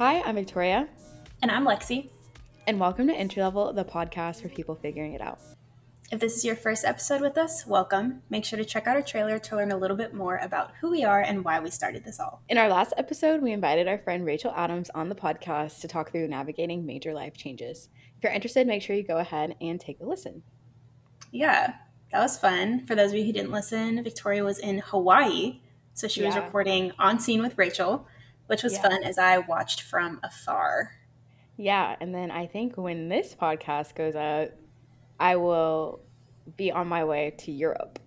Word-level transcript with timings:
Hi, 0.00 0.22
I'm 0.22 0.36
Victoria. 0.36 0.88
And 1.42 1.50
I'm 1.50 1.66
Lexi. 1.66 2.08
And 2.66 2.80
welcome 2.80 3.06
to 3.08 3.12
Entry 3.12 3.42
Level, 3.42 3.70
the 3.74 3.84
podcast 3.84 4.40
for 4.40 4.48
people 4.48 4.74
figuring 4.74 5.12
it 5.12 5.20
out. 5.20 5.40
If 6.10 6.20
this 6.20 6.38
is 6.38 6.42
your 6.42 6.56
first 6.56 6.86
episode 6.86 7.20
with 7.20 7.36
us, 7.36 7.66
welcome. 7.66 8.22
Make 8.30 8.46
sure 8.46 8.58
to 8.58 8.64
check 8.64 8.86
out 8.86 8.96
our 8.96 9.02
trailer 9.02 9.38
to 9.38 9.56
learn 9.56 9.72
a 9.72 9.76
little 9.76 9.98
bit 9.98 10.14
more 10.14 10.38
about 10.38 10.72
who 10.80 10.90
we 10.90 11.04
are 11.04 11.20
and 11.20 11.44
why 11.44 11.60
we 11.60 11.68
started 11.68 12.02
this 12.02 12.18
all. 12.18 12.40
In 12.48 12.56
our 12.56 12.70
last 12.70 12.94
episode, 12.96 13.42
we 13.42 13.52
invited 13.52 13.88
our 13.88 13.98
friend 13.98 14.24
Rachel 14.24 14.54
Adams 14.56 14.88
on 14.94 15.10
the 15.10 15.14
podcast 15.14 15.82
to 15.82 15.88
talk 15.88 16.12
through 16.12 16.28
navigating 16.28 16.86
major 16.86 17.12
life 17.12 17.36
changes. 17.36 17.90
If 18.16 18.22
you're 18.22 18.32
interested, 18.32 18.66
make 18.66 18.80
sure 18.80 18.96
you 18.96 19.02
go 19.02 19.18
ahead 19.18 19.54
and 19.60 19.78
take 19.78 20.00
a 20.00 20.06
listen. 20.06 20.42
Yeah, 21.30 21.74
that 22.10 22.22
was 22.22 22.38
fun. 22.38 22.86
For 22.86 22.94
those 22.94 23.10
of 23.10 23.18
you 23.18 23.26
who 23.26 23.34
didn't 23.34 23.52
listen, 23.52 24.02
Victoria 24.02 24.44
was 24.44 24.60
in 24.60 24.78
Hawaii. 24.78 25.60
So 25.92 26.08
she 26.08 26.22
yeah. 26.22 26.28
was 26.28 26.36
recording 26.36 26.92
on 26.98 27.20
scene 27.20 27.42
with 27.42 27.58
Rachel, 27.58 28.06
which 28.50 28.64
was 28.64 28.72
yeah. 28.72 28.82
fun 28.82 29.04
as 29.04 29.16
I 29.16 29.38
watched 29.38 29.82
from 29.82 30.18
afar. 30.24 30.90
Yeah, 31.56 31.94
and 32.00 32.12
then 32.12 32.32
I 32.32 32.48
think 32.48 32.76
when 32.76 33.08
this 33.08 33.36
podcast 33.40 33.94
goes 33.94 34.16
out, 34.16 34.48
I 35.20 35.36
will 35.36 36.00
be 36.56 36.72
on 36.72 36.88
my 36.88 37.04
way 37.04 37.32
to 37.38 37.52
Europe. 37.52 38.00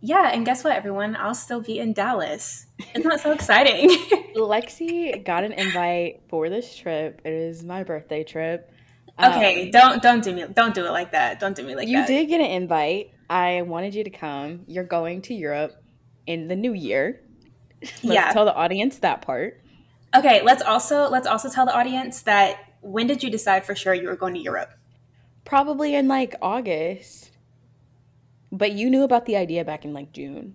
Yeah, 0.00 0.30
and 0.32 0.46
guess 0.46 0.62
what, 0.62 0.76
everyone? 0.76 1.16
I'll 1.16 1.34
still 1.34 1.60
be 1.60 1.80
in 1.80 1.92
Dallas. 1.92 2.66
Isn't 2.94 3.08
that 3.08 3.20
so 3.20 3.32
exciting? 3.32 3.88
Lexi 4.36 5.24
got 5.24 5.42
an 5.42 5.52
invite 5.52 6.22
for 6.28 6.48
this 6.48 6.76
trip. 6.76 7.20
It 7.24 7.32
is 7.32 7.64
my 7.64 7.82
birthday 7.82 8.22
trip. 8.22 8.70
Okay, 9.18 9.64
um, 9.64 9.70
don't 9.72 10.02
don't 10.02 10.22
do 10.22 10.34
me 10.34 10.44
don't 10.52 10.74
do 10.74 10.86
it 10.86 10.90
like 10.90 11.10
that. 11.12 11.40
Don't 11.40 11.56
do 11.56 11.64
me 11.64 11.74
like 11.74 11.88
you 11.88 11.96
that. 11.96 12.08
You 12.08 12.18
did 12.18 12.26
get 12.26 12.40
an 12.40 12.50
invite. 12.50 13.10
I 13.28 13.62
wanted 13.62 13.94
you 13.94 14.04
to 14.04 14.10
come. 14.10 14.60
You're 14.68 14.84
going 14.84 15.22
to 15.22 15.34
Europe 15.34 15.72
in 16.28 16.46
the 16.46 16.54
new 16.54 16.74
year. 16.74 17.22
Let's 17.80 18.04
yeah. 18.04 18.32
tell 18.32 18.44
the 18.44 18.54
audience 18.54 18.98
that 18.98 19.22
part. 19.22 19.63
Okay, 20.14 20.42
let's 20.42 20.62
also 20.62 21.08
let's 21.08 21.26
also 21.26 21.50
tell 21.50 21.66
the 21.66 21.76
audience 21.76 22.22
that 22.22 22.58
when 22.80 23.06
did 23.06 23.22
you 23.22 23.30
decide 23.30 23.64
for 23.64 23.74
sure 23.74 23.94
you 23.94 24.08
were 24.08 24.16
going 24.16 24.34
to 24.34 24.40
Europe? 24.40 24.72
Probably 25.44 25.94
in 25.94 26.08
like 26.08 26.34
August. 26.40 27.30
But 28.52 28.72
you 28.72 28.88
knew 28.88 29.02
about 29.02 29.26
the 29.26 29.36
idea 29.36 29.64
back 29.64 29.84
in 29.84 29.92
like 29.92 30.12
June. 30.12 30.54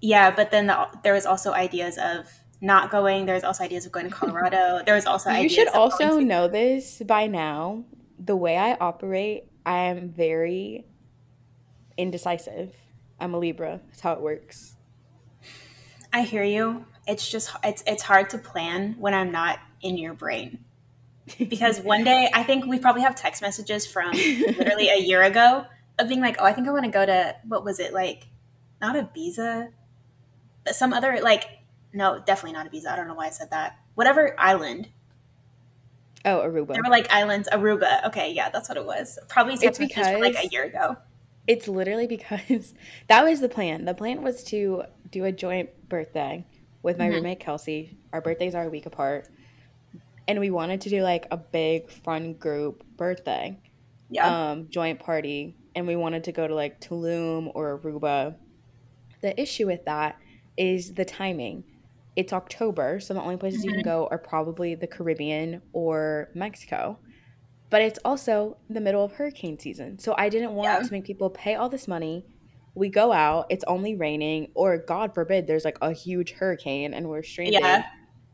Yeah, 0.00 0.30
but 0.30 0.50
then 0.52 0.68
the, 0.68 0.88
there 1.02 1.14
was 1.14 1.26
also 1.26 1.52
ideas 1.52 1.98
of 1.98 2.30
not 2.60 2.90
going. 2.90 3.26
There 3.26 3.34
was 3.34 3.42
also 3.42 3.64
ideas 3.64 3.86
of 3.86 3.92
going 3.92 4.08
to 4.08 4.14
Colorado. 4.14 4.82
There 4.84 4.94
was 4.94 5.06
also 5.06 5.30
you 5.30 5.48
should 5.48 5.68
also 5.68 6.20
know 6.20 6.46
this 6.46 7.02
by 7.04 7.26
now. 7.26 7.84
The 8.18 8.36
way 8.36 8.56
I 8.56 8.74
operate, 8.74 9.44
I 9.66 9.78
am 9.86 10.10
very 10.10 10.86
indecisive. 11.98 12.74
I'm 13.18 13.34
a 13.34 13.38
Libra. 13.38 13.80
That's 13.86 14.00
how 14.00 14.12
it 14.12 14.20
works. 14.20 14.76
I 16.12 16.22
hear 16.22 16.44
you. 16.44 16.86
It's 17.06 17.28
just 17.28 17.50
it's 17.62 17.82
it's 17.86 18.02
hard 18.02 18.30
to 18.30 18.38
plan 18.38 18.96
when 18.98 19.14
I'm 19.14 19.30
not 19.30 19.58
in 19.80 19.96
your 19.98 20.14
brain. 20.14 20.58
Because 21.38 21.80
one 21.80 22.04
day 22.04 22.30
I 22.32 22.42
think 22.44 22.66
we 22.66 22.78
probably 22.78 23.02
have 23.02 23.16
text 23.16 23.42
messages 23.42 23.86
from 23.86 24.12
literally 24.12 24.88
a 24.88 25.00
year 25.00 25.22
ago 25.22 25.66
of 25.98 26.08
being 26.08 26.20
like, 26.20 26.36
"Oh, 26.38 26.44
I 26.44 26.52
think 26.52 26.68
I 26.68 26.70
want 26.70 26.84
to 26.84 26.90
go 26.90 27.04
to 27.04 27.36
what 27.48 27.64
was 27.64 27.80
it 27.80 27.92
like? 27.92 28.28
Not 28.80 28.96
a 28.96 29.02
Ibiza, 29.02 29.70
but 30.64 30.74
some 30.76 30.92
other 30.92 31.18
like 31.22 31.44
no, 31.92 32.18
definitely 32.24 32.52
not 32.52 32.70
Ibiza. 32.70 32.86
I 32.86 32.96
don't 32.96 33.08
know 33.08 33.14
why 33.14 33.26
I 33.26 33.30
said 33.30 33.50
that. 33.50 33.78
Whatever 33.94 34.34
island. 34.38 34.88
Oh, 36.24 36.40
Aruba. 36.40 36.74
There 36.74 36.82
were 36.82 36.90
like 36.90 37.10
islands. 37.10 37.48
Aruba. 37.52 38.06
Okay, 38.06 38.32
yeah, 38.32 38.50
that's 38.50 38.68
what 38.68 38.76
it 38.76 38.84
was. 38.84 39.18
Probably 39.28 39.54
it's 39.54 39.78
because 39.78 40.20
like 40.20 40.36
a 40.36 40.48
year 40.48 40.64
ago. 40.64 40.96
It's 41.46 41.68
literally 41.68 42.06
because 42.06 42.74
that 43.06 43.24
was 43.24 43.40
the 43.40 43.48
plan. 43.48 43.84
The 43.84 43.94
plan 43.94 44.22
was 44.22 44.42
to 44.44 44.84
do 45.10 45.24
a 45.24 45.32
joint 45.32 45.88
birthday 45.88 46.44
with 46.86 46.98
my 46.98 47.06
mm-hmm. 47.06 47.16
roommate 47.16 47.40
Kelsey. 47.40 47.98
Our 48.12 48.20
birthdays 48.20 48.54
are 48.54 48.64
a 48.64 48.68
week 48.70 48.86
apart. 48.86 49.28
And 50.28 50.38
we 50.38 50.50
wanted 50.50 50.80
to 50.82 50.88
do 50.88 51.02
like 51.02 51.26
a 51.32 51.36
big 51.36 51.90
fun 51.90 52.34
group 52.34 52.84
birthday. 52.96 53.58
Yeah. 54.08 54.50
Um, 54.50 54.68
joint 54.70 55.00
party. 55.00 55.56
And 55.74 55.88
we 55.88 55.96
wanted 55.96 56.22
to 56.24 56.32
go 56.32 56.46
to 56.46 56.54
like 56.54 56.80
Tulum 56.80 57.50
or 57.56 57.76
Aruba. 57.76 58.36
The 59.20 59.38
issue 59.38 59.66
with 59.66 59.84
that 59.86 60.20
is 60.56 60.94
the 60.94 61.04
timing. 61.04 61.64
It's 62.14 62.32
October, 62.32 63.00
so 63.00 63.14
the 63.14 63.20
only 63.20 63.36
places 63.36 63.60
mm-hmm. 63.60 63.64
you 63.64 63.70
can 63.72 63.80
mm-hmm. 63.80 63.90
go 63.90 64.08
are 64.12 64.18
probably 64.18 64.76
the 64.76 64.86
Caribbean 64.86 65.62
or 65.72 66.30
Mexico 66.34 66.98
but 67.68 67.82
it's 67.82 67.98
also 68.04 68.56
the 68.70 68.80
middle 68.80 69.04
of 69.04 69.12
hurricane 69.12 69.58
season. 69.58 69.98
So 69.98 70.14
I 70.16 70.28
didn't 70.28 70.54
want 70.54 70.82
yeah. 70.82 70.86
to 70.86 70.92
make 70.92 71.04
people 71.04 71.30
pay 71.30 71.56
all 71.56 71.68
this 71.68 71.88
money. 71.88 72.24
We 72.76 72.88
go 72.88 73.12
out, 73.12 73.46
it's 73.50 73.64
only 73.66 73.94
raining, 73.94 74.50
or 74.54 74.78
God 74.78 75.14
forbid, 75.14 75.46
there's 75.46 75.64
like 75.64 75.78
a 75.80 75.92
huge 75.92 76.32
hurricane 76.32 76.94
and 76.94 77.08
we're 77.08 77.22
stranded 77.22 77.60
yeah. 77.60 77.86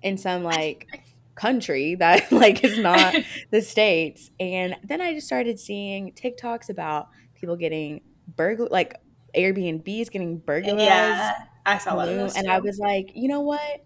in 0.02 0.18
some 0.18 0.42
like 0.54 0.88
country 1.34 1.94
that 1.96 2.30
like 2.32 2.62
is 2.64 2.78
not 2.78 3.14
the 3.50 3.62
states. 3.62 4.30
And 4.38 4.76
then 4.84 5.00
I 5.00 5.14
just 5.14 5.26
started 5.26 5.58
seeing 5.58 6.12
TikToks 6.12 6.68
about 6.68 7.08
people 7.34 7.56
getting 7.56 8.02
burglar, 8.36 8.68
like 8.70 8.96
Airbnbs 9.36 10.10
getting 10.10 10.38
burglarized. 10.38 10.80
Yeah, 10.80 11.32
I 11.64 11.78
saw 11.78 11.96
that. 12.04 12.36
And 12.36 12.50
I 12.50 12.58
was 12.58 12.78
like, 12.78 13.12
you 13.14 13.28
know 13.28 13.40
what? 13.40 13.84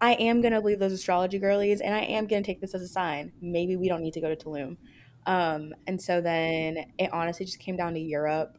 I 0.00 0.12
am 0.12 0.42
going 0.42 0.52
to 0.52 0.60
believe 0.60 0.78
those 0.78 0.92
astrology 0.92 1.38
girlies 1.38 1.80
and 1.80 1.94
I 1.94 2.00
am 2.00 2.26
going 2.26 2.42
to 2.42 2.46
take 2.46 2.60
this 2.60 2.74
as 2.74 2.82
a 2.82 2.88
sign. 2.88 3.32
Maybe 3.40 3.76
we 3.76 3.88
don't 3.88 4.02
need 4.02 4.12
to 4.14 4.20
go 4.20 4.34
to 4.34 4.36
Tulum. 4.36 4.76
Um, 5.26 5.74
and 5.86 6.00
so 6.00 6.20
then 6.20 6.92
it 6.98 7.12
honestly 7.12 7.46
just 7.46 7.58
came 7.58 7.76
down 7.76 7.94
to 7.94 8.00
Europe. 8.00 8.58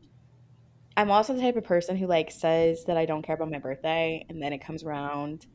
I'm 0.98 1.12
also 1.12 1.34
the 1.34 1.42
type 1.42 1.56
of 1.56 1.64
person 1.64 1.96
who 1.96 2.08
like 2.08 2.32
says 2.32 2.86
that 2.86 2.98
I 2.98 3.06
don't 3.06 3.22
care 3.22 3.36
about 3.36 3.52
my 3.52 3.60
birthday 3.60 4.26
and 4.28 4.42
then 4.42 4.52
it 4.52 4.58
comes 4.58 4.84
around 4.84 5.46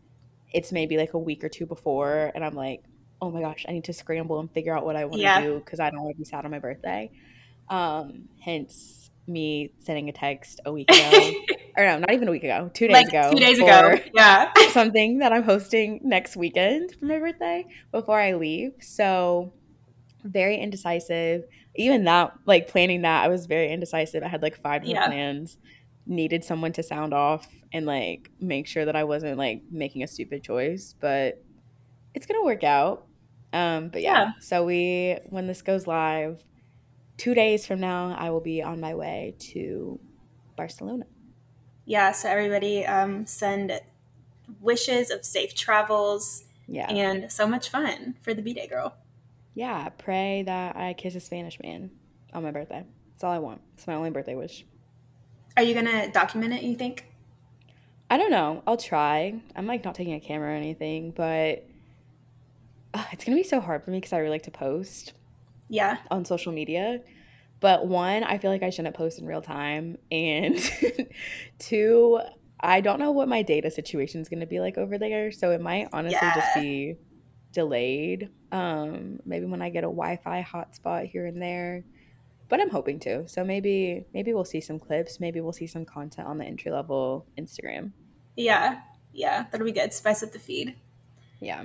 it's 0.53 0.71
maybe 0.71 0.97
like 0.97 1.15
a 1.15 1.19
week 1.19 1.43
or 1.43 1.49
two 1.49 1.67
before 1.67 2.31
and 2.35 2.45
I'm 2.45 2.55
like, 2.55 2.85
"Oh 3.21 3.31
my 3.31 3.41
gosh, 3.41 3.65
I 3.69 3.73
need 3.73 3.85
to 3.85 3.93
scramble 3.93 4.39
and 4.39 4.51
figure 4.53 4.77
out 4.77 4.85
what 4.85 4.97
I 4.97 5.05
want 5.05 5.17
to 5.17 5.21
yeah. 5.21 5.41
do 5.41 5.59
because 5.59 5.81
I 5.81 5.91
don't 5.91 6.03
want 6.03 6.15
to 6.15 6.19
be 6.19 6.25
sad 6.25 6.45
on 6.45 6.51
my 6.51 6.59
birthday." 6.59 7.11
Um, 7.69 8.29
hence 8.41 9.11
me 9.27 9.73
sending 9.79 10.09
a 10.09 10.13
text 10.13 10.61
a 10.65 10.73
week 10.73 10.91
ago 10.91 11.33
or 11.77 11.85
no, 11.85 11.99
not 11.99 12.13
even 12.13 12.29
a 12.29 12.31
week 12.31 12.45
ago, 12.45 12.71
two 12.75 12.87
days 12.87 12.95
like 12.95 13.09
ago. 13.09 13.31
Two 13.33 13.39
days 13.39 13.59
ago, 13.59 13.99
yeah. 14.15 14.53
something 14.71 15.19
that 15.19 15.33
I'm 15.33 15.43
hosting 15.43 16.01
next 16.03 16.37
weekend 16.37 16.95
for 16.99 17.07
my 17.07 17.19
birthday 17.19 17.67
before 17.91 18.21
I 18.21 18.35
leave. 18.35 18.73
So 18.81 19.53
very 20.23 20.57
indecisive. 20.59 21.45
Even 21.75 22.05
that, 22.05 22.35
like 22.47 22.69
planning 22.69 23.03
that, 23.03 23.25
I 23.25 23.29
was 23.29 23.47
very 23.47 23.73
indecisive. 23.73 24.23
I 24.23 24.29
had 24.29 24.43
like 24.43 24.57
five 24.57 24.85
yeah. 24.85 25.07
plans. 25.07 25.59
Needed 26.05 26.43
someone 26.43 26.73
to 26.73 26.83
sound 26.83 27.15
off 27.15 27.47
and 27.73 27.87
like 27.87 28.29
make 28.41 28.67
sure 28.67 28.85
that 28.85 28.97
I 28.97 29.05
wasn't 29.05 29.39
like 29.39 29.63
making 29.71 30.03
a 30.03 30.09
stupid 30.09 30.43
choice, 30.43 30.97
but 31.01 31.45
it's 32.13 32.27
gonna 32.27 32.43
work 32.43 32.65
out. 32.65 33.07
Um, 33.53 33.89
but 33.89 34.03
yeah, 34.03 34.19
yeah. 34.19 34.31
so 34.41 34.65
we 34.65 35.19
when 35.31 35.47
this 35.47 35.63
goes 35.63 35.87
live, 35.87 36.45
two 37.19 37.35
days 37.35 37.67
from 37.67 37.79
now, 37.79 38.17
I 38.19 38.31
will 38.31 38.41
be 38.41 38.63
on 38.63 38.81
my 38.81 38.95
way 38.95 39.37
to 39.53 40.01
Barcelona 40.57 41.05
yeah, 41.85 42.13
so 42.13 42.29
everybody 42.29 42.87
um, 42.87 43.27
send 43.27 43.81
wishes 44.61 45.11
of 45.11 45.25
safe 45.25 45.55
travels 45.55 46.45
yeah. 46.69 46.91
and 46.91 47.31
so 47.31 47.47
much 47.47 47.69
fun 47.69 48.15
for 48.23 48.35
the 48.35 48.43
B 48.43 48.55
Day 48.55 48.67
girl. 48.67 48.95
Yeah, 49.55 49.89
pray 49.91 50.43
that 50.45 50.77
I 50.77 50.95
kiss 50.95 51.15
a 51.15 51.21
Spanish 51.21 51.59
man 51.63 51.91
on 52.33 52.43
my 52.43 52.51
birthday. 52.51 52.85
That's 53.11 53.25
all 53.25 53.33
I 53.33 53.39
want. 53.39 53.61
It's 53.75 53.87
my 53.87 53.95
only 53.95 54.11
birthday 54.11 54.35
wish. 54.35 54.65
Are 55.57 55.63
you 55.63 55.75
gonna 55.75 56.11
document 56.11 56.55
it? 56.55 56.63
You 56.63 56.75
think? 56.75 57.07
I 58.11 58.17
don't 58.17 58.31
know. 58.31 58.63
I'll 58.67 58.77
try. 58.77 59.41
I'm 59.55 59.67
like 59.67 59.85
not 59.85 59.95
taking 59.95 60.15
a 60.15 60.21
camera 60.21 60.53
or 60.53 60.57
anything, 60.57 61.11
but 61.11 61.67
uh, 62.95 63.05
it's 63.13 63.25
gonna 63.25 63.37
be 63.37 63.43
so 63.43 63.61
hard 63.61 63.85
for 63.85 63.91
me 63.91 63.99
because 63.99 64.13
I 64.13 64.19
really 64.19 64.31
like 64.31 64.45
to 64.45 64.51
post. 64.51 65.13
Yeah. 65.69 65.99
On 66.11 66.25
social 66.25 66.53
media, 66.53 67.01
but 67.63 67.87
one, 67.87 68.25
I 68.25 68.39
feel 68.39 68.51
like 68.51 68.65
I 68.65 68.71
shouldn't 68.71 68.97
post 68.97 69.21
in 69.21 69.25
real 69.25 69.41
time. 69.41 69.97
And 70.11 70.59
two, 71.61 72.21
I 72.59 72.81
don't 72.81 72.99
know 72.99 73.13
what 73.13 73.29
my 73.29 73.43
data 73.43 73.71
situation 73.71 74.21
is 74.21 74.29
going 74.29 74.41
to 74.41 74.47
be 74.47 74.59
like 74.59 74.77
over 74.77 74.99
there. 74.99 75.31
So 75.31 75.53
it 75.53 75.61
might 75.61 75.89
honestly 75.93 76.19
yeah. 76.21 76.35
just 76.35 76.55
be 76.57 76.97
delayed. 77.53 78.31
Um, 78.51 79.21
maybe 79.25 79.47
when 79.47 79.63
I 79.63 79.71
get 79.71 79.85
a 79.85 79.89
Wi-Fi 79.89 80.43
hotspot 80.43 81.09
here 81.09 81.27
and 81.27 81.41
there. 81.41 81.85
But 82.49 82.61
I'm 82.61 82.71
hoping 82.71 82.99
to. 83.01 83.29
So 83.29 83.45
maybe 83.45 84.05
maybe 84.13 84.35
we'll 84.35 84.45
see 84.45 84.61
some 84.61 84.79
clips. 84.79 85.21
Maybe 85.21 85.41
we'll 85.41 85.53
see 85.53 85.67
some 85.67 85.85
content 85.85 86.29
on 86.29 86.39
the 86.39 86.45
entry 86.45 86.71
level 86.71 87.27
Instagram. 87.39 87.93
Yeah. 88.37 88.81
Yeah. 89.13 89.47
That'll 89.51 89.65
be 89.65 89.73
good. 89.73 89.93
Spice 89.93 90.23
up 90.23 90.33
the 90.33 90.39
feed. 90.39 90.75
Yeah. 91.41 91.65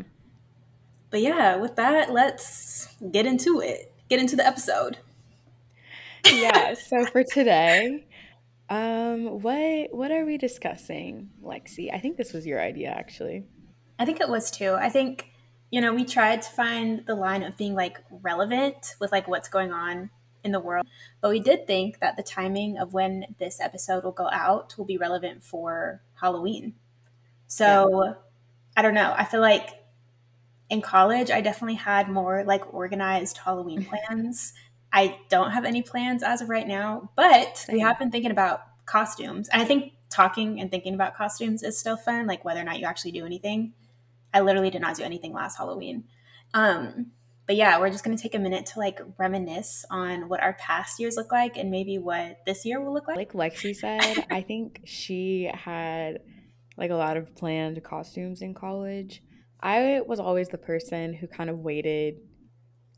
But 1.09 1.21
yeah, 1.21 1.55
with 1.55 1.75
that, 1.75 2.11
let's 2.11 2.93
get 3.11 3.25
into 3.25 3.61
it. 3.61 3.91
Get 4.09 4.19
into 4.19 4.35
the 4.35 4.45
episode 4.45 4.97
yeah. 6.33 6.73
So 6.87 7.05
for 7.05 7.23
today, 7.23 8.05
um, 8.69 9.41
what 9.41 9.89
what 9.91 10.11
are 10.11 10.25
we 10.25 10.37
discussing, 10.37 11.29
Lexi? 11.43 11.93
I 11.93 11.99
think 11.99 12.17
this 12.17 12.33
was 12.33 12.45
your 12.45 12.61
idea, 12.61 12.89
actually. 12.89 13.45
I 13.99 14.05
think 14.05 14.19
it 14.19 14.29
was 14.29 14.51
too. 14.51 14.73
I 14.73 14.89
think 14.89 15.31
you 15.71 15.81
know 15.81 15.93
we 15.93 16.05
tried 16.05 16.41
to 16.41 16.49
find 16.49 17.05
the 17.05 17.15
line 17.15 17.43
of 17.43 17.57
being 17.57 17.75
like 17.75 17.99
relevant 18.09 18.95
with 18.99 19.11
like 19.11 19.27
what's 19.27 19.49
going 19.49 19.71
on 19.71 20.09
in 20.43 20.51
the 20.51 20.59
world, 20.59 20.87
but 21.21 21.29
we 21.29 21.39
did 21.39 21.67
think 21.67 21.99
that 21.99 22.15
the 22.15 22.23
timing 22.23 22.77
of 22.77 22.93
when 22.93 23.35
this 23.39 23.59
episode 23.59 24.03
will 24.03 24.11
go 24.11 24.29
out 24.31 24.77
will 24.77 24.85
be 24.85 24.97
relevant 24.97 25.43
for 25.43 26.01
Halloween. 26.21 26.73
So 27.47 28.03
yeah. 28.03 28.13
I 28.75 28.81
don't 28.81 28.93
know. 28.93 29.13
I 29.17 29.25
feel 29.25 29.41
like 29.41 29.69
in 30.69 30.81
college, 30.81 31.31
I 31.31 31.41
definitely 31.41 31.75
had 31.75 32.09
more 32.09 32.43
like 32.43 32.73
organized 32.73 33.37
Halloween 33.37 33.85
plans. 34.07 34.53
I 34.91 35.17
don't 35.29 35.51
have 35.51 35.65
any 35.65 35.81
plans 35.81 36.23
as 36.23 36.41
of 36.41 36.49
right 36.49 36.67
now, 36.67 37.09
but 37.15 37.57
Same. 37.57 37.75
we 37.75 37.81
have 37.81 37.99
been 37.99 38.11
thinking 38.11 38.31
about 38.31 38.61
costumes. 38.85 39.49
And 39.49 39.61
I 39.61 39.65
think 39.65 39.93
talking 40.09 40.59
and 40.61 40.71
thinking 40.71 40.93
about 40.93 41.15
costumes 41.15 41.63
is 41.63 41.77
still 41.77 41.97
fun, 41.97 42.27
like 42.27 42.45
whether 42.45 42.61
or 42.61 42.63
not 42.63 42.79
you 42.79 42.85
actually 42.85 43.11
do 43.11 43.25
anything. 43.25 43.73
I 44.33 44.41
literally 44.41 44.69
did 44.69 44.81
not 44.81 44.95
do 44.95 45.03
anything 45.03 45.33
last 45.33 45.57
Halloween. 45.57 46.05
Um, 46.53 47.11
but 47.47 47.55
yeah, 47.55 47.79
we're 47.79 47.89
just 47.89 48.03
going 48.03 48.15
to 48.15 48.21
take 48.21 48.35
a 48.35 48.39
minute 48.39 48.65
to 48.67 48.79
like 48.79 48.99
reminisce 49.17 49.85
on 49.89 50.27
what 50.27 50.41
our 50.41 50.53
past 50.53 50.99
years 50.99 51.15
look 51.15 51.31
like 51.31 51.55
and 51.57 51.71
maybe 51.71 51.97
what 51.97 52.39
this 52.45 52.65
year 52.65 52.81
will 52.81 52.93
look 52.93 53.07
like. 53.07 53.15
Like 53.15 53.33
Lexi 53.33 53.75
said, 53.75 54.25
I 54.29 54.41
think 54.41 54.81
she 54.85 55.49
had 55.53 56.19
like 56.77 56.91
a 56.91 56.95
lot 56.95 57.15
of 57.15 57.33
planned 57.35 57.81
costumes 57.83 58.41
in 58.41 58.53
college. 58.53 59.23
I 59.61 60.01
was 60.05 60.19
always 60.19 60.49
the 60.49 60.57
person 60.57 61.13
who 61.13 61.27
kind 61.27 61.49
of 61.49 61.59
waited 61.59 62.17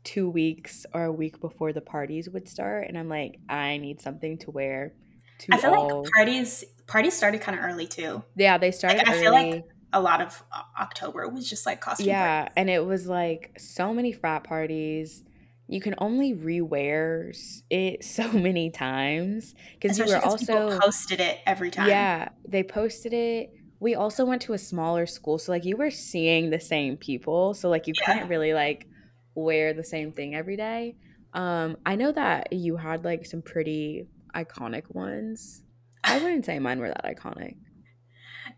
two 0.02 0.28
weeks 0.28 0.84
or 0.92 1.04
a 1.04 1.12
week 1.12 1.40
before 1.40 1.72
the 1.72 1.80
parties 1.80 2.28
would 2.28 2.48
start, 2.48 2.88
and 2.88 2.98
I'm 2.98 3.08
like, 3.08 3.38
I 3.48 3.78
need 3.78 4.00
something 4.00 4.38
to 4.38 4.50
wear. 4.50 4.94
To 5.40 5.54
I 5.54 5.58
feel 5.58 5.74
all... 5.74 6.02
like 6.02 6.12
parties 6.12 6.64
parties 6.86 7.16
started 7.16 7.40
kind 7.40 7.58
of 7.58 7.64
early 7.64 7.86
too. 7.86 8.22
Yeah, 8.36 8.58
they 8.58 8.72
started. 8.72 8.98
Like, 8.98 9.08
I 9.08 9.20
feel 9.20 9.32
like 9.32 9.64
a 9.92 10.00
lot 10.00 10.20
of 10.20 10.42
October 10.78 11.28
was 11.28 11.48
just 11.48 11.66
like 11.66 11.80
costume. 11.80 12.08
Yeah, 12.08 12.40
parties. 12.42 12.54
and 12.56 12.70
it 12.70 12.84
was 12.84 13.06
like 13.06 13.56
so 13.58 13.92
many 13.92 14.12
frat 14.12 14.44
parties. 14.44 15.22
You 15.68 15.80
can 15.80 15.94
only 15.98 16.34
rewear 16.34 17.36
it 17.70 18.04
so 18.04 18.30
many 18.32 18.70
times 18.70 19.54
because 19.80 19.98
you 19.98 20.06
were 20.06 20.18
also 20.18 20.78
posted 20.78 21.20
it 21.20 21.38
every 21.46 21.70
time. 21.70 21.88
Yeah, 21.88 22.30
they 22.46 22.62
posted 22.62 23.12
it. 23.12 23.52
We 23.78 23.94
also 23.94 24.26
went 24.26 24.42
to 24.42 24.52
a 24.52 24.58
smaller 24.58 25.06
school, 25.06 25.38
so 25.38 25.52
like 25.52 25.64
you 25.64 25.76
were 25.76 25.90
seeing 25.90 26.50
the 26.50 26.60
same 26.60 26.96
people, 26.96 27.54
so 27.54 27.68
like 27.68 27.86
you 27.86 27.94
yeah. 27.98 28.06
couldn't 28.06 28.28
really 28.28 28.52
like 28.52 28.86
wear 29.34 29.72
the 29.72 29.84
same 29.84 30.12
thing 30.12 30.34
every 30.34 30.56
day. 30.56 30.96
Um, 31.32 31.76
I 31.86 31.96
know 31.96 32.12
that 32.12 32.52
you 32.52 32.76
had 32.76 33.04
like 33.04 33.24
some 33.24 33.40
pretty 33.40 34.08
iconic 34.34 34.94
ones. 34.94 35.62
I 36.04 36.18
wouldn't 36.18 36.44
say 36.44 36.58
mine 36.58 36.80
were 36.80 36.88
that 36.88 37.04
iconic. 37.04 37.56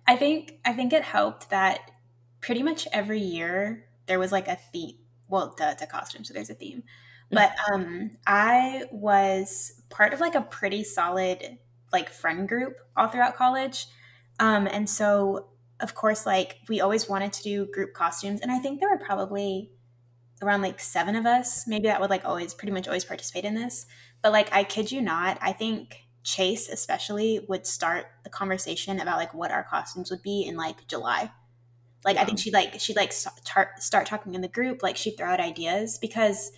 I 0.06 0.16
think 0.16 0.58
I 0.64 0.72
think 0.72 0.92
it 0.92 1.02
helped 1.02 1.50
that 1.50 1.90
pretty 2.40 2.62
much 2.62 2.88
every 2.92 3.20
year 3.20 3.86
there 4.06 4.18
was 4.18 4.32
like 4.32 4.48
a 4.48 4.56
theme. 4.56 4.96
Well, 5.28 5.54
the, 5.56 5.76
the 5.78 5.86
costume, 5.86 6.24
so 6.24 6.34
there's 6.34 6.50
a 6.50 6.54
theme. 6.54 6.82
Mm. 7.32 7.36
But 7.36 7.52
um, 7.72 8.10
I 8.26 8.84
was 8.90 9.82
part 9.88 10.12
of 10.12 10.20
like 10.20 10.34
a 10.34 10.42
pretty 10.42 10.84
solid 10.84 11.58
like 11.92 12.10
friend 12.10 12.48
group 12.48 12.76
all 12.96 13.08
throughout 13.08 13.36
college, 13.36 13.86
um, 14.40 14.66
and 14.66 14.88
so 14.88 15.48
of 15.80 15.94
course 15.94 16.26
like 16.26 16.58
we 16.68 16.80
always 16.80 17.08
wanted 17.08 17.32
to 17.34 17.42
do 17.42 17.66
group 17.66 17.94
costumes, 17.94 18.40
and 18.40 18.50
I 18.50 18.58
think 18.58 18.80
there 18.80 18.90
were 18.90 19.04
probably 19.04 19.70
around 20.42 20.62
like 20.62 20.80
seven 20.80 21.14
of 21.14 21.24
us, 21.24 21.66
maybe 21.66 21.86
that 21.86 22.00
would 22.00 22.10
like 22.10 22.24
always 22.24 22.52
pretty 22.52 22.72
much 22.72 22.88
always 22.88 23.04
participate 23.04 23.44
in 23.44 23.54
this. 23.54 23.86
But 24.22 24.32
like 24.32 24.52
I 24.52 24.64
kid 24.64 24.90
you 24.90 25.00
not, 25.00 25.38
I 25.40 25.52
think 25.52 26.02
Chase 26.24 26.68
especially 26.68 27.44
would 27.48 27.66
start 27.66 28.06
the 28.24 28.30
conversation 28.30 29.00
about 29.00 29.16
like 29.16 29.34
what 29.34 29.50
our 29.50 29.64
costumes 29.64 30.10
would 30.10 30.22
be 30.22 30.42
in 30.42 30.56
like 30.56 30.86
July. 30.86 31.30
Like 32.04 32.16
yeah. 32.16 32.22
I 32.22 32.24
think 32.24 32.38
she'd 32.38 32.52
like 32.52 32.80
she'd 32.80 32.96
like 32.96 33.12
start 33.12 33.80
start 33.82 34.06
talking 34.06 34.34
in 34.34 34.40
the 34.40 34.48
group, 34.48 34.82
like 34.82 34.96
she'd 34.96 35.16
throw 35.16 35.28
out 35.28 35.40
ideas 35.40 35.98
because 35.98 36.52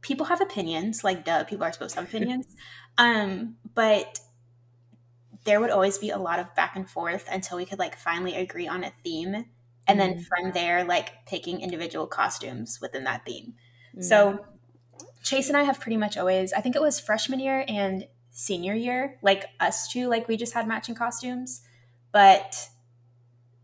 people 0.00 0.26
have 0.26 0.40
opinions, 0.40 1.04
like 1.04 1.24
duh, 1.24 1.44
people 1.44 1.64
are 1.64 1.72
supposed 1.72 1.94
to 1.94 2.00
have 2.00 2.08
opinions. 2.14 2.46
um, 2.98 3.56
but 3.74 4.18
there 5.44 5.60
would 5.60 5.70
always 5.70 5.98
be 5.98 6.10
a 6.10 6.18
lot 6.18 6.38
of 6.38 6.54
back 6.54 6.76
and 6.76 6.88
forth 6.88 7.28
until 7.30 7.56
we 7.56 7.64
could 7.64 7.78
like 7.78 7.96
finally 7.96 8.34
agree 8.34 8.68
on 8.68 8.84
a 8.84 8.92
theme. 9.02 9.46
And 9.88 9.98
mm-hmm. 9.98 9.98
then 9.98 10.20
from 10.24 10.52
there, 10.52 10.84
like 10.84 11.26
picking 11.26 11.60
individual 11.60 12.06
costumes 12.06 12.78
within 12.80 13.04
that 13.04 13.24
theme. 13.26 13.54
Mm-hmm. 13.94 14.02
So 14.02 14.46
Chase 15.22 15.48
and 15.48 15.56
I 15.56 15.64
have 15.64 15.80
pretty 15.80 15.96
much 15.96 16.16
always, 16.16 16.52
I 16.52 16.60
think 16.60 16.76
it 16.76 16.82
was 16.82 17.00
freshman 17.00 17.40
year 17.40 17.64
and 17.66 18.06
senior 18.32 18.74
year, 18.74 19.18
like 19.22 19.44
us 19.60 19.88
two, 19.92 20.08
like 20.08 20.26
we 20.26 20.36
just 20.36 20.54
had 20.54 20.66
matching 20.66 20.94
costumes. 20.94 21.62
But 22.10 22.68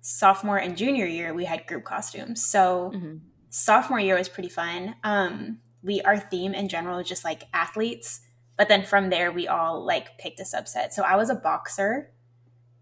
sophomore 0.01 0.59
and 0.59 0.77
junior 0.77 1.07
year, 1.07 1.35
we 1.35 1.45
had 1.45 1.67
group 1.67 1.85
costumes. 1.85 2.45
So 2.45 2.93
mm-hmm. 2.95 3.17
sophomore 3.51 4.01
year 4.01 4.17
was 4.17 4.29
pretty 4.29 4.49
fun. 4.49 4.95
Um, 5.03 5.59
we 5.83 6.01
our 6.03 6.19
theme 6.19 6.55
in 6.55 6.69
general 6.69 6.99
is 6.99 7.09
just 7.09 7.25
like 7.25 7.45
athletes, 7.53 8.21
but 8.57 8.69
then 8.69 8.85
from 8.85 9.11
there 9.11 9.33
we 9.33 9.49
all 9.49 9.85
like 9.85 10.19
picked 10.19 10.41
a 10.41 10.45
subset. 10.45 10.93
So 10.93 11.03
I 11.03 11.17
was 11.17 11.31
a 11.31 11.35
boxer. 11.35 12.11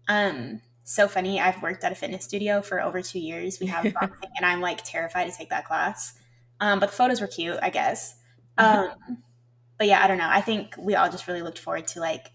Um, 0.07 0.61
so 0.83 1.07
funny. 1.07 1.39
I've 1.39 1.61
worked 1.61 1.83
at 1.83 1.91
a 1.91 1.95
fitness 1.95 2.23
studio 2.23 2.61
for 2.61 2.81
over 2.81 3.01
two 3.01 3.19
years. 3.19 3.59
We 3.59 3.67
have 3.67 3.93
boxing, 3.93 4.29
and 4.37 4.45
I'm 4.45 4.61
like 4.61 4.83
terrified 4.83 5.29
to 5.29 5.37
take 5.37 5.49
that 5.49 5.65
class. 5.65 6.13
Um, 6.59 6.79
but 6.79 6.87
the 6.87 6.95
photos 6.95 7.21
were 7.21 7.27
cute, 7.27 7.59
I 7.61 7.69
guess. 7.69 8.15
Um, 8.57 8.89
but 9.77 9.87
yeah, 9.87 10.03
I 10.03 10.07
don't 10.07 10.17
know. 10.17 10.29
I 10.29 10.41
think 10.41 10.75
we 10.77 10.95
all 10.95 11.09
just 11.09 11.27
really 11.27 11.41
looked 11.41 11.59
forward 11.59 11.87
to 11.89 11.99
like 11.99 12.31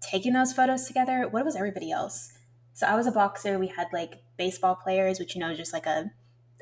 taking 0.00 0.32
those 0.32 0.52
photos 0.52 0.86
together. 0.86 1.26
What 1.30 1.44
was 1.44 1.56
everybody 1.56 1.90
else? 1.90 2.32
So 2.74 2.86
I 2.86 2.94
was 2.94 3.06
a 3.06 3.12
boxer. 3.12 3.58
We 3.58 3.68
had 3.68 3.88
like 3.92 4.22
baseball 4.36 4.76
players, 4.76 5.18
which 5.18 5.34
you 5.34 5.40
know, 5.40 5.54
just 5.54 5.72
like 5.72 5.86
a 5.86 6.10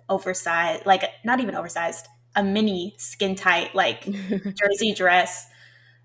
oversized, 0.08 0.86
like 0.86 1.04
not 1.24 1.40
even 1.40 1.54
oversized, 1.54 2.06
a 2.34 2.42
mini 2.42 2.94
skin 2.98 3.34
tight 3.34 3.74
like 3.74 4.04
jersey 4.54 4.94
dress. 4.94 5.46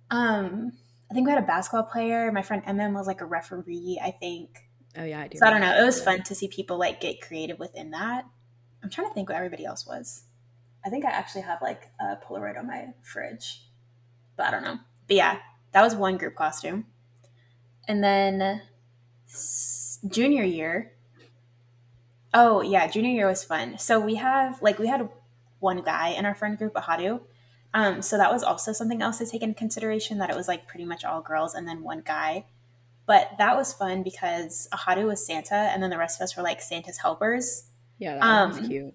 Um, 0.09 0.73
I 1.09 1.13
think 1.13 1.27
we 1.27 1.31
had 1.31 1.43
a 1.43 1.45
basketball 1.45 1.83
player. 1.83 2.31
My 2.31 2.41
friend 2.41 2.63
MM 2.65 2.93
was 2.93 3.07
like 3.07 3.21
a 3.21 3.25
referee. 3.25 3.99
I 4.03 4.11
think. 4.11 4.67
Oh 4.97 5.03
yeah, 5.03 5.21
I 5.21 5.27
do. 5.27 5.37
So 5.37 5.45
I 5.45 5.51
don't 5.51 5.61
know. 5.61 5.79
It 5.79 5.85
was 5.85 6.03
fun 6.03 6.23
to 6.23 6.35
see 6.35 6.47
people 6.47 6.77
like 6.77 6.99
get 6.99 7.21
creative 7.21 7.59
within 7.59 7.91
that. 7.91 8.25
I'm 8.83 8.89
trying 8.89 9.07
to 9.07 9.13
think 9.13 9.29
what 9.29 9.37
everybody 9.37 9.63
else 9.63 9.85
was. 9.85 10.23
I 10.83 10.89
think 10.89 11.05
I 11.05 11.11
actually 11.11 11.43
have 11.43 11.61
like 11.61 11.83
a 11.99 12.17
Polaroid 12.27 12.57
on 12.57 12.67
my 12.67 12.87
fridge 13.03 13.61
but 14.41 14.47
I 14.47 14.51
don't 14.51 14.63
know. 14.63 14.79
But 15.07 15.15
yeah, 15.15 15.37
that 15.71 15.83
was 15.83 15.95
one 15.95 16.17
group 16.17 16.35
costume. 16.35 16.87
And 17.87 18.03
then 18.03 18.61
junior 20.09 20.43
year. 20.43 20.93
Oh 22.33 22.61
yeah, 22.61 22.87
junior 22.87 23.11
year 23.11 23.27
was 23.27 23.43
fun. 23.43 23.77
So 23.77 23.99
we 23.99 24.15
have 24.15 24.61
like 24.61 24.79
we 24.79 24.87
had 24.87 25.07
one 25.59 25.83
guy 25.83 26.09
in 26.09 26.25
our 26.25 26.33
friend 26.33 26.57
group, 26.57 26.73
Ahadu. 26.73 27.21
Um, 27.73 28.01
so 28.01 28.17
that 28.17 28.31
was 28.31 28.43
also 28.43 28.73
something 28.73 29.01
else 29.01 29.19
to 29.19 29.25
take 29.25 29.43
into 29.43 29.55
consideration 29.55 30.17
that 30.17 30.29
it 30.29 30.35
was 30.35 30.47
like 30.47 30.67
pretty 30.67 30.85
much 30.85 31.05
all 31.05 31.21
girls 31.21 31.53
and 31.53 31.67
then 31.67 31.83
one 31.83 32.01
guy. 32.01 32.45
But 33.05 33.31
that 33.37 33.55
was 33.55 33.73
fun 33.73 34.03
because 34.03 34.67
Ahadu 34.73 35.05
was 35.05 35.25
Santa 35.25 35.55
and 35.55 35.83
then 35.83 35.89
the 35.89 35.97
rest 35.97 36.19
of 36.19 36.23
us 36.23 36.35
were 36.35 36.43
like 36.43 36.61
Santa's 36.61 36.97
helpers. 36.97 37.69
Yeah, 37.99 38.15
that 38.15 38.23
um, 38.23 38.49
was 38.49 38.67
cute 38.67 38.93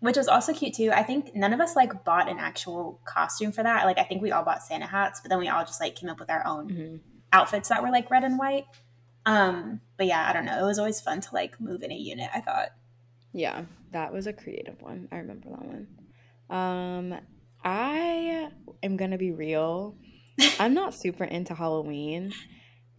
which 0.00 0.16
was 0.16 0.28
also 0.28 0.52
cute 0.52 0.74
too. 0.74 0.90
I 0.92 1.02
think 1.02 1.34
none 1.34 1.52
of 1.52 1.60
us 1.60 1.74
like 1.74 2.04
bought 2.04 2.28
an 2.28 2.38
actual 2.38 3.00
costume 3.04 3.52
for 3.52 3.62
that. 3.62 3.84
Like 3.84 3.98
I 3.98 4.04
think 4.04 4.22
we 4.22 4.32
all 4.32 4.44
bought 4.44 4.62
Santa 4.62 4.86
hats, 4.86 5.20
but 5.20 5.30
then 5.30 5.38
we 5.38 5.48
all 5.48 5.64
just 5.64 5.80
like 5.80 5.96
came 5.96 6.10
up 6.10 6.20
with 6.20 6.30
our 6.30 6.46
own 6.46 6.68
mm-hmm. 6.68 6.96
outfits 7.32 7.68
that 7.68 7.82
were 7.82 7.90
like 7.90 8.10
red 8.10 8.24
and 8.24 8.38
white. 8.38 8.66
Um, 9.24 9.80
but 9.96 10.06
yeah, 10.06 10.28
I 10.28 10.32
don't 10.32 10.44
know. 10.44 10.62
It 10.62 10.66
was 10.66 10.78
always 10.78 11.00
fun 11.00 11.20
to 11.20 11.34
like 11.34 11.60
move 11.60 11.82
in 11.82 11.90
a 11.90 11.96
unit, 11.96 12.30
I 12.34 12.40
thought. 12.40 12.68
Yeah, 13.32 13.64
that 13.92 14.12
was 14.12 14.26
a 14.26 14.32
creative 14.32 14.80
one. 14.80 15.08
I 15.10 15.16
remember 15.16 15.50
that 15.50 15.64
one. 15.64 15.86
Um, 16.48 17.18
I 17.64 18.50
am 18.82 18.96
gonna 18.96 19.18
be 19.18 19.32
real. 19.32 19.96
I'm 20.60 20.74
not 20.74 20.94
super 20.94 21.24
into 21.24 21.54
Halloween. 21.54 22.32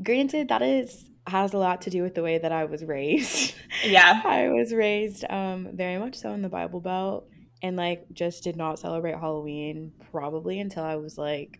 Granted, 0.03 0.49
that 0.49 0.61
is 0.61 1.09
has 1.27 1.53
a 1.53 1.57
lot 1.57 1.81
to 1.81 1.89
do 1.89 2.03
with 2.03 2.15
the 2.15 2.23
way 2.23 2.37
that 2.37 2.51
I 2.51 2.65
was 2.65 2.83
raised. 2.83 3.53
Yeah. 3.83 4.21
I 4.25 4.47
was 4.47 4.73
raised 4.73 5.23
um 5.29 5.69
very 5.73 5.99
much 5.99 6.15
so 6.15 6.31
in 6.31 6.41
the 6.41 6.49
Bible 6.49 6.79
Belt 6.79 7.29
and 7.61 7.75
like 7.75 8.05
just 8.11 8.43
did 8.43 8.55
not 8.55 8.79
celebrate 8.79 9.15
Halloween 9.15 9.91
probably 10.11 10.59
until 10.59 10.83
I 10.83 10.95
was 10.95 11.15
like 11.15 11.59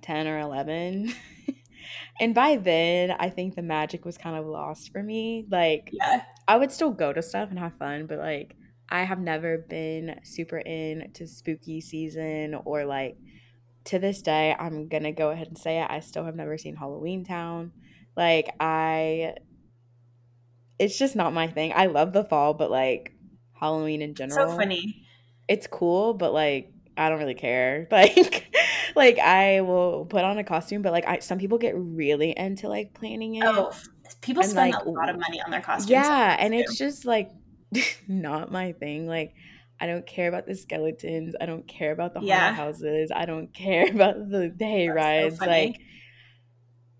10 0.00 0.26
or 0.26 0.38
11. 0.38 1.12
and 2.20 2.34
by 2.34 2.56
then, 2.56 3.10
I 3.10 3.28
think 3.28 3.54
the 3.54 3.62
magic 3.62 4.04
was 4.04 4.16
kind 4.16 4.36
of 4.36 4.46
lost 4.46 4.92
for 4.92 5.02
me. 5.02 5.46
Like 5.50 5.90
yeah. 5.92 6.22
I 6.48 6.56
would 6.56 6.72
still 6.72 6.90
go 6.90 7.12
to 7.12 7.22
stuff 7.22 7.50
and 7.50 7.58
have 7.58 7.76
fun, 7.78 8.06
but 8.06 8.18
like 8.18 8.56
I 8.88 9.02
have 9.02 9.18
never 9.18 9.58
been 9.58 10.20
super 10.22 10.58
into 10.58 11.26
spooky 11.26 11.80
season 11.80 12.54
or 12.64 12.84
like 12.84 13.18
to 13.86 13.98
this 13.98 14.20
day, 14.22 14.54
I'm 14.58 14.88
gonna 14.88 15.12
go 15.12 15.30
ahead 15.30 15.48
and 15.48 15.58
say 15.58 15.80
it. 15.80 15.86
I 15.90 16.00
still 16.00 16.24
have 16.24 16.36
never 16.36 16.58
seen 16.58 16.76
Halloweentown. 16.76 17.70
Like 18.16 18.54
I 18.58 19.34
it's 20.78 20.98
just 20.98 21.16
not 21.16 21.32
my 21.32 21.48
thing. 21.48 21.72
I 21.74 21.86
love 21.86 22.12
the 22.12 22.24
fall, 22.24 22.54
but 22.54 22.70
like 22.70 23.12
Halloween 23.52 24.02
in 24.02 24.14
general. 24.14 24.50
So 24.50 24.56
funny. 24.56 25.06
It's 25.48 25.66
cool, 25.66 26.14
but 26.14 26.32
like 26.32 26.72
I 26.96 27.08
don't 27.08 27.18
really 27.18 27.34
care. 27.34 27.88
Like 27.96 28.52
like 28.94 29.18
I 29.18 29.60
will 29.60 30.06
put 30.06 30.24
on 30.24 30.38
a 30.38 30.44
costume, 30.44 30.82
but 30.82 30.92
like 30.92 31.06
I 31.06 31.18
some 31.18 31.38
people 31.38 31.58
get 31.58 31.74
really 31.76 32.32
into 32.36 32.68
like 32.68 32.94
planning 32.94 33.36
it. 33.36 33.44
Oh, 33.44 33.72
people 34.22 34.42
and, 34.42 34.50
spend 34.50 34.72
like, 34.72 34.84
a 34.84 34.88
lot 34.88 35.10
of 35.10 35.18
money 35.18 35.40
on 35.44 35.50
their 35.50 35.60
costumes. 35.60 35.90
Yeah, 35.90 36.36
and 36.38 36.52
too. 36.52 36.60
it's 36.60 36.78
just 36.78 37.04
like 37.04 37.30
not 38.08 38.50
my 38.50 38.72
thing. 38.72 39.06
Like 39.06 39.34
I 39.78 39.86
don't 39.86 40.06
care 40.06 40.28
about 40.28 40.46
the 40.46 40.54
skeletons. 40.54 41.34
I 41.40 41.46
don't 41.46 41.66
care 41.68 41.92
about 41.92 42.14
the 42.14 42.20
yeah. 42.20 42.54
haunted 42.54 42.56
houses. 42.56 43.12
I 43.14 43.26
don't 43.26 43.52
care 43.52 43.90
about 43.90 44.30
the, 44.30 44.52
the 44.56 44.64
hay 44.64 44.86
That's 44.88 44.96
rides. 44.96 45.38
So 45.38 45.46
like 45.46 45.80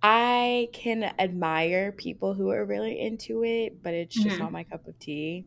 I 0.02 0.68
can 0.72 1.12
admire 1.18 1.92
people 1.92 2.34
who 2.34 2.50
are 2.50 2.64
really 2.64 3.00
into 3.00 3.44
it, 3.44 3.82
but 3.82 3.94
it's 3.94 4.14
just 4.14 4.28
mm-hmm. 4.28 4.38
not 4.38 4.52
my 4.52 4.64
cup 4.64 4.86
of 4.86 4.98
tea. 4.98 5.46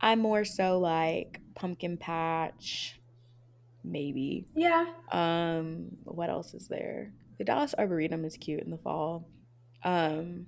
I'm 0.00 0.18
more 0.18 0.44
so 0.44 0.78
like 0.78 1.40
pumpkin 1.54 1.96
patch, 1.96 3.00
maybe. 3.82 4.46
Yeah. 4.54 4.86
Um, 5.10 5.96
what 6.04 6.28
else 6.28 6.54
is 6.54 6.68
there? 6.68 7.12
The 7.38 7.44
Dallas 7.44 7.74
Arboretum 7.78 8.24
is 8.24 8.36
cute 8.36 8.62
in 8.62 8.70
the 8.70 8.78
fall. 8.78 9.28
Um, 9.82 10.46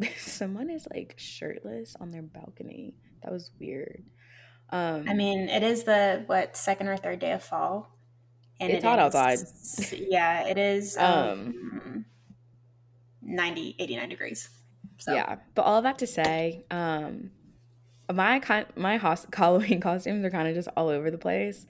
someone 0.16 0.70
is 0.70 0.86
like 0.92 1.14
shirtless 1.16 1.96
on 2.00 2.10
their 2.10 2.22
balcony. 2.22 2.94
That 3.22 3.32
was 3.32 3.50
weird. 3.60 4.02
Um, 4.70 5.06
I 5.08 5.14
mean, 5.14 5.48
it 5.48 5.62
is 5.62 5.84
the 5.84 6.22
what 6.26 6.56
second 6.56 6.88
or 6.88 6.96
third 6.96 7.18
day 7.18 7.32
of 7.32 7.42
fall, 7.42 7.96
and 8.60 8.70
It's 8.72 8.84
it 8.84 8.86
hot 8.86 8.98
is- 8.98 9.14
outside. 9.14 9.98
Yeah, 10.10 10.46
it 10.46 10.58
is. 10.58 10.96
Um, 10.96 11.04
Um, 11.84 12.04
90, 13.22 13.76
89 13.78 14.08
degrees. 14.08 14.50
So 14.98 15.14
Yeah, 15.14 15.36
but 15.54 15.62
all 15.62 15.76
of 15.78 15.84
that 15.84 15.98
to 15.98 16.06
say, 16.06 16.64
um, 16.70 17.30
my 18.12 18.38
kind 18.40 18.66
my 18.76 18.96
Halloween 19.34 19.80
costumes 19.80 20.24
are 20.24 20.30
kind 20.30 20.48
of 20.48 20.54
just 20.54 20.68
all 20.76 20.88
over 20.88 21.10
the 21.10 21.18
place. 21.18 21.66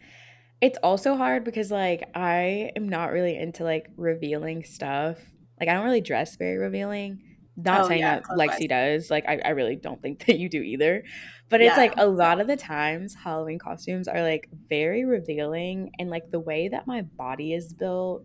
It's 0.61 0.79
also 0.83 1.17
hard 1.17 1.45
because 1.45 1.71
like 1.71 2.09
I 2.15 2.71
am 2.77 2.89
not 2.89 3.13
really 3.13 3.37
into 3.37 3.65
like 3.65 3.89
revealing 3.97 4.65
stuff. 4.65 5.19
Like 5.59 5.69
I 5.69 5.75
don't 5.75 5.85
really 5.85 6.01
dress 6.01 6.37
very 6.37 6.57
revealing. 6.57 7.23
Not 7.57 7.83
Oh, 7.83 7.89
saying 7.89 8.01
yeah, 8.01 8.21
that. 8.21 8.25
Lexi 8.39 8.69
does. 8.69 9.11
Like 9.11 9.27
I, 9.29 9.41
I 9.45 9.49
really 9.51 9.77
don't 9.77 10.01
think 10.01 10.25
that 10.27 10.39
you 10.39 10.49
do 10.49 10.61
either. 10.63 11.05
But 11.51 11.61
it's 11.61 11.75
Yeah. 11.75 11.83
like 11.83 11.95
a 11.99 12.07
lot 12.07 12.41
of 12.41 12.47
the 12.47 12.57
times 12.57 13.15
Halloween 13.15 13.59
costumes 13.59 14.09
are 14.09 14.23
like 14.23 14.49
very 14.69 15.05
revealing 15.05 15.91
and 15.99 16.09
like 16.09 16.31
the 16.31 16.41
way 16.41 16.69
that 16.69 16.87
my 16.87 17.03
body 17.03 17.53
is 17.53 17.73
built, 17.75 18.25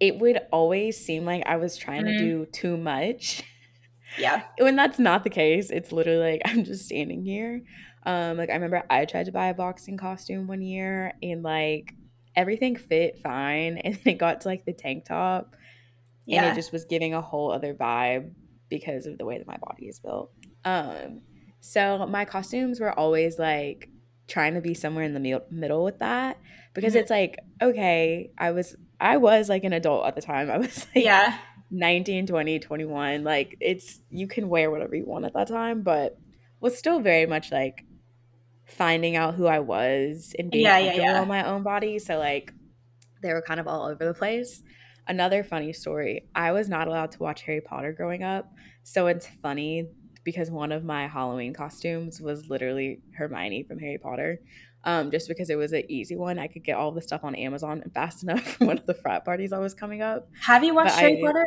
it 0.00 0.18
would 0.18 0.40
always 0.52 0.96
seem 1.04 1.24
like 1.24 1.42
I 1.46 1.56
was 1.56 1.76
trying 1.76 2.04
Mhm. 2.04 2.16
to 2.16 2.18
do 2.18 2.46
too 2.46 2.76
much. 2.76 3.42
yeah, 4.16 4.42
when 4.58 4.74
that's 4.76 4.98
not 4.98 5.22
the 5.22 5.30
case 5.30 5.70
it's 5.70 5.92
literally 5.92 6.32
like 6.32 6.42
i'm 6.46 6.64
just 6.64 6.86
standing 6.86 7.22
here 7.22 7.62
um 8.06 8.36
like 8.36 8.48
i 8.50 8.54
remember 8.54 8.82
i 8.90 9.04
tried 9.04 9.26
to 9.26 9.32
buy 9.32 9.46
a 9.48 9.54
boxing 9.54 9.96
costume 9.96 10.46
one 10.48 10.62
year 10.62 11.12
and 11.22 11.42
like 11.44 11.94
everything 12.34 12.74
fit 12.74 13.18
fine 13.22 13.78
and 13.84 13.94
then 13.94 14.14
it 14.14 14.18
got 14.18 14.40
to 14.40 14.48
like 14.48 14.64
the 14.64 14.72
tank 14.72 15.04
top 15.04 15.54
and 16.28 16.44
it 16.44 16.54
just 16.54 16.72
was 16.72 16.84
giving 16.86 17.14
a 17.14 17.20
whole 17.20 17.52
other 17.52 17.74
vibe 17.74 18.32
because 18.68 19.06
of 19.06 19.16
the 19.18 19.24
way 19.24 19.38
that 19.38 19.46
my 19.46 19.56
body 19.58 19.86
is 19.86 20.00
built 20.00 20.32
um 20.64 21.20
so 21.60 22.06
my 22.06 22.24
costumes 22.24 22.80
were 22.80 22.92
always 22.98 23.38
like 23.38 23.88
trying 24.26 24.54
to 24.54 24.60
be 24.60 24.74
somewhere 24.74 25.04
in 25.04 25.14
the 25.14 25.20
mi- 25.20 25.38
middle 25.50 25.82
with 25.84 25.98
that 26.00 26.38
because 26.74 26.94
Mhm. 26.94 27.00
it's 27.00 27.10
like 27.10 27.38
okay 27.62 28.30
i 28.38 28.50
was 28.50 28.76
i 29.00 29.16
was 29.16 29.48
like 29.48 29.64
an 29.64 29.72
adult 29.72 30.06
at 30.06 30.14
the 30.14 30.22
time. 30.22 30.50
I 30.54 30.58
was 30.58 30.86
like 30.94 31.04
yeah, 31.04 31.38
19 31.70 32.26
20 32.26 32.58
21 32.58 33.24
like 33.24 33.56
it's 33.60 34.00
you 34.10 34.26
can 34.28 34.48
wear 34.48 34.70
whatever 34.70 34.94
you 34.94 35.06
want 35.06 35.24
at 35.24 35.34
that 35.34 35.48
time 35.48 35.82
but 35.82 36.16
was 36.60 36.76
still 36.76 37.00
very 37.00 37.26
much 37.26 37.50
like 37.52 37.84
finding 38.66 39.16
out 39.16 39.34
who 39.34 39.46
i 39.46 39.58
was 39.60 40.34
and 40.38 40.50
being 40.50 40.64
Yeah, 40.64 40.78
yeah, 40.78 40.84
comfortable 40.92 41.12
yeah. 41.14 41.22
in 41.22 41.28
my 41.28 41.44
own 41.48 41.62
body. 41.62 41.98
So 41.98 42.18
like 42.18 42.52
they 43.22 43.32
were 43.32 43.42
kind 43.42 43.58
of 43.60 43.66
all 43.66 43.86
over 43.88 44.04
the 44.04 44.14
place. 44.14 44.62
Another 45.06 45.42
funny 45.42 45.72
story 45.72 46.28
i 46.34 46.52
was 46.52 46.68
not 46.68 46.86
allowed 46.86 47.12
to 47.12 47.18
watch 47.22 47.42
harry 47.42 47.62
potter 47.62 47.92
growing 47.92 48.22
up. 48.22 48.50
So 48.82 49.06
it's 49.06 49.26
funny 49.26 49.88
because 50.30 50.50
one 50.50 50.72
of 50.72 50.84
my 50.84 51.06
halloween 51.06 51.54
costumes 51.54 52.20
was 52.20 52.50
literally 52.50 53.00
hermione 53.16 53.62
from 53.62 53.78
harry 53.78 53.96
potter 53.96 54.38
um, 54.84 55.10
just 55.10 55.26
because 55.26 55.48
it 55.48 55.56
was 55.56 55.72
an 55.72 55.82
easy 55.88 56.16
one 56.16 56.38
i 56.38 56.46
could 56.46 56.62
get 56.62 56.76
all 56.76 56.92
the 56.92 57.00
stuff 57.00 57.24
on 57.24 57.34
amazon 57.34 57.82
fast 57.94 58.22
enough 58.24 58.42
for 58.42 58.66
one 58.66 58.76
of 58.78 58.84
the 58.86 58.92
frat 58.94 59.24
parties 59.24 59.52
i 59.54 59.58
was 59.58 59.72
coming 59.72 60.02
up 60.02 60.28
Have 60.42 60.62
you 60.64 60.74
watched 60.74 60.94
But 60.96 61.00
Harry 61.00 61.18
I- 61.22 61.26
Potter? 61.26 61.46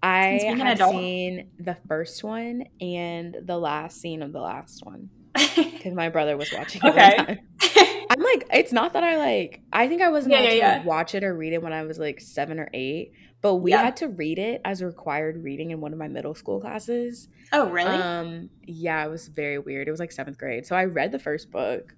I 0.00 0.38
Since 0.38 0.42
being 0.42 0.60
an 0.60 0.66
have 0.78 0.90
seen 0.90 1.50
the 1.58 1.76
first 1.88 2.22
one 2.22 2.64
and 2.80 3.36
the 3.44 3.58
last 3.58 4.00
scene 4.00 4.22
of 4.22 4.32
the 4.32 4.40
last 4.40 4.86
one 4.86 5.10
because 5.56 5.92
my 5.94 6.08
brother 6.08 6.36
was 6.36 6.52
watching 6.52 6.80
it 6.84 6.88
Okay. 6.90 7.38
I'm 8.10 8.20
like, 8.20 8.46
it's 8.52 8.72
not 8.72 8.92
that 8.94 9.04
I 9.04 9.16
like. 9.16 9.60
I 9.72 9.88
think 9.88 10.02
I 10.02 10.10
wasn't 10.10 10.32
Yeah, 10.32 10.40
allowed 10.40 10.44
yeah, 10.46 10.50
to 10.50 10.78
yeah. 10.78 10.84
watch 10.84 11.14
it 11.14 11.24
or 11.24 11.34
read 11.36 11.52
it 11.52 11.62
when 11.62 11.72
I 11.72 11.82
was 11.82 11.98
like 11.98 12.20
seven 12.20 12.58
or 12.58 12.68
eight, 12.74 13.12
but 13.42 13.56
we 13.56 13.70
Yeah. 13.72 13.82
had 13.82 13.96
to 13.98 14.08
read 14.08 14.38
it 14.38 14.60
as 14.64 14.82
required 14.82 15.42
reading 15.42 15.70
in 15.70 15.80
one 15.80 15.92
of 15.92 15.98
my 15.98 16.08
middle 16.08 16.34
school 16.34 16.60
classes. 16.60 17.28
oh, 17.52 17.68
really? 17.70 17.90
Um, 17.90 18.50
yeah, 18.64 19.04
it 19.04 19.08
was 19.08 19.28
very 19.28 19.58
weird. 19.58 19.88
It 19.88 19.90
was 19.90 20.00
like 20.00 20.12
seventh 20.12 20.38
grade, 20.38 20.66
so 20.66 20.76
I 20.76 20.84
read 20.84 21.12
the 21.12 21.18
first 21.18 21.50
book, 21.50 21.94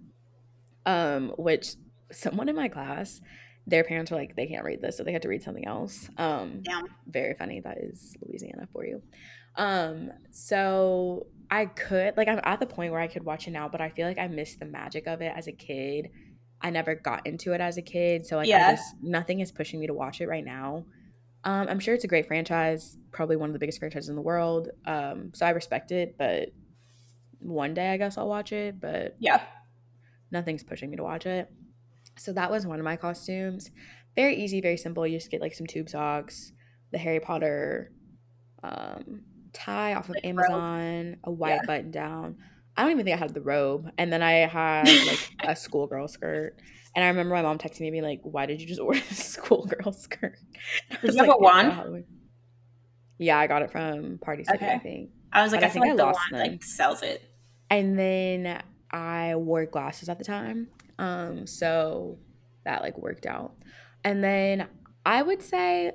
um, 0.86 1.30
which 1.38 1.74
someone 2.12 2.48
in 2.48 2.56
my 2.56 2.68
class, 2.68 3.20
their 3.66 3.84
parents 3.84 4.10
were 4.10 4.16
like, 4.16 4.34
they 4.36 4.46
can't 4.46 4.64
read 4.64 4.80
this, 4.80 4.96
so 4.96 5.04
they 5.04 5.12
had 5.12 5.22
to 5.22 5.28
read 5.28 5.42
something 5.42 5.66
else. 5.66 6.08
Um, 6.18 6.60
Damn. 6.62 6.86
very 7.06 7.34
funny. 7.34 7.60
That 7.60 7.78
is 7.78 8.16
Louisiana 8.26 8.66
for 8.72 8.84
you. 8.84 9.02
Um, 9.56 10.10
so 10.30 11.26
I 11.50 11.66
could 11.66 12.16
like 12.16 12.28
I'm 12.28 12.40
at 12.44 12.60
the 12.60 12.66
point 12.66 12.92
where 12.92 13.00
I 13.00 13.08
could 13.08 13.24
watch 13.24 13.48
it 13.48 13.50
now, 13.50 13.68
but 13.68 13.80
I 13.80 13.88
feel 13.88 14.06
like 14.06 14.18
I 14.18 14.28
missed 14.28 14.60
the 14.60 14.66
magic 14.66 15.06
of 15.06 15.20
it 15.20 15.32
as 15.36 15.48
a 15.48 15.52
kid. 15.52 16.10
I 16.60 16.70
never 16.70 16.94
got 16.94 17.26
into 17.26 17.52
it 17.52 17.60
as 17.60 17.76
a 17.76 17.82
kid, 17.82 18.26
so 18.26 18.36
like 18.36 18.48
Yeah. 18.48 18.68
I 18.68 18.70
just 18.72 18.94
nothing 19.02 19.40
is 19.40 19.50
pushing 19.50 19.80
me 19.80 19.86
to 19.86 19.94
watch 19.94 20.20
it 20.20 20.28
right 20.28 20.44
now. 20.44 20.84
Um, 21.42 21.68
I'm 21.68 21.80
sure 21.80 21.94
it's 21.94 22.04
a 22.04 22.08
great 22.08 22.26
franchise, 22.26 22.98
probably 23.12 23.36
one 23.36 23.48
of 23.48 23.54
the 23.54 23.58
biggest 23.58 23.78
franchises 23.78 24.10
in 24.10 24.14
the 24.14 24.22
world. 24.22 24.68
Um, 24.84 25.32
so 25.34 25.46
I 25.46 25.50
respect 25.50 25.90
it, 25.90 26.16
but 26.18 26.50
one 27.40 27.72
day 27.72 27.90
I 27.90 27.96
guess 27.96 28.18
I'll 28.18 28.28
watch 28.28 28.52
it, 28.52 28.78
but 28.78 29.16
yeah. 29.18 29.40
nothing's 30.30 30.62
pushing 30.62 30.90
me 30.90 30.98
to 30.98 31.02
watch 31.02 31.24
it. 31.24 31.50
So 32.18 32.34
that 32.34 32.50
was 32.50 32.66
one 32.66 32.78
of 32.78 32.84
my 32.84 32.96
costumes. 32.96 33.70
Very 34.14 34.36
easy, 34.36 34.60
very 34.60 34.76
simple. 34.76 35.06
You 35.06 35.16
just 35.16 35.30
get 35.30 35.40
like 35.40 35.54
some 35.54 35.66
tube 35.66 35.88
socks, 35.88 36.52
the 36.92 36.98
Harry 36.98 37.20
Potter 37.20 37.90
um, 38.62 39.22
tie 39.52 39.94
off 39.94 40.08
of 40.08 40.16
Like 40.16 40.24
robe. 40.24 40.38
Amazon, 40.38 41.16
a 41.24 41.30
white 41.30 41.60
Yeah. 41.62 41.66
button 41.66 41.90
down. 41.90 42.36
I 42.76 42.82
don't 42.82 42.92
even 42.92 43.04
think 43.04 43.16
I 43.16 43.18
had 43.18 43.34
the 43.34 43.40
robe. 43.40 43.90
And 43.98 44.12
then 44.12 44.22
I 44.22 44.32
had 44.46 44.86
like 45.04 45.30
a 45.42 45.54
schoolgirl 45.64 46.08
skirt. 46.08 46.56
And 46.96 47.04
I 47.04 47.08
remember 47.08 47.34
my 47.34 47.42
mom 47.42 47.58
texting 47.58 47.80
me 47.82 47.90
being 47.90 48.02
like, 48.02 48.20
why 48.22 48.46
did 48.46 48.60
you 48.60 48.66
just 48.66 48.80
order 48.80 49.00
a 49.10 49.14
schoolgirl 49.14 49.92
skirt? 49.92 50.38
Did 51.02 51.14
you 51.14 51.18
have 51.20 51.28
a 51.28 51.36
wand?" 51.38 52.04
Yeah, 53.18 53.38
I 53.38 53.46
got 53.46 53.62
it 53.62 53.70
from 53.70 54.18
Party 54.18 54.44
City, 54.44 54.64
I 54.64 54.78
think. 54.78 55.10
I 55.32 55.42
was 55.42 55.52
like, 55.52 55.62
I, 55.62 55.66
I 55.66 55.68
think 55.70 55.84
like 55.84 55.92
I 55.92 55.96
the 55.96 56.04
lost 56.04 56.20
one 56.32 56.40
them. 56.40 56.50
like 56.52 56.64
sells 56.64 57.02
it. 57.02 57.22
And 57.68 57.98
then 57.98 58.62
I 58.90 59.36
wore 59.36 59.66
glasses 59.66 60.08
at 60.08 60.18
the 60.18 60.24
time. 60.24 60.68
Um, 60.98 61.46
so 61.46 62.18
that 62.64 62.82
like 62.82 62.98
worked 62.98 63.26
out. 63.26 63.54
And 64.04 64.24
then 64.24 64.66
I 65.04 65.22
would 65.22 65.42
say 65.42 65.92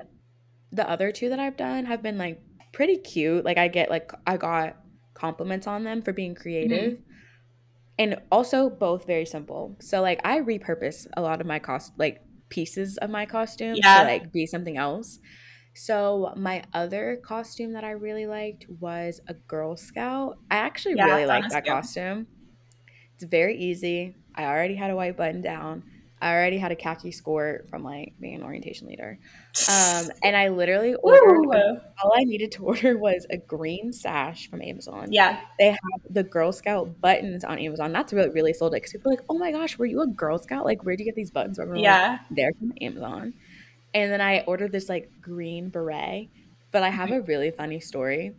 the 0.71 0.87
other 0.89 1.11
two 1.11 1.29
that 1.29 1.39
I've 1.39 1.57
done 1.57 1.85
have 1.85 2.01
been 2.03 2.17
like 2.17 2.41
pretty 2.75 2.97
cute. 2.99 3.45
Like 3.45 3.57
I 3.57 3.69
get 3.69 3.89
like 3.89 4.11
I 4.27 4.37
got 4.37 4.77
compliments 5.15 5.67
on 5.67 5.85
them 5.85 6.03
for 6.03 6.13
being 6.13 6.35
creative. 6.35 6.99
And 7.97 8.21
also 8.31 8.69
both 8.69 9.07
very 9.07 9.25
simple. 9.25 9.77
So 9.81 10.01
like 10.01 10.21
I 10.25 10.39
repurpose 10.39 11.07
a 11.15 11.21
lot 11.21 11.41
of 11.41 11.47
my 11.47 11.59
cost 11.59 11.93
like 11.97 12.21
pieces 12.49 12.97
of 12.97 13.09
my 13.09 13.25
costumes 13.25 13.79
Yeah. 13.83 14.01
to 14.01 14.03
like 14.03 14.33
be 14.33 14.45
something 14.45 14.77
else. 14.77 15.19
So 15.75 16.33
my 16.37 16.63
other 16.73 17.17
costume 17.23 17.73
that 17.73 17.83
I 17.85 17.91
really 17.91 18.27
liked 18.27 18.65
was 18.81 19.21
a 19.27 19.33
Girl 19.35 19.77
Scout. 19.77 20.39
I 20.51 20.57
actually 20.57 20.95
Yeah, 20.95 21.05
really 21.05 21.25
like 21.25 21.49
that 21.49 21.65
costume. 21.65 22.27
It's 23.15 23.23
very 23.23 23.57
easy. 23.57 24.15
I 24.35 24.45
already 24.45 24.75
had 24.75 24.91
a 24.91 24.95
white 24.95 25.17
button 25.17 25.41
down. 25.41 25.83
I 26.25 26.33
already 26.33 26.57
had 26.57 26.71
a 26.71 26.75
khaki 26.75 27.11
skirt 27.11 27.69
from 27.69 27.83
like 27.83 28.13
being 28.19 28.35
an 28.35 28.43
orientation 28.43 28.87
leader. 28.87 29.19
Um, 29.67 30.11
and 30.21 30.35
I 30.35 30.49
literally 30.49 30.93
ordered. 30.95 31.45
Woo! 31.47 31.79
all 32.03 32.11
I 32.13 32.23
needed 32.25 32.51
to 32.53 32.65
order 32.71 32.97
was 32.97 33.25
a 33.29 33.37
green 33.37 33.93
sash 33.93 34.49
from 34.49 34.61
Amazon. 34.61 35.07
Yeah. 35.11 35.39
They 35.57 35.69
have 35.69 36.01
the 36.09 36.23
Girl 36.23 36.51
Scout 36.51 36.99
buttons 37.01 37.43
on 37.45 37.57
Amazon. 37.57 37.91
That's 37.93 38.11
really 38.11 38.29
really 38.29 38.53
sold 38.53 38.73
it 38.73 38.77
because 38.77 38.91
people 38.91 39.11
are 39.11 39.15
like, 39.15 39.25
"Oh 39.29 39.37
my 39.37 39.51
gosh, 39.51 39.77
were 39.77 39.85
you 39.85 40.01
a 40.01 40.07
Girl 40.07 40.37
Scout? 40.37 40.65
Like, 40.65 40.83
where'd 40.83 40.99
you 40.99 41.05
get 41.05 41.15
these 41.15 41.31
buttons 41.31 41.57
from?" 41.57 41.69
I'm 41.69 41.75
like, 41.75 41.83
Yeah. 41.83 42.19
they're 42.31 42.51
from 42.59 42.73
Amazon. 42.81 43.33
And 43.93 44.11
then 44.11 44.19
I 44.21 44.41
ordered 44.41 44.71
this 44.73 44.89
like 44.89 45.09
green 45.21 45.69
beret. 45.69 46.27
But 46.71 46.83
I 46.83 46.89
have 46.89 47.11
a 47.11 47.21
really 47.21 47.51
funny 47.51 47.79
story. 47.79 48.33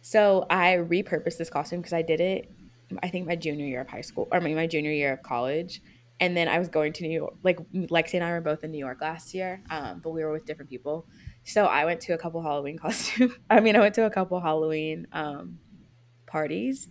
So 0.00 0.46
I 0.48 0.76
repurposed 0.76 1.36
this 1.36 1.50
costume 1.50 1.80
because 1.80 1.92
I 1.92 2.02
did 2.02 2.20
it, 2.20 2.50
I 3.02 3.08
think 3.08 3.26
my 3.26 3.36
junior 3.36 3.66
year 3.66 3.82
of 3.82 3.88
high 3.88 4.00
school, 4.00 4.26
or 4.32 4.40
mean 4.40 4.56
my 4.56 4.66
junior 4.66 4.90
year 4.92 5.12
of 5.12 5.22
college. 5.22 5.82
And 6.20 6.36
then 6.36 6.48
I 6.48 6.58
was 6.58 6.68
going 6.68 6.92
to 6.92 7.02
New 7.02 7.10
York. 7.20 7.34
Like 7.42 7.58
Lexi 7.72 8.14
and 8.14 8.22
I 8.24 8.30
were 8.32 8.40
both 8.42 8.62
in 8.62 8.70
New 8.70 8.78
York 8.78 8.98
last 9.00 9.32
year, 9.34 9.62
um, 9.70 10.00
but 10.04 10.10
we 10.10 10.22
were 10.22 10.30
with 10.32 10.44
different 10.44 10.70
people. 10.70 11.06
So 11.44 11.64
I 11.64 11.86
went 11.86 12.02
to 12.02 12.12
a 12.12 12.18
couple 12.18 12.42
Halloween 12.42 12.78
costume. 12.84 13.34
I 13.48 13.60
mean, 13.60 13.74
I 13.74 13.80
went 13.80 13.94
to 13.96 14.04
a 14.04 14.10
couple 14.10 14.38
Halloween 14.40 15.06
um, 15.12 15.58
parties, 16.26 16.88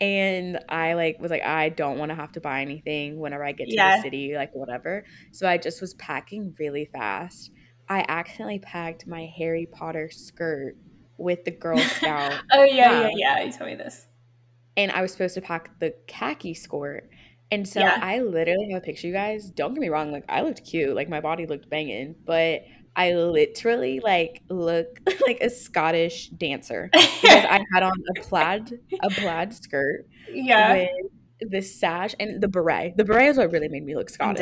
and 0.00 0.58
I 0.68 0.94
like 0.94 1.18
was 1.20 1.30
like, 1.30 1.42
I 1.44 1.68
don't 1.68 1.98
want 1.98 2.10
to 2.10 2.14
have 2.14 2.32
to 2.32 2.40
buy 2.40 2.62
anything 2.62 3.18
whenever 3.18 3.44
I 3.44 3.52
get 3.52 3.68
to 3.68 3.74
Yeah. 3.76 3.96
the 3.96 4.02
city, 4.02 4.34
like 4.34 4.54
whatever. 4.54 5.04
So 5.32 5.46
I 5.46 5.58
just 5.58 5.80
was 5.80 5.94
packing 5.94 6.54
really 6.58 6.86
fast. 6.86 7.50
I 7.88 8.04
accidentally 8.08 8.60
packed 8.60 9.06
my 9.06 9.26
Harry 9.36 9.66
Potter 9.70 10.10
skirt 10.10 10.76
with 11.18 11.44
the 11.44 11.50
Girl 11.50 11.76
Scout, 11.98 12.40
Oh 12.52 12.62
yeah, 12.62 13.02
yeah, 13.02 13.10
yeah. 13.14 13.42
You 13.44 13.52
told 13.52 13.68
me 13.68 13.76
this. 13.76 14.06
and 14.76 14.90
I 14.92 15.02
was 15.02 15.12
supposed 15.12 15.34
to 15.34 15.42
pack 15.42 15.78
the 15.80 15.94
khaki 16.06 16.54
skirt. 16.54 17.10
And 17.50 17.68
so 17.68 17.80
Yeah. 17.80 17.98
I 18.00 18.20
literally 18.20 18.70
have 18.72 18.82
a 18.82 18.84
picture, 18.84 19.08
you 19.08 19.12
guys. 19.12 19.50
Don't 19.50 19.74
get 19.74 19.80
me 19.80 19.88
wrong, 19.88 20.12
like 20.12 20.24
I 20.28 20.42
looked 20.42 20.64
cute, 20.64 20.94
like 20.94 21.08
my 21.08 21.20
body 21.20 21.46
looked 21.46 21.68
banging, 21.68 22.14
but 22.24 22.62
I 22.96 23.12
literally 23.14 24.00
like 24.00 24.42
look 24.48 25.00
like 25.26 25.38
a 25.40 25.50
Scottish 25.50 26.28
dancer 26.30 26.90
because 26.92 27.44
I 27.44 27.64
had 27.72 27.82
on 27.82 27.92
a 28.16 28.20
plaid 28.20 28.72
a 29.02 29.10
plaid 29.10 29.54
skirt 29.54 30.06
yeah. 30.28 30.72
with 30.72 31.12
the 31.40 31.62
sash 31.62 32.14
and 32.20 32.40
the 32.40 32.48
beret. 32.48 32.96
The 32.96 33.04
beret 33.04 33.28
is 33.28 33.38
what 33.38 33.50
really 33.50 33.68
made 33.68 33.84
me 33.84 33.94
look 33.94 34.10
Scottish. 34.10 34.40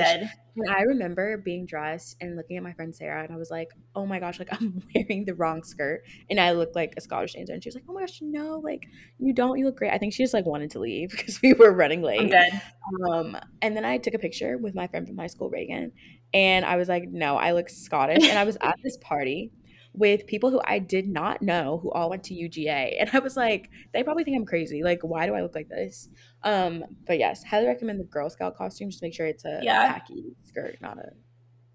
And 0.57 0.71
I 0.71 0.83
remember 0.83 1.37
being 1.39 1.67
dressed 1.67 2.17
and 2.21 2.37
looking 2.37 2.57
at 2.57 2.63
my 2.63 2.73
friend 2.73 2.95
Sarah, 2.95 3.23
and 3.23 3.33
I 3.33 3.37
was 3.37 3.51
like, 3.51 3.69
"Oh 3.95 4.07
my 4.07 4.19
gosh, 4.19 4.39
like 4.39 4.49
I'm 4.53 4.83
wearing 4.95 5.25
the 5.25 5.35
wrong 5.35 5.63
skirt, 5.63 6.03
and 6.29 6.41
I 6.41 6.53
look 6.53 6.71
like 6.75 6.95
a 6.97 7.01
Scottish 7.01 7.35
dancer." 7.35 7.53
And 7.53 7.63
she 7.63 7.69
was 7.69 7.75
like, 7.75 7.85
"Oh 7.89 7.93
my 7.93 8.01
gosh, 8.01 8.19
no, 8.21 8.59
like 8.59 8.87
you 9.19 9.33
don't. 9.33 9.59
You 9.59 9.67
look 9.67 9.77
great." 9.77 9.93
I 9.93 9.99
think 9.99 10.13
she 10.13 10.23
just 10.23 10.35
like 10.35 10.47
wanted 10.47 10.71
to 10.73 10.81
leave 10.81 11.11
because 11.17 11.41
we 11.43 11.53
were 11.53 11.73
running 11.73 12.03
late. 12.03 12.33
Um, 13.09 13.37
and 13.63 13.77
then 13.77 13.85
I 13.85 13.99
took 13.99 14.15
a 14.15 14.19
picture 14.19 14.59
with 14.59 14.75
my 14.75 14.87
friend 14.89 15.07
from 15.07 15.17
high 15.17 15.27
school, 15.29 15.51
Reagan, 15.51 15.93
and 16.35 16.65
I 16.65 16.77
was 16.77 16.89
like, 16.89 17.05
"No, 17.09 17.37
I 17.37 17.53
look 17.53 17.69
Scottish." 17.69 18.29
And 18.29 18.39
I 18.39 18.45
was 18.45 18.57
at 18.61 18.77
this 18.83 18.97
party 19.01 19.53
with 19.95 20.27
people 20.27 20.51
who 20.51 20.61
I 20.65 20.79
did 20.79 21.09
not 21.09 21.43
know 21.43 21.79
who 21.83 21.91
all 21.91 22.11
went 22.11 22.25
to 22.25 22.35
UGA, 22.35 22.97
and 23.01 23.11
I 23.13 23.19
was 23.19 23.37
like, 23.37 23.71
"They 23.93 24.03
probably 24.03 24.25
think 24.25 24.37
I'm 24.37 24.47
crazy. 24.47 24.83
Like, 24.83 25.01
why 25.03 25.27
do 25.27 25.35
I 25.35 25.43
look 25.43 25.55
like 25.55 25.69
this?" 25.69 26.09
Um, 26.43 26.85
but 27.07 27.19
yes, 27.19 27.43
highly 27.43 27.67
recommend 27.67 27.99
the 28.01 28.05
Girl 28.05 28.31
Scout 28.31 28.57
costume. 28.57 28.91
Just 28.91 29.03
make 29.03 29.15
sure 29.15 29.27
it's 29.27 29.45
a 29.45 29.61
Yeah. 29.63 29.99
khaki 29.99 30.37
skirt, 30.45 30.77
not 30.81 30.99
a 30.99 31.13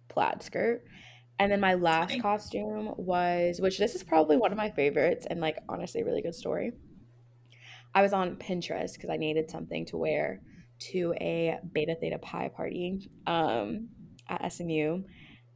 plaid 0.09 0.41
skirt. 0.43 0.83
And 1.39 1.51
then 1.51 1.59
my 1.59 1.73
last 1.73 2.21
costume 2.21 2.93
was, 2.95 3.59
which 3.59 3.79
this 3.79 3.95
is 3.95 4.03
probably 4.03 4.37
one 4.37 4.51
of 4.51 4.57
my 4.57 4.69
favorites, 4.69 5.25
and 5.29 5.41
like 5.41 5.57
honestly, 5.67 6.01
a 6.01 6.05
really 6.05 6.21
good 6.21 6.35
story. 6.35 6.71
I 7.95 8.01
was 8.01 8.13
on 8.13 8.37
Pinterest 8.37 8.93
because 8.93 9.09
I 9.09 9.17
needed 9.17 9.49
something 9.49 9.85
to 9.87 9.97
wear 9.97 10.41
to 10.91 11.13
a 11.19 11.59
Beta 11.71 11.95
Theta 11.95 12.17
Pi 12.19 12.49
party 12.49 13.09
um, 13.27 13.89
at 14.29 14.51
SMU, 14.51 15.03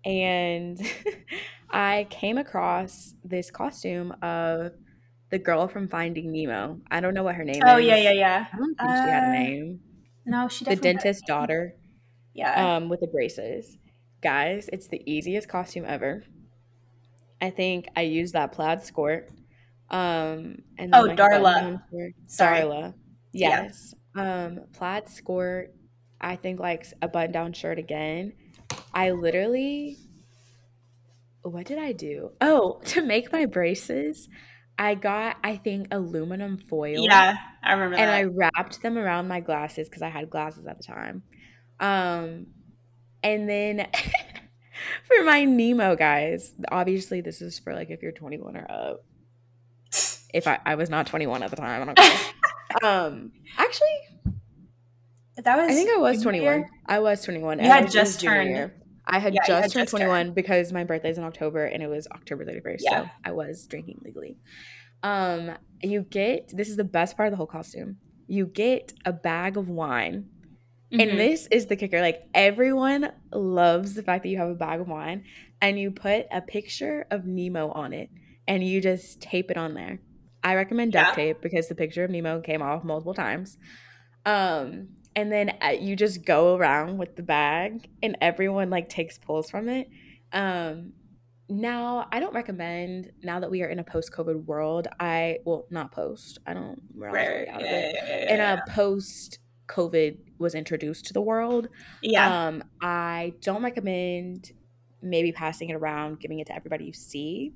and 0.06 0.80
I 1.70 2.08
came 2.10 2.38
across 2.38 3.14
this 3.24 3.52
costume 3.52 4.14
of 4.22 4.72
the 5.30 5.40
girl 5.40 5.68
from 5.68 5.88
Finding 5.88 6.32
Nemo. 6.32 6.80
I 6.90 7.00
don't 7.02 7.14
know 7.14 7.24
what 7.24 7.36
her 7.36 7.44
name 7.44 7.58
is. 7.58 7.64
Oh 7.66 7.78
is. 7.78 7.86
yeah, 7.86 7.96
yeah, 7.98 8.12
yeah. 8.12 8.46
I 8.54 8.58
don't 8.58 8.76
think 8.76 8.90
she 8.90 9.10
had 9.10 9.24
a 9.24 9.28
Uh, 9.28 9.32
name. 9.32 9.80
No, 10.26 10.48
she 10.48 10.64
The 10.66 10.72
definitely. 10.72 10.88
had 10.90 10.96
a 10.96 11.00
dentist's 11.00 11.28
daughter 11.28 11.74
Yeah. 12.34 12.76
um, 12.78 12.90
with 12.90 13.00
the 13.02 13.08
braces. 13.08 13.78
Guys, 14.22 14.70
it's 14.74 14.88
the 14.88 15.02
easiest 15.12 15.48
costume 15.50 15.86
ever. 15.86 16.24
I 17.42 17.50
think 17.50 17.88
I 17.96 18.02
used 18.02 18.34
that 18.34 18.52
plaid 18.52 18.84
skirt. 18.84 19.30
Um, 19.90 20.64
and 20.78 20.94
Oh, 20.94 21.08
Darla. 21.08 21.82
Sorry. 22.28 22.62
Darla. 22.62 22.94
Yeah. 23.32 23.64
Yes. 23.64 23.94
Um, 24.16 24.62
plaid 24.74 25.08
skirt. 25.08 25.74
I 26.20 26.36
think 26.36 26.60
like 26.60 26.86
a 27.02 27.08
button-down 27.08 27.54
shirt 27.54 27.78
again. 27.78 28.34
I 28.94 29.12
literally 29.12 29.98
what 31.50 31.66
did 31.66 31.78
I 31.80 31.92
do? 31.92 32.32
Oh, 32.42 32.82
to 32.86 33.02
make 33.02 33.32
my 33.32 33.46
braces, 33.46 34.28
I 34.78 34.96
got 34.96 35.38
I 35.44 35.56
think 35.58 35.88
aluminum 35.92 36.58
foil 36.58 37.04
Yeah, 37.04 37.36
I 37.64 37.74
remember 37.74 37.98
and 37.98 38.10
that. 38.10 38.16
I 38.16 38.24
wrapped 38.24 38.82
them 38.82 38.98
around 38.98 39.28
my 39.28 39.40
glasses 39.40 39.90
because 39.90 40.02
I 40.02 40.10
had 40.10 40.30
glasses 40.30 40.66
at 40.68 40.78
the 40.78 40.84
time. 40.84 41.24
Um, 41.80 42.48
and 43.24 43.50
then 43.50 43.88
for 45.04 45.24
my 45.24 45.44
Nemo 45.46 45.96
guys, 45.96 46.54
obviously 46.72 47.22
this 47.22 47.42
is 47.42 47.60
for 47.60 47.74
like 47.74 47.90
if 47.90 48.02
you're 48.02 48.12
21 48.12 48.56
or 48.58 48.70
up. 48.72 49.04
If 50.34 50.46
I, 50.46 50.60
I 50.66 50.76
was 50.76 50.90
not 50.90 51.08
21 51.08 51.42
at 51.42 51.50
the 51.50 51.56
time, 51.56 51.82
I 51.82 51.86
don't 51.86 51.98
care. 51.98 52.20
um, 52.84 53.32
actually, 53.58 53.88
that 55.42 55.58
was. 55.58 55.72
I 55.72 55.74
think 55.74 55.90
I 55.90 55.98
was 55.98 56.22
21. 56.22 56.44
year? 56.44 56.70
I 56.86 57.00
was 57.00 57.24
21. 57.24 57.60
You 57.60 57.66
I 57.66 57.68
had 57.68 57.90
just 57.92 58.20
junior 58.20 58.36
turned- 58.36 58.50
year. 58.50 58.74
I 59.10 59.20
had 59.20 59.34
Yeah, 59.34 59.42
just 59.48 59.74
turned 59.74 59.86
just 59.86 59.92
21 59.92 60.34
because 60.34 60.72
my 60.74 60.84
birthday 60.84 61.10
is 61.10 61.18
in 61.18 61.24
October 61.24 61.66
and 61.66 61.82
it 61.82 61.88
was 61.88 62.08
October 62.12 62.46
31st. 62.46 62.78
Yeah. 62.82 63.04
So 63.04 63.10
I 63.24 63.32
was 63.32 63.66
drinking 63.68 64.02
legally. 64.04 64.38
Um, 65.04 65.52
you 65.82 66.02
get 66.02 66.52
this 66.56 66.70
is 66.70 66.76
the 66.76 66.84
best 66.84 67.16
part 67.16 67.28
of 67.28 67.32
the 67.32 67.38
whole 67.38 67.48
costume. 67.48 67.98
You 68.28 68.46
get 68.48 68.94
a 69.06 69.14
bag 69.14 69.56
of 69.58 69.70
wine. 69.70 70.30
Mhm. 70.92 71.02
And 71.02 71.20
this 71.20 71.48
is 71.52 71.68
the 71.68 71.76
kicker. 71.76 72.02
Like 72.02 72.24
everyone 72.34 73.12
loves 73.32 73.94
the 73.94 74.04
fact 74.04 74.24
that 74.24 74.30
you 74.30 74.38
have 74.38 74.50
a 74.50 74.56
bag 74.56 74.80
of 74.82 74.88
wine 74.88 75.24
and 75.62 75.80
you 75.80 75.92
put 75.92 76.26
a 76.32 76.42
picture 76.42 77.06
of 77.12 77.26
Nemo 77.26 77.70
on 77.72 77.94
it 77.94 78.10
and 78.48 78.64
you 78.64 78.82
just 78.82 79.22
tape 79.22 79.52
it 79.52 79.58
on 79.58 79.74
there. 79.74 80.00
I 80.44 80.56
recommend 80.56 80.94
duct 80.94 81.10
Yeah. 81.10 81.16
tape 81.26 81.42
because 81.42 81.68
the 81.68 81.76
picture 81.76 82.04
of 82.04 82.12
Nemo 82.12 82.40
came 82.42 82.62
off 82.62 82.84
multiple 82.84 83.14
times. 83.14 83.58
Um 84.26 84.90
and 85.18 85.32
then 85.32 85.58
uh, 85.62 85.70
you 85.70 85.96
just 85.96 86.24
go 86.24 86.56
around 86.56 87.00
with 87.00 87.16
the 87.16 87.24
bag 87.24 87.90
and 88.04 88.16
everyone 88.22 88.70
like 88.70 88.88
takes 88.88 89.18
pulls 89.18 89.50
from 89.50 89.68
it. 89.68 89.90
Um 90.32 90.94
now 91.50 92.08
I 92.12 92.20
don't 92.20 92.34
recommend 92.36 93.12
now 93.24 93.40
that 93.40 93.50
we 93.50 93.64
are 93.64 93.68
in 93.68 93.80
a 93.80 93.84
post-COVID 93.84 94.46
world. 94.46 94.88
I 95.00 95.40
well 95.44 95.66
not 95.72 95.92
post. 95.92 96.38
I 96.46 96.54
don't 96.54 96.82
we're 96.94 97.10
Right, 97.12 97.48
out 97.48 97.62
yeah, 97.62 97.68
of 97.68 97.74
it 97.74 97.96
yeah, 97.96 98.18
yeah, 98.20 98.34
in 98.34 98.40
a 98.60 98.64
post 98.70 99.40
COVID 99.68 100.18
was 100.38 100.54
introduced 100.56 101.06
to 101.08 101.14
the 101.14 101.22
world. 101.22 101.68
yeah. 102.02 102.48
Um, 102.48 102.64
I 102.82 103.34
don't 103.42 103.64
recommend 103.64 104.52
maybe 105.02 105.32
passing 105.32 105.70
it 105.70 105.74
around, 105.76 106.20
giving 106.20 106.40
it 106.40 106.48
to 106.48 106.56
everybody 106.56 106.86
you 106.86 106.94
see. 106.94 107.54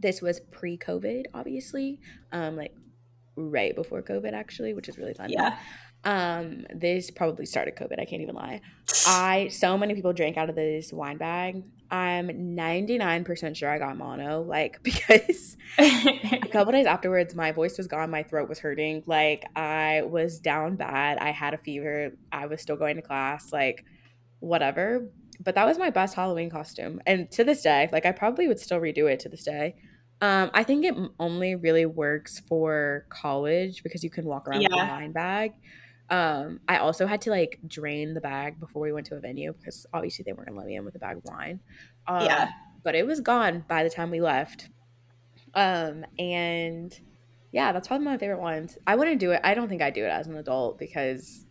This 0.00 0.20
was 0.20 0.40
pre 0.50 0.76
COVID, 0.76 1.24
obviously, 1.32 2.00
um, 2.32 2.56
like 2.56 2.74
right 3.36 3.74
before 3.74 4.02
COVID, 4.02 4.32
actually, 4.34 4.74
which 4.74 4.88
is 4.88 4.98
really 4.98 5.14
funny. 5.14 5.34
yeah. 5.34 5.56
Um, 6.04 6.66
this 6.74 7.10
probably 7.10 7.46
started 7.46 7.76
COVID. 7.76 8.00
I 8.00 8.04
can't 8.04 8.22
even 8.22 8.34
lie. 8.34 8.60
I 9.06 9.48
so 9.48 9.78
many 9.78 9.94
people 9.94 10.12
drank 10.12 10.36
out 10.36 10.48
of 10.48 10.56
this 10.56 10.92
wine 10.92 11.16
bag. 11.16 11.62
I'm 11.90 12.28
99% 12.28 13.54
sure 13.54 13.68
I 13.68 13.78
got 13.78 13.96
mono, 13.96 14.40
like 14.42 14.80
because 14.82 15.56
a 15.78 16.38
couple 16.50 16.72
days 16.72 16.86
afterwards 16.86 17.34
my 17.34 17.52
voice 17.52 17.76
was 17.76 17.86
gone 17.86 18.10
my 18.10 18.22
throat 18.22 18.48
was 18.48 18.58
hurting. 18.58 19.04
Like 19.06 19.44
i 19.54 20.02
was 20.04 20.40
down 20.40 20.76
bad. 20.76 21.18
I 21.18 21.30
had 21.30 21.54
a 21.54 21.58
fever. 21.58 22.12
I 22.32 22.46
was 22.46 22.60
still 22.60 22.76
going 22.76 22.96
to 22.96 23.02
class 23.02 23.52
like 23.52 23.84
whatever. 24.40 25.08
But 25.44 25.54
that 25.54 25.66
was 25.66 25.78
my 25.78 25.90
best 25.90 26.14
halloween 26.14 26.50
costume. 26.50 27.00
And 27.06 27.30
to 27.32 27.44
this 27.44 27.62
day 27.62 27.88
like 27.92 28.06
i 28.06 28.12
probably 28.12 28.48
would 28.48 28.58
still 28.58 28.80
redo 28.80 29.10
it 29.10 29.20
to 29.20 29.28
this 29.28 29.44
day. 29.44 29.76
Um, 30.20 30.50
i 30.54 30.62
think 30.64 30.84
it 30.84 30.94
only 31.20 31.54
really 31.54 31.86
works 31.86 32.40
for 32.48 33.06
college 33.08 33.82
because 33.82 34.02
you 34.02 34.10
can 34.10 34.24
walk 34.24 34.48
around 34.48 34.62
with 34.62 34.72
a 34.72 34.76
wine 34.76 35.12
bag 35.12 35.52
um, 36.12 36.60
i 36.68 36.76
also 36.76 37.06
had 37.06 37.20
to 37.22 37.30
like 37.30 37.58
drain 37.66 38.14
the 38.14 38.20
bag 38.20 38.60
before 38.60 38.82
we 38.82 38.92
went 38.92 39.06
to 39.06 39.16
a 39.16 39.20
venue 39.20 39.52
because 39.52 39.86
obviously 39.92 40.22
they 40.24 40.32
weren't 40.32 40.46
gonna 40.48 40.58
let 40.58 40.66
me 40.68 40.76
in 40.76 40.84
with 40.84 40.94
a 40.94 40.98
bag 41.00 41.16
of 41.16 41.24
wine 41.24 41.58
um, 42.06 42.24
Yeah. 42.26 42.50
but 42.84 42.94
it 42.94 43.06
was 43.06 43.20
gone 43.20 43.64
by 43.68 43.82
the 43.82 43.90
time 43.90 44.10
we 44.10 44.20
left 44.20 44.68
um, 45.54 46.04
and 46.18 46.98
yeah, 47.52 47.72
that's 47.72 47.86
probably 47.86 48.06
my 48.06 48.16
favorite 48.16 48.40
ones. 48.40 48.78
I 48.86 48.94
wouldn't 48.96 49.20
do 49.20 49.32
it. 49.32 49.42
I 49.44 49.52
don't 49.52 49.68
think 49.68 49.82
I'd 49.82 49.92
do 49.92 50.02
it 50.04 50.08
as 50.08 50.26
an 50.26 50.36
adult 50.38 50.78
because 50.78 51.44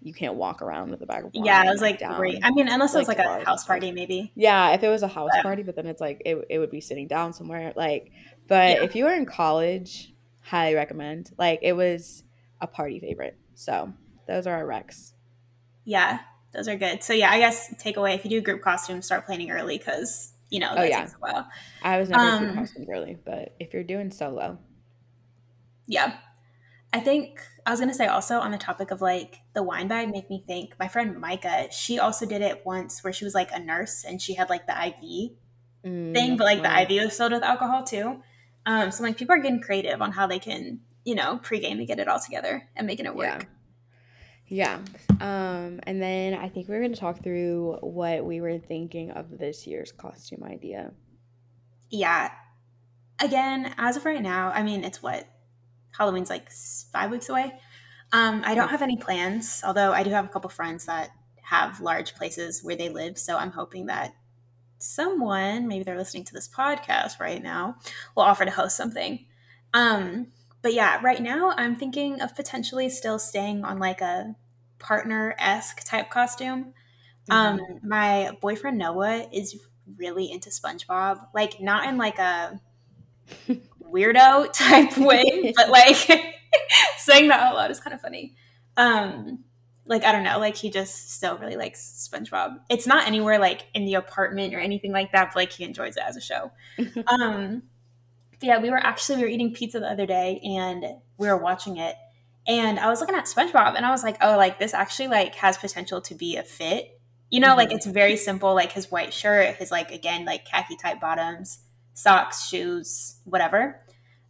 you 0.00 0.14
can't 0.14 0.36
walk 0.36 0.62
around 0.62 0.92
with 0.92 1.00
a 1.02 1.06
bag 1.06 1.24
of 1.24 1.32
wine. 1.34 1.44
yeah, 1.44 1.64
it 1.64 1.68
was 1.72 1.80
like, 1.80 1.98
down. 1.98 2.16
great. 2.16 2.38
I 2.44 2.52
mean, 2.52 2.68
unless 2.68 2.94
it 2.94 2.98
was 2.98 3.08
like, 3.08 3.18
like 3.18 3.42
a 3.42 3.44
house 3.44 3.64
party, 3.64 3.90
maybe. 3.90 4.30
Yeah, 4.36 4.70
if 4.74 4.84
it 4.84 4.88
was 4.88 5.02
a 5.02 5.08
house 5.08 5.30
Yeah. 5.34 5.42
party, 5.42 5.64
but 5.64 5.74
then 5.74 5.86
it's 5.86 6.00
like 6.00 6.22
it, 6.24 6.36
it 6.48 6.60
would 6.60 6.70
be 6.70 6.80
sitting 6.80 7.08
down 7.08 7.32
somewhere. 7.32 7.72
Like, 7.74 8.12
but 8.46 8.76
Yeah. 8.76 8.84
if 8.84 8.94
you 8.94 9.04
were 9.06 9.12
in 9.14 9.26
college, 9.26 10.14
highly 10.42 10.76
recommend. 10.76 11.32
Like, 11.36 11.58
it 11.62 11.72
was 11.72 12.22
a 12.60 12.68
party 12.68 13.00
favorite. 13.00 13.36
So 13.56 13.92
those 14.28 14.46
are 14.46 14.54
our 14.54 14.64
recs. 14.64 15.14
Yeah, 15.84 16.20
those 16.52 16.68
are 16.68 16.76
good. 16.76 17.02
So 17.02 17.12
yeah, 17.12 17.30
I 17.30 17.38
guess 17.38 17.72
takeaway: 17.82 18.14
if 18.14 18.24
you 18.24 18.30
do 18.30 18.40
group 18.40 18.62
costumes, 18.62 19.06
start 19.06 19.26
planning 19.26 19.50
early 19.50 19.78
because 19.78 20.32
you 20.50 20.60
know 20.60 20.76
that 20.76 20.80
Oh, 20.80 20.84
yeah. 20.84 21.00
takes 21.00 21.14
a 21.14 21.18
while. 21.18 21.48
I 21.82 21.98
was 21.98 22.08
never 22.10 22.28
a 22.28 22.32
Um, 22.32 22.38
group 22.38 22.54
costume 22.54 22.86
early, 22.90 23.16
but 23.24 23.54
if 23.60 23.72
you're 23.72 23.84
doing 23.84 24.10
solo, 24.10 24.58
Yeah. 25.86 26.18
I 26.92 27.00
think 27.00 27.40
I 27.66 27.70
was 27.70 27.80
gonna 27.80 27.94
say 27.94 28.06
also 28.06 28.38
on 28.40 28.52
the 28.52 28.58
topic 28.58 28.90
of 28.90 29.00
like 29.02 29.40
the 29.54 29.62
wine 29.62 29.88
bag 29.88 30.10
make 30.10 30.30
me 30.30 30.42
think 30.46 30.76
my 30.78 30.88
friend 30.88 31.20
Micah, 31.20 31.68
she 31.72 31.98
also 31.98 32.26
did 32.26 32.42
it 32.42 32.64
once 32.64 33.04
where 33.04 33.12
she 33.12 33.24
was 33.24 33.34
like 33.34 33.50
a 33.52 33.58
nurse 33.60 34.04
and 34.04 34.20
she 34.22 34.34
had 34.34 34.48
like 34.50 34.66
the 34.66 34.86
IV 34.88 35.32
mm, 35.84 36.14
thing, 36.14 36.36
but 36.36 36.44
like 36.44 36.60
smart. 36.60 36.88
the 36.88 36.94
IV 36.94 37.04
was 37.04 37.16
filled 37.16 37.32
with 37.32 37.42
alcohol 37.42 37.84
too. 37.84 38.22
Um, 38.66 38.90
so 38.90 39.02
like 39.02 39.16
people 39.16 39.34
are 39.34 39.38
getting 39.40 39.60
creative 39.60 40.02
on 40.02 40.12
how 40.12 40.26
they 40.26 40.38
can, 40.38 40.80
you 41.06 41.14
know, 41.14 41.40
pregame 41.42 41.76
to 41.78 41.86
get 41.86 42.00
it 42.00 42.08
all 42.08 42.18
together 42.18 42.68
and 42.74 42.86
making 42.86 43.06
it 43.06 43.14
work. 43.14 43.46
Yeah. 44.48 44.80
Um, 45.20 45.80
and 45.84 46.02
then 46.02 46.34
I 46.34 46.48
think 46.48 46.68
we're 46.68 46.80
going 46.80 46.92
to 46.92 47.00
talk 47.00 47.22
through 47.22 47.78
what 47.80 48.24
we 48.24 48.40
were 48.40 48.58
thinking 48.58 49.12
of 49.12 49.38
this 49.38 49.68
year's 49.68 49.92
costume 49.92 50.42
idea. 50.42 50.92
Yeah. 51.90 52.32
Again, 53.20 53.72
as 53.78 53.96
of 53.96 54.04
right 54.04 54.20
now, 54.20 54.50
I 54.50 54.64
mean, 54.64 54.82
it's 54.82 55.00
what 55.00 55.28
Halloween's 55.96 56.28
like 56.28 56.50
five 56.92 57.12
weeks 57.12 57.28
away. 57.28 57.52
Um, 58.12 58.42
I 58.44 58.56
don't 58.56 58.68
have 58.68 58.82
any 58.82 58.96
plans, 58.96 59.62
although 59.64 59.92
I 59.92 60.02
do 60.02 60.10
have 60.10 60.24
a 60.24 60.28
couple 60.28 60.50
friends 60.50 60.86
that 60.86 61.10
have 61.42 61.80
large 61.80 62.16
places 62.16 62.64
where 62.64 62.76
they 62.76 62.88
live. 62.88 63.16
So 63.16 63.36
I'm 63.36 63.52
hoping 63.52 63.86
that 63.86 64.12
someone, 64.78 65.68
maybe 65.68 65.84
they're 65.84 65.96
listening 65.96 66.24
to 66.24 66.32
this 66.32 66.48
podcast 66.48 67.20
right 67.20 67.42
now, 67.42 67.76
will 68.16 68.24
offer 68.24 68.44
to 68.44 68.50
host 68.50 68.76
something. 68.76 69.24
Um, 69.72 70.28
but 70.62 70.74
yeah, 70.74 71.00
right 71.02 71.22
now 71.22 71.52
I'm 71.56 71.76
thinking 71.76 72.20
of 72.20 72.34
potentially 72.34 72.88
still 72.88 73.18
staying 73.18 73.64
on 73.64 73.78
like 73.78 74.00
a 74.00 74.34
partner 74.78 75.34
esque 75.38 75.84
type 75.84 76.10
costume. 76.10 76.74
Um, 77.30 77.58
Mhm. 77.58 77.82
my 77.84 78.36
boyfriend 78.40 78.78
Noah 78.78 79.28
is 79.32 79.58
really 79.96 80.30
into 80.30 80.50
SpongeBob. 80.50 81.28
Like 81.34 81.60
not 81.60 81.88
in 81.88 81.96
like 81.98 82.18
a 82.18 82.60
weirdo 83.82 84.52
type 84.52 84.96
way, 84.98 85.52
but 85.56 85.68
like 85.70 85.96
saying 86.98 87.28
that 87.28 87.40
out 87.40 87.54
loud 87.54 87.70
is 87.70 87.80
kind 87.80 87.94
of 87.94 88.00
funny. 88.00 88.34
Um, 88.76 89.44
like 89.86 90.04
I 90.04 90.12
don't 90.12 90.24
know, 90.24 90.38
like 90.38 90.56
he 90.56 90.70
just 90.70 91.12
still 91.14 91.38
really 91.38 91.56
likes 91.56 92.08
SpongeBob. 92.12 92.58
It's 92.68 92.86
not 92.86 93.06
anywhere 93.06 93.38
like 93.38 93.66
in 93.74 93.84
the 93.84 93.94
apartment 93.94 94.54
or 94.54 94.58
anything 94.58 94.92
like 94.92 95.12
that, 95.12 95.28
but 95.28 95.36
like 95.36 95.52
he 95.52 95.64
enjoys 95.64 95.96
it 95.96 96.02
as 96.06 96.16
a 96.16 96.20
show. 96.20 96.50
um, 97.06 97.62
yeah, 98.42 98.58
we 98.58 98.70
were 98.70 98.78
actually 98.78 99.16
we 99.16 99.22
were 99.22 99.28
eating 99.28 99.52
pizza 99.52 99.80
the 99.80 99.90
other 99.90 100.06
day 100.06 100.40
and 100.44 100.84
we 101.18 101.28
were 101.28 101.36
watching 101.36 101.78
it, 101.78 101.96
and 102.46 102.78
I 102.78 102.88
was 102.88 103.00
looking 103.00 103.16
at 103.16 103.24
SpongeBob 103.24 103.74
and 103.76 103.84
I 103.84 103.90
was 103.90 104.02
like, 104.02 104.16
oh, 104.20 104.36
like 104.36 104.58
this 104.58 104.74
actually 104.74 105.08
like 105.08 105.34
has 105.36 105.58
potential 105.58 106.00
to 106.02 106.14
be 106.14 106.36
a 106.36 106.42
fit. 106.42 107.00
You 107.30 107.40
know, 107.40 107.48
mm-hmm. 107.48 107.58
like 107.58 107.72
it's 107.72 107.86
very 107.86 108.16
simple, 108.16 108.54
like 108.54 108.72
his 108.72 108.90
white 108.90 109.12
shirt, 109.12 109.56
his 109.56 109.70
like 109.70 109.90
again 109.90 110.24
like 110.24 110.44
khaki 110.44 110.76
type 110.76 111.00
bottoms, 111.00 111.58
socks, 111.94 112.46
shoes, 112.46 113.20
whatever. 113.24 113.80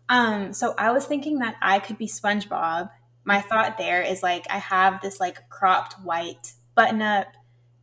Um, 0.09 0.53
so 0.53 0.75
I 0.79 0.93
was 0.93 1.05
thinking 1.05 1.41
that 1.41 1.57
I 1.61 1.79
could 1.79 1.99
be 1.99 2.07
SpongeBob. 2.07 2.91
My 3.25 3.41
thought 3.41 3.77
there 3.77 4.03
is 4.03 4.23
like 4.23 4.47
I 4.49 4.59
have 4.59 5.01
this 5.03 5.21
like 5.21 5.49
cropped 5.51 5.95
white 6.03 6.55
button 6.75 7.03
up, 7.03 7.27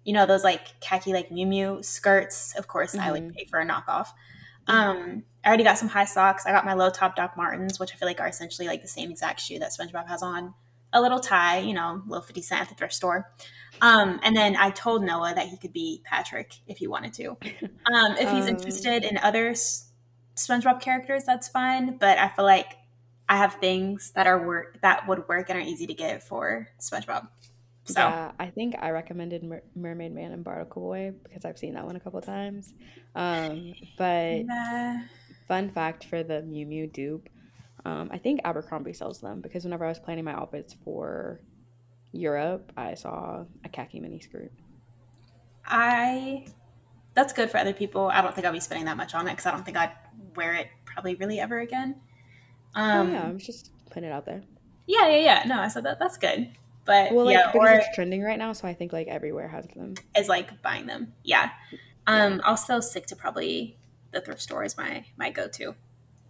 you 0.03 0.13
know, 0.13 0.25
those 0.25 0.43
like 0.43 0.79
khaki 0.79 1.13
like 1.13 1.29
Miu 1.29 1.47
Miu 1.47 1.85
skirts. 1.85 2.55
Of 2.57 2.67
course, 2.67 2.95
mm-hmm. 2.95 3.07
I 3.07 3.11
would 3.11 3.23
mm-hmm. 3.23 3.35
pay 3.35 3.45
for 3.45 3.59
a 3.59 3.67
knockoff. 3.67 4.07
Um, 4.67 5.23
I 5.43 5.47
already 5.47 5.63
got 5.63 5.77
some 5.77 5.89
high 5.89 6.05
socks. 6.05 6.45
I 6.45 6.51
got 6.51 6.65
my 6.65 6.73
low 6.73 6.89
top 6.89 7.15
Doc 7.15 7.35
Martens, 7.35 7.79
which 7.79 7.91
I 7.93 7.97
feel 7.97 8.07
like 8.07 8.21
are 8.21 8.27
essentially 8.27 8.67
like 8.67 8.81
the 8.81 8.87
same 8.87 9.11
exact 9.11 9.41
shoe 9.41 9.59
that 9.59 9.71
SpongeBob 9.71 10.07
has 10.07 10.23
on. 10.23 10.53
A 10.93 11.01
little 11.01 11.19
tie, 11.19 11.59
you 11.59 11.73
know, 11.73 12.01
low 12.07 12.21
50 12.21 12.41
cent 12.41 12.61
at 12.61 12.69
the 12.69 12.75
thrift 12.75 12.93
store. 12.93 13.29
Um, 13.81 14.19
and 14.23 14.35
then 14.35 14.55
I 14.55 14.69
told 14.69 15.03
Noah 15.03 15.33
that 15.35 15.47
he 15.47 15.57
could 15.57 15.73
be 15.73 16.01
Patrick 16.05 16.53
if 16.67 16.77
he 16.77 16.87
wanted 16.87 17.13
to. 17.15 17.37
Um, 17.93 18.13
if 18.13 18.31
he's 18.31 18.45
um, 18.45 18.55
interested 18.55 19.03
in 19.03 19.17
other 19.17 19.51
SpongeBob 20.35 20.79
characters, 20.79 21.25
that's 21.25 21.49
fine. 21.49 21.97
But 21.97 22.17
I 22.17 22.29
feel 22.29 22.45
like 22.45 22.77
I 23.27 23.35
have 23.35 23.55
things 23.55 24.11
that 24.15 24.25
are 24.25 24.47
work 24.47 24.79
that 24.81 25.05
would 25.07 25.27
work 25.27 25.49
and 25.49 25.59
are 25.59 25.61
easy 25.61 25.85
to 25.87 25.93
get 25.93 26.23
for 26.23 26.69
SpongeBob. 26.79 27.27
So. 27.85 27.99
Yeah, 27.99 28.31
I 28.39 28.47
think 28.47 28.75
I 28.79 28.91
recommended 28.91 29.43
Mer- 29.43 29.63
Mermaid 29.75 30.13
Man 30.13 30.31
and 30.31 30.43
Barnacle 30.43 30.81
Boy 30.81 31.13
because 31.23 31.43
I've 31.43 31.57
seen 31.57 31.73
that 31.73 31.85
one 31.85 31.97
a 31.97 31.99
couple 31.99 32.21
times. 32.21 32.73
Um, 33.15 33.73
but 33.97 34.45
yeah. 34.45 35.03
Fun 35.53 35.69
fact 35.69 36.05
for 36.05 36.23
the 36.23 36.41
Miu 36.41 36.67
Miu 36.67 36.91
dupe, 36.91 37.29
um, 37.85 38.09
I 38.11 38.17
think 38.17 38.41
Abercrombie 38.43 38.93
sells 38.93 39.19
them 39.19 39.39
because 39.39 39.63
whenever 39.63 39.85
I 39.85 39.89
was 39.89 39.99
planning 39.99 40.23
my 40.23 40.33
outfits 40.33 40.75
for 40.83 41.41
Europe, 42.11 42.71
I 42.75 42.95
saw 42.95 43.45
a 43.63 43.69
khaki 43.69 43.99
mini 43.99 44.19
skirt. 44.19 44.51
I 45.63 46.47
that's 47.13 47.33
good 47.33 47.51
for 47.51 47.59
other 47.59 47.73
people. 47.73 48.07
I 48.07 48.23
don't 48.23 48.33
think 48.33 48.47
I'll 48.47 48.53
be 48.53 48.59
spending 48.59 48.85
that 48.85 48.97
much 48.97 49.13
on 49.13 49.27
it 49.27 49.31
because 49.31 49.45
I 49.45 49.51
don't 49.51 49.63
think 49.63 49.77
I'd 49.77 49.91
wear 50.35 50.55
it 50.55 50.69
probably 50.85 51.13
really 51.13 51.39
ever 51.39 51.59
again. 51.59 51.97
Um, 52.73 53.09
oh, 53.09 53.13
yeah, 53.13 53.23
I'm 53.23 53.37
just 53.37 53.69
putting 53.91 54.09
it 54.09 54.11
out 54.11 54.25
there. 54.25 54.41
Yeah, 54.87 55.07
yeah, 55.07 55.17
yeah. 55.17 55.43
No, 55.45 55.59
I 55.59 55.67
said 55.67 55.83
that. 55.83 55.99
That's 55.99 56.17
good. 56.17 56.49
But 56.85 57.13
well, 57.13 57.25
like, 57.25 57.37
yeah, 57.37 57.51
because 57.51 57.77
it's 57.77 57.95
trending 57.95 58.23
right 58.23 58.39
now, 58.39 58.53
so 58.53 58.67
I 58.67 58.73
think 58.73 58.91
like 58.91 59.07
everywhere 59.07 59.47
has 59.49 59.67
them. 59.67 59.93
Is 60.17 60.27
like 60.27 60.63
buying 60.63 60.87
them. 60.87 61.13
Yeah. 61.23 61.51
Um, 62.07 62.41
I'll 62.43 62.57
still 62.57 62.81
stick 62.81 63.05
to 63.07 63.15
probably 63.15 63.77
the 64.13 64.21
thrift 64.21 64.41
store 64.41 64.63
is 64.63 64.77
my 64.77 65.05
my 65.17 65.29
go 65.29 65.47
to. 65.47 65.75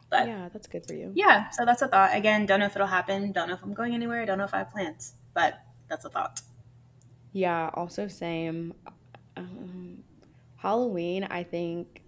But 0.10 0.28
yeah, 0.28 0.50
that's 0.52 0.68
good 0.68 0.86
for 0.86 0.94
you. 0.94 1.12
Yeah, 1.16 1.50
so 1.50 1.66
that's 1.66 1.82
a 1.82 1.88
thought. 1.88 2.16
Again, 2.16 2.46
don't 2.46 2.60
know 2.60 2.68
if 2.68 2.76
it'll 2.76 2.88
happen. 2.88 3.32
Don't 3.32 3.48
know 3.48 3.56
if 3.56 3.64
I'm 3.64 3.74
going 3.74 3.94
anywhere. 3.94 4.26
Don't 4.26 4.38
know 4.38 4.44
if 4.44 4.54
I 4.54 4.60
have 4.60 4.72
plans, 4.72 5.14
but 5.34 5.60
that's 5.90 6.06
a 6.06 6.10
thought. 6.10 6.42
Yeah. 7.32 7.72
Also, 7.74 8.08
same. 8.08 8.74
Um, 9.36 10.04
Halloween, 10.58 11.24
I 11.24 11.44
think 11.44 12.04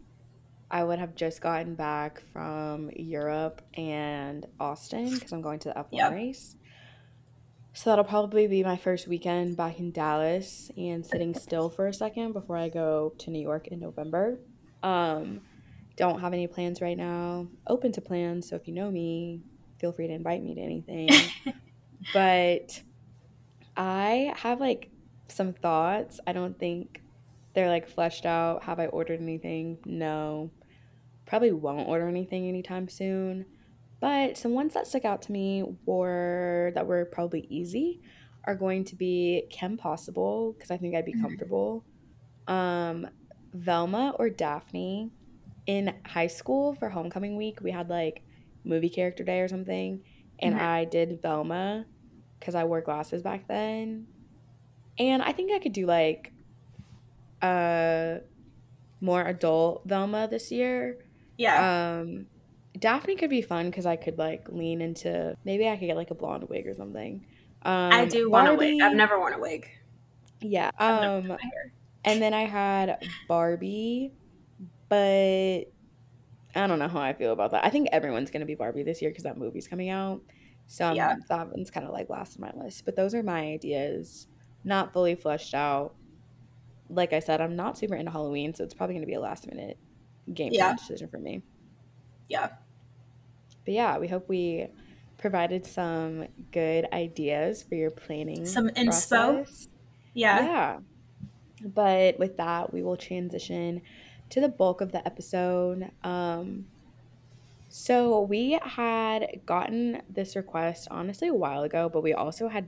I 0.69 0.83
would 0.83 0.99
have 0.99 1.15
just 1.15 1.41
gotten 1.41 1.75
back 1.75 2.21
from 2.31 2.91
Europe 2.95 3.61
and 3.73 4.45
Austin 4.59 5.13
because 5.13 5.31
I'm 5.31 5.41
going 5.41 5.59
to 5.59 5.69
the 5.69 5.75
F1 5.75 5.87
yep. 5.91 6.11
race. 6.11 6.55
So 7.73 7.89
that'll 7.89 8.05
probably 8.05 8.47
be 8.47 8.63
my 8.63 8.77
first 8.77 9.07
weekend 9.07 9.57
back 9.57 9.79
in 9.79 9.91
Dallas 9.91 10.71
and 10.77 11.05
sitting 11.05 11.33
still 11.33 11.69
for 11.69 11.87
a 11.87 11.93
second 11.93 12.31
before 12.31 12.55
I 12.55 12.69
go 12.69 13.13
to 13.17 13.29
New 13.29 13.41
York 13.41 13.67
in 13.67 13.79
November. 13.79 14.39
Um, 14.81 15.41
don't 15.95 16.19
have 16.19 16.33
any 16.33 16.47
plans 16.47 16.81
right 16.81 16.97
now. 16.97 17.47
Open 17.67 17.91
to 17.93 18.01
plans, 18.01 18.49
so 18.49 18.55
if 18.55 18.67
you 18.67 18.73
know 18.73 18.91
me, 18.91 19.41
feel 19.79 19.91
free 19.91 20.07
to 20.07 20.13
invite 20.13 20.43
me 20.43 20.55
to 20.55 20.61
anything. 20.61 21.09
but 22.13 22.81
I 23.77 24.33
have 24.37 24.59
like 24.59 24.89
some 25.27 25.53
thoughts. 25.53 26.19
I 26.27 26.33
don't 26.33 26.57
think 26.57 27.01
they're 27.53 27.69
like 27.69 27.87
fleshed 27.87 28.25
out. 28.25 28.63
Have 28.63 28.79
I 28.79 28.87
ordered 28.87 29.21
anything? 29.21 29.77
No. 29.85 30.51
Probably 31.25 31.51
won't 31.51 31.87
order 31.87 32.07
anything 32.07 32.47
anytime 32.47 32.89
soon. 32.89 33.45
But 33.99 34.37
some 34.37 34.53
ones 34.53 34.73
that 34.73 34.87
stuck 34.87 35.05
out 35.05 35.21
to 35.23 35.31
me 35.31 35.63
were 35.85 36.71
that 36.75 36.85
were 36.85 37.05
probably 37.05 37.47
easy 37.49 38.01
are 38.43 38.55
going 38.55 38.83
to 38.85 38.95
be 38.95 39.43
Kim 39.49 39.77
Possible 39.77 40.53
because 40.53 40.69
I 40.69 40.77
think 40.77 40.95
I'd 40.95 41.05
be 41.05 41.13
mm-hmm. 41.13 41.21
comfortable. 41.21 41.83
Um, 42.47 43.07
Velma 43.53 44.13
or 44.19 44.29
Daphne. 44.29 45.11
In 45.67 45.93
high 46.05 46.27
school 46.27 46.75
for 46.75 46.89
homecoming 46.89 47.35
week, 47.35 47.59
we 47.61 47.71
had 47.71 47.89
like 47.89 48.21
movie 48.63 48.89
character 48.89 49.23
day 49.23 49.39
or 49.39 49.47
something, 49.47 50.01
and 50.39 50.55
mm-hmm. 50.55 50.63
I 50.63 50.85
did 50.85 51.21
Velma 51.21 51.85
because 52.39 52.55
I 52.55 52.63
wore 52.65 52.81
glasses 52.81 53.21
back 53.21 53.47
then. 53.47 54.07
And 54.97 55.21
I 55.21 55.31
think 55.31 55.51
I 55.51 55.59
could 55.59 55.73
do 55.73 55.85
like 55.85 56.31
a 57.41 58.19
more 59.01 59.23
adult 59.23 59.83
Velma 59.85 60.27
this 60.29 60.51
year. 60.51 60.99
Yeah. 61.37 61.99
Um, 61.99 62.27
Daphne 62.77 63.15
could 63.15 63.29
be 63.29 63.41
fun 63.41 63.69
because 63.69 63.85
I 63.85 63.95
could 63.95 64.17
like 64.17 64.47
lean 64.49 64.81
into 64.81 65.35
maybe 65.45 65.67
I 65.67 65.77
could 65.77 65.85
get 65.85 65.95
like 65.95 66.11
a 66.11 66.15
blonde 66.15 66.47
wig 66.49 66.67
or 66.67 66.75
something. 66.75 67.25
Um, 67.63 67.91
I 67.91 68.05
do 68.05 68.29
want 68.29 68.47
a 68.47 68.53
wig. 68.53 68.81
I've 68.81 68.95
never 68.95 69.19
worn 69.19 69.33
a 69.33 69.39
wig. 69.39 69.69
Yeah. 70.41 70.71
Um, 70.77 71.37
and 72.03 72.21
then 72.21 72.33
I 72.33 72.45
had 72.45 73.03
Barbie, 73.27 74.11
but 74.89 75.65
I 76.55 76.67
don't 76.67 76.79
know 76.79 76.87
how 76.87 77.01
I 77.01 77.13
feel 77.13 77.33
about 77.33 77.51
that. 77.51 77.65
I 77.65 77.69
think 77.69 77.89
everyone's 77.91 78.31
gonna 78.31 78.45
be 78.45 78.55
Barbie 78.55 78.83
this 78.83 79.01
year 79.01 79.11
because 79.11 79.23
that 79.23 79.37
movie's 79.37 79.67
coming 79.67 79.89
out. 79.89 80.21
So 80.67 80.93
yeah. 80.93 81.15
that 81.29 81.51
one's 81.51 81.69
kind 81.69 81.85
of 81.85 81.93
like 81.93 82.09
last 82.09 82.37
on 82.37 82.41
my 82.41 82.63
list. 82.63 82.85
But 82.85 82.95
those 82.95 83.13
are 83.13 83.21
my 83.21 83.41
ideas, 83.41 84.27
not 84.63 84.93
fully 84.93 85.15
fleshed 85.15 85.53
out. 85.53 85.95
Like 86.89 87.13
I 87.13 87.19
said, 87.19 87.41
I'm 87.41 87.55
not 87.55 87.77
super 87.77 87.95
into 87.95 88.11
Halloween, 88.11 88.53
so 88.53 88.63
it's 88.63 88.73
probably 88.73 88.95
gonna 88.95 89.05
be 89.05 89.13
a 89.13 89.19
last 89.19 89.47
minute 89.47 89.77
game 90.33 90.51
yeah. 90.53 90.73
decision 90.75 91.07
for 91.07 91.19
me. 91.19 91.43
Yeah. 92.27 92.49
But 93.65 93.73
yeah, 93.73 93.97
we 93.97 94.07
hope 94.07 94.29
we 94.29 94.67
provided 95.17 95.65
some 95.65 96.27
good 96.51 96.87
ideas 96.93 97.63
for 97.63 97.75
your 97.75 97.91
planning. 97.91 98.45
Some 98.45 98.69
inspo. 98.69 99.67
Yeah. 100.13 100.39
Yeah. 100.45 100.79
But 101.63 102.19
with 102.19 102.37
that, 102.37 102.73
we 102.73 102.83
will 102.83 102.97
transition 102.97 103.81
to 104.35 104.41
the 104.41 104.49
bulk 104.49 104.81
of 104.81 104.91
the 104.91 105.05
episode. 105.07 105.89
Um, 106.03 106.65
so 107.69 108.19
we 108.19 108.59
had 108.61 109.39
gotten 109.45 110.01
this 110.09 110.35
request 110.35 110.89
honestly 110.91 111.29
a 111.29 111.33
while 111.33 111.63
ago, 111.63 111.87
but 111.87 112.03
we 112.03 112.13
also 112.13 112.49
had 112.49 112.67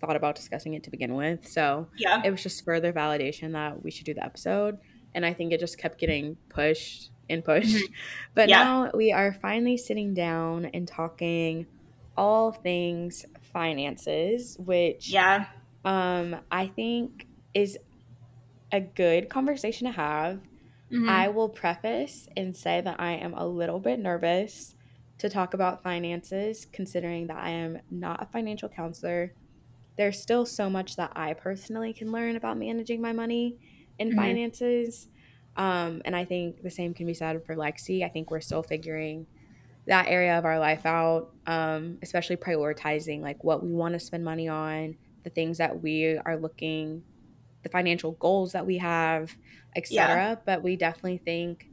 thought 0.00 0.16
about 0.16 0.34
discussing 0.34 0.72
it 0.72 0.82
to 0.84 0.90
begin 0.90 1.14
with. 1.14 1.46
So 1.46 1.88
yeah, 1.98 2.22
it 2.24 2.30
was 2.30 2.42
just 2.42 2.64
further 2.64 2.90
validation 2.90 3.52
that 3.52 3.84
we 3.84 3.90
should 3.90 4.06
do 4.06 4.14
the 4.14 4.24
episode. 4.24 4.78
And 5.14 5.26
I 5.26 5.34
think 5.34 5.52
it 5.52 5.60
just 5.60 5.76
kept 5.76 5.98
getting 5.98 6.38
pushed 6.48 7.10
and 7.28 7.44
pushed. 7.44 7.76
Mm-hmm. 7.76 7.92
But 8.34 8.48
yeah. 8.48 8.64
now 8.64 8.90
we 8.94 9.12
are 9.12 9.34
finally 9.34 9.76
sitting 9.76 10.14
down 10.14 10.70
and 10.72 10.88
talking 10.88 11.66
all 12.16 12.50
things 12.50 13.26
finances, 13.52 14.56
which 14.58 15.10
yeah, 15.10 15.48
um, 15.84 16.36
I 16.50 16.68
think 16.68 17.26
is 17.52 17.76
a 18.72 18.80
good 18.80 19.28
conversation 19.28 19.86
to 19.86 19.92
have. 19.92 20.40
Mm-hmm. 20.92 21.08
I 21.08 21.28
will 21.28 21.48
preface 21.48 22.28
and 22.36 22.56
say 22.56 22.80
that 22.80 23.00
I 23.00 23.12
am 23.12 23.34
a 23.34 23.46
little 23.46 23.80
bit 23.80 23.98
nervous 23.98 24.74
to 25.18 25.28
talk 25.28 25.54
about 25.54 25.82
finances, 25.82 26.66
considering 26.72 27.26
that 27.28 27.38
I 27.38 27.50
am 27.50 27.78
not 27.90 28.22
a 28.22 28.26
financial 28.26 28.68
counselor. 28.68 29.32
There's 29.96 30.20
still 30.20 30.44
so 30.44 30.68
much 30.68 30.96
that 30.96 31.12
I 31.14 31.34
personally 31.34 31.92
can 31.92 32.12
learn 32.12 32.36
about 32.36 32.58
managing 32.58 33.00
my 33.00 33.12
money 33.12 33.56
and 33.98 34.10
mm-hmm. 34.10 34.18
finances. 34.18 35.08
Um, 35.56 36.02
and 36.04 36.16
I 36.16 36.24
think 36.24 36.62
the 36.62 36.70
same 36.70 36.94
can 36.94 37.06
be 37.06 37.14
said 37.14 37.44
for 37.46 37.54
Lexi. 37.54 38.04
I 38.04 38.08
think 38.08 38.30
we're 38.30 38.40
still 38.40 38.62
figuring 38.62 39.26
that 39.86 40.08
area 40.08 40.36
of 40.38 40.44
our 40.44 40.58
life 40.58 40.84
out, 40.86 41.30
um, 41.46 41.98
especially 42.02 42.36
prioritizing 42.36 43.20
like 43.20 43.44
what 43.44 43.62
we 43.62 43.72
want 43.72 43.94
to 43.94 44.00
spend 44.00 44.24
money 44.24 44.48
on, 44.48 44.96
the 45.22 45.30
things 45.30 45.58
that 45.58 45.82
we 45.82 46.18
are 46.24 46.36
looking, 46.36 47.02
the 47.64 47.68
financial 47.68 48.12
goals 48.12 48.52
that 48.52 48.64
we 48.66 48.78
have, 48.78 49.34
etc. 49.74 49.96
Yeah. 49.98 50.34
But 50.46 50.62
we 50.62 50.76
definitely 50.76 51.18
think 51.18 51.68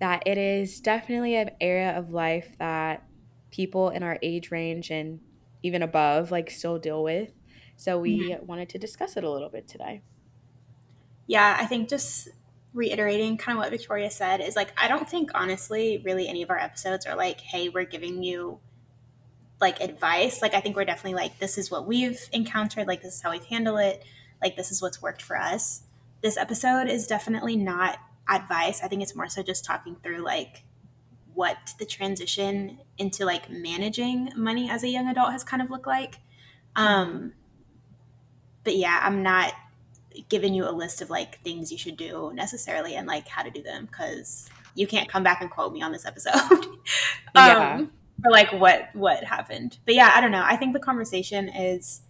that 0.00 0.22
it 0.26 0.38
is 0.38 0.80
definitely 0.80 1.36
an 1.36 1.50
area 1.60 1.96
of 1.96 2.10
life 2.10 2.56
that 2.58 3.06
people 3.50 3.90
in 3.90 4.02
our 4.02 4.18
age 4.22 4.50
range 4.50 4.90
and 4.90 5.20
even 5.62 5.82
above 5.82 6.30
like 6.30 6.50
still 6.50 6.78
deal 6.78 7.02
with. 7.02 7.32
So 7.76 7.98
we 7.98 8.30
mm-hmm. 8.30 8.46
wanted 8.46 8.70
to 8.70 8.78
discuss 8.78 9.16
it 9.16 9.24
a 9.24 9.30
little 9.30 9.50
bit 9.50 9.68
today. 9.68 10.00
Yeah, 11.26 11.56
I 11.58 11.66
think 11.66 11.88
just 11.88 12.28
reiterating 12.72 13.36
kind 13.36 13.58
of 13.58 13.62
what 13.64 13.70
Victoria 13.70 14.10
said 14.10 14.40
is 14.40 14.54
like 14.54 14.70
I 14.76 14.86
don't 14.86 15.08
think 15.08 15.30
honestly 15.34 16.02
really 16.04 16.28
any 16.28 16.42
of 16.42 16.50
our 16.50 16.58
episodes 16.58 17.06
are 17.06 17.16
like 17.16 17.40
hey 17.40 17.70
we're 17.70 17.86
giving 17.86 18.22
you 18.22 18.60
like 19.62 19.80
advice 19.80 20.42
like 20.42 20.52
I 20.52 20.60
think 20.60 20.76
we're 20.76 20.84
definitely 20.84 21.14
like 21.14 21.38
this 21.38 21.56
is 21.56 21.70
what 21.70 21.86
we've 21.86 22.20
encountered 22.34 22.86
like 22.86 23.00
this 23.00 23.14
is 23.14 23.22
how 23.22 23.30
we've 23.30 23.46
handled 23.46 23.80
it 23.80 24.04
like 24.42 24.56
this 24.56 24.70
is 24.70 24.82
what's 24.82 25.02
worked 25.02 25.22
for 25.22 25.36
us. 25.36 25.82
This 26.22 26.36
episode 26.36 26.88
is 26.88 27.06
definitely 27.06 27.56
not 27.56 27.98
advice. 28.28 28.82
I 28.82 28.88
think 28.88 29.02
it's 29.02 29.14
more 29.14 29.28
so 29.28 29.42
just 29.42 29.64
talking 29.64 29.96
through 30.02 30.18
like 30.18 30.64
what 31.34 31.56
the 31.78 31.84
transition 31.84 32.78
into 32.98 33.24
like 33.24 33.50
managing 33.50 34.30
money 34.36 34.70
as 34.70 34.82
a 34.82 34.88
young 34.88 35.06
adult 35.08 35.32
has 35.32 35.44
kind 35.44 35.62
of 35.62 35.70
looked 35.70 35.86
like. 35.86 36.16
Um 36.74 37.32
but 38.64 38.76
yeah 38.76 39.00
I'm 39.02 39.22
not 39.22 39.52
giving 40.28 40.54
you 40.54 40.68
a 40.68 40.72
list 40.72 41.02
of 41.02 41.10
like 41.10 41.40
things 41.42 41.70
you 41.70 41.78
should 41.78 41.96
do 41.96 42.32
necessarily 42.34 42.94
and 42.94 43.06
like 43.06 43.28
how 43.28 43.42
to 43.42 43.50
do 43.50 43.62
them 43.62 43.84
because 43.86 44.48
you 44.74 44.86
can't 44.86 45.08
come 45.08 45.22
back 45.22 45.40
and 45.40 45.50
quote 45.50 45.72
me 45.72 45.82
on 45.82 45.92
this 45.92 46.06
episode. 46.06 46.32
Um, 47.34 47.44
yeah. 47.44 47.78
for 48.22 48.30
like 48.30 48.50
what 48.52 48.88
what 48.94 49.22
happened? 49.22 49.76
But 49.84 49.94
yeah 49.94 50.10
i 50.14 50.22
don't 50.22 50.30
know. 50.30 50.42
I 50.42 50.56
think 50.56 50.72
the 50.72 50.80
conversation 50.80 51.50
is 51.50 52.00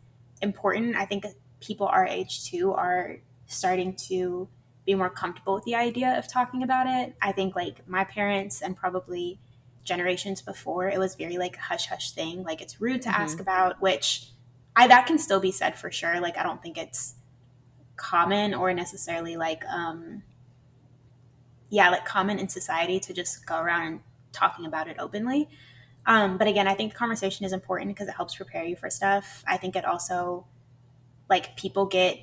important. 0.40 0.94
I 0.94 1.04
think 1.04 1.26
people 1.66 1.86
our 1.88 2.06
age 2.06 2.44
too 2.44 2.72
are 2.72 3.16
starting 3.46 3.94
to 3.94 4.48
be 4.86 4.94
more 4.94 5.10
comfortable 5.10 5.54
with 5.54 5.64
the 5.64 5.74
idea 5.74 6.16
of 6.16 6.28
talking 6.28 6.62
about 6.62 6.86
it. 6.86 7.14
I 7.20 7.32
think 7.32 7.56
like 7.56 7.86
my 7.88 8.04
parents 8.04 8.62
and 8.62 8.76
probably 8.76 9.38
generations 9.84 10.40
before 10.40 10.88
it 10.88 10.98
was 10.98 11.14
very 11.16 11.38
like 11.38 11.56
a 11.56 11.60
hush 11.60 11.86
hush 11.86 12.12
thing. 12.12 12.44
Like 12.44 12.62
it's 12.62 12.80
rude 12.80 13.02
to 13.02 13.08
mm-hmm. 13.08 13.22
ask 13.22 13.40
about 13.40 13.80
which 13.82 14.28
i 14.78 14.86
that 14.86 15.06
can 15.06 15.18
still 15.18 15.40
be 15.40 15.52
said 15.52 15.76
for 15.76 15.90
sure. 15.90 16.20
Like 16.20 16.38
i 16.38 16.42
don't 16.42 16.62
think 16.62 16.78
it's 16.78 17.16
common 17.96 18.54
or 18.54 18.72
necessarily 18.74 19.36
like 19.36 19.64
um 19.66 20.22
yeah 21.70 21.88
like 21.90 22.04
common 22.04 22.38
in 22.38 22.48
society 22.48 23.00
to 23.00 23.12
just 23.12 23.46
go 23.46 23.58
around 23.58 23.86
and 23.86 24.00
talking 24.32 24.66
about 24.66 24.88
it 24.88 24.96
openly. 24.98 25.48
Um 26.06 26.38
but 26.38 26.46
again 26.46 26.68
i 26.68 26.74
think 26.74 26.92
the 26.92 26.98
conversation 26.98 27.44
is 27.44 27.52
important 27.52 27.88
because 27.88 28.08
it 28.08 28.14
helps 28.14 28.36
prepare 28.36 28.64
you 28.64 28.76
for 28.76 28.88
stuff. 28.88 29.42
I 29.48 29.56
think 29.56 29.74
it 29.74 29.84
also 29.84 30.46
like 31.28 31.56
people 31.56 31.86
get 31.86 32.18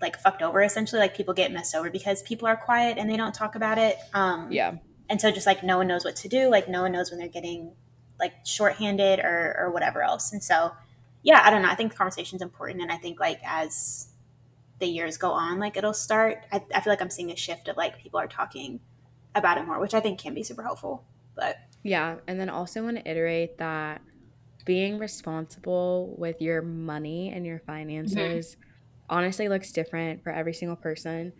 like 0.00 0.18
fucked 0.18 0.42
over 0.42 0.62
essentially 0.62 0.98
like 1.00 1.14
people 1.14 1.34
get 1.34 1.52
messed 1.52 1.74
over 1.74 1.90
because 1.90 2.22
people 2.22 2.48
are 2.48 2.56
quiet 2.56 2.96
and 2.96 3.08
they 3.10 3.16
don't 3.16 3.34
talk 3.34 3.54
about 3.54 3.76
it 3.76 3.96
um 4.14 4.50
yeah 4.50 4.76
and 5.08 5.20
so 5.20 5.30
just 5.30 5.46
like 5.46 5.62
no 5.62 5.76
one 5.76 5.86
knows 5.86 6.04
what 6.04 6.16
to 6.16 6.28
do 6.28 6.48
like 6.48 6.68
no 6.68 6.82
one 6.82 6.92
knows 6.92 7.10
when 7.10 7.18
they're 7.18 7.28
getting 7.28 7.72
like 8.18 8.32
shorthanded 8.44 9.18
or 9.18 9.56
or 9.58 9.70
whatever 9.70 10.02
else 10.02 10.32
and 10.32 10.42
so 10.42 10.72
yeah 11.22 11.42
i 11.44 11.50
don't 11.50 11.60
know 11.60 11.68
i 11.68 11.74
think 11.74 11.92
the 11.92 11.98
conversation 11.98 12.36
is 12.36 12.42
important 12.42 12.80
and 12.80 12.90
i 12.90 12.96
think 12.96 13.20
like 13.20 13.40
as 13.44 14.10
the 14.80 14.86
years 14.86 15.16
go 15.16 15.30
on, 15.30 15.60
like 15.60 15.76
it'll 15.76 15.94
start. 15.94 16.44
I, 16.50 16.62
I 16.74 16.80
feel 16.80 16.92
like 16.92 17.00
I'm 17.00 17.10
seeing 17.10 17.30
a 17.30 17.36
shift 17.36 17.68
of 17.68 17.76
like 17.76 17.98
people 17.98 18.18
are 18.18 18.26
talking 18.26 18.80
about 19.34 19.58
it 19.58 19.66
more, 19.66 19.78
which 19.78 19.94
I 19.94 20.00
think 20.00 20.18
can 20.18 20.34
be 20.34 20.42
super 20.42 20.62
helpful. 20.62 21.04
But 21.36 21.56
yeah, 21.84 22.16
and 22.26 22.40
then 22.40 22.48
also 22.48 22.82
want 22.82 22.96
to 22.96 23.08
iterate 23.08 23.58
that 23.58 24.02
being 24.64 24.98
responsible 24.98 26.14
with 26.18 26.40
your 26.40 26.62
money 26.62 27.30
and 27.30 27.46
your 27.46 27.60
finances 27.60 28.56
mm-hmm. 28.56 29.16
honestly 29.16 29.48
looks 29.48 29.72
different 29.72 30.22
for 30.22 30.30
every 30.30 30.54
single 30.54 30.76
person. 30.76 31.32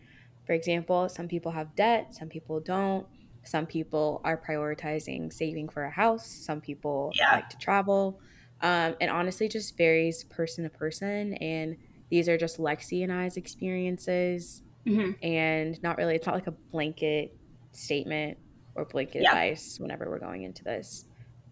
For 0.47 0.53
example, 0.53 1.09
some 1.09 1.29
people 1.29 1.53
have 1.53 1.75
debt, 1.77 2.15
some 2.15 2.29
people 2.29 2.61
don't. 2.61 3.07
Some 3.43 3.67
people 3.67 4.21
are 4.25 4.37
prioritizing 4.37 5.33
saving 5.33 5.71
for 5.71 5.85
a 5.85 5.91
house. 5.91 6.27
Some 6.27 6.61
people 6.61 7.11
yeah. 7.15 7.37
like 7.37 7.49
to 7.51 7.59
travel. 7.59 8.21
Um, 8.61 8.97
it 9.01 9.09
honestly 9.09 9.49
just 9.49 9.77
varies 9.77 10.25
person 10.25 10.65
to 10.65 10.71
person. 10.71 11.35
And 11.35 11.77
these 12.11 12.29
are 12.29 12.37
just 12.37 12.59
Lexi 12.59 13.03
and 13.03 13.13
I's 13.13 13.37
experiences. 13.37 14.63
Mm-hmm. 14.87 15.25
And 15.25 15.83
not 15.83 15.97
really, 15.97 16.17
it's 16.17 16.27
not 16.27 16.35
like 16.35 16.49
a 16.49 16.53
blanket 16.53 17.35
statement 17.73 18.39
or 18.75 18.85
blanket 18.85 19.23
yeah. 19.23 19.31
advice 19.31 19.79
whenever 19.81 20.11
we're 20.11 20.19
going 20.19 20.43
into 20.43 20.63
this. 20.65 21.07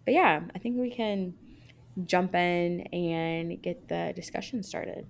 But 0.05 0.13
yeah, 0.13 0.41
I 0.53 0.59
think 0.59 0.77
we 0.77 0.91
can 0.91 1.33
jump 2.05 2.35
in 2.35 2.81
and 2.93 3.61
get 3.61 3.87
the 3.87 4.13
discussion 4.15 4.63
started. 4.63 5.07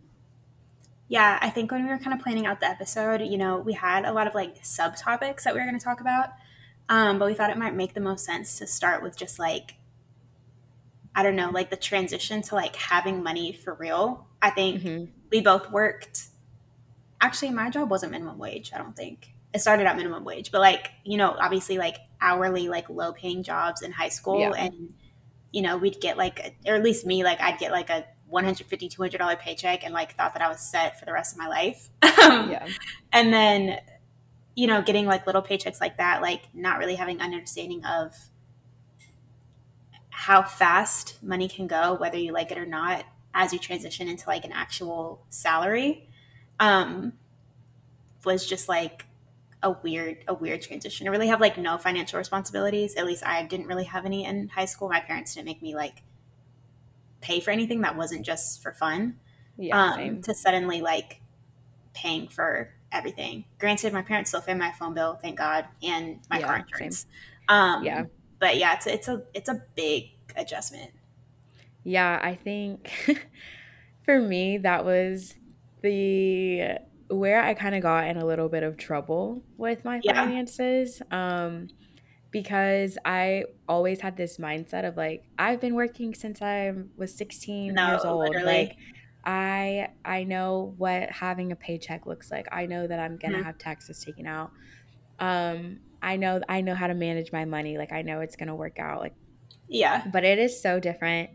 Yeah, 1.07 1.39
I 1.41 1.49
think 1.49 1.71
when 1.71 1.83
we 1.83 1.89
were 1.89 1.97
kind 1.97 2.13
of 2.13 2.23
planning 2.23 2.45
out 2.45 2.59
the 2.59 2.67
episode, 2.67 3.21
you 3.21 3.37
know, 3.37 3.57
we 3.57 3.73
had 3.73 4.05
a 4.05 4.13
lot 4.13 4.27
of 4.27 4.35
like 4.35 4.61
subtopics 4.61 5.43
that 5.43 5.53
we 5.53 5.59
were 5.59 5.65
going 5.65 5.77
to 5.77 5.83
talk 5.83 6.01
about. 6.01 6.29
Um, 6.87 7.19
but 7.19 7.27
we 7.27 7.33
thought 7.33 7.49
it 7.49 7.57
might 7.57 7.75
make 7.75 7.93
the 7.93 7.99
most 7.99 8.25
sense 8.25 8.57
to 8.59 8.67
start 8.67 9.03
with 9.03 9.17
just 9.17 9.39
like 9.39 9.75
I 11.15 11.23
don't 11.23 11.35
know, 11.35 11.49
like 11.49 11.69
the 11.69 11.75
transition 11.75 12.41
to 12.43 12.55
like 12.55 12.75
having 12.75 13.23
money 13.23 13.51
for 13.51 13.73
real. 13.73 14.27
I 14.41 14.51
think 14.51 14.81
mm-hmm. 14.81 15.05
we 15.31 15.41
both 15.41 15.69
worked. 15.71 16.27
Actually, 17.19 17.51
my 17.51 17.69
job 17.69 17.89
wasn't 17.89 18.11
minimum 18.11 18.37
wage. 18.37 18.71
I 18.73 18.77
don't 18.77 18.95
think 18.95 19.33
it 19.53 19.59
started 19.59 19.87
at 19.87 19.97
minimum 19.97 20.23
wage, 20.23 20.51
but 20.51 20.61
like 20.61 20.91
you 21.03 21.17
know, 21.17 21.35
obviously 21.39 21.77
like 21.77 21.97
hourly, 22.21 22.69
like 22.69 22.89
low 22.89 23.11
paying 23.11 23.43
jobs 23.43 23.81
in 23.81 23.91
high 23.91 24.09
school, 24.09 24.39
yeah. 24.39 24.53
and 24.53 24.93
you 25.51 25.61
know, 25.61 25.77
we'd 25.77 25.99
get 25.99 26.17
like, 26.17 26.55
or 26.65 26.75
at 26.75 26.83
least 26.83 27.05
me, 27.05 27.23
like 27.23 27.39
I'd 27.41 27.59
get 27.59 27.71
like 27.71 27.89
a 27.89 28.05
150 28.27 28.89
200 28.89 29.17
dollar 29.17 29.35
paycheck 29.35 29.83
and 29.83 29.91
like 29.91 30.15
thought 30.15 30.33
that 30.33 30.41
i 30.43 30.47
was 30.47 30.59
set 30.59 30.99
for 30.99 31.05
the 31.05 31.11
rest 31.11 31.33
of 31.33 31.39
my 31.39 31.47
life 31.47 31.89
yeah. 32.03 32.67
and 33.11 33.33
then 33.33 33.79
you 34.55 34.67
know 34.67 34.83
getting 34.83 35.07
like 35.07 35.25
little 35.25 35.41
paychecks 35.41 35.81
like 35.81 35.97
that 35.97 36.21
like 36.21 36.43
not 36.53 36.77
really 36.77 36.93
having 36.93 37.19
understanding 37.21 37.83
of 37.83 38.13
how 40.19 40.43
fast 40.43 41.15
money 41.23 41.47
can 41.47 41.65
go, 41.65 41.93
whether 41.93 42.17
you 42.17 42.33
like 42.33 42.51
it 42.51 42.57
or 42.57 42.65
not, 42.65 43.05
as 43.33 43.53
you 43.53 43.57
transition 43.57 44.09
into 44.09 44.27
like 44.27 44.43
an 44.43 44.51
actual 44.51 45.25
salary, 45.29 46.09
um, 46.59 47.13
was 48.25 48.45
just 48.45 48.67
like 48.67 49.05
a 49.61 49.71
weird, 49.71 50.23
a 50.27 50.33
weird 50.33 50.61
transition. 50.61 51.07
I 51.07 51.11
really 51.11 51.27
have 51.27 51.41
like 51.41 51.57
no 51.57 51.77
financial 51.77 52.17
responsibilities. 52.17 52.95
At 52.95 53.05
least 53.05 53.25
I 53.25 53.43
didn't 53.43 53.67
really 53.67 53.83
have 53.85 54.05
any 54.05 54.25
in 54.25 54.49
high 54.49 54.65
school. 54.65 54.89
My 54.89 55.01
parents 55.01 55.35
didn't 55.35 55.45
make 55.45 55.61
me 55.61 55.75
like 55.75 56.03
pay 57.21 57.39
for 57.39 57.51
anything 57.51 57.81
that 57.81 57.97
wasn't 57.97 58.25
just 58.25 58.61
for 58.61 58.71
fun. 58.71 59.19
Yeah, 59.57 59.93
um, 59.93 60.21
to 60.21 60.33
suddenly 60.33 60.81
like 60.81 61.21
paying 61.93 62.29
for 62.29 62.73
everything. 62.91 63.45
Granted, 63.59 63.91
my 63.91 64.01
parents 64.01 64.29
still 64.29 64.41
pay 64.41 64.53
my 64.53 64.71
phone 64.71 64.93
bill, 64.93 65.19
thank 65.21 65.37
God, 65.37 65.65
and 65.83 66.19
my 66.29 66.39
yeah, 66.39 66.45
car 66.45 66.57
insurance. 66.57 67.05
Um, 67.49 67.83
yeah, 67.83 68.05
but 68.39 68.57
yeah, 68.57 68.75
it's 68.75 68.87
it's 68.87 69.07
a 69.07 69.23
it's 69.33 69.49
a 69.49 69.61
big 69.75 70.11
adjustment. 70.35 70.91
Yeah, 71.83 72.19
I 72.21 72.35
think 72.35 72.89
for 74.03 74.21
me 74.21 74.57
that 74.59 74.85
was 74.85 75.35
the 75.81 76.79
where 77.09 77.41
I 77.41 77.53
kind 77.53 77.75
of 77.75 77.81
got 77.81 78.07
in 78.07 78.17
a 78.17 78.25
little 78.25 78.49
bit 78.49 78.63
of 78.63 78.77
trouble 78.77 79.41
with 79.57 79.83
my 79.83 79.99
yeah. 80.03 80.13
finances. 80.13 81.01
Um 81.11 81.69
because 82.31 82.97
I 83.05 83.45
always 83.67 84.01
had 84.01 84.15
this 84.15 84.37
mindset 84.37 84.87
of 84.87 84.95
like 84.97 85.23
I've 85.37 85.59
been 85.59 85.75
working 85.75 86.13
since 86.13 86.41
I 86.41 86.73
was 86.95 87.15
16 87.15 87.73
no, 87.73 87.87
years 87.87 88.05
old. 88.05 88.29
Literally. 88.29 88.45
Like 88.45 88.77
I 89.25 89.89
I 90.05 90.23
know 90.23 90.73
what 90.77 91.09
having 91.09 91.51
a 91.51 91.55
paycheck 91.55 92.05
looks 92.05 92.31
like. 92.31 92.47
I 92.51 92.65
know 92.67 92.85
that 92.85 92.99
I'm 92.99 93.17
going 93.17 93.31
to 93.31 93.39
mm-hmm. 93.39 93.45
have 93.47 93.57
taxes 93.57 94.03
taken 94.03 94.27
out. 94.27 94.51
Um 95.19 95.79
I 96.01 96.15
know 96.15 96.41
I 96.47 96.61
know 96.61 96.75
how 96.75 96.87
to 96.87 96.93
manage 96.93 97.31
my 97.31 97.45
money. 97.45 97.77
Like 97.77 97.91
I 97.91 98.03
know 98.03 98.21
it's 98.21 98.35
going 98.35 98.47
to 98.47 98.55
work 98.55 98.79
out. 98.79 98.99
Like 98.99 99.15
yeah. 99.67 100.05
But 100.11 100.23
it 100.23 100.39
is 100.39 100.61
so 100.61 100.79
different 100.79 101.31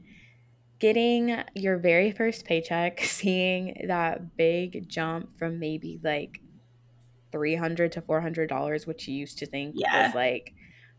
getting 0.84 1.34
your 1.54 1.78
very 1.78 2.12
first 2.12 2.44
paycheck, 2.44 3.00
seeing 3.04 3.86
that 3.88 4.36
big 4.36 4.86
jump 4.86 5.38
from 5.38 5.58
maybe 5.58 5.98
like 6.04 6.42
300 7.32 7.90
to 7.92 8.02
400 8.02 8.48
dollars 8.50 8.86
which 8.86 9.08
you 9.08 9.14
used 9.14 9.38
to 9.38 9.46
think 9.46 9.74
yeah. 9.76 10.06
was 10.06 10.14
like 10.14 10.52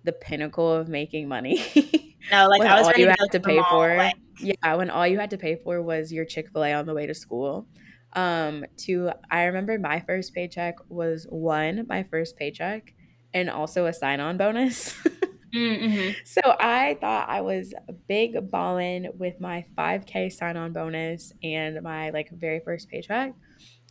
the 0.04 0.12
pinnacle 0.12 0.72
of 0.72 0.90
making 0.90 1.28
money. 1.28 1.64
no, 2.32 2.48
like 2.48 2.64
I 2.64 2.80
was 2.80 2.88
all 2.88 2.94
you 2.98 3.10
had 3.10 3.32
to 3.32 3.40
pay 3.40 3.62
for. 3.70 3.96
Like... 3.96 4.16
Yeah, 4.40 4.74
when 4.74 4.90
all 4.90 5.06
you 5.06 5.20
had 5.20 5.30
to 5.30 5.38
pay 5.38 5.56
for 5.64 5.82
was 5.84 6.12
your 6.12 6.26
Chick-fil-A 6.26 6.74
on 6.74 6.88
the 6.88 6.96
way 6.96 7.06
to 7.06 7.14
school. 7.14 7.68
Um 8.14 8.66
to 8.86 9.12
I 9.30 9.44
remember 9.44 9.78
my 9.78 10.00
first 10.00 10.34
paycheck 10.34 10.78
was 10.90 11.28
one, 11.30 11.86
my 11.88 12.02
first 12.02 12.38
paycheck 12.38 12.96
and 13.36 13.52
also 13.52 13.86
a 13.86 13.94
sign-on 13.94 14.38
bonus. 14.38 14.96
mm-hmm. 15.54 16.12
So 16.24 16.42
I 16.60 16.98
thought 17.02 17.30
I 17.30 17.42
was 17.42 17.74
big 18.08 18.52
ballin' 18.52 19.10
with 19.18 19.40
my 19.40 19.66
5K 19.78 20.32
sign-on 20.32 20.74
bonus 20.74 21.34
and 21.44 21.82
my 21.82 22.10
like 22.12 22.30
very 22.32 22.60
first 22.60 22.90
paycheck. 22.90 23.34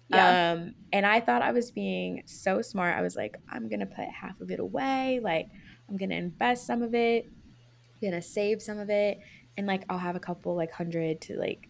Yeah. 0.08 0.52
Um, 0.52 0.74
and 0.92 1.06
I 1.06 1.20
thought 1.20 1.42
I 1.42 1.52
was 1.52 1.70
being 1.70 2.22
so 2.26 2.62
smart. 2.62 2.96
I 2.96 3.02
was 3.02 3.16
like, 3.16 3.36
I'm 3.48 3.68
gonna 3.68 3.86
put 3.86 4.06
half 4.08 4.40
of 4.40 4.50
it 4.50 4.60
away, 4.60 5.20
like 5.22 5.48
I'm 5.88 5.96
gonna 5.96 6.16
invest 6.16 6.66
some 6.66 6.82
of 6.82 6.94
it, 6.94 7.26
I'm 7.26 8.10
gonna 8.10 8.22
save 8.22 8.60
some 8.60 8.78
of 8.78 8.90
it, 8.90 9.18
and 9.56 9.66
like 9.66 9.84
I'll 9.88 9.98
have 9.98 10.16
a 10.16 10.20
couple 10.20 10.54
like 10.54 10.72
hundred 10.72 11.20
to 11.22 11.36
like 11.36 11.68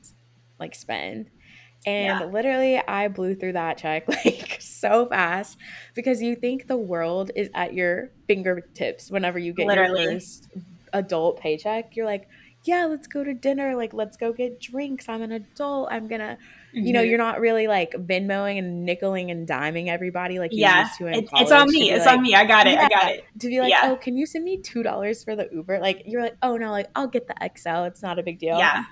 like 0.58 0.74
spend. 0.74 1.30
And 1.86 2.20
yeah. 2.20 2.24
literally, 2.32 2.78
I 2.78 3.08
blew 3.08 3.34
through 3.34 3.52
that 3.54 3.78
check 3.78 4.08
like 4.24 4.56
so 4.60 5.06
fast 5.06 5.58
because 5.94 6.22
you 6.22 6.34
think 6.36 6.66
the 6.66 6.76
world 6.78 7.30
is 7.36 7.50
at 7.54 7.74
your 7.74 8.12
fingertips 8.26 9.10
whenever 9.10 9.38
you 9.38 9.52
get 9.52 9.68
literally. 9.68 10.04
your 10.06 10.20
first 10.20 10.48
adult 10.92 11.40
paycheck. 11.40 11.96
You're 11.96 12.06
like, 12.06 12.28
yeah, 12.62 12.86
let's 12.86 13.06
go 13.06 13.22
to 13.24 13.34
dinner. 13.34 13.76
Like, 13.76 13.92
let's 13.92 14.16
go 14.16 14.32
get 14.32 14.60
drinks. 14.60 15.08
I'm 15.08 15.22
an 15.22 15.32
adult. 15.32 15.88
I'm 15.90 16.08
gonna, 16.08 16.38
you 16.80 16.92
know, 16.94 17.02
hmm 17.02 17.08
you're 17.08 17.18
not 17.18 17.40
really 17.40 17.66
like 17.68 17.92
Venmoing 17.92 18.58
and 18.58 18.88
nickeling 18.88 19.30
and 19.30 19.46
diming 19.48 19.88
everybody 19.88 20.38
like 20.38 20.56
you 20.56 20.66
Yeah, 20.66 20.78
used 20.78 20.96
to 20.98 21.06
in 21.06 21.18
it, 21.18 21.28
it's 21.36 21.52
on 21.52 21.70
me. 21.70 21.90
It's 21.90 22.06
on 22.06 22.22
me. 22.22 22.34
I 22.34 22.44
got 22.44 22.66
it. 22.66 22.78
I 22.78 22.86
got 22.86 23.08
it. 23.08 23.24
to 23.40 23.48
be 23.48 23.60
like, 23.60 23.68
Yeah, 23.68 23.82
oh, 23.82 23.96
can 23.96 24.16
you 24.16 24.26
send 24.26 24.44
me 24.44 24.58
$2 24.62 25.24
for 25.24 25.34
the 25.36 25.48
Uber? 25.52 25.80
Like, 25.80 26.02
you're 26.06 26.22
like, 26.22 26.36
oh 26.42 26.56
no, 26.56 26.70
like, 26.70 26.88
I'll 26.94 27.08
get 27.08 27.26
the 27.26 27.34
XL. 27.56 27.84
It's 27.84 28.02
not 28.02 28.18
a 28.18 28.22
big 28.22 28.38
deal. 28.38 28.58
yeah. 28.58 28.84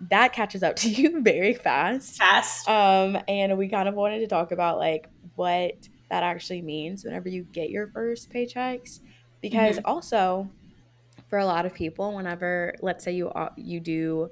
That 0.00 0.32
catches 0.32 0.62
up 0.62 0.76
to 0.78 0.88
you 0.88 1.22
very 1.22 1.54
fast. 1.54 2.18
Fast. 2.18 2.66
Um, 2.66 3.18
and 3.28 3.56
we 3.58 3.68
kind 3.68 3.88
of 3.88 3.94
wanted 3.94 4.20
to 4.20 4.26
talk 4.26 4.52
about 4.52 4.78
like 4.78 5.08
what 5.34 5.88
that 6.10 6.22
actually 6.22 6.62
means 6.62 7.04
whenever 7.04 7.28
you 7.28 7.44
get 7.52 7.70
your 7.70 7.88
first 7.88 8.30
paychecks. 8.32 9.00
Because 9.40 9.78
hmm 9.78 9.84
also, 9.84 10.52
for 11.28 11.38
a 11.38 11.46
lot 11.46 11.66
of 11.66 11.74
people 11.74 12.14
whenever 12.14 12.74
let's 12.82 13.04
say 13.04 13.12
you 13.12 13.32
you 13.56 13.80
do 13.80 14.28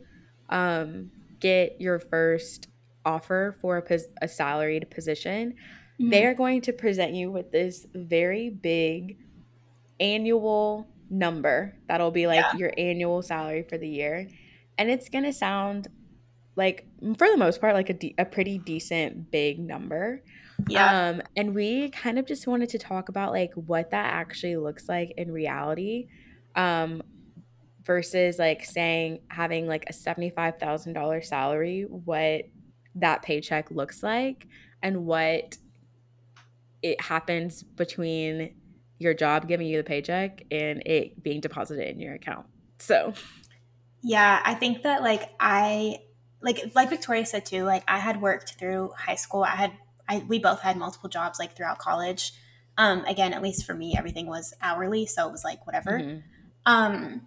um, 0.51 1.11
get 1.41 1.77
your 1.81 1.99
first 1.99 2.69
offer 3.05 3.57
for 3.61 3.79
a, 3.79 3.83
pos- 3.83 4.09
a 4.23 4.29
salaried 4.29 4.91
position 4.91 5.55
they 6.05 6.25
hmm 6.25 6.27
are 6.27 6.35
going 6.35 6.61
to 6.61 6.73
present 6.73 7.15
you 7.15 7.31
with 7.31 7.51
this 7.53 7.87
very 7.95 8.51
big 8.51 9.19
annual 10.01 10.93
number 11.11 11.81
that'll 11.89 12.11
be 12.11 12.27
like 12.27 12.53
Yeah, 12.53 12.53
your 12.53 12.73
annual 12.77 13.23
salary 13.23 13.65
for 13.69 13.79
the 13.79 13.89
year 13.89 14.31
and 14.79 14.91
it's 14.91 15.09
going 15.09 15.25
to 15.25 15.33
sound 15.33 15.89
like 16.57 16.87
for 17.17 17.29
the 17.29 17.37
most 17.37 17.61
part 17.61 17.75
like 17.75 17.91
a, 17.91 17.95
de- 17.95 18.15
a 18.19 18.25
pretty 18.25 18.59
decent 18.59 19.31
big 19.31 19.59
number 19.59 20.23
yeah, 20.69 21.11
um 21.11 21.23
and 21.37 21.55
we 21.55 21.91
kind 21.91 22.19
of 22.19 22.27
just 22.27 22.47
wanted 22.47 22.69
to 22.71 22.79
talk 22.79 23.09
about 23.09 23.33
like 23.33 23.53
what 23.55 23.91
that 23.91 24.13
actually 24.13 24.57
looks 24.57 24.89
like 24.89 25.13
in 25.17 25.31
reality 25.31 26.09
um 26.57 27.03
versus 27.89 28.39
like 28.39 28.65
saying 28.67 29.19
having 29.29 29.67
like 29.67 29.85
a 29.89 29.93
$75,000 29.93 31.25
salary, 31.25 31.87
what 31.89 32.43
that 32.95 33.23
paycheck 33.23 33.71
looks 33.71 34.03
like 34.03 34.47
and 34.83 35.07
what 35.07 35.57
it 36.83 37.01
happens 37.01 37.63
between 37.63 38.55
your 38.99 39.15
job 39.15 39.49
giving 39.49 39.67
you 39.67 39.79
the 39.79 39.85
paycheck 39.85 40.45
and 40.51 40.83
it 40.87 41.21
being 41.23 41.41
deposited 41.41 41.89
in 41.89 41.99
your 41.99 42.15
account. 42.15 42.45
So, 42.79 43.15
yeah. 44.03 44.41
I 44.45 44.55
think 44.55 44.83
that 44.83 45.03
like 45.03 45.31
I 45.41 45.99
like 46.41 46.73
like 46.75 46.91
Victoria 46.91 47.27
said 47.27 47.47
too. 47.47 47.65
Like 47.65 47.85
I 47.89 47.99
had 47.99 48.21
worked 48.21 48.55
through 48.59 48.93
high 48.97 49.15
school. 49.17 49.43
I 49.45 49.57
had 49.57 49.73
I 50.09 50.25
we 50.29 50.39
both 50.39 50.61
had 50.61 50.77
multiple 50.77 51.09
jobs 51.09 51.39
like 51.39 51.57
throughout 51.57 51.79
college. 51.79 52.33
Um, 52.77 53.05
again, 53.07 53.33
at 53.33 53.43
least 53.43 53.67
for 53.67 53.75
me, 53.75 53.97
everything 53.99 54.27
was 54.27 54.55
hourly, 54.63 55.07
so 55.07 55.27
it 55.29 55.33
was 55.33 55.45
like 55.45 55.67
whatever. 55.67 55.99
mhm. 55.99 56.23
Um, 56.65 57.27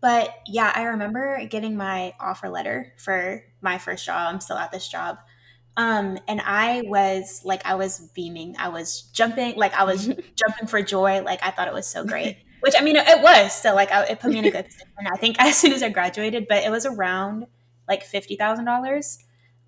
but 0.00 0.30
yeah, 0.46 0.72
I 0.74 0.84
remember 0.84 1.44
getting 1.46 1.76
my 1.76 2.14
offer 2.18 2.48
letter 2.48 2.92
for 2.96 3.44
my 3.60 3.78
first 3.78 4.06
job. 4.06 4.32
I'm 4.32 4.40
still 4.40 4.56
at 4.56 4.72
this 4.72 4.88
job. 4.88 5.18
Um, 5.76 6.18
and 6.26 6.40
I 6.44 6.82
was 6.86 7.42
like, 7.44 7.64
I 7.66 7.74
was 7.74 8.10
beaming. 8.14 8.56
I 8.58 8.68
was 8.68 9.02
jumping, 9.12 9.56
like 9.56 9.74
I 9.74 9.84
was 9.84 10.06
jumping 10.36 10.68
for 10.68 10.82
joy. 10.82 11.22
Like 11.22 11.40
I 11.42 11.50
thought 11.50 11.68
it 11.68 11.74
was 11.74 11.86
so 11.86 12.04
great. 12.04 12.38
Which 12.60 12.74
I 12.78 12.82
mean, 12.82 12.96
it 12.96 13.22
was. 13.22 13.52
So 13.52 13.74
like, 13.74 13.88
it 13.92 14.20
put 14.20 14.30
me 14.30 14.38
in 14.38 14.44
a 14.44 14.50
good 14.52 14.66
position. 14.66 14.88
I 15.12 15.16
think 15.16 15.36
as 15.40 15.56
soon 15.56 15.72
as 15.72 15.82
I 15.82 15.88
graduated, 15.88 16.46
but 16.48 16.64
it 16.64 16.70
was 16.70 16.86
around 16.86 17.46
like 17.88 18.02
fifty 18.02 18.36
thousand 18.36 18.64
dollars. 18.64 19.18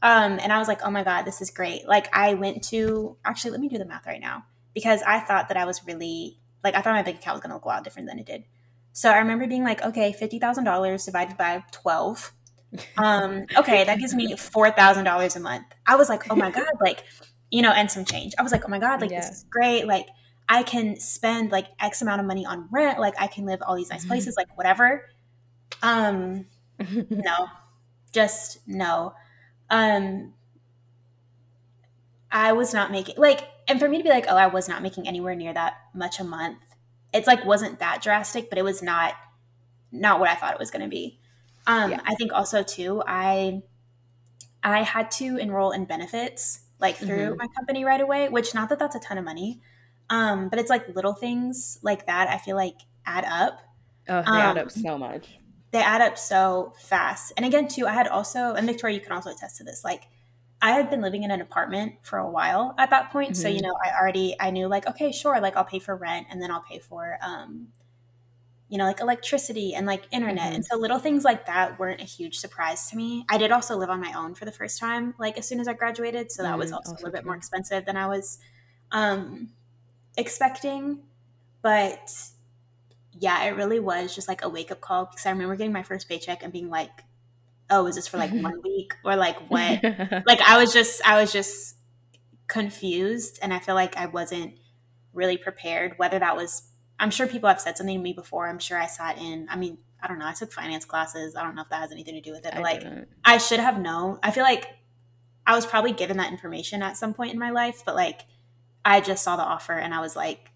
Um, 0.03 0.41
and 0.43 0.53
I 0.53 0.59
was 0.59 0.67
like, 0.67 0.81
oh 0.85 0.91
my 0.91 1.05
god, 1.05 1.23
this 1.23 1.41
is 1.41 1.51
great. 1.51 1.87
Like 1.87 2.09
I 2.15 2.35
went 2.35 2.65
to 2.65 3.17
actually, 3.25 3.53
let 3.53 3.61
me 3.61 3.69
do 3.69 3.79
the 3.79 3.85
math 3.85 4.07
right 4.07 4.21
now 4.21 4.45
because 4.75 5.01
I 5.03 5.21
thought 5.21 5.49
that 5.49 5.57
I 5.57 5.65
was 5.65 5.87
really 5.87 6.39
like 6.65 6.75
I 6.75 6.81
thought 6.81 6.95
my 6.95 7.03
bank 7.03 7.19
account 7.19 7.37
was 7.37 7.43
gonna 7.43 7.55
look 7.55 7.65
a 7.65 7.69
lot 7.69 7.85
different 7.85 8.09
than 8.09 8.19
it 8.19 8.27
did. 8.27 8.45
So 8.93 9.11
I 9.11 9.19
remember 9.19 9.47
being 9.47 9.65
like, 9.65 9.83
okay, 9.83 10.13
fifty 10.13 10.39
thousand 10.39 10.65
dollars 10.65 11.05
divided 11.05 11.37
by 11.37 11.65
twelve 11.73 12.33
um, 12.97 13.47
okay, 13.57 13.85
that 13.85 13.99
gives 13.99 14.15
me 14.15 14.35
four 14.37 14.71
thousand 14.71 15.05
dollars 15.05 15.37
a 15.37 15.41
month. 15.41 15.67
I 15.87 15.97
was 15.97 16.09
like, 16.09 16.31
oh 16.31 16.37
my 16.37 16.51
god, 16.61 16.65
like, 16.81 17.05
you 17.51 17.63
know, 17.63 17.73
and 17.73 17.91
some 17.91 18.05
change. 18.05 18.33
I 18.39 18.43
was 18.43 18.53
like, 18.53 18.65
oh 18.65 18.69
my 18.69 18.79
god, 18.79 19.01
like 19.01 19.11
this 19.11 19.29
is 19.29 19.45
great. 19.51 19.87
Like, 19.87 20.09
I 20.49 20.63
can 20.63 20.97
spend 20.99 21.53
like 21.53 21.69
X 21.81 22.03
amount 22.03 22.21
of 22.21 22.27
money 22.27 22.45
on 22.47 22.69
rent. 22.71 22.99
Like, 23.01 23.15
I 23.19 23.27
can 23.27 23.47
live 23.47 23.63
all 23.63 23.77
these 23.77 23.91
nice 23.91 24.05
places. 24.05 24.37
Like, 24.37 24.57
whatever. 24.57 25.05
Um, 25.83 26.47
no, 27.11 27.49
just 28.13 28.67
no. 28.67 29.15
Um, 29.71 30.35
I 32.31 32.53
was 32.53 32.73
not 32.73 32.91
making 32.91 33.17
like, 33.19 33.49
and 33.69 33.79
for 33.79 33.89
me 33.89 33.99
to 33.99 34.05
be 34.05 34.11
like, 34.11 34.27
oh, 34.29 34.37
I 34.37 34.47
was 34.47 34.69
not 34.69 34.83
making 34.83 35.07
anywhere 35.07 35.35
near 35.35 35.53
that 35.53 35.75
much 35.95 36.19
a 36.19 36.25
month. 36.25 36.59
It's 37.13 37.27
like 37.27 37.45
wasn't 37.45 37.79
that 37.81 38.03
drastic, 38.03 38.49
but 38.49 38.59
it 38.59 38.63
was 38.63 38.83
not 38.83 39.15
not 39.93 40.21
what 40.21 40.31
I 40.31 40.35
thought 40.35 40.55
it 40.55 40.59
was 40.61 40.71
going 40.71 40.83
to 40.83 40.89
be. 40.89 41.21
Um, 41.67 41.93
yeah. 41.93 42.01
I 42.07 42.15
think 42.17 42.33
also 42.33 42.63
too, 42.63 43.03
I 43.07 43.63
I 44.63 44.83
had 44.83 45.11
to 45.13 45.37
enroll 45.39 45.73
in 45.73 45.85
benefits 45.85 46.61
like 46.81 46.99
through 46.99 47.35
hmm 47.35 47.39
my 47.39 47.47
company 47.57 47.85
right 47.85 48.01
away, 48.01 48.29
which 48.29 48.55
not 48.55 48.69
that 48.71 48.79
that's 48.79 48.97
a 48.97 49.01
ton 49.01 49.19
of 49.19 49.25
money, 49.25 49.61
um, 50.11 50.49
but 50.49 50.59
it's 50.59 50.71
like 50.71 50.89
little 50.95 51.15
things 51.15 51.79
like 51.83 52.07
that. 52.07 52.29
I 52.29 52.39
feel 52.39 52.57
like 52.57 52.77
add 53.07 53.25
up. 53.25 53.61
Oh, 54.09 54.29
they 54.31 54.39
add 54.41 54.57
up 54.59 54.71
Um, 54.71 54.71
so 54.71 54.97
much. 54.97 55.41
they 55.73 55.81
add 55.83 56.01
up 56.03 56.19
so 56.19 56.75
fast. 56.79 57.33
And 57.37 57.47
again, 57.47 57.69
too, 57.69 57.87
I 57.87 57.93
had 57.95 58.09
also, 58.09 58.55
and 58.55 58.67
Victoria, 58.67 58.95
you 58.97 59.01
can 59.03 59.13
also 59.13 59.31
attest 59.31 59.57
to 59.59 59.65
this. 59.65 59.85
Like, 59.85 60.05
I 60.61 60.73
had 60.73 60.91
been 60.91 61.01
living 61.01 61.25
in 61.25 61.31
an 61.31 61.41
apartment 61.41 61.95
for 62.03 62.19
a 62.19 62.31
while 62.31 62.75
at 62.79 62.91
that 62.91 63.11
point, 63.11 63.37
so 63.37 63.49
you 63.49 63.61
hmm 63.61 63.63
know, 63.63 63.75
I 63.85 63.99
already 63.99 64.37
I 64.41 64.51
knew 64.51 64.69
like, 64.69 64.87
okay, 64.87 65.11
sure, 65.13 65.41
like 65.41 65.57
I'll 65.57 65.65
pay 65.65 65.81
for 65.81 65.97
rent, 65.97 66.29
and 66.31 66.41
then 66.43 66.51
I'll 66.53 66.63
pay 66.63 66.79
for 66.79 67.19
um, 67.23 67.73
you 68.69 68.79
know, 68.79 68.85
like 68.85 69.01
electricity 69.01 69.75
and 69.75 69.87
like 69.87 70.07
internet. 70.13 70.55
hmm 70.55 70.57
And 70.57 70.65
so 70.65 70.77
little 70.79 70.99
things 70.99 71.25
like 71.25 71.45
that 71.47 71.79
weren't 71.79 72.01
a 72.01 72.05
huge 72.05 72.39
surprise 72.39 72.89
to 72.91 72.97
me. 72.97 73.25
I 73.29 73.37
did 73.37 73.53
also 73.53 73.77
live 73.77 73.91
on 73.91 74.01
my 74.01 74.13
own 74.15 74.35
for 74.35 74.47
the 74.47 74.53
first 74.53 74.79
time, 74.79 75.15
like 75.19 75.37
as 75.37 75.47
soon 75.47 75.61
as 75.61 75.69
I 75.69 75.75
graduated. 75.75 76.33
So 76.33 76.43
that 76.43 76.59
was 76.59 76.71
mm 76.71 76.73
also 76.73 76.97
a 76.97 77.01
Also 77.01 77.07
little 77.07 77.19
bit 77.19 77.27
more 77.27 77.37
expensive 77.37 77.85
than 77.85 77.97
I 77.99 78.07
was 78.07 78.39
um, 78.93 79.51
expecting. 80.17 81.01
But 81.63 82.13
yeah, 83.13 83.45
it 83.45 83.57
really 83.57 83.79
was 83.79 84.15
just 84.15 84.29
like 84.29 84.45
a 84.45 84.49
wake 84.49 84.71
up 84.71 84.81
call 84.81 85.07
because 85.07 85.27
I 85.27 85.31
remember 85.31 85.57
getting 85.57 85.73
my 85.73 85.83
first 85.83 86.09
paycheck 86.09 86.43
and 86.43 86.53
being 86.53 86.71
like, 86.71 86.91
oh, 87.71 87.87
is 87.87 87.95
this 87.95 88.09
for 88.09 88.19
like 88.19 88.33
one 88.33 88.61
week 88.65 88.95
or 89.05 89.17
like 89.17 89.51
what? 89.51 89.83
Like 90.27 90.41
I 90.41 90.59
was 90.59 90.73
just, 90.73 91.07
I 91.07 91.21
was 91.21 91.33
just 91.33 91.77
confused. 92.49 93.39
And 93.43 93.53
I 93.53 93.59
feel 93.59 93.75
like 93.75 93.97
I 93.97 94.07
wasn't 94.07 94.59
really 95.13 95.37
prepared, 95.37 95.95
whether 95.97 96.19
that 96.19 96.37
was, 96.37 96.65
I'm 96.99 97.11
sure 97.11 97.27
people 97.27 97.49
have 97.49 97.61
said 97.61 97.77
something 97.77 97.97
to 97.97 98.03
me 98.03 98.13
before. 98.13 98.49
I'm 98.49 98.59
sure 98.59 98.79
I 98.79 98.87
sat 98.87 99.19
in, 99.19 99.47
I 99.51 99.57
mean, 99.57 99.79
I 100.03 100.09
don't 100.09 100.19
know, 100.19 100.27
I 100.27 100.33
took 100.33 100.53
finance 100.53 100.85
classes. 100.85 101.37
I 101.37 101.43
don't 101.43 101.55
know 101.55 101.63
if 101.63 101.69
that 101.69 101.81
has 101.81 101.93
anything 101.93 102.15
to 102.15 102.21
do 102.21 102.33
with 102.33 102.45
it, 102.45 102.53
but 102.53 102.59
I 102.59 102.63
like 102.63 102.81
didn't. 102.81 103.09
I 103.25 103.39
should 103.39 103.61
have 103.61 103.79
known. 103.79 104.19
I 104.23 104.33
feel 104.33 104.43
like 104.43 104.67
I 105.47 105.55
was 105.55 105.65
probably 105.65 105.93
given 105.93 106.17
that 106.17 106.31
information 106.31 106.83
at 106.83 106.97
some 106.97 107.15
point 107.15 107.33
in 107.33 107.39
my 107.39 107.51
life, 107.51 107.83
but 107.87 107.95
like 107.95 108.23
I 108.85 109.01
just 109.01 109.23
saw 109.23 109.37
the 109.37 109.43
offer 109.43 109.73
and 109.75 109.95
I 109.95 110.01
was 110.01 110.17
like, 110.17 110.51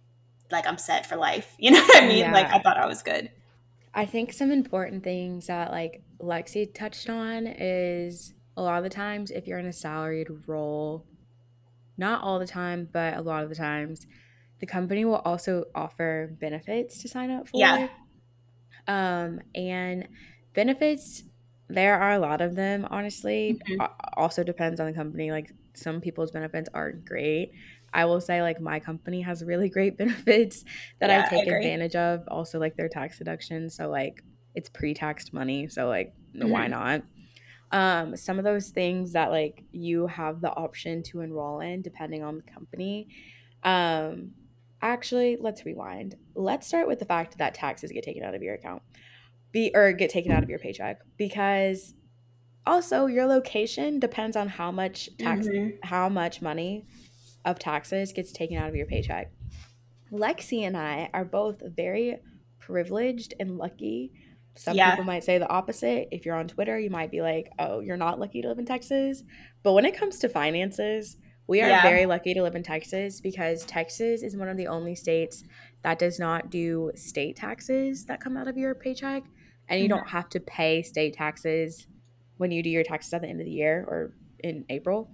like 0.51 0.67
I'm 0.67 0.79
set 0.79 1.07
for 1.07 1.17
life. 1.17 1.55
You 1.59 1.73
know 1.73 1.81
what 1.81 2.03
I 2.03 2.07
mean? 2.07 2.31
Like 2.33 2.47
I 2.51 2.59
thought 2.61 2.77
I 2.77 2.87
was 2.87 3.03
good. 3.03 3.31
I 3.95 4.05
think 4.05 4.33
some 4.33 4.51
important 4.51 5.03
things 5.05 5.47
that 5.47 5.71
like 5.71 6.03
Lexi 6.21 6.73
touched 6.73 7.09
on 7.09 7.47
is 7.47 8.35
a 8.57 8.63
lot 8.63 8.79
of 8.79 8.85
the 8.85 8.91
times 8.91 9.31
if 9.31 9.47
you're 9.47 9.59
in 9.59 9.67
a 9.67 9.73
salaried 9.73 10.29
role, 10.47 11.07
not 11.97 12.23
all 12.23 12.39
the 12.39 12.47
time, 12.47 12.89
but 12.93 13.17
a 13.17 13.23
lot 13.23 13.43
of 13.43 13.49
the 13.49 13.55
times, 13.55 14.07
the 14.61 14.67
company 14.67 15.05
will 15.05 15.17
also 15.17 15.65
offer 15.75 16.31
benefits 16.41 17.01
to 17.03 17.09
sign 17.09 17.31
up 17.31 17.49
for. 17.49 17.59
Yeah. 17.61 17.89
Um, 18.87 19.41
and 19.55 20.09
benefits, 20.55 21.23
there 21.69 21.99
are 22.01 22.13
a 22.13 22.19
lot 22.19 22.41
of 22.41 22.55
them, 22.55 22.87
honestly. 22.91 23.61
hmm 23.67 23.81
Also 24.17 24.45
depends 24.45 24.81
on 24.81 24.87
the 24.87 24.93
company. 24.93 25.31
Like 25.31 25.53
some 25.75 26.01
people's 26.01 26.31
benefits 26.31 26.69
aren't 26.73 27.05
great. 27.05 27.53
I 27.97 28.05
will 28.07 28.21
say, 28.21 28.43
like, 28.43 28.61
my 28.61 28.81
company 28.81 29.23
has 29.23 29.45
really 29.45 29.71
great 29.71 29.99
benefits 29.99 30.65
that 31.01 31.11
I 31.11 31.23
Yeah, 31.23 31.29
I 31.31 31.31
take 31.31 31.43
agree. 31.43 31.53
advantage 31.53 31.97
of. 31.97 32.23
Also, 32.29 32.61
like, 32.61 32.77
their 32.77 32.91
tax 32.91 33.19
deduction. 33.19 33.71
So, 33.71 33.91
like, 33.91 34.23
it's 34.55 34.69
pre 34.71 34.95
taxed 34.95 35.33
money. 35.35 35.69
So, 35.69 35.89
like, 35.89 36.15
why 36.35 36.69
hmm 36.69 36.69
not? 36.69 37.03
Um, 37.73 38.17
some 38.17 38.39
of 38.39 38.45
those 38.45 38.71
things 38.71 39.13
that, 39.13 39.31
like, 39.31 39.65
you 39.73 40.07
have 40.07 40.41
the 40.41 40.53
option 40.55 41.03
to 41.05 41.21
enroll 41.21 41.61
in 41.61 41.83
depending 41.83 42.23
on 42.23 42.37
the 42.37 42.45
company. 42.45 43.09
Um, 43.65 44.33
actually, 44.83 45.37
let's 45.41 45.67
rewind. 45.67 46.17
Let's 46.35 46.67
start 46.67 46.89
with 46.89 47.01
the 47.01 47.07
fact 47.07 47.39
that 47.39 47.55
taxes 47.55 47.93
get 47.93 48.05
taken 48.05 48.23
out 48.25 48.35
of 48.35 48.43
your 48.43 48.55
account 48.55 48.83
be 49.53 49.71
or 49.75 49.93
get 49.93 50.11
taken 50.11 50.33
out 50.33 50.43
of 50.43 50.51
your 50.51 50.59
paycheck 50.59 50.99
because 51.17 51.95
also 52.67 53.07
your 53.07 53.27
location 53.27 54.01
depends 54.01 54.37
on 54.37 54.49
how 54.49 54.71
much 54.73 55.09
tax 55.19 55.49
hmm 55.49 55.81
how 55.85 56.09
much 56.09 56.43
money 56.43 56.87
of 57.47 57.59
taxes 57.59 58.13
gets 58.13 58.33
taken 58.33 58.59
out 58.59 58.69
of 58.69 58.77
your 58.77 58.87
paycheck. 58.87 59.31
Lexi 60.13 60.63
and 60.63 60.77
I 60.77 61.09
are 61.15 61.25
both 61.25 61.63
very 61.65 62.19
privileged 62.59 63.35
and 63.41 63.57
lucky. 63.57 64.13
Some 64.57 64.77
Yeah. 64.77 64.91
people 64.91 65.05
might 65.05 65.25
say 65.25 65.39
the 65.39 65.49
opposite. 65.49 66.09
If 66.11 66.25
you're 66.25 66.37
on 66.37 66.49
Twitter, 66.49 66.79
you 66.79 66.91
might 66.91 67.11
be 67.11 67.21
like, 67.23 67.49
"Oh, 67.59 67.81
you're 67.81 67.97
not 67.97 68.19
lucky 68.21 68.43
to 68.43 68.49
live 68.49 68.59
in 68.59 68.67
Texas." 68.67 69.23
But 69.63 69.73
when 69.73 69.85
it 69.85 69.97
comes 69.97 70.19
to 70.21 70.29
finances, 70.29 71.17
we 71.47 71.61
are 71.63 71.69
Yeah. 71.69 71.83
very 71.83 72.07
lucky 72.07 72.35
to 72.35 72.43
live 72.43 72.55
in 72.57 72.63
Texas 72.63 73.21
because 73.21 73.65
Texas 73.65 74.23
is 74.23 74.37
one 74.37 74.49
of 74.49 74.57
the 74.57 74.67
only 74.67 74.95
states 74.95 75.45
that 75.83 75.99
does 75.99 76.19
not 76.19 76.51
do 76.51 76.91
state 76.95 77.37
taxes 77.37 78.07
that 78.07 78.21
come 78.21 78.37
out 78.37 78.49
of 78.49 78.57
your 78.57 78.75
paycheck. 78.75 79.25
and 79.69 79.81
you 79.81 79.87
Mhm. 79.87 79.97
don't 79.97 80.11
have 80.11 80.29
to 80.29 80.39
pay 80.39 80.81
state 80.81 81.13
taxes 81.15 81.89
when 82.37 82.53
you 82.53 82.63
do 82.63 82.71
your 82.71 82.85
taxes 82.85 83.13
at 83.13 83.21
the 83.23 83.27
end 83.27 83.41
of 83.41 83.45
the 83.47 83.51
year 83.51 83.85
or 83.89 84.13
in 84.41 84.65
April. 84.69 85.11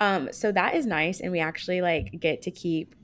Um, 0.00 0.28
so 0.32 0.52
that 0.52 0.74
is 0.74 0.86
nice, 0.86 1.20
and 1.20 1.32
we 1.32 1.40
actually 1.40 1.80
like 1.80 2.18
get 2.20 2.42
to 2.42 2.50
keep 2.50 2.94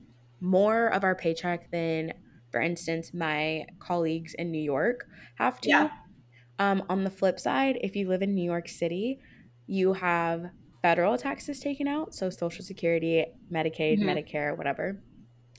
more 0.41 0.87
of 0.87 1.03
our 1.03 1.15
paycheck 1.15 1.69
than, 1.71 2.13
for 2.51 2.61
instance, 2.61 3.13
my 3.13 3.65
colleagues 3.79 4.33
in 4.33 4.51
New 4.51 4.61
York 4.61 5.07
have 5.37 5.59
to. 5.61 5.69
Yeah. 5.69 5.89
Um, 6.59 6.83
on 6.89 7.03
the 7.03 7.09
flip 7.09 7.39
side, 7.39 7.77
if 7.81 7.95
you 7.95 8.07
live 8.07 8.21
in 8.21 8.35
New 8.35 8.43
York 8.43 8.67
City, 8.67 9.19
you 9.67 9.93
have 9.93 10.45
federal 10.81 11.17
taxes 11.17 11.59
taken 11.59 11.87
out, 11.87 12.13
so 12.13 12.29
Social 12.29 12.63
Security, 12.63 13.25
Medicaid, 13.51 13.99
Mhm. 13.99 14.03
Medicare, 14.03 14.57
whatever. 14.57 15.01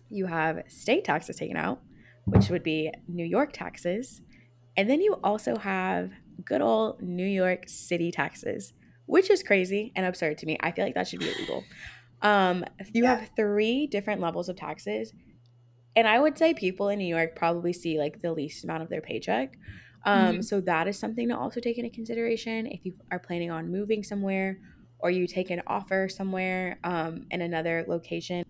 You 0.09 0.27
have 0.27 0.63
state 0.69 1.05
taxes 1.05 1.37
taken 1.37 1.57
out, 1.57 1.81
which 2.25 2.49
would 2.51 2.63
be 2.63 2.91
New 3.07 3.25
York 3.25 3.53
taxes. 3.53 4.21
And 4.77 4.89
then 4.91 5.01
you 5.01 5.15
also 5.23 5.57
have 5.57 6.11
good 6.45 6.61
old 6.63 7.03
New 7.03 7.27
York 7.27 7.65
City 7.69 8.11
taxes, 8.11 8.73
which 9.11 9.31
is 9.31 9.43
crazy 9.43 9.93
and 9.97 10.07
absurd 10.07 10.39
to 10.39 10.47
me. 10.47 10.57
I 10.61 10.73
feel 10.73 10.85
like 10.85 10.95
that 10.95 11.09
should 11.09 11.21
be 11.21 11.31
illegal. 11.31 11.65
Um, 12.23 12.65
you 12.93 13.05
Yeah. 13.05 13.17
have 13.21 13.31
three 13.37 13.87
different 13.87 14.21
levels 14.21 14.49
of 14.49 14.57
taxes. 14.57 15.13
And 15.97 16.07
I 16.07 16.21
would 16.21 16.39
say 16.39 16.55
people 16.55 16.89
in 16.89 16.99
New 16.99 17.07
York 17.17 17.35
probably 17.37 17.73
see 17.73 17.99
like 17.99 18.21
the 18.23 18.33
least 18.33 18.65
amount 18.65 18.83
of 18.83 18.89
their 18.89 19.01
paycheck. 19.01 19.59
Um, 20.07 20.37
Mhm. 20.39 20.45
so 20.45 20.61
that 20.63 20.89
is 20.89 20.99
something 20.99 21.29
to 21.29 21.37
also 21.37 21.61
take 21.61 21.79
into 21.79 21.91
consideration 21.91 22.67
if 22.67 22.85
you 22.85 22.95
are 23.11 23.19
planning 23.19 23.51
on 23.51 23.71
moving 23.71 24.03
somewhere 24.03 24.59
or 24.99 25.11
you 25.11 25.27
take 25.27 25.51
an 25.51 25.63
offer 25.67 26.09
somewhere 26.09 26.79
um, 26.85 27.27
in 27.31 27.41
another 27.43 27.85
location. 27.89 28.43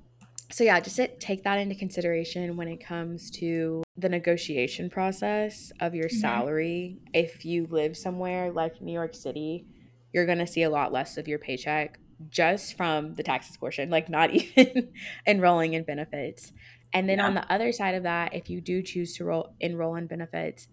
So 0.52 0.64
yeah, 0.64 0.80
just 0.80 1.00
take 1.20 1.44
that 1.44 1.58
into 1.58 1.76
consideration 1.76 2.56
when 2.56 2.68
it 2.68 2.84
comes 2.84 3.30
to 3.32 3.82
the 3.96 4.08
negotiation 4.08 4.90
process 4.90 5.72
of 5.80 5.94
your 5.94 6.08
Mhm. 6.08 6.20
salary. 6.20 6.98
If 7.14 7.44
you 7.44 7.66
live 7.66 7.96
somewhere 7.96 8.50
like 8.50 8.80
New 8.82 8.92
York 8.92 9.14
City, 9.14 9.64
you're 10.12 10.26
going 10.26 10.38
to 10.38 10.46
see 10.46 10.62
a 10.62 10.70
lot 10.70 10.92
less 10.92 11.16
of 11.16 11.28
your 11.28 11.38
paycheck 11.38 11.98
just 12.28 12.76
from 12.76 13.14
the 13.14 13.22
taxes 13.22 13.56
portion, 13.56 13.90
like 13.90 14.08
not 14.08 14.30
even 14.56 14.92
enrolling 15.26 15.74
in 15.74 15.84
benefits. 15.84 16.52
And 16.92 17.08
then 17.08 17.20
on 17.20 17.34
the 17.34 17.52
other 17.52 17.72
side 17.72 17.94
of 17.94 18.02
that, 18.02 18.34
if 18.34 18.50
you 18.50 18.60
do 18.60 18.82
choose 18.82 19.16
to 19.16 19.24
roll, 19.24 19.54
enroll 19.60 19.94
in 19.94 20.06
benefits, 20.06 20.66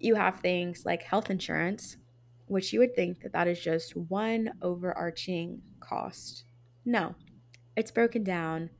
you 0.00 0.16
have 0.16 0.40
things 0.40 0.84
like 0.84 1.02
health 1.02 1.30
insurance, 1.30 1.96
which 2.46 2.72
you 2.72 2.80
would 2.80 2.96
think 2.96 3.22
that 3.22 3.32
that 3.32 3.46
is 3.46 3.60
just 3.60 3.96
one 3.96 4.52
overarching 4.60 5.62
cost. 5.78 6.44
No, 6.84 7.14
it's 7.76 7.92
broken 7.92 8.24
down 8.24 8.70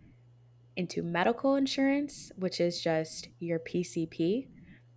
into 0.77 1.03
medical 1.03 1.55
insurance, 1.55 2.33
which 2.37 2.61
is 2.61 2.83
just 2.83 3.29
your 3.39 3.61
PCP 3.61 4.49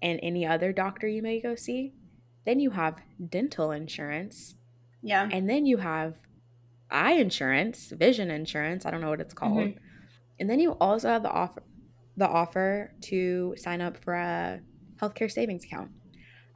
and 0.01 0.19
any 0.23 0.45
other 0.45 0.73
doctor 0.73 1.07
you 1.07 1.21
may 1.21 1.41
go 1.41 1.55
see. 1.55 1.93
Then 2.45 2.59
you 2.59 2.71
have 2.71 3.01
dental 3.29 3.71
insurance, 3.71 4.55
Yeah. 5.03 5.27
and 5.31 5.49
then 5.49 5.65
you 5.65 5.77
have 5.77 6.15
eye 6.89 7.13
insurance, 7.13 7.89
vision 7.91 8.31
insurance, 8.31 8.85
I 8.85 8.91
don't 8.91 9.01
know 9.01 9.09
what 9.09 9.19
it's 9.21 9.33
called. 9.33 9.57
Mhm. 9.57 9.77
And 10.39 10.49
then 10.49 10.59
you 10.59 10.71
also 10.73 11.09
have 11.09 11.23
the 11.23 11.29
offer 11.31 11.61
the 12.15 12.27
offer 12.27 12.93
to 13.01 13.55
sign 13.57 13.81
up 13.81 13.97
for 13.97 14.13
a 14.13 14.61
healthcare 15.01 15.31
savings 15.31 15.65
account. 15.65 15.89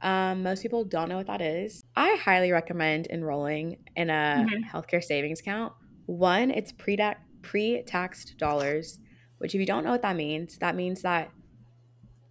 Um, 0.00 0.44
most 0.44 0.62
people 0.62 0.84
don't 0.84 1.08
know 1.08 1.16
what 1.16 1.26
that 1.26 1.40
is. 1.40 1.82
I 1.96 2.16
highly 2.22 2.52
recommend 2.52 3.08
enrolling 3.08 3.78
in 3.96 4.08
a 4.08 4.46
Mhm. 4.48 4.64
healthcare 4.70 5.02
savings 5.02 5.40
account. 5.40 5.72
One, 6.06 6.50
it's 6.52 6.70
pre-tax 6.72 7.20
pre-taxed 7.42 8.36
dollars, 8.38 9.00
which 9.38 9.54
if 9.54 9.60
you 9.60 9.66
don't 9.66 9.82
know 9.84 9.90
what 9.90 10.02
that 10.02 10.14
means, 10.16 10.58
that 10.58 10.76
means 10.76 11.02
that 11.02 11.30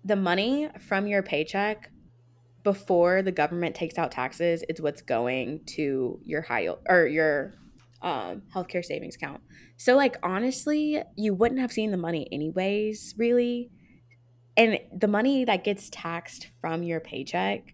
the 0.06 0.16
money 0.16 0.70
from 0.80 1.06
your 1.08 1.22
paycheck 1.22 1.92
before 2.68 3.22
the 3.22 3.32
government 3.32 3.74
takes 3.74 3.98
out 3.98 4.12
taxes 4.12 4.62
it's 4.68 4.82
what's 4.82 5.02
going 5.02 5.62
to 5.66 6.20
your 6.26 6.42
high 6.42 6.68
or 6.90 7.08
your 7.08 7.54
um, 8.02 8.42
healthcare 8.54 8.84
savings 8.84 9.16
account. 9.16 9.40
So, 9.78 9.96
like, 9.96 10.18
honestly, 10.22 11.02
you 11.16 11.34
wouldn't 11.34 11.62
have 11.62 11.72
seen 11.72 11.92
the 11.92 11.98
money 11.98 12.28
anyways, 12.30 13.16
really. 13.18 13.72
And 14.58 14.80
the 14.94 15.08
money 15.08 15.46
that 15.46 15.64
gets 15.64 15.90
taxed 15.90 16.50
from 16.60 16.84
your 16.84 17.00
paycheck 17.00 17.74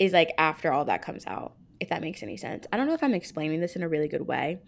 is 0.00 0.12
like 0.12 0.32
after 0.36 0.72
all 0.72 0.86
that 0.86 1.00
comes 1.00 1.24
out, 1.24 1.54
if 1.78 1.90
that 1.90 2.00
makes 2.00 2.20
any 2.24 2.36
sense. 2.36 2.66
I 2.72 2.76
don't 2.76 2.88
know 2.88 2.94
if 2.94 3.02
I'm 3.04 3.14
explaining 3.14 3.60
this 3.60 3.76
in 3.76 3.84
a 3.84 3.88
really 3.88 4.08
good 4.08 4.26
way, 4.26 4.58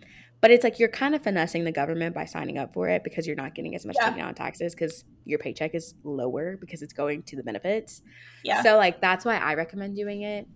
but 0.41 0.51
it's 0.51 0.63
like 0.65 0.79
you're 0.79 0.89
kind 0.89 1.15
of 1.15 1.23
finessing 1.23 1.65
the 1.65 1.73
government 1.73 2.15
by 2.15 2.25
signing 2.25 2.59
up 2.59 2.73
for 2.75 2.89
it 2.89 3.03
because 3.03 3.27
you're 3.27 3.37
not 3.37 3.55
getting 3.55 3.75
as 3.75 3.85
much 3.87 3.97
Yeah. 3.99 4.07
taken 4.09 4.21
out 4.21 4.29
on 4.29 4.35
taxes 4.35 4.75
because 4.75 5.05
your 5.25 5.39
paycheck 5.39 5.75
is 5.75 5.95
lower 6.05 6.57
because 6.57 6.83
it's 6.83 6.93
going 6.93 7.23
to 7.25 7.37
the 7.37 7.43
benefits. 7.43 8.03
Yeah. 8.45 8.63
So 8.63 8.77
like 8.77 9.01
that's 9.01 9.25
why 9.25 9.37
I 9.39 9.55
recommend 9.55 9.97
doing 9.97 10.23
it. 10.23 10.47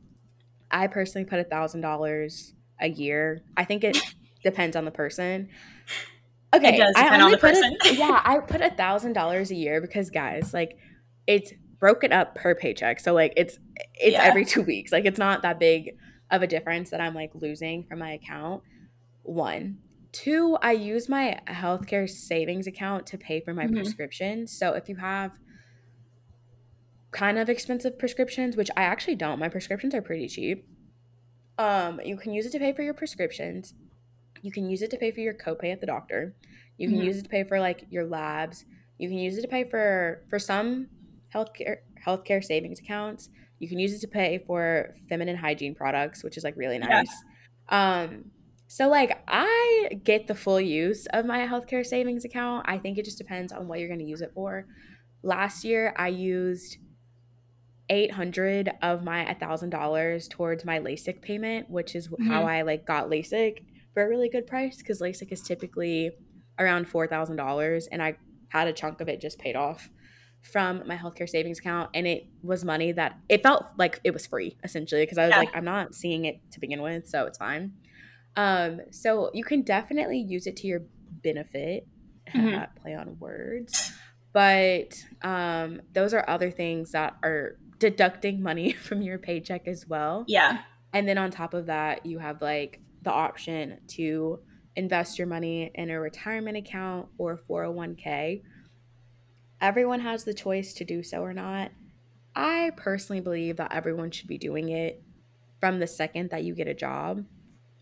I 0.71 0.87
personally 0.87 1.25
put 1.25 1.39
a 1.41 1.45
thousand 1.45 1.81
dollars 1.81 2.55
a 2.81 2.89
year. 2.89 3.43
I 3.57 3.65
think 3.65 3.83
it 3.85 3.99
depends 4.45 4.77
on 4.77 4.85
the 4.85 4.91
person. 4.91 5.49
Okay, 6.55 6.77
does 6.79 6.95
I 6.97 7.05
depend 7.05 7.23
on 7.23 7.27
only 7.27 7.35
the 7.37 7.41
put 7.41 7.51
a- 7.51 7.55
person. 7.55 7.77
yeah, 7.99 8.21
I 8.25 8.39
put 8.39 8.61
a 8.61 8.71
thousand 8.71 9.13
dollars 9.13 9.51
a 9.51 9.55
year 9.55 9.81
because 9.81 10.11
guys, 10.11 10.53
like, 10.53 10.77
it's 11.27 11.53
broken 11.79 12.13
up 12.13 12.35
per 12.35 12.55
paycheck. 12.55 12.99
So 13.01 13.15
like, 13.15 13.33
it's 13.37 13.59
it's 13.95 14.13
Yeah. 14.15 14.23
every 14.25 14.45
two 14.45 14.63
weeks. 14.63 14.91
Like, 14.93 15.05
it's 15.05 15.19
not 15.19 15.43
that 15.43 15.59
big 15.61 15.97
of 16.31 16.43
a 16.43 16.47
difference 16.47 16.91
that 16.91 17.01
I'm 17.01 17.15
like 17.15 17.31
losing 17.35 17.85
from 17.85 17.99
my 18.01 18.13
account. 18.13 18.63
One, 19.31 19.79
two, 20.11 20.59
I 20.61 20.73
use 20.73 21.09
my 21.09 21.39
healthcare 21.47 22.11
savings 22.11 22.67
account 22.67 23.07
to 23.07 23.17
pay 23.17 23.41
for 23.41 23.55
my 23.55 23.69
Mhm. 23.69 23.77
prescriptions. 23.77 24.51
So 24.51 24.73
if 24.73 24.89
you 24.89 24.97
have 24.97 25.39
kind 27.13 27.39
of 27.39 27.49
expensive 27.49 27.97
prescriptions, 27.97 28.57
which 28.57 28.71
I 28.77 28.83
actually 28.83 29.15
don't, 29.15 29.39
my 29.39 29.49
prescriptions 29.49 29.95
are 29.95 30.03
pretty 30.03 30.27
cheap. 30.27 30.67
Um, 31.59 32.01
you 32.05 32.17
can 32.17 32.33
use 32.33 32.45
it 32.45 32.51
to 32.51 32.59
pay 32.59 32.73
for 32.73 32.83
your 32.83 32.93
prescriptions. 32.93 33.75
You 34.43 34.51
can 34.51 34.69
use 34.69 34.83
it 34.83 34.91
to 34.91 34.97
pay 34.97 35.13
for 35.13 35.21
your 35.21 35.35
copay 35.35 35.71
at 35.71 35.81
the 35.81 35.87
doctor. 35.87 36.35
You 36.77 36.89
can 36.89 36.99
Mhm. 36.99 37.05
use 37.05 37.19
it 37.19 37.23
to 37.23 37.29
pay 37.29 37.45
for 37.45 37.61
like 37.61 37.87
your 37.89 38.07
labs. 38.07 38.65
You 38.99 39.09
can 39.09 39.19
use 39.19 39.39
it 39.39 39.43
to 39.43 39.49
pay 39.49 39.63
for 39.63 40.25
for 40.29 40.41
some 40.41 40.89
healthcare 41.33 41.83
healthcare 42.05 42.43
savings 42.43 42.81
accounts. 42.81 43.31
You 43.61 43.69
can 43.69 43.79
use 43.79 43.93
it 43.93 44.01
to 44.01 44.09
pay 44.09 44.39
for 44.39 44.97
feminine 45.09 45.37
hygiene 45.37 45.77
products, 45.77 46.25
which 46.25 46.37
is 46.37 46.43
like 46.43 46.57
really 46.57 46.79
Yeah. 46.79 46.87
nice. 46.89 47.23
Um, 47.69 48.33
so 48.73 48.89
like 48.89 49.19
I 49.27 49.99
get 50.05 50.29
the 50.29 50.35
full 50.37 50.61
use 50.61 51.07
of 51.13 51.27
my 51.27 51.41
healthcare 51.41 51.85
savings 51.85 52.25
account. 52.25 52.67
I 52.69 52.79
think 52.79 52.99
it 52.99 53.05
just 53.05 53.19
depends 53.19 53.53
on 53.53 53.67
what 53.67 53.81
you're 53.81 53.89
going 53.89 53.99
to 53.99 54.05
use 54.07 54.21
it 54.21 54.31
for. 54.33 54.67
Last 55.25 55.65
year 55.65 55.93
I 55.97 56.07
used 56.07 56.79
800 57.89 58.71
of 58.83 59.03
my 59.03 59.25
$1000 59.25 60.29
towards 60.31 60.65
my 60.65 60.79
LASIK 60.79 61.21
payment, 61.21 61.69
which 61.69 61.97
is 61.97 62.07
how 62.29 62.43
Mhm. 62.45 62.49
I 62.49 62.63
like 62.63 62.87
got 62.87 63.09
LASIK 63.11 63.65
for 63.93 64.05
a 64.05 64.09
really 64.09 64.29
good 64.29 64.47
price 64.47 64.81
cuz 64.83 65.01
LASIK 65.01 65.33
is 65.33 65.43
typically 65.43 66.13
around 66.59 66.87
$4,000 66.87 67.89
and 67.91 68.01
I 68.01 68.17
had 68.51 68.69
a 68.69 68.73
chunk 68.73 69.01
of 69.01 69.09
it 69.09 69.21
just 69.21 69.39
paid 69.41 69.57
off 69.57 69.91
from 70.43 70.87
my 70.87 70.97
healthcare 70.97 71.29
savings 71.29 71.59
account 71.59 71.91
and 71.93 72.07
it 72.07 72.27
was 72.43 72.65
money 72.65 72.93
that 72.93 73.19
it 73.29 73.43
felt 73.43 73.67
like 73.77 73.99
it 74.05 74.13
was 74.13 74.27
free 74.27 74.57
essentially 74.63 75.03
because 75.03 75.19
I 75.19 75.25
was 75.27 75.33
Yeah. 75.33 75.39
like 75.39 75.51
I'm 75.57 75.65
not 75.65 75.95
seeing 75.97 76.25
it 76.25 76.39
to 76.53 76.61
begin 76.61 76.81
with, 76.83 77.09
so 77.09 77.27
it's 77.27 77.39
fine. 77.39 77.73
Um 78.41 78.81
so 78.91 79.31
you 79.35 79.45
can 79.45 79.63
definitely 79.63 80.19
use 80.21 80.47
it 80.47 80.57
to 80.59 80.67
your 80.67 80.83
benefit. 81.23 81.87
Mhm. 82.35 82.69
Play 82.81 82.95
on 82.95 83.19
words 83.19 83.93
but 84.33 85.05
um, 85.23 85.81
those 85.93 86.15
are 86.15 86.25
other 86.29 86.51
things 86.51 86.93
that 86.93 87.17
are 87.23 87.59
deducting 87.79 88.43
money 88.43 88.73
from 88.87 89.03
your 89.03 89.19
paycheck 89.19 89.67
as 89.67 89.87
well. 89.89 90.25
Yeah. 90.29 90.63
And 90.93 91.09
then 91.09 91.19
on 91.19 91.31
top 91.31 91.55
of 91.55 91.67
that, 91.67 92.07
you 92.07 92.19
have 92.19 92.41
like 92.43 92.81
the 93.03 93.11
option 93.13 93.79
to 93.89 94.41
invest 94.77 95.19
your 95.19 95.27
money 95.27 95.71
in 95.75 95.91
a 95.91 96.01
retirement 96.01 96.57
account 96.57 97.09
or 97.19 97.41
401k. 97.49 98.43
Everyone 99.61 100.01
has 100.01 100.25
the 100.25 100.35
choice 100.35 100.75
to 100.75 100.85
do 100.85 101.03
so 101.03 101.23
or 101.23 101.35
not. 101.35 101.73
I 102.35 102.71
personally 102.77 103.21
believe 103.21 103.57
that 103.57 103.73
everyone 103.75 104.11
should 104.11 104.29
be 104.29 104.39
doing 104.39 104.69
it 104.71 105.03
from 105.59 105.81
the 105.81 105.87
second 105.87 106.31
that 106.31 106.45
you 106.45 106.55
get 106.55 106.69
a 106.69 106.75
job. 106.75 107.25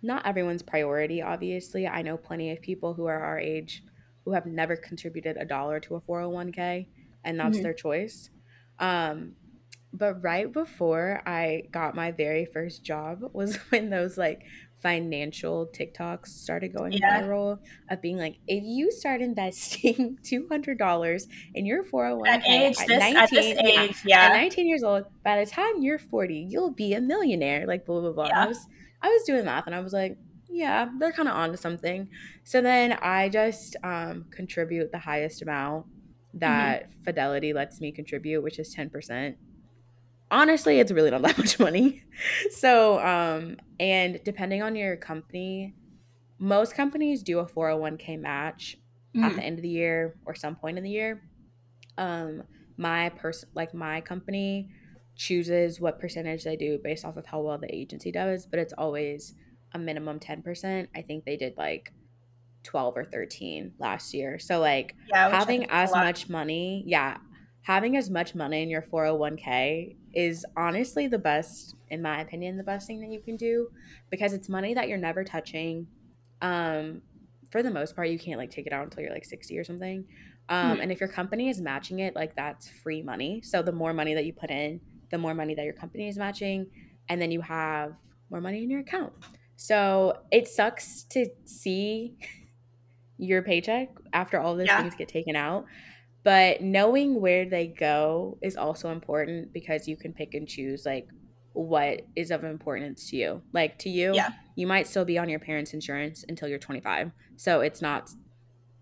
Not 0.03 0.27
everyone's 0.27 0.63
priority, 0.63 1.21
obviously. 1.23 1.87
I 1.87 2.03
know 2.03 2.17
plenty 2.17 2.51
of 2.53 2.61
people 2.63 2.95
who 2.95 3.07
are 3.07 3.21
our 3.23 3.39
age 3.39 3.83
who 4.25 4.33
have 4.33 4.47
never 4.47 4.77
contributed 4.77 5.37
a 5.37 5.45
dollar 5.45 5.81
to 5.81 5.97
a 5.97 6.01
401k, 6.01 6.89
and 7.25 7.39
that's 7.41 7.59
Mhm. 7.59 7.63
their 7.63 7.75
choice. 7.75 8.31
Um, 8.79 9.37
but 9.93 10.23
right 10.23 10.53
before 10.53 11.23
I 11.27 11.65
got 11.73 11.95
my 11.95 12.13
very 12.13 12.45
first 12.47 12.85
job 12.85 13.23
was 13.33 13.57
when 13.71 13.91
those 13.91 14.19
like 14.19 14.43
financial 14.83 15.67
TikToks 15.69 16.29
started 16.29 16.73
going 16.75 17.01
Yeah. 17.01 17.09
viral 17.11 17.59
of 17.91 18.01
being 18.03 18.17
like, 18.19 18.39
if 18.47 18.63
you 18.65 18.93
start 18.93 19.21
investing 19.23 20.19
$200 20.23 21.27
in 21.55 21.67
your 21.67 21.83
401k 21.85 22.33
At 22.33 22.43
age 22.49 22.77
at 22.79 22.87
this 22.89 23.13
at 23.17 23.31
this 23.33 23.53
19 23.53 23.95
yeah, 24.05 24.27
at 24.27 24.33
19 24.33 24.67
years 24.69 24.83
old, 24.83 25.05
by 25.25 25.43
the 25.43 25.51
time 25.51 25.81
you're 25.83 25.99
40, 25.99 26.47
you'll 26.51 26.73
be 26.75 26.93
a 26.95 27.01
millionaire. 27.01 27.67
Like 27.67 27.85
blah 27.87 28.01
blah 28.01 28.13
blah. 28.13 28.27
And 28.27 28.39
I 28.39 28.47
was 28.47 28.69
I 29.03 29.09
was 29.09 29.23
doing 29.25 29.45
math 29.45 29.67
and 29.67 29.75
I 29.75 29.81
was 29.81 29.93
like, 29.93 30.19
yeah, 30.49 30.89
they're 30.99 31.13
kind 31.13 31.29
of 31.29 31.37
onto 31.37 31.57
something. 31.57 32.09
So 32.45 32.61
then 32.61 32.93
I 33.03 33.29
just 33.29 33.77
um, 33.85 34.27
contribute 34.31 34.93
the 34.93 34.99
highest 34.99 35.43
amount 35.43 35.87
Mm-hmm. 36.47 36.73
that 36.75 36.91
Fidelity 37.05 37.53
lets 37.53 37.81
me 37.81 37.93
contribute, 37.93 38.43
which 38.43 38.59
is 38.59 38.73
ten 38.73 38.91
percent. 38.91 39.39
honestly, 40.31 40.79
it's 40.81 40.93
really 40.93 41.11
not 41.11 41.23
that 41.27 41.39
much 41.39 41.59
money. 41.59 42.03
So, 42.51 42.99
um, 43.01 43.57
and 43.79 44.21
depending 44.25 44.63
on 44.63 44.77
your 44.77 44.97
company, 44.97 45.77
most 46.39 46.75
companies 46.75 47.23
do 47.23 47.39
a 47.41 47.47
401k 47.47 48.17
match 48.17 48.77
at 49.23 49.37
the 49.37 49.43
Mhm. 49.43 49.45
end 49.45 49.59
of 49.59 49.63
the 49.63 49.69
year 49.71 50.17
or 50.27 50.35
some 50.35 50.57
point 50.57 50.79
in 50.79 50.85
the 50.85 50.91
year. 50.91 51.25
Um, 51.99 52.45
my 52.77 53.11
person, 53.11 53.49
like 53.55 53.75
my 53.75 54.01
company, 54.03 54.71
chooses 55.19 55.81
what 55.81 56.01
percentage 56.01 56.45
they 56.45 56.57
do 56.57 56.81
based 56.85 57.05
off 57.07 57.19
of 57.19 57.27
how 57.27 57.43
well 57.43 57.59
the 57.59 57.75
agency 57.75 58.13
does, 58.13 58.47
but 58.47 58.61
it's 58.61 58.75
always 58.79 59.35
a 59.75 59.81
minimum 59.81 60.21
10%. 60.21 60.91
I 60.97 61.03
think 61.03 61.27
they 61.27 61.37
did 61.39 61.55
like 61.59 61.93
12 62.65 62.97
or 62.97 63.05
13 63.05 63.75
last 63.79 64.15
year. 64.15 64.39
So 64.39 64.61
like 64.61 64.97
Yeah, 65.05 65.33
having 65.33 65.67
think 65.69 65.71
is 65.83 65.83
a 65.85 65.89
as 65.89 65.97
much 65.97 66.29
money, 66.31 66.85
yeah, 66.87 67.19
having 67.63 67.97
as 67.97 68.11
much 68.11 68.35
money 68.35 68.63
in 68.63 68.71
your 68.71 68.83
401k 68.83 69.97
is 70.13 70.47
honestly 70.57 71.07
the 71.09 71.19
best 71.19 71.77
in 71.89 72.03
my 72.03 72.21
opinion, 72.21 72.57
the 72.57 72.65
best 72.65 72.87
thing 72.87 73.01
that 73.01 73.11
you 73.11 73.23
can 73.23 73.37
do 73.37 73.69
because 74.11 74.33
it's 74.33 74.49
money 74.49 74.75
that 74.75 74.89
you're 74.89 74.99
never 74.99 75.25
touching. 75.25 75.89
Um 76.43 77.03
for 77.51 77.63
the 77.63 77.71
most 77.71 77.97
part 77.97 78.09
you 78.11 78.19
can't 78.19 78.39
like 78.39 78.51
take 78.51 78.67
it 78.67 78.73
out 78.73 78.85
until 78.85 79.03
you're 79.03 79.13
like 79.13 79.25
60 79.25 79.59
or 79.59 79.65
something. 79.65 80.07
Um 80.49 80.81
Mhm. 80.81 80.81
and 80.81 80.93
if 80.93 81.01
your 81.01 81.09
company 81.09 81.49
is 81.49 81.61
matching 81.61 81.99
it, 82.01 82.15
like 82.15 82.35
that's 82.37 82.69
free 82.69 83.03
money. 83.03 83.43
So 83.43 83.63
the 83.63 83.73
more 83.73 83.93
money 83.93 84.15
that 84.15 84.25
you 84.27 84.33
put 84.33 84.51
in, 84.51 84.81
the 85.11 85.19
more 85.19 85.35
money 85.35 85.55
that 85.55 85.65
your 85.65 85.75
company 85.75 86.09
is 86.09 86.19
matching 86.19 86.67
and 87.09 87.21
then 87.21 87.31
you 87.31 87.41
have 87.41 87.95
more 88.31 88.41
money 88.41 88.63
in 88.63 88.71
your 88.71 88.81
account. 88.81 89.13
So 89.57 90.19
it 90.31 90.47
sucks 90.49 91.05
to 91.11 91.27
see 91.45 92.17
your 93.19 93.43
paycheck 93.43 93.89
after 94.13 94.39
all 94.39 94.57
those 94.57 94.67
Yeah, 94.67 94.83
things 94.83 94.95
get 94.95 95.09
taken 95.09 95.35
out. 95.35 95.65
But 96.25 96.61
knowing 96.61 97.21
where 97.21 97.49
they 97.49 97.67
go 97.69 98.39
is 98.43 98.57
also 98.57 98.91
important 98.91 99.53
because 99.53 99.89
you 99.89 99.97
can 99.97 100.13
pick 100.13 100.35
and 100.35 100.47
choose 100.47 100.85
like 100.85 101.09
what 101.55 102.03
is 102.15 102.31
of 102.31 102.45
importance 102.45 103.11
to 103.11 103.17
you. 103.17 103.43
Like 103.53 103.79
to 103.81 103.89
you, 103.89 104.15
yeah, 104.15 104.31
you 104.55 104.67
might 104.67 104.87
still 104.87 105.05
be 105.05 105.19
on 105.19 105.29
your 105.29 105.41
parents' 105.41 105.73
insurance 105.73 106.25
until 106.29 106.49
you're 106.49 106.59
25. 106.59 107.13
So 107.37 107.61
it's 107.61 107.81
not 107.81 108.11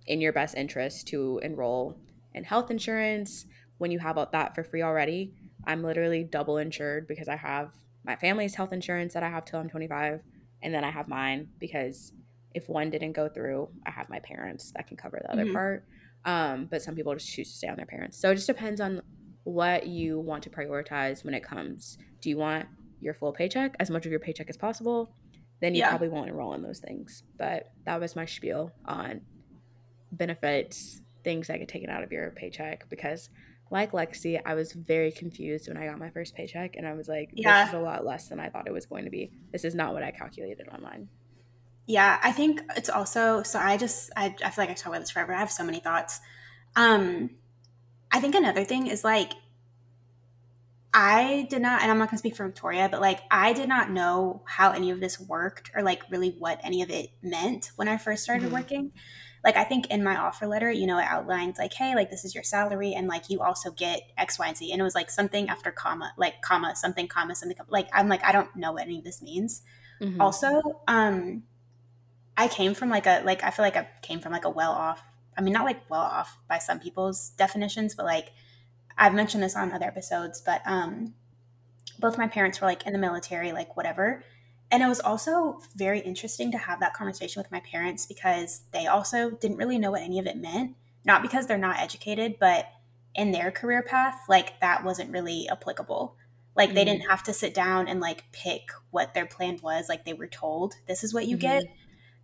in 0.07 0.21
your 0.21 0.33
best 0.33 0.57
interest 0.57 1.07
to 1.09 1.41
enroll 1.43 1.99
in 2.35 2.45
health 2.45 2.71
insurance 2.71 3.47
when 3.79 3.91
you 3.91 3.99
have 3.99 4.17
that 4.33 4.55
for 4.55 4.65
free 4.65 4.83
already. 4.83 5.33
I'm 5.67 5.83
literally 5.83 6.25
double 6.25 6.59
insured 6.59 7.07
because 7.09 7.29
I 7.29 7.37
have 7.37 7.73
my 8.05 8.17
family's 8.17 8.55
health 8.55 8.73
insurance 8.73 9.15
that 9.15 9.23
I 9.23 9.29
have 9.31 9.45
till 9.45 9.61
I'm 9.61 9.69
25, 9.69 10.21
and 10.63 10.75
then 10.75 10.85
I 10.85 10.91
have 10.91 11.09
mine 11.09 11.49
because 11.59 12.13
if 12.55 12.69
one 12.69 12.91
didn't 12.91 13.13
go 13.13 13.29
through, 13.29 13.69
I 13.87 13.91
have 13.91 14.09
my 14.09 14.21
parents 14.21 14.73
that 14.77 14.87
can 14.87 14.97
cover 14.97 15.21
the 15.23 15.33
other 15.33 15.45
hmm 15.45 15.53
part. 15.53 15.85
Um, 16.25 16.67
but 16.71 16.83
some 16.83 16.95
people 16.95 17.15
just 17.15 17.31
choose 17.31 17.51
to 17.51 17.57
stay 17.57 17.69
on 17.69 17.77
their 17.77 17.87
parents. 17.87 18.19
So 18.21 18.31
it 18.31 18.37
just 18.37 18.47
depends 18.47 18.81
on 18.81 19.03
what 19.45 19.87
you 19.87 20.19
want 20.19 20.43
to 20.45 20.51
prioritize 20.51 21.25
when 21.25 21.35
it 21.35 21.45
comes. 21.45 21.99
Do 22.23 22.31
you 22.31 22.37
want 22.39 22.67
your 23.01 23.15
full 23.15 23.33
paycheck, 23.33 23.75
as 23.79 23.91
much 23.91 24.07
of 24.07 24.11
your 24.11 24.21
paycheck 24.21 24.49
as 24.49 24.57
possible? 24.57 25.13
Then 25.61 25.75
you 25.75 25.83
yeah, 25.83 25.89
probably 25.89 26.09
won't 26.09 26.29
enroll 26.29 26.55
in 26.55 26.63
those 26.63 26.81
things. 26.81 27.23
But 27.39 27.65
that 27.85 28.01
was 28.01 28.17
my 28.17 28.25
spiel 28.27 28.75
on 28.87 29.23
benefits, 30.13 31.01
things 31.25 31.49
that 31.49 31.59
get 31.59 31.69
taken 31.69 31.91
out 31.91 32.03
of 32.05 32.13
your 32.13 32.31
paycheck 32.33 32.89
because 32.89 33.29
like 33.71 33.93
Lexi, 33.93 34.41
I 34.45 34.55
was 34.55 34.73
very 34.73 35.11
confused 35.13 35.69
when 35.69 35.77
I 35.77 35.87
got 35.87 35.99
my 35.99 36.11
first 36.11 36.35
paycheck 36.35 36.77
and 36.77 36.87
I 36.87 36.95
was 36.95 37.09
like, 37.09 37.35
this 37.43 37.65
is 37.65 37.73
a 37.73 37.79
lot 37.79 38.05
less 38.05 38.29
than 38.29 38.41
I 38.41 38.49
thought 38.49 38.69
it 38.69 38.73
was 38.73 38.87
going 38.87 39.05
to 39.05 39.11
be. 39.11 39.33
This 39.53 39.65
is 39.65 39.75
not 39.75 39.93
what 39.95 40.03
I 40.03 40.11
calculated 40.13 40.69
online. 40.69 41.09
yeah. 41.87 42.19
I 42.23 42.33
think 42.33 42.63
it's 42.77 42.89
also 42.89 43.43
so. 43.43 43.59
I 43.59 43.77
just 43.77 44.11
I, 44.17 44.35
I 44.45 44.51
feel 44.51 44.65
like 44.65 44.71
I 44.71 44.75
talk 44.75 44.89
about 44.89 45.01
this 45.01 45.11
forever. 45.11 45.35
I 45.35 45.39
have 45.39 45.51
so 45.53 45.65
many 45.65 45.81
thoughts. 45.81 46.21
Um, 46.75 47.31
I 48.13 48.21
think 48.21 48.35
another 48.35 48.65
thing 48.65 48.87
is 48.89 49.05
like 49.05 49.33
I 50.95 51.47
did 51.51 51.61
not, 51.61 51.83
and 51.83 51.91
I'm 51.91 51.99
not 51.99 52.07
going 52.09 52.17
to 52.17 52.19
speak 52.19 52.37
for 52.37 52.47
Victoria, 52.47 52.89
but 52.91 53.01
like 53.01 53.21
I 53.31 53.53
did 53.53 53.69
not 53.69 53.91
know 53.91 54.43
how 54.47 54.73
any 54.73 54.91
of 54.91 55.01
this 55.01 55.21
worked 55.21 55.71
or 55.75 55.83
like 55.83 56.03
really 56.11 56.31
what 56.39 56.61
any 56.65 56.83
of 56.83 56.91
it 56.91 57.11
meant 57.23 57.71
when 57.77 57.89
I 57.89 57.99
first 57.99 58.25
started 58.25 58.49
hmm 58.49 58.53
working. 58.53 58.93
Like 59.45 59.57
I 59.57 59.65
think 59.65 59.87
in 59.91 60.03
my 60.03 60.17
offer 60.17 60.47
letter, 60.47 60.71
you 60.71 60.87
know, 60.87 60.99
it 60.99 61.05
outlined 61.05 61.57
like, 61.59 61.73
hey, 61.75 61.95
like 61.95 62.11
this 62.11 62.25
is 62.25 62.35
your 62.35 62.45
salary, 62.45 62.95
and 62.95 63.07
like 63.07 63.31
you 63.31 63.41
also 63.43 63.71
get 63.71 64.03
X, 64.19 64.39
Y, 64.39 64.47
and 64.49 64.57
Z, 64.57 64.73
and 64.73 64.81
it 64.81 64.85
was 64.85 64.95
like 64.95 65.11
something 65.11 65.49
after 65.49 65.71
comma, 65.71 66.13
like 66.17 66.43
comma, 66.43 66.75
something, 66.77 67.07
comma, 67.09 67.35
something. 67.35 67.57
Like 67.69 67.89
I'm 67.93 68.09
like 68.09 68.25
I 68.25 68.33
don't 68.33 68.55
know 68.57 68.73
what 68.73 68.83
any 68.83 68.99
of 68.99 69.05
this 69.05 69.23
means. 69.23 69.63
hmm 70.01 70.19
Also, 70.21 70.83
um, 70.89 71.45
I 72.37 72.49
came 72.49 72.75
from 72.75 72.91
like 72.91 73.07
a 73.07 73.23
like 73.25 73.43
I 73.43 73.51
feel 73.51 73.65
like 73.65 73.77
I 73.77 73.89
came 74.03 74.21
from 74.21 74.33
like 74.33 74.45
a 74.45 74.51
well 74.51 74.73
off. 74.73 75.03
I 75.37 75.41
mean, 75.43 75.53
not 75.53 75.65
like 75.65 75.89
well 75.91 76.01
off 76.01 76.39
by 76.49 76.59
some 76.59 76.81
people's 76.81 77.31
definitions, 77.31 77.95
but 77.95 78.07
like 78.07 78.33
I've 78.99 79.15
mentioned 79.15 79.43
this 79.43 79.57
on 79.57 79.73
other 79.73 79.87
episodes, 79.87 80.43
but 80.45 80.63
um 80.67 81.15
both 81.99 82.19
my 82.19 82.29
parents 82.29 82.61
were 82.61 82.67
like 82.67 82.87
in 82.87 82.93
the 82.93 82.99
military, 82.99 83.53
like 83.53 83.77
whatever. 83.77 84.23
And 84.71 84.83
it 84.83 84.89
was 84.89 85.01
also 85.01 85.61
very 85.77 86.01
interesting 86.01 86.51
to 86.53 86.59
have 86.59 86.81
that 86.81 86.95
conversation 86.95 87.41
with 87.41 87.53
my 87.53 87.61
parents 87.61 88.05
because 88.07 88.63
they 88.73 88.87
also 88.87 89.31
didn't 89.31 89.59
really 89.59 89.79
know 89.79 89.93
what 89.93 90.03
any 90.03 90.19
of 90.19 90.27
it 90.27 90.37
meant. 90.37 90.77
Not 91.05 91.23
because 91.23 91.47
they're 91.47 91.57
not 91.59 91.79
educated, 91.79 92.37
but 92.41 92.67
in 93.15 93.31
their 93.31 93.51
career 93.53 93.83
path, 93.83 94.21
like 94.29 94.61
that 94.61 94.85
wasn't 94.85 95.13
really 95.13 95.49
applicable. 95.49 96.17
Like 96.57 96.75
they 96.75 96.85
didn't 96.85 97.09
have 97.09 97.23
to 97.25 97.33
sit 97.33 97.55
down 97.55 97.87
and 97.87 98.01
like 98.01 98.25
pick 98.33 98.71
what 98.91 99.15
their 99.15 99.27
plan 99.27 99.61
was. 99.63 99.89
Like 99.89 100.05
they 100.05 100.15
were 100.15 100.27
told, 100.27 100.75
this 100.87 101.05
is 101.05 101.15
what 101.15 101.27
you 101.27 101.37
get. 101.37 101.63
hmm 101.63 101.67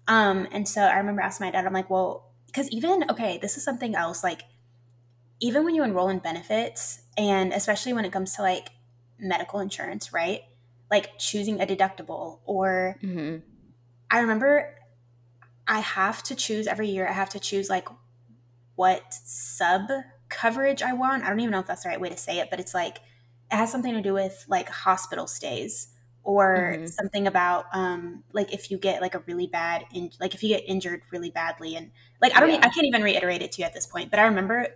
Um, 0.08 0.48
and 0.52 0.68
so 0.68 0.82
I 0.82 0.98
remember 0.98 1.22
asking 1.22 1.46
my 1.46 1.50
dad, 1.52 1.66
I'm 1.66 1.72
like, 1.72 1.90
well, 1.90 2.32
because 2.46 2.70
even, 2.70 3.04
okay, 3.10 3.38
this 3.38 3.56
is 3.56 3.64
something 3.64 3.94
else. 3.94 4.24
Like 4.24 4.42
even 5.40 5.64
when 5.64 5.74
you 5.74 5.82
enroll 5.82 6.08
in 6.08 6.18
benefits 6.18 7.02
and 7.16 7.52
especially 7.52 7.92
when 7.92 8.04
it 8.04 8.12
comes 8.12 8.34
to 8.36 8.42
like 8.42 8.70
medical 9.18 9.60
insurance, 9.60 10.12
right? 10.12 10.42
Like 10.92 11.18
choosing 11.18 11.60
a 11.62 11.66
deductible 11.66 12.40
or 12.46 13.00
hmm 13.02 13.42
I 14.10 14.20
remember 14.20 14.78
I 15.66 15.80
have 15.80 16.22
to 16.24 16.36
choose 16.36 16.66
every 16.66 16.88
year 16.88 17.08
I 17.08 17.12
have 17.12 17.30
to 17.30 17.40
choose 17.40 17.70
like 17.70 17.88
what 18.76 19.14
sub 19.14 19.90
coverage 20.28 20.82
I 20.82 20.94
want. 20.94 21.24
I 21.24 21.28
don't 21.30 21.40
even 21.40 21.52
know 21.52 21.60
if 21.60 21.66
that's 21.66 21.84
the 21.84 21.90
right 21.90 22.00
way 22.00 22.10
to 22.10 22.16
say 22.16 22.38
it, 22.40 22.50
but 22.50 22.60
it's 22.60 22.74
like 22.74 22.98
it 23.52 23.56
has 23.56 23.72
something 23.72 23.94
to 23.94 24.02
do 24.02 24.14
with 24.14 24.44
like 24.48 24.68
hospital 24.68 25.26
stays 25.28 25.94
or 26.24 26.78
hmm 26.78 26.92
something 27.00 27.26
about 27.26 27.66
um 27.74 28.24
like 28.32 28.52
if 28.54 28.70
you 28.70 28.78
get 28.78 29.02
like 29.02 29.14
a 29.14 29.20
really 29.20 29.46
bad 29.48 29.86
in 29.94 30.10
like 30.20 30.34
if 30.34 30.42
you 30.42 30.50
get 30.50 30.64
injured 30.68 31.02
really 31.12 31.30
badly 31.30 31.76
and 31.76 31.92
like 32.22 32.36
I 32.36 32.40
don't 32.40 32.50
Yeah. 32.50 32.64
I 32.64 32.70
can't 32.70 32.86
even 32.86 33.02
reiterate 33.02 33.42
it 33.42 33.52
to 33.54 33.62
you 33.62 33.66
at 33.66 33.74
this 33.74 33.86
point, 33.86 34.10
but 34.10 34.20
I 34.20 34.24
remember 34.26 34.68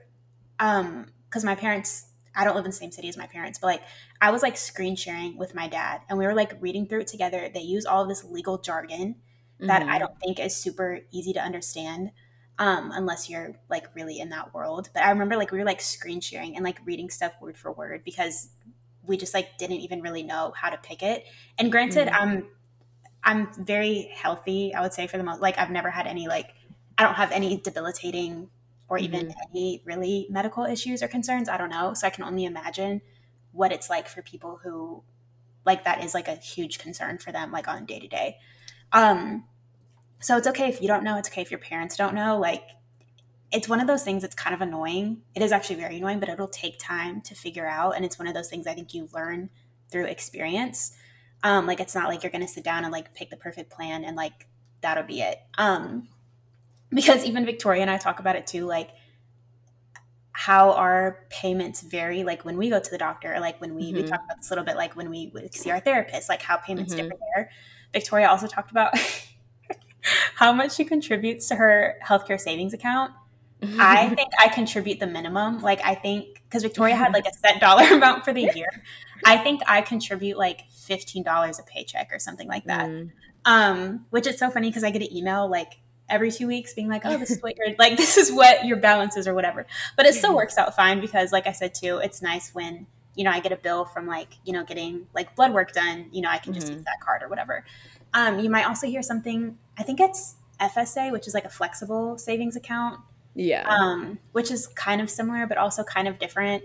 um 0.58 1.12
because 1.28 1.44
my 1.44 1.54
parents 1.54 2.06
i 2.36 2.44
don't 2.44 2.54
live 2.56 2.64
in 2.64 2.70
the 2.70 2.76
same 2.76 2.92
city 2.92 3.08
as 3.08 3.16
my 3.16 3.26
parents 3.26 3.58
but 3.58 3.66
like 3.66 3.82
i 4.20 4.30
was 4.30 4.42
like 4.42 4.56
screen 4.56 4.94
sharing 4.96 5.36
with 5.36 5.54
my 5.54 5.68
dad 5.68 6.00
and 6.08 6.18
we 6.18 6.26
were 6.26 6.34
like 6.34 6.52
reading 6.60 6.86
through 6.86 7.00
it 7.00 7.06
together. 7.06 7.50
They 7.52 7.60
use 7.60 7.86
all 7.86 8.02
of 8.02 8.08
this 8.08 8.24
legal 8.24 8.58
jargon 8.58 9.16
that 9.66 9.84
i 9.88 9.98
hmm 9.98 10.00
don't 10.00 10.18
think 10.22 10.38
is 10.38 10.56
super 10.56 11.00
easy 11.12 11.32
to 11.32 11.40
understand 11.40 12.10
um 12.58 12.90
unless 12.94 13.28
you're 13.28 13.56
like 13.68 13.94
really 13.94 14.18
in 14.18 14.30
that 14.30 14.54
world. 14.54 14.88
But 14.94 15.02
i 15.02 15.10
remember 15.10 15.36
like 15.36 15.50
we 15.50 15.58
were 15.58 15.64
like 15.64 15.80
screen 15.80 16.20
sharing 16.20 16.54
and 16.56 16.64
like 16.64 16.78
reading 16.84 17.10
stuff 17.10 17.32
word 17.40 17.58
for 17.58 17.72
word 17.72 18.04
because 18.04 18.50
we 19.02 19.16
just 19.16 19.34
like 19.34 19.56
didn't 19.58 19.78
even 19.78 20.00
really 20.02 20.22
know 20.22 20.52
how 20.56 20.70
to 20.70 20.78
pick 20.78 21.02
it. 21.02 21.26
And 21.58 21.70
granted 21.72 22.08
hmm 22.08 22.18
i'm 22.20 22.48
I'm 23.24 23.52
very 23.64 24.10
healthy, 24.14 24.72
I 24.74 24.82
would 24.82 24.92
say 24.92 25.06
for 25.06 25.18
the 25.18 25.24
most 25.24 25.40
like 25.40 25.58
I've 25.58 25.70
never 25.70 25.90
had 25.90 26.06
any 26.06 26.28
like 26.28 26.54
I 26.98 27.02
don't 27.02 27.14
have 27.14 27.32
any 27.32 27.60
debilitating 27.60 28.50
or 28.88 28.98
even 28.98 29.22
hmm 29.22 29.30
any 29.50 29.82
really 29.84 30.26
medical 30.30 30.64
issues 30.64 31.02
or 31.02 31.08
concerns. 31.08 31.48
I 31.48 31.56
don't 31.56 31.70
know. 31.70 31.94
So 31.94 32.06
I 32.06 32.10
can 32.10 32.24
only 32.24 32.44
imagine 32.44 33.02
what 33.52 33.72
it's 33.72 33.90
like 33.90 34.08
for 34.08 34.22
people 34.22 34.60
who 34.62 35.02
like 35.64 35.84
that 35.84 36.04
is 36.04 36.14
like 36.14 36.28
a 36.28 36.36
huge 36.36 36.78
concern 36.78 37.18
for 37.18 37.32
them 37.32 37.50
like 37.50 37.68
on 37.68 37.84
day 37.86 37.98
to 37.98 38.08
day. 38.08 38.38
Um 38.92 39.44
so 40.20 40.36
it's 40.36 40.46
okay 40.46 40.68
if 40.68 40.80
you 40.80 40.88
don't 40.88 41.04
know, 41.04 41.18
it's 41.18 41.28
okay 41.28 41.42
if 41.42 41.50
your 41.50 41.60
parents 41.60 41.96
don't 41.96 42.14
know. 42.14 42.38
Like 42.38 42.62
it's 43.52 43.68
one 43.68 43.80
of 43.80 43.86
those 43.86 44.02
things 44.02 44.22
that's 44.22 44.34
kind 44.34 44.54
of 44.54 44.60
annoying. 44.60 45.22
It 45.34 45.42
is 45.42 45.52
actually 45.52 45.76
very 45.76 45.98
annoying, 45.98 46.20
but 46.20 46.28
it'll 46.28 46.48
take 46.48 46.78
time 46.78 47.20
to 47.22 47.34
figure 47.34 47.66
out. 47.66 47.96
And 47.96 48.04
it's 48.04 48.18
one 48.18 48.28
of 48.28 48.34
those 48.34 48.48
things 48.48 48.66
I 48.66 48.74
think 48.74 48.92
you 48.94 49.08
learn 49.14 49.50
through 49.90 50.06
experience. 50.06 50.96
Um, 51.42 51.66
like 51.66 51.80
it's 51.80 51.94
not 51.94 52.08
like 52.08 52.22
you're 52.22 52.32
gonna 52.32 52.48
sit 52.48 52.64
down 52.64 52.84
and 52.84 52.92
like 52.92 53.14
pick 53.14 53.30
the 53.30 53.36
perfect 53.36 53.70
plan 53.70 54.04
and 54.04 54.16
like 54.16 54.46
that'll 54.80 55.04
be 55.04 55.20
it. 55.20 55.38
Um, 55.58 56.08
because 56.90 57.24
even 57.24 57.44
Victoria 57.44 57.82
and 57.82 57.90
I 57.90 57.98
talk 57.98 58.20
about 58.20 58.36
it 58.36 58.46
too, 58.46 58.64
like 58.66 58.90
how 60.32 60.72
our 60.72 61.26
payments 61.30 61.82
vary. 61.82 62.22
Like 62.24 62.44
when 62.44 62.56
we 62.56 62.68
go 62.70 62.78
to 62.80 62.90
the 62.90 62.98
doctor, 62.98 63.34
or 63.34 63.40
like 63.40 63.60
when 63.60 63.74
we 63.74 63.92
we 63.94 64.02
hmm 64.02 64.10
talk 64.10 64.20
about 64.24 64.36
this 64.38 64.50
a 64.50 64.54
little 64.54 64.64
bit, 64.64 64.76
like 64.76 64.94
when 64.96 65.10
we 65.10 65.32
see 65.52 65.70
our 65.70 65.80
therapist, 65.80 66.28
like 66.28 66.42
how 66.42 66.56
payments 66.56 66.94
hmm 66.94 66.94
differ 66.94 67.14
there. 67.34 67.50
Victoria 67.92 68.28
also 68.28 68.46
talked 68.46 68.70
about 68.70 68.92
how 70.34 70.52
much 70.52 70.74
she 70.74 70.84
contributes 70.84 71.48
to 71.48 71.56
her 71.56 71.96
healthcare 72.04 72.40
savings 72.40 72.74
account 72.74 73.12
I 73.78 74.08
think 74.16 74.30
I 74.40 74.48
contribute 74.48 75.00
the 75.00 75.06
minimum. 75.06 75.60
Like 75.60 75.80
I 75.84 75.94
think 75.94 76.42
because 76.44 76.62
Victoria 76.62 76.96
had 76.96 77.12
like 77.14 77.26
a 77.26 77.32
set 77.46 77.60
dollar 77.60 77.84
amount 77.94 78.24
for 78.24 78.32
the 78.32 78.42
year. 78.42 78.68
I 79.24 79.36
think 79.38 79.62
I 79.66 79.82
contribute 79.82 80.38
like 80.38 80.62
fifteen 80.70 81.22
dollars 81.24 81.58
a 81.58 81.62
paycheck 81.64 82.10
or 82.12 82.18
something 82.18 82.48
like 82.48 82.66
that. 82.66 82.90
mm. 82.90 83.12
Um, 83.44 84.06
which 84.10 84.26
is 84.26 84.38
so 84.38 84.50
funny 84.50 84.70
because 84.70 84.84
I 84.84 84.90
get 84.90 85.02
an 85.02 85.14
email 85.16 85.48
like 85.50 85.80
every 86.08 86.30
two 86.30 86.46
weeks 86.46 86.72
being 86.74 86.88
like, 86.88 87.02
"Oh, 87.04 87.16
this 87.18 87.30
is 87.30 87.38
what 87.42 87.56
your 87.56 87.74
like 87.78 87.96
this 87.96 88.16
is 88.16 88.32
what 88.32 88.64
your 88.64 88.76
balance 88.76 89.16
is 89.16 89.26
or 89.26 89.34
whatever." 89.34 89.66
But 89.96 90.06
it 90.06 90.14
still 90.14 90.34
works 90.34 90.58
out 90.58 90.74
fine 90.76 91.00
because, 91.00 91.32
like 91.32 91.46
I 91.46 91.52
said 91.52 91.74
too, 91.74 91.98
it's 91.98 92.22
nice 92.22 92.54
when 92.54 92.86
you 93.14 93.24
know, 93.24 93.30
I 93.30 93.40
get 93.40 93.50
a 93.50 93.56
bill 93.56 93.86
from 93.86 94.06
like, 94.06 94.28
you 94.44 94.52
know, 94.52 94.62
getting 94.62 95.06
like 95.14 95.34
blood 95.34 95.54
work 95.54 95.72
done, 95.72 96.04
you 96.12 96.20
know, 96.20 96.28
I 96.28 96.36
can 96.36 96.52
just 96.52 96.68
use 96.68 96.82
Mhm. 96.82 96.84
that 96.84 97.00
card 97.00 97.22
or 97.22 97.28
whatever. 97.28 97.64
Um, 98.12 98.38
you 98.40 98.50
might 98.50 98.66
also 98.66 98.86
hear 98.86 99.00
something, 99.02 99.56
I 99.78 99.82
think 99.84 100.00
it's 100.00 100.34
FSA, 100.60 101.10
which 101.10 101.26
is 101.26 101.32
like 101.32 101.46
a 101.46 101.48
flexible 101.48 102.18
savings 102.18 102.56
account, 102.56 103.00
Yeah. 103.34 103.66
um, 103.66 104.18
which 104.32 104.50
is 104.50 104.66
kind 104.66 105.00
of 105.00 105.08
similar, 105.08 105.46
but 105.46 105.56
also 105.56 105.82
kind 105.82 106.06
of 106.08 106.18
different. 106.18 106.62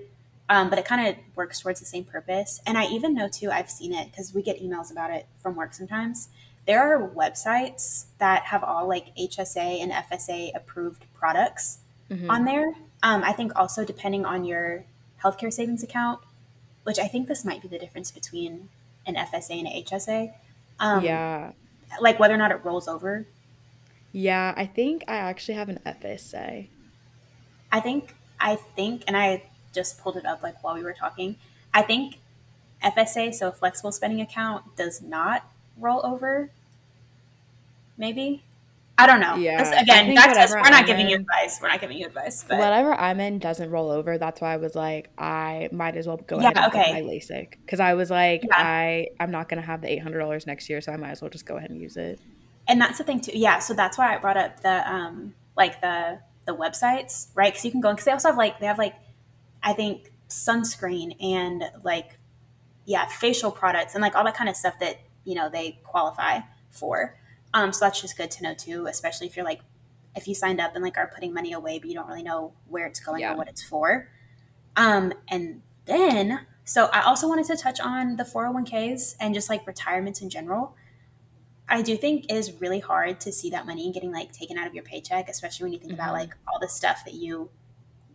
Um, 0.49 0.69
but 0.69 0.77
it 0.77 0.83
kind 0.83 1.07
of 1.07 1.15
works 1.37 1.61
towards 1.61 1.79
the 1.79 1.85
same 1.85 2.03
purpose. 2.03 2.59
And 2.65 2.77
I 2.77 2.83
even 2.87 3.13
know 3.13 3.29
too, 3.29 3.49
I've 3.49 3.69
seen 3.71 3.93
it 3.93 4.11
because 4.11 4.33
we 4.33 4.41
get 4.41 4.61
emails 4.61 4.91
about 4.91 5.09
it 5.09 5.27
from 5.41 5.55
work 5.55 5.73
sometimes. 5.73 6.27
There 6.67 6.81
are 6.81 7.09
websites 7.09 8.05
that 8.19 8.43
have 8.43 8.63
all 8.63 8.87
like 8.87 9.15
HSA 9.15 9.81
and 9.81 9.91
FSA 9.91 10.51
approved 10.55 11.05
products 11.13 11.79
Mhm. 12.09 12.29
on 12.29 12.45
there. 12.45 12.73
Um, 13.03 13.23
I 13.23 13.33
think 13.33 13.55
also 13.55 13.83
depending 13.83 14.25
on 14.25 14.45
your 14.45 14.83
healthcare 15.23 15.51
savings 15.51 15.83
account, 15.83 16.19
which 16.83 16.99
I 16.99 17.07
think 17.07 17.27
this 17.27 17.43
might 17.43 17.61
be 17.61 17.67
the 17.67 17.79
difference 17.79 18.11
between 18.11 18.69
an 19.05 19.15
FSA 19.15 19.57
and 19.59 19.67
an 19.67 19.73
HSA, 19.73 20.33
um, 20.79 21.03
Yeah. 21.03 21.51
like 21.99 22.19
whether 22.19 22.33
or 22.33 22.37
not 22.37 22.51
it 22.51 22.63
rolls 22.63 22.87
over. 22.87 23.25
Yeah, 24.11 24.53
I 24.57 24.65
think 24.65 25.03
I 25.07 25.15
actually 25.15 25.55
have 25.55 25.69
an 25.69 25.79
FSA. 25.85 26.69
I 27.71 27.79
think 27.79 28.15
I 28.43 28.55
think, 28.55 29.03
and 29.05 29.15
I 29.15 29.43
just 29.71 29.99
pulled 29.99 30.17
it 30.17 30.25
up 30.25 30.41
like 30.41 30.63
while 30.63 30.73
we 30.73 30.81
were 30.83 30.93
talking. 30.93 31.35
I 31.75 31.83
think 31.83 32.17
FSA, 32.81 33.31
so 33.31 33.49
a 33.49 33.51
flexible 33.51 33.91
spending 33.91 34.19
account, 34.19 34.75
does 34.75 34.99
not 35.01 35.43
roll 35.77 36.05
over. 36.05 36.51
Maybe 37.97 38.43
I 38.97 39.07
don't 39.07 39.19
know. 39.19 39.35
Yeah, 39.35 39.81
again, 39.81 40.13
that's 40.13 40.37
us. 40.37 40.51
We're 40.51 40.61
not 40.61 40.73
I'm 40.73 40.85
giving 40.85 41.09
you 41.09 41.15
advice. 41.15 41.59
We're 41.61 41.69
not 41.69 41.81
giving 41.81 41.97
you 41.97 42.05
advice, 42.05 42.43
but 42.47 42.59
whatever 42.59 42.93
I'm 42.93 43.19
in 43.19 43.39
doesn't 43.39 43.69
roll 43.71 43.89
over. 43.89 44.17
That's 44.17 44.41
why 44.41 44.53
I 44.53 44.57
was 44.57 44.75
like, 44.75 45.09
I 45.17 45.69
might 45.71 45.95
as 45.95 46.05
well 46.07 46.17
go 46.17 46.39
yeah, 46.39 46.49
ahead 46.49 46.57
and 46.57 46.65
book 46.71 46.73
my 46.73 47.01
okay, 47.01 47.01
LASIK 47.01 47.51
because 47.65 47.79
I 47.79 47.95
was 47.95 48.11
like, 48.11 48.43
yeah. 48.43 48.55
I 48.55 49.07
I'm 49.19 49.31
not 49.31 49.49
gonna 49.49 49.61
have 49.61 49.81
the 49.81 49.91
eight 49.91 50.01
hundred 50.03 50.19
dollars 50.19 50.45
next 50.45 50.69
year, 50.69 50.81
so 50.81 50.91
I 50.91 50.97
might 50.97 51.11
as 51.11 51.21
well 51.21 51.29
just 51.29 51.45
go 51.45 51.57
ahead 51.57 51.69
and 51.71 51.79
use 51.81 51.97
it. 51.97 52.19
and 52.67 52.79
that's 52.79 52.97
the 52.97 53.03
thing 53.03 53.19
too 53.19 53.31
yeah 53.33 53.59
so 53.59 53.73
that's 53.73 53.97
why 53.97 54.13
i 54.15 54.17
brought 54.17 54.37
up 54.37 54.61
the 54.61 54.91
um 54.91 55.33
like 55.57 55.81
the 55.81 56.19
the 56.45 56.55
websites 56.55 57.27
right 57.35 57.51
because 57.53 57.65
you 57.65 57.71
can 57.71 57.81
go 57.81 57.91
because 57.91 58.05
they 58.05 58.11
also 58.11 58.29
have 58.29 58.37
like 58.37 58.59
they 58.59 58.65
have 58.65 58.77
like 58.77 58.95
i 59.63 59.73
think 59.73 60.11
sunscreen 60.29 61.15
and 61.21 61.63
like 61.83 62.17
yeah 62.85 63.05
facial 63.07 63.51
products 63.51 63.95
and 63.95 64.01
like 64.01 64.15
all 64.15 64.23
that 64.23 64.35
kind 64.35 64.49
of 64.49 64.55
stuff 64.55 64.77
that 64.79 64.99
you 65.23 65.35
know 65.35 65.49
they 65.49 65.79
qualify 65.83 66.39
for. 66.69 67.17
Um 67.53 67.73
so 67.73 67.85
that's 67.85 68.01
just 68.01 68.17
good 68.17 68.31
to 68.31 68.43
know 68.43 68.53
too 68.53 68.87
especially 68.87 69.27
if 69.27 69.35
you're 69.35 69.45
like 69.45 69.61
if 70.15 70.27
you 70.27 70.35
signed 70.35 70.59
up 70.59 70.75
and 70.75 70.83
like 70.83 70.97
are 70.97 71.07
putting 71.13 71.33
money 71.33 71.53
away 71.53 71.79
but 71.79 71.87
you 71.89 71.95
don't 71.95 72.07
really 72.07 72.23
know 72.23 72.53
where 72.67 72.85
it's 72.85 72.99
going 72.99 73.27
or 73.29 73.35
what 73.35 73.47
it's 73.47 73.63
for. 73.63 74.09
Um 74.75 75.13
and 75.29 75.61
then 75.85 76.45
so 76.63 76.89
i 76.93 77.01
also 77.01 77.27
wanted 77.27 77.45
to 77.47 77.57
touch 77.57 77.79
on 77.79 78.15
the 78.17 78.23
401ks 78.23 79.15
and 79.19 79.33
just 79.33 79.49
like 79.49 79.65
retirements 79.67 80.21
in 80.21 80.29
general. 80.29 80.75
I 81.67 81.81
do 81.81 81.95
think 81.95 82.25
it 82.25 82.33
is 82.33 82.59
really 82.61 82.79
hard 82.79 83.21
to 83.21 83.31
see 83.31 83.49
that 83.51 83.65
money 83.65 83.91
getting 83.91 84.11
like 84.11 84.31
taken 84.33 84.57
out 84.57 84.67
of 84.67 84.73
your 84.73 84.83
paycheck, 84.83 85.29
especially 85.29 85.65
when 85.65 85.73
you 85.73 85.79
think 85.79 85.93
about 85.93 86.13
hmm 86.13 86.13
like 86.13 86.35
all 86.47 86.59
the 86.59 86.67
stuff 86.67 87.05
that 87.05 87.13
you, 87.13 87.49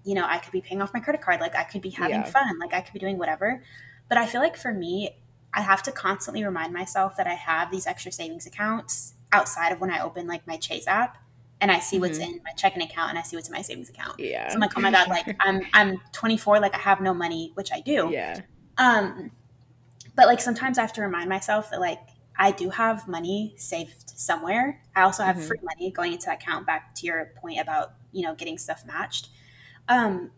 you 0.05 0.15
know, 0.15 0.27
I 0.27 0.39
could 0.39 0.53
be 0.53 0.61
paying 0.61 0.83
off 0.83 0.93
my 0.95 1.01
credit 1.01 1.23
card, 1.23 1.41
like 1.41 1.57
I 1.57 1.65
could 1.65 1.83
be 1.83 1.91
having 1.91 2.25
Yeah. 2.25 2.31
fun, 2.31 2.59
like 2.59 2.75
I 2.75 2.81
could 2.83 2.93
be 2.93 2.99
doing 2.99 3.19
whatever. 3.19 3.63
But 4.09 4.19
I 4.19 4.27
feel 4.27 4.41
like 4.43 4.57
for 4.57 4.73
me, 4.75 5.17
I 5.57 5.63
have 5.63 5.83
to 5.85 5.93
constantly 5.93 6.45
remind 6.45 6.73
myself 6.75 7.17
that 7.17 7.27
I 7.27 7.35
have 7.35 7.73
these 7.73 7.87
extra 7.89 8.13
savings 8.13 8.47
accounts 8.47 9.15
outside 9.33 9.73
of 9.73 9.81
when 9.81 9.91
I 9.91 10.03
open 10.03 10.29
like 10.29 10.47
my 10.47 10.59
Chase 10.59 10.87
app 10.87 11.19
and 11.61 11.73
I 11.73 11.81
see 11.81 11.99
what's 11.99 12.19
hmm 12.19 12.21
in 12.21 12.41
my 12.45 12.53
checking 12.57 12.83
account 12.83 13.11
and 13.11 13.19
I 13.19 13.23
see 13.23 13.37
what's 13.37 13.49
in 13.49 13.55
my 13.55 13.63
savings 13.63 13.91
account. 13.91 14.19
So 14.47 14.59
I'm 14.59 14.61
like, 14.61 14.73
oh 14.77 14.81
my 14.81 14.93
God, 14.93 15.09
like. 15.11 15.27
I'm 15.41 15.69
I'm 15.75 16.01
24, 16.13 16.61
like 16.61 16.75
I 16.75 16.79
have 16.79 17.01
no 17.01 17.15
money, 17.15 17.53
which 17.55 17.73
I 17.73 17.81
do. 17.81 18.15
Yeah. 18.15 18.43
Um, 18.79 19.33
but 20.15 20.27
like 20.27 20.41
sometimes 20.41 20.79
I 20.79 20.83
have 20.83 20.93
to 20.95 21.03
remind 21.03 21.29
myself 21.29 21.71
that 21.71 21.81
like 21.81 22.01
I 22.39 22.51
do 22.51 22.71
have 22.71 23.09
money 23.09 23.55
saved 23.57 24.11
somewhere. 24.11 24.83
I 24.95 25.03
also 25.03 25.23
have 25.25 25.41
free 25.43 25.59
hmm 25.59 25.63
money 25.63 25.91
going 25.91 26.13
into 26.13 26.27
that 26.27 26.43
account. 26.43 26.67
Back 26.67 26.95
to 26.97 27.07
your 27.07 27.33
point 27.37 27.61
about 27.61 27.95
you 28.13 28.23
know 28.23 28.35
getting 28.35 28.59
stuff 28.59 28.85
matched. 28.87 29.29
Um, 29.89 30.33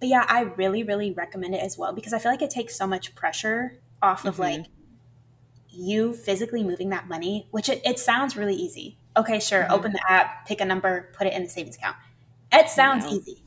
but 0.00 0.08
yeah, 0.08 0.26
I 0.28 0.42
really 0.42 0.82
really 0.82 1.12
recommend 1.12 1.54
it 1.54 1.62
as 1.62 1.78
well 1.78 1.92
because 1.92 2.12
I 2.12 2.18
feel 2.18 2.32
like 2.32 2.42
it 2.42 2.50
takes 2.50 2.76
so 2.76 2.86
much 2.86 3.14
pressure 3.14 3.78
off 4.04 4.26
of 4.26 4.38
like 4.38 4.60
hmm 4.60 4.74
you 5.70 6.14
physically 6.14 6.62
moving 6.62 6.90
that 6.90 7.08
money. 7.08 7.48
Which 7.50 7.68
it, 7.68 7.82
it 7.84 7.98
sounds 7.98 8.36
really 8.36 8.54
easy. 8.54 8.98
Okay, 9.16 9.40
sure. 9.40 9.66
hmm 9.66 9.72
Open 9.72 9.92
the 9.92 10.00
app, 10.08 10.46
pick 10.46 10.60
a 10.60 10.64
number, 10.64 11.12
put 11.16 11.26
it 11.26 11.32
in 11.32 11.42
the 11.44 11.48
savings 11.48 11.76
account. 11.76 11.96
It 12.52 12.68
sounds 12.68 13.04
No, 13.04 13.10
easy. 13.10 13.44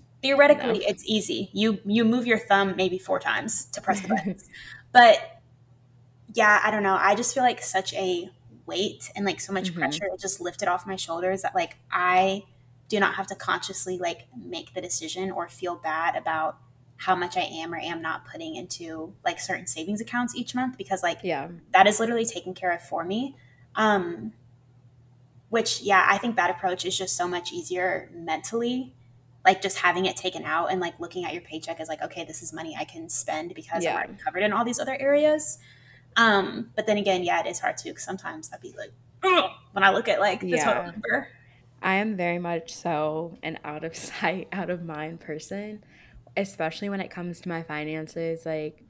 no. 0.49 0.76
Theoretically, 0.76 0.84
it's 0.88 1.03
easy. 1.05 1.49
You 1.53 1.80
you 1.86 2.03
move 2.03 2.26
your 2.26 2.39
thumb 2.39 2.76
maybe 2.76 2.97
four 2.97 3.20
times 3.20 3.66
to 3.72 3.82
press 3.82 4.01
the 4.01 4.10
buttons, 4.10 4.49
but 4.91 5.41
yeah, 6.34 6.62
I 6.64 6.72
don't 6.72 6.84
know. 6.84 6.95
I 6.99 7.16
just 7.16 7.34
feel 7.34 7.43
like 7.43 7.62
such 7.62 7.93
a 7.93 8.30
weight 8.66 9.10
and 9.16 9.26
like 9.26 9.39
so 9.39 9.53
much 9.53 9.74
hmm 9.74 9.74
pressure 9.74 10.05
it 10.14 10.20
just 10.20 10.41
lifted 10.41 10.68
off 10.68 10.86
my 10.86 10.97
shoulders 10.97 11.41
that 11.43 11.55
like 11.55 11.78
I 11.91 12.43
do 12.89 12.99
not 12.99 13.16
have 13.16 13.28
to 13.28 13.36
consciously 13.36 13.97
like 13.97 14.28
make 14.38 14.74
the 14.74 14.82
decision 14.82 15.32
or 15.32 15.47
feel 15.47 15.76
bad 15.76 16.16
about 16.18 16.58
how 16.98 17.16
much 17.16 17.38
I 17.38 17.41
am 17.41 17.74
or 17.74 17.78
am 17.78 18.02
not 18.02 18.26
putting 18.26 18.56
into 18.56 19.14
like 19.24 19.39
certain 19.39 19.68
savings 19.68 20.02
accounts 20.02 20.36
each 20.36 20.56
month 20.56 20.78
because 20.78 21.04
like 21.04 21.20
Yeah. 21.24 21.50
that 21.74 21.88
is 21.88 22.00
literally 22.00 22.26
taken 22.26 22.54
care 22.54 22.72
of 22.72 22.82
for 22.82 23.04
me. 23.04 23.36
Um 23.76 24.34
which 25.50 25.82
yeah, 25.82 26.06
I 26.10 26.18
think 26.18 26.36
that 26.36 26.50
approach 26.50 26.86
is 26.86 26.98
just 26.98 27.16
so 27.16 27.28
much 27.28 27.52
easier 27.54 28.10
mentally 28.14 28.93
like 29.45 29.62
just 29.62 29.78
having 29.78 30.06
it 30.06 30.18
taken 30.18 30.43
out 30.43 30.72
and 30.72 30.82
like 30.82 31.00
looking 31.00 31.24
at 31.24 31.32
your 31.32 31.41
paycheck 31.41 31.80
as 31.80 31.88
like 31.88 32.02
okay, 32.02 32.26
this 32.26 32.41
is 32.43 32.52
money 32.52 32.76
I 32.78 32.84
can 32.84 33.08
spend 33.10 33.54
because 33.56 33.86
I'm 33.86 33.93
already 33.95 34.14
covered 34.24 34.43
in 34.43 34.52
all 34.54 34.66
these 34.66 34.80
other 34.80 34.95
areas 35.00 35.60
um, 36.18 36.72
but 36.76 36.88
then 36.88 36.98
again, 36.98 37.24
yeah, 37.24 37.39
it 37.41 37.45
is 37.48 37.60
hard 37.60 37.78
too. 37.78 37.89
Because 37.89 38.04
sometimes 38.04 38.50
I'd 38.52 38.60
be 38.60 38.74
like, 38.78 38.91
"Ugh," 39.24 39.52
when 39.74 39.84
I 39.84 39.91
look 39.91 40.08
at 40.08 40.20
like 40.20 40.39
the 40.41 40.58
total 40.58 40.84
Yeah. 40.84 40.91
number. 40.91 41.28
I 41.82 41.93
am 41.95 42.18
very 42.18 42.39
much 42.39 42.74
so 42.74 43.38
an 43.43 43.60
out 43.64 43.84
of 43.84 43.95
sight, 43.95 44.48
out 44.52 44.70
of 44.72 44.84
mind 44.84 45.20
person, 45.20 45.84
especially 46.38 46.90
when 46.90 47.02
it 47.02 47.12
comes 47.12 47.42
to 47.42 47.50
my 47.50 47.64
finances. 47.64 48.46
Like, 48.46 48.86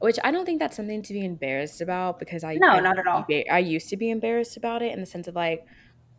which 0.00 0.18
I 0.24 0.30
don't 0.30 0.46
think 0.46 0.60
that's 0.60 0.76
something 0.76 1.02
to 1.02 1.12
be 1.12 1.24
embarrassed 1.24 1.80
about 1.80 2.18
because 2.18 2.44
I 2.44 2.54
No, 2.54 2.68
I 2.68 2.80
not 2.80 2.98
at 2.98 3.06
all. 3.06 3.26
I 3.50 3.58
used 3.58 3.88
to 3.90 3.96
be 3.96 4.10
embarrassed 4.10 4.56
about 4.56 4.82
it 4.82 4.92
in 4.92 5.00
the 5.00 5.06
sense 5.06 5.28
of 5.28 5.34
like 5.34 5.66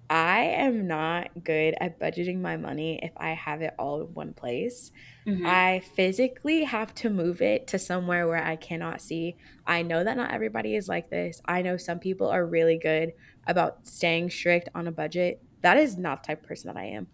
I 0.09 0.41
am 0.43 0.87
not 0.87 1.29
good 1.43 1.75
at 1.81 1.99
budgeting 1.99 2.41
my 2.41 2.57
money 2.57 2.99
if 3.01 3.11
I 3.17 3.31
have 3.31 3.61
it 3.61 3.73
all 3.79 4.01
in 4.01 4.13
one 4.13 4.33
place. 4.33 4.91
hmm 5.25 5.43
I 5.43 5.81
physically 5.95 6.63
have 6.65 6.93
to 6.95 7.09
move 7.09 7.41
it 7.41 7.67
to 7.69 7.79
somewhere 7.79 8.27
where 8.27 8.43
I 8.43 8.55
cannot 8.57 9.01
see. 9.01 9.37
I 9.65 9.83
know 9.83 10.03
that 10.03 10.17
not 10.17 10.31
everybody 10.33 10.75
is 10.75 10.87
like 10.87 11.09
this. 11.09 11.41
I 11.45 11.61
know 11.63 11.77
some 11.77 11.99
people 11.99 12.29
are 12.29 12.45
really 12.45 12.77
good 12.77 13.13
about 13.47 13.87
staying 13.87 14.29
strict 14.31 14.69
on 14.75 14.87
a 14.87 14.91
budget. 14.91 15.43
That 15.61 15.77
is 15.77 15.97
not 15.97 16.23
the 16.23 16.27
type 16.27 16.43
of 16.43 16.47
person 16.47 16.73
that 16.73 16.79
I 16.79 16.85
am. 16.87 17.07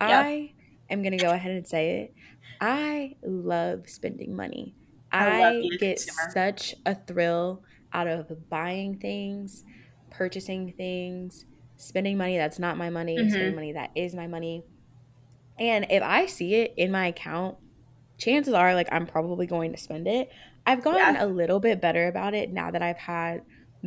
Yep. 0.00 0.26
I 0.26 0.54
am 0.90 1.02
going 1.02 1.12
to 1.12 1.18
go 1.18 1.32
ahead 1.32 1.52
and 1.52 1.66
say 1.66 2.02
it. 2.02 2.14
I 2.60 3.14
love 3.22 3.88
spending 3.88 4.34
money. 4.34 4.76
I 5.18 5.54
I 5.60 5.70
get 5.78 6.08
consumer. 6.08 6.28
such 6.32 6.74
a 6.84 6.94
thrill 6.94 7.64
out 7.92 8.06
of 8.06 8.48
buying 8.48 8.98
things, 8.98 9.64
purchasing 10.10 10.72
things, 10.76 11.44
spending 11.76 12.18
money 12.18 12.36
that's 12.36 12.58
not 12.58 12.76
my 12.78 12.90
money, 12.90 13.28
spending 13.28 13.54
hmm 13.54 13.54
money 13.54 13.72
that 13.72 13.90
is 13.96 14.14
my 14.14 14.26
money. 14.26 14.64
And 15.58 15.86
if 15.90 16.02
I 16.02 16.26
see 16.26 16.54
it 16.56 16.74
in 16.76 16.92
my 16.92 17.08
account, 17.08 17.58
chances 18.18 18.54
are 18.54 18.74
like 18.74 18.88
I'm 18.92 19.06
probably 19.06 19.46
going 19.46 19.72
to 19.72 19.78
spend 19.78 20.08
it. 20.08 20.30
I've 20.66 20.82
gotten 20.84 21.14
Yeah. 21.14 21.16
a 21.16 21.26
little 21.26 21.60
bit 21.60 21.80
better 21.80 22.08
about 22.08 22.34
it 22.34 22.52
now 22.52 22.70
that 22.70 22.82
I've 22.82 22.98
had 22.98 23.42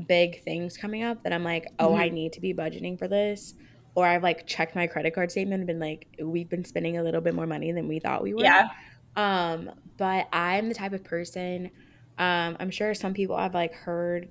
big 0.08 0.44
things 0.44 0.78
coming 0.78 1.04
up 1.04 1.24
that 1.24 1.34
I'm 1.34 1.44
like, 1.44 1.66
"Oh, 1.80 1.96
I 1.96 2.10
hmm 2.10 2.12
need 2.12 2.34
to 2.34 2.42
be 2.42 2.54
budgeting 2.54 2.98
for 3.00 3.08
this." 3.08 3.54
Or 3.96 4.06
I've 4.08 4.24
like 4.24 4.48
checked 4.48 4.76
my 4.76 4.88
credit 4.88 5.14
card 5.14 5.32
statement 5.32 5.60
and 5.62 5.68
been 5.68 5.80
like, 5.80 6.08
"We've 6.24 6.50
been 6.50 6.66
spending 6.66 6.98
a 6.98 7.04
little 7.04 7.22
bit 7.22 7.36
more 7.36 7.48
money 7.48 7.72
than 7.72 7.88
we 7.88 8.00
thought 8.00 8.24
we 8.24 8.34
were." 8.34 8.54
Yeah. 8.54 8.70
Um, 9.16 9.72
but 9.98 10.28
I'm 10.34 10.70
the 10.70 10.76
type 10.76 10.94
of 10.94 11.04
person 11.04 11.72
um 12.18 12.58
I'm 12.60 12.72
sure 12.72 12.94
some 12.94 13.14
people 13.14 13.38
have 13.38 13.54
like 13.54 13.74
heard 13.74 14.30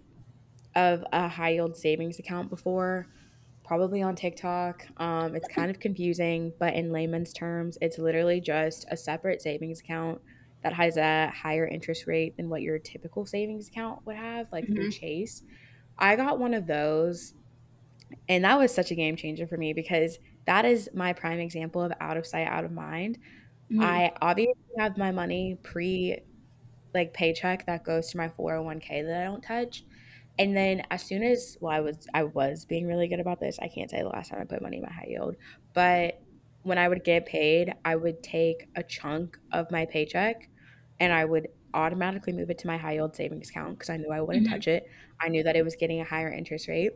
of 0.75 1.05
a 1.13 1.29
high 1.29 1.51
yield 1.51 1.77
savings 1.77 2.19
account 2.19 2.51
before 2.51 3.09
probably 3.65 4.03
on 4.03 4.17
TikTok. 4.17 4.87
Um, 4.99 5.37
it's 5.37 5.49
kind 5.49 5.71
of 5.71 5.81
confusing, 5.81 6.53
but 6.59 6.75
in 6.75 6.93
layman's 6.93 7.33
terms, 7.33 7.79
it's 7.81 7.99
literally 7.99 8.41
just 8.41 8.85
a 8.91 8.97
separate 8.97 9.43
savings 9.43 9.81
account 9.81 10.21
that 10.63 10.75
has 10.75 10.97
a 10.97 11.29
higher 11.31 11.67
interest 11.67 12.07
rate 12.07 12.37
than 12.37 12.49
what 12.51 12.63
your 12.63 12.79
typical 12.79 13.27
savings 13.27 13.69
account 13.69 14.01
would 14.07 14.17
have, 14.17 14.49
like 14.53 14.73
through 14.73 14.87
hmm 14.87 14.91
Chase. 14.91 15.43
I 15.99 16.17
got 16.17 16.39
one 16.39 16.55
of 16.55 16.67
those, 16.67 17.35
and 18.29 18.45
that 18.45 18.59
was 18.59 18.75
such 18.75 18.91
a 18.91 18.95
game 18.95 19.17
changer 19.17 19.47
for 19.47 19.57
me 19.57 19.73
because 19.73 20.19
that 20.47 20.65
is 20.65 20.91
my 20.95 21.13
prime 21.13 21.41
example 21.41 21.83
of 21.83 21.93
out 22.01 22.17
of 22.17 22.27
sight, 22.27 22.47
out 22.47 22.65
of 22.65 22.73
mind. 22.73 23.19
hmm 23.71 24.01
I 24.01 24.13
obviously 24.23 24.55
have 24.79 24.99
my 24.99 25.13
money 25.13 25.59
pre 25.65 26.19
like 26.95 27.15
paycheck 27.15 27.67
that 27.67 27.85
goes 27.85 28.09
to 28.11 28.19
my 28.19 28.29
401k 28.31 29.03
that 29.03 29.21
I 29.23 29.25
don't 29.25 29.43
touch. 29.43 29.85
And 30.39 30.57
then 30.57 30.83
as 30.91 31.05
soon 31.07 31.23
as 31.23 31.57
well, 31.61 31.73
I 31.73 31.81
was 31.81 32.07
I 32.15 32.25
was 32.25 32.65
being 32.65 32.87
really 32.87 33.09
good 33.09 33.21
about 33.21 33.41
this. 33.41 33.59
I 33.61 33.69
can't 33.69 33.91
say 33.91 34.01
the 34.03 34.09
last 34.09 34.31
time 34.31 34.41
I 34.41 34.45
put 34.45 34.63
money 34.63 34.79
in 34.79 34.83
my 34.85 34.93
high 34.93 35.07
yield, 35.09 35.37
but 35.75 36.15
when 36.63 36.79
I 36.79 36.89
would 36.89 37.05
get 37.05 37.27
paid, 37.27 37.73
I 37.85 37.97
would 37.97 38.23
take 38.23 38.67
a 38.77 38.83
chunk 38.83 39.39
of 39.53 39.71
my 39.71 39.87
paycheck 39.87 40.37
and 40.99 41.13
I 41.13 41.25
would 41.25 41.49
automatically 41.75 42.33
move 42.33 42.51
it 42.51 42.59
to 42.59 42.67
my 42.67 42.77
high 42.79 42.95
yield 42.95 43.17
savings 43.17 43.51
account 43.51 43.79
because 43.79 43.91
I 43.91 43.97
knew 43.97 44.11
I 44.13 44.21
wouldn't 44.21 44.47
Mm-hmm. 44.47 44.51
touch 44.51 44.69
it. 44.69 44.85
I 45.23 45.29
knew 45.29 45.43
that 45.45 45.57
it 45.57 45.65
was 45.65 45.77
getting 45.77 46.01
a 46.01 46.05
higher 46.05 46.31
interest 46.33 46.69
rate. 46.69 46.93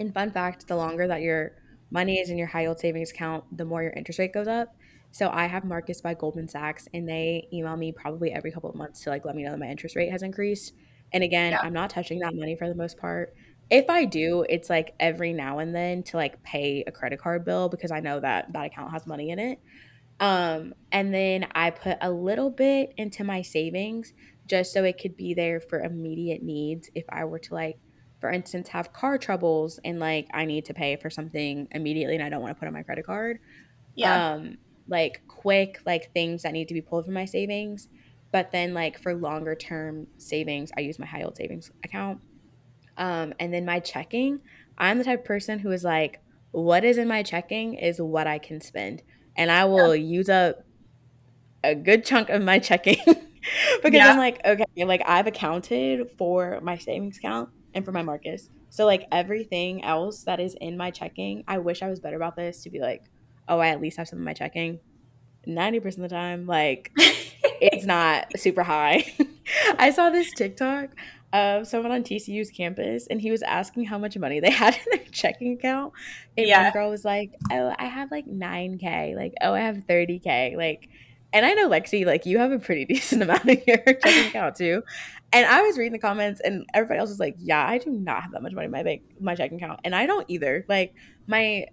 And 0.00 0.14
fun 0.14 0.32
fact, 0.32 0.66
the 0.68 0.76
longer 0.76 1.06
that 1.08 1.22
your 1.22 1.52
money 1.90 2.18
is 2.18 2.30
in 2.30 2.38
your 2.38 2.48
high 2.48 2.62
yield 2.62 2.80
savings 2.80 3.12
account, 3.12 3.44
the 3.56 3.64
more 3.66 3.82
your 3.84 3.92
interest 3.92 4.18
rate 4.18 4.32
goes 4.32 4.48
up. 4.48 4.74
So 5.12 5.30
I 5.30 5.46
have 5.46 5.64
Marcus 5.64 6.00
by 6.00 6.14
Goldman 6.14 6.48
Sachs 6.48 6.88
and 6.94 7.08
they 7.08 7.48
email 7.52 7.76
me 7.76 7.92
probably 7.92 8.32
every 8.32 8.52
couple 8.52 8.70
of 8.70 8.76
months 8.76 9.02
to 9.02 9.10
like 9.10 9.24
let 9.24 9.36
me 9.36 9.44
know 9.44 9.52
that 9.52 9.60
my 9.60 9.68
interest 9.68 9.96
rate 9.96 10.10
has 10.10 10.22
increased. 10.22 10.74
And 11.12 11.24
again, 11.24 11.58
Yeah. 11.60 11.60
I'm 11.62 11.72
not 11.72 11.90
touching 11.90 12.20
that 12.20 12.34
money 12.34 12.56
for 12.56 12.68
the 12.68 12.76
most 12.76 12.98
part. 12.98 13.34
If 13.70 13.90
I 13.90 14.04
do, 14.04 14.44
it's 14.48 14.70
like 14.70 14.94
every 15.00 15.32
now 15.32 15.58
and 15.58 15.74
then 15.74 16.02
to 16.04 16.16
like 16.16 16.42
pay 16.42 16.82
a 16.86 16.92
credit 16.92 17.20
card 17.20 17.44
bill 17.44 17.68
because 17.68 17.92
I 17.92 18.00
know 18.00 18.20
that 18.20 18.52
that 18.52 18.66
account 18.66 18.92
has 18.92 19.06
money 19.06 19.30
in 19.30 19.38
it. 19.38 19.60
Um, 20.20 20.74
and 20.92 21.14
then 21.14 21.46
I 21.54 21.70
put 21.70 21.98
a 22.02 22.10
little 22.10 22.50
bit 22.50 22.92
into 22.96 23.24
my 23.24 23.42
savings 23.42 24.12
just 24.46 24.72
so 24.72 24.84
it 24.84 24.98
could 24.98 25.16
be 25.16 25.34
there 25.34 25.60
for 25.60 25.80
immediate 25.80 26.42
needs 26.42 26.90
if 26.94 27.04
I 27.10 27.24
were 27.24 27.38
to 27.40 27.54
like 27.54 27.78
for 28.20 28.30
instance 28.30 28.68
have 28.70 28.92
car 28.92 29.18
troubles 29.18 29.80
and 29.84 29.98
like 30.00 30.28
I 30.32 30.44
need 30.44 30.66
to 30.66 30.74
pay 30.74 30.96
for 30.96 31.10
something 31.10 31.68
immediately 31.72 32.14
and 32.16 32.24
I 32.24 32.28
don't 32.28 32.42
want 32.42 32.54
to 32.56 32.58
put 32.58 32.68
on 32.68 32.74
my 32.74 32.82
credit 32.82 33.06
card. 33.06 33.38
Yeah. 33.94 34.22
Um, 34.34 34.58
like 34.88 35.22
quick 35.28 35.78
like 35.86 36.12
things 36.12 36.42
that 36.42 36.52
need 36.52 36.68
to 36.68 36.74
be 36.74 36.82
pulled 36.82 37.04
from 37.06 37.14
my 37.14 37.24
savings. 37.26 37.88
But 38.32 38.52
then 38.52 38.74
like 38.74 38.98
for 38.98 39.14
longer 39.14 39.54
term 39.56 40.08
savings, 40.18 40.70
I 40.76 40.80
use 40.82 40.98
my 40.98 41.06
high 41.06 41.20
yield 41.20 41.36
savings 41.36 41.70
account. 41.84 42.20
Um, 42.96 43.34
and 43.40 43.52
then 43.54 43.64
my 43.64 43.80
checking, 43.80 44.40
I'm 44.78 44.98
the 44.98 45.04
type 45.04 45.20
of 45.20 45.24
person 45.26 45.60
who 45.60 45.70
is 45.72 45.84
like, 45.84 46.20
what 46.52 46.84
is 46.84 46.98
in 46.98 47.08
my 47.08 47.22
checking 47.22 47.74
is 47.74 48.00
what 48.00 48.26
I 48.26 48.38
can 48.38 48.60
spend. 48.60 49.02
And 49.36 49.50
I 49.50 49.64
will 49.66 49.94
use 49.96 50.28
up 50.28 50.66
a 51.62 51.74
good 51.74 52.04
chunk 52.04 52.28
of 52.30 52.42
my 52.42 52.58
checking 52.58 52.98
because 53.82 54.04
Yeah. 54.04 54.04
I'm 54.04 54.16
like, 54.16 54.40
okay, 54.44 54.64
like 54.84 55.02
I've 55.06 55.26
accounted 55.26 56.10
for 56.18 56.60
my 56.62 56.78
savings 56.78 57.18
account 57.18 57.50
and 57.74 57.84
for 57.84 57.92
my 57.92 58.02
Marcus. 58.02 58.48
So 58.68 58.86
like 58.86 59.06
everything 59.12 59.84
else 59.84 60.24
that 60.24 60.40
is 60.40 60.56
in 60.60 60.76
my 60.76 60.90
checking, 60.90 61.44
I 61.46 61.58
wish 61.58 61.82
I 61.82 61.88
was 61.88 62.00
better 62.00 62.16
about 62.16 62.36
this 62.36 62.62
to 62.62 62.70
be 62.70 62.80
like, 62.80 63.04
oh, 63.48 63.58
I 63.58 63.68
at 63.68 63.80
least 63.80 63.96
have 63.96 64.08
some 64.08 64.18
in 64.18 64.24
my 64.24 64.32
checking. 64.32 64.80
90% 65.46 65.86
of 65.86 65.96
the 65.96 66.08
time, 66.08 66.46
like 66.46 66.92
it's 66.96 67.86
not 67.86 68.26
super 68.38 68.62
high. 68.62 69.04
I 69.78 69.90
saw 69.90 70.10
this 70.10 70.32
TikTok 70.32 70.90
of 71.32 71.66
someone 71.66 71.92
on 71.92 72.02
TCU's 72.02 72.50
campus 72.50 73.06
and 73.08 73.20
he 73.20 73.30
was 73.30 73.42
asking 73.42 73.84
how 73.84 73.98
much 73.98 74.16
money 74.18 74.40
they 74.40 74.50
had 74.52 74.74
in 74.74 74.82
their 74.90 75.06
checking 75.10 75.52
account. 75.54 75.92
And 76.36 76.48
one 76.48 76.72
girl 76.72 76.90
was 76.90 77.04
like, 77.04 77.34
Oh, 77.50 77.74
I 77.78 77.86
have 77.86 78.10
like 78.10 78.26
9K. 78.26 79.16
Like, 79.16 79.34
oh, 79.40 79.52
I 79.52 79.60
have 79.60 79.76
30K. 79.88 80.56
Like, 80.56 80.88
and 81.32 81.46
I 81.46 81.52
know 81.52 81.68
Lexi, 81.68 82.04
like 82.04 82.26
you 82.26 82.38
have 82.38 82.52
a 82.52 82.58
pretty 82.58 82.84
decent 82.84 83.22
amount 83.22 83.48
in 83.48 83.62
your 83.66 83.78
checking 83.78 84.26
account 84.26 84.56
too. 84.56 84.82
And 85.32 85.46
I 85.46 85.62
was 85.62 85.78
reading 85.78 85.92
the 85.92 85.98
comments 85.98 86.40
and 86.40 86.66
everybody 86.74 86.98
else 86.98 87.10
was 87.10 87.20
like, 87.20 87.36
Yeah, 87.38 87.64
I 87.66 87.78
do 87.78 87.90
not 87.90 88.22
have 88.22 88.32
that 88.32 88.42
much 88.42 88.52
money 88.52 88.66
in 88.66 88.70
my 88.72 88.82
bank 88.82 89.02
my 89.20 89.34
checking 89.34 89.58
account. 89.62 89.80
And 89.84 89.94
I 89.94 90.06
don't 90.06 90.24
either. 90.28 90.64
Like 90.68 90.94
my 91.26 91.66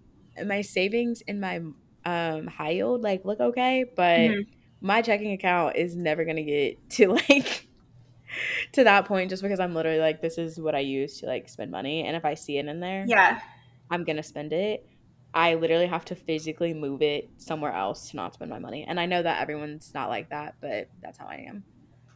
my 0.46 0.62
savings 0.62 1.22
in 1.22 1.40
my 1.40 1.62
um 2.06 2.48
high 2.48 2.72
yield 2.72 3.02
like 3.02 3.26
look 3.26 3.40
okay, 3.40 3.86
but 3.96 4.20
Mhm. 4.20 4.46
my 4.82 5.02
checking 5.02 5.32
account 5.32 5.76
is 5.76 5.96
never 5.96 6.24
gonna 6.26 6.44
get 6.44 6.78
to 6.92 7.08
like 7.10 7.68
to 8.74 8.84
that 8.84 9.06
point 9.06 9.30
just 9.30 9.42
because 9.42 9.60
I'm 9.60 9.74
literally 9.74 10.00
like 10.00 10.22
this 10.22 10.38
is 10.38 10.60
what 10.60 10.76
I 10.76 10.80
use 10.80 11.20
to 11.22 11.26
like 11.26 11.50
spend 11.50 11.72
money 11.72 12.04
and 12.06 12.16
if 12.16 12.26
I 12.26 12.36
see 12.36 12.58
it 12.58 12.66
in 12.68 12.80
there, 12.80 13.06
Yeah. 13.08 13.40
I'm 13.90 14.04
gonna 14.04 14.24
spend 14.24 14.54
it. 14.54 14.86
I 15.34 15.56
literally 15.56 15.88
have 15.88 16.06
to 16.06 16.16
physically 16.16 16.74
move 16.74 17.02
it 17.02 17.30
somewhere 17.38 17.72
else 17.74 18.10
to 18.12 18.16
not 18.18 18.34
spend 18.34 18.50
my 18.50 18.60
money. 18.60 18.86
And 18.88 19.00
I 19.00 19.06
know 19.06 19.22
that 19.22 19.42
everyone's 19.42 19.92
not 19.94 20.10
like 20.10 20.30
that, 20.30 20.56
but 20.62 20.90
that's 21.02 21.18
how 21.18 21.26
I 21.28 21.46
am. 21.48 21.64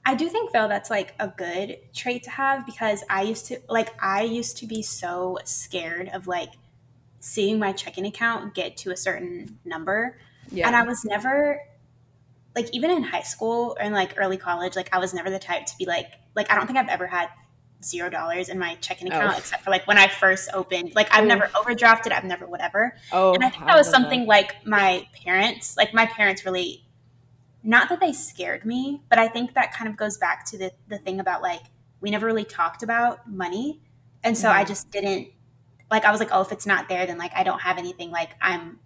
I 0.06 0.16
do 0.16 0.28
think 0.30 0.52
though 0.52 0.68
that's 0.68 0.90
like 0.90 1.14
a 1.20 1.28
good 1.28 1.78
trait 1.94 2.24
to 2.24 2.30
have 2.32 2.66
because 2.66 3.04
I 3.10 3.22
used 3.22 3.46
to 3.48 3.60
like 3.70 3.90
I 4.04 4.24
used 4.24 4.58
to 4.58 4.68
be 4.68 4.82
so 4.82 5.38
scared 5.46 6.10
of 6.14 6.28
like 6.28 6.50
seeing 7.20 7.60
my 7.60 7.72
checking 7.72 8.06
account 8.06 8.56
get 8.56 8.78
to 8.78 8.92
a 8.92 8.98
certain 8.98 9.60
number 9.64 10.18
Yeah. 10.50 10.66
and 10.68 10.76
I 10.76 10.84
was 10.84 11.06
never 11.06 11.62
like 12.56 12.68
even 12.74 12.90
in 12.90 13.04
high 13.04 13.22
school 13.22 13.76
or 13.80 13.86
in 13.86 13.94
like 13.94 14.16
early 14.18 14.38
college 14.38 14.76
like 14.76 14.90
I 14.92 14.98
was 15.00 15.14
never 15.14 15.30
the 15.30 15.40
type 15.40 15.66
to 15.68 15.78
be 15.78 15.86
like 15.86 16.08
like 16.36 16.52
I 16.52 16.56
don't 16.56 16.66
think 16.66 16.80
I've 16.80 16.90
ever 16.90 17.06
had 17.08 17.30
zero 17.84 18.10
dollars 18.10 18.50
in 18.50 18.58
my 18.60 18.76
checking 18.82 19.12
oh. 19.12 19.16
account 19.16 19.36
Oh. 19.36 19.38
except 19.38 19.64
for 19.64 19.70
like 19.70 19.86
when 19.88 19.98
I 20.00 20.08
first 20.08 20.50
opened 20.54 20.94
like 20.96 21.08
I've 21.14 21.26
never 21.26 21.50
oh. 21.56 21.64
overdrafted 21.64 22.12
I've 22.12 22.24
never 22.26 22.48
whatever 22.48 22.96
oh, 23.12 23.34
and 23.36 23.44
I 23.44 23.50
think 23.50 23.64
I 23.64 23.68
that 23.68 23.78
was 23.78 23.88
love 23.88 23.94
that. 23.94 24.02
something 24.02 24.26
like 24.26 24.66
my 24.66 25.08
parents, 25.24 25.78
like 25.78 25.94
my 25.94 26.06
parents 26.08 26.44
really, 26.46 26.84
not 27.64 27.90
that 27.90 28.00
they 28.00 28.14
scared 28.14 28.66
me, 28.66 29.02
but 29.10 29.20
I 29.20 29.28
think 29.28 29.54
that 29.54 29.74
kind 29.74 29.90
of 29.90 29.96
goes 29.98 30.18
back 30.18 30.46
to 30.46 30.58
the, 30.58 30.72
the 30.88 30.98
thing 30.98 31.20
about 31.20 31.42
like, 31.42 31.62
we 32.00 32.10
never 32.10 32.26
really 32.26 32.44
talked 32.46 32.82
about 32.84 33.30
money. 33.30 33.82
And 34.24 34.38
so 34.38 34.50
I 34.50 34.64
Mhm. 34.64 34.68
just 34.68 34.92
didn't, 34.92 35.30
like, 35.90 36.06
I 36.06 36.12
was 36.12 36.20
like, 36.20 36.30
oh, 36.32 36.42
if 36.42 36.52
it's 36.52 36.66
not 36.66 36.90
there, 36.90 37.06
then 37.06 37.18
like, 37.18 37.32
I 37.36 37.44
don't 37.44 37.62
have 37.62 37.78
anything. 37.78 38.10
Like, 38.12 38.32
I'm, 38.42 38.80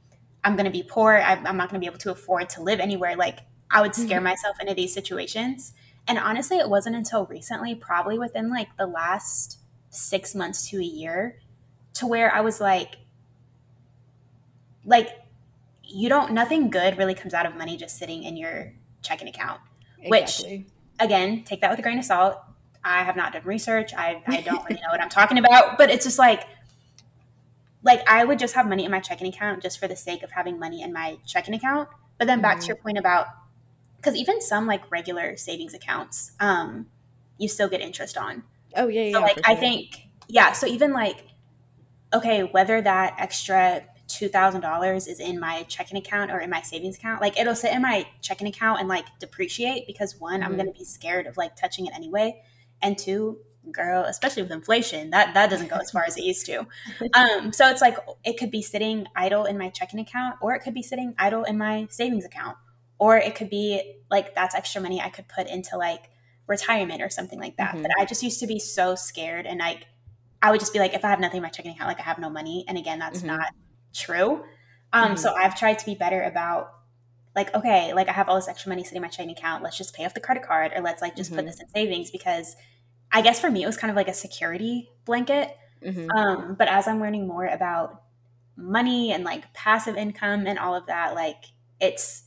I'm 0.44 0.56
going 0.56 0.66
to 0.66 0.72
be 0.72 0.84
poor. 0.84 1.16
I'm, 1.18 1.48
I'm 1.48 1.58
not 1.58 1.70
going 1.70 1.80
to 1.80 1.84
be 1.84 1.88
able 1.88 2.00
to 2.00 2.12
afford 2.12 2.50
to 2.52 2.62
live 2.62 2.80
anywhere. 2.80 3.16
Like, 3.16 3.40
I 3.72 3.82
would 3.82 3.96
scare 3.96 4.22
myself 4.22 4.60
into 4.60 4.74
these 4.74 4.94
situations. 4.94 5.74
And 6.08 6.18
honestly, 6.20 6.58
it 6.58 6.70
wasn't 6.70 6.96
until 6.96 7.26
recently, 7.26 7.74
probably 7.76 8.20
within 8.20 8.50
like 8.50 8.76
the 8.78 8.86
last 8.86 9.60
six 9.90 10.36
months 10.36 10.70
to 10.70 10.78
a 10.80 10.84
year, 10.84 11.40
to 11.96 12.06
where 12.06 12.34
I 12.34 12.42
was 12.42 12.62
like, 12.62 12.98
like 14.86 15.10
you 16.02 16.10
don't 16.10 16.32
nothing 16.34 16.70
good 16.70 16.98
really 16.98 17.14
comes 17.16 17.34
out 17.34 17.46
of 17.46 17.56
money 17.56 17.78
just 17.78 17.98
sitting 17.98 18.24
in 18.24 18.36
your 18.36 18.74
checking 19.02 19.28
account 19.28 19.60
which- 20.08 20.42
again 21.00 21.44
take 21.44 21.62
that 21.62 21.70
with 21.70 21.80
a 21.80 21.82
grain 21.82 21.98
of 22.00 22.06
salt 22.06 22.36
i 22.84 23.04
have 23.04 23.16
not 23.16 23.34
done 23.34 23.42
research 23.46 23.94
i, 23.94 24.22
I 24.28 24.42
don't 24.42 24.64
really 24.70 24.82
know 24.82 24.90
what 24.92 25.02
i'm 25.02 25.10
talking 25.10 25.38
about 25.38 25.78
but 25.78 25.90
it's 25.90 26.06
just 26.06 26.20
like 26.20 26.44
like 27.84 28.02
i 28.08 28.24
would 28.24 28.40
just 28.40 28.56
have 28.56 28.68
money 28.68 28.86
in 28.86 28.92
my 28.92 29.00
checking 29.00 29.28
account 29.28 29.62
just 29.62 29.80
for 29.80 29.88
the 29.88 29.96
sake 29.96 30.24
of 30.24 30.32
having 30.32 30.60
money 30.60 30.82
in 30.82 30.92
my 30.94 31.18
checking 31.26 31.54
account 31.54 31.90
but 32.18 32.28
then 32.28 32.42
back 32.42 32.58
Mhm. 32.58 32.62
to 32.62 32.68
your 32.68 32.76
point 32.78 32.98
about 32.98 33.28
because 33.98 34.16
even 34.16 34.42
some 34.42 34.66
like 34.68 34.90
regular 34.92 35.36
savings 35.38 35.74
accounts 35.74 36.32
um 36.40 36.88
you 37.38 37.48
still 37.48 37.68
get 37.70 37.82
interest 37.82 38.18
on 38.18 38.44
Oh 38.78 38.88
yeah, 38.88 39.04
yeah. 39.04 39.14
so 39.14 39.22
like 39.22 39.36
for 39.38 39.46
I 39.46 39.54
sure. 39.54 39.60
think 39.62 40.08
yeah, 40.28 40.52
so 40.54 40.68
even 40.68 40.92
like 40.92 41.24
okay, 42.14 42.44
whether 42.44 42.82
that 42.82 43.16
extra 43.20 43.84
two 44.08 44.28
thousand 44.30 44.62
dollars 44.62 45.08
is 45.08 45.20
in 45.20 45.40
my 45.40 45.64
checking 45.64 45.98
account 45.98 46.32
or 46.32 46.40
in 46.40 46.50
my 46.50 46.62
savings 46.62 46.98
account, 46.98 47.22
like 47.22 47.40
it'll 47.40 47.56
sit 47.56 47.74
in 47.74 47.82
my 47.82 48.06
checking 48.22 48.48
account 48.48 48.80
and 48.80 48.88
like 48.90 49.06
depreciate 49.20 49.88
because 49.88 50.16
one, 50.20 50.44
I'm 50.44 50.54
Mhm. 50.54 50.58
gonna 50.58 50.72
be 50.72 50.86
scared 50.86 51.28
of 51.28 51.38
like 51.38 51.56
touching 51.56 51.86
it 51.88 51.94
anyway. 51.96 52.42
And 52.82 52.98
two, 52.98 53.40
girl, 53.72 54.04
especially 54.04 54.44
with 54.44 54.52
inflation, 54.52 55.10
that 55.10 55.34
that 55.34 55.50
doesn't 55.50 55.70
go 55.70 55.78
as 55.78 55.90
far 55.92 56.04
as 56.06 56.18
it 56.18 56.24
used 56.24 56.46
to. 56.48 56.68
Um, 57.16 57.54
so 57.54 57.68
it's 57.70 57.82
like 57.82 57.98
it 58.24 58.38
could 58.38 58.52
be 58.52 58.62
sitting 58.62 59.08
idle 59.16 59.46
in 59.46 59.58
my 59.58 59.70
checking 59.70 60.00
account, 60.00 60.36
or 60.42 60.54
it 60.54 60.60
could 60.60 60.74
be 60.74 60.84
sitting 60.84 61.16
idle 61.18 61.44
in 61.44 61.58
my 61.58 61.88
savings 61.90 62.26
account, 62.26 62.58
or 63.00 63.18
it 63.18 63.36
could 63.36 63.50
be 63.50 64.00
like 64.12 64.36
that's 64.36 64.54
extra 64.54 64.82
money 64.82 65.02
I 65.02 65.10
could 65.10 65.28
put 65.28 65.48
into 65.48 65.78
like 65.78 66.10
retirement 66.46 67.02
or 67.02 67.10
something 67.10 67.40
like 67.40 67.58
that. 67.58 67.76
Mhm. 67.76 67.82
But 67.84 67.92
I 67.98 68.06
just 68.06 68.22
used 68.22 68.40
to 68.42 68.48
be 68.48 68.60
so 68.60 68.94
scared 68.96 69.46
and 69.48 69.60
like 69.60 69.88
I 70.42 70.52
would 70.52 70.60
just 70.60 70.74
be 70.74 70.80
like, 70.80 70.94
if 70.94 71.04
I 71.04 71.10
have 71.10 71.20
nothing 71.20 71.38
in 71.38 71.44
my 71.44 71.50
checking 71.50 71.72
account, 71.72 71.88
like 71.88 72.00
I 72.00 72.04
have 72.04 72.20
no 72.20 72.30
money. 72.30 72.66
And 72.68 72.78
again, 72.78 73.00
that's 73.00 73.22
Mhm. 73.22 73.28
not 73.28 73.48
true. 73.96 74.44
Um, 74.94 75.14
Mhm. 75.14 75.20
so 75.20 75.34
I've 75.36 75.56
tried 75.58 75.80
to 75.80 75.86
be 75.86 75.96
better 75.96 76.22
about 76.24 76.72
like, 77.36 77.54
okay, 77.54 77.94
like 77.94 78.08
I 78.08 78.14
have 78.14 78.30
all 78.30 78.36
this 78.36 78.48
extra 78.48 78.70
money 78.70 78.84
sitting 78.84 78.98
in 78.98 79.02
my 79.02 79.10
checking 79.10 79.32
account. 79.32 79.62
Let's 79.64 79.78
just 79.78 79.94
pay 79.94 80.06
off 80.06 80.14
the 80.14 80.22
credit 80.22 80.44
card 80.44 80.72
or 80.76 80.82
let's 80.82 81.02
like 81.02 81.16
just 81.16 81.32
put 81.34 81.44
Mhm. 81.44 81.48
this 81.48 81.60
in 81.60 81.68
savings 81.70 82.10
because 82.12 82.56
I 83.12 83.22
guess 83.22 83.40
for 83.42 83.52
me 83.52 83.64
it 83.64 83.66
was 83.66 83.78
kind 83.78 83.92
of 83.92 83.96
like 83.98 84.08
a 84.08 84.14
security 84.14 84.90
blanket. 85.04 85.58
Mhm. 85.84 86.10
Um, 86.18 86.56
but 86.56 86.68
as 86.70 86.88
I'm 86.88 87.02
learning 87.02 87.28
more 87.28 87.46
about 87.46 88.04
money 88.56 89.12
and 89.12 89.24
like 89.26 89.52
passive 89.54 89.98
income 89.98 90.48
and 90.48 90.58
all 90.58 90.76
of 90.76 90.86
that, 90.86 91.14
like 91.14 91.44
it's 91.82 92.24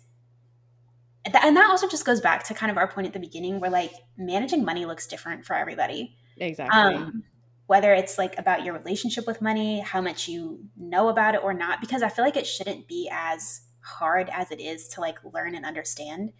and 1.24 1.56
that 1.56 1.68
also 1.68 1.88
just 1.88 2.04
goes 2.06 2.20
back 2.20 2.44
to 2.44 2.54
kind 2.54 2.70
of 2.70 2.78
our 2.78 2.88
point 2.88 3.06
at 3.06 3.12
the 3.12 3.18
beginning 3.18 3.60
where 3.60 3.70
like 3.70 3.92
managing 4.16 4.64
money 4.64 4.86
looks 4.86 5.06
different 5.06 5.44
for 5.44 5.54
everybody 5.54 6.16
Exactly. 6.38 6.94
um, 6.94 7.22
whether 7.68 7.92
it's 7.92 8.16
like 8.16 8.34
about 8.38 8.64
your 8.64 8.72
relationship 8.72 9.26
with 9.26 9.42
money, 9.42 9.80
how 9.80 10.00
much 10.00 10.26
you 10.26 10.58
know 10.74 11.08
about 11.08 11.34
it 11.34 11.42
or 11.44 11.52
not, 11.52 11.82
because 11.82 12.02
I 12.02 12.08
feel 12.08 12.24
like 12.24 12.34
it 12.36 12.46
shouldn't 12.46 12.88
be 12.88 13.10
as 13.12 13.60
hard 13.80 14.30
as 14.32 14.50
it 14.50 14.58
is 14.58 14.88
to 14.88 15.02
like 15.02 15.18
learn 15.22 15.54
and 15.54 15.66
understand. 15.66 16.32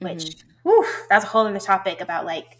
Which, 0.00 0.24
Mhm. 0.24 0.42
whew, 0.62 0.86
that's 1.08 1.24
a 1.24 1.28
whole 1.28 1.46
other 1.46 1.58
topic 1.58 2.02
about 2.02 2.26
like, 2.26 2.58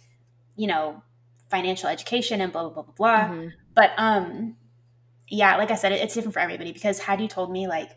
you 0.57 0.67
know, 0.67 1.03
financial 1.51 1.89
education 1.91 2.41
and 2.41 2.51
blah 2.51 2.63
blah 2.63 2.71
blah 2.71 2.83
blah 2.83 2.95
blah. 2.97 3.29
Mhm. 3.35 3.53
But 3.75 3.93
um, 3.99 4.57
yeah, 5.29 5.57
like 5.57 5.71
I 5.71 5.75
said, 5.75 5.93
it, 5.93 6.01
it's 6.01 6.15
different 6.15 6.33
for 6.33 6.41
everybody 6.41 6.73
because 6.73 7.01
had 7.01 7.21
you 7.21 7.29
told 7.29 7.53
me 7.53 7.67
like 7.69 7.91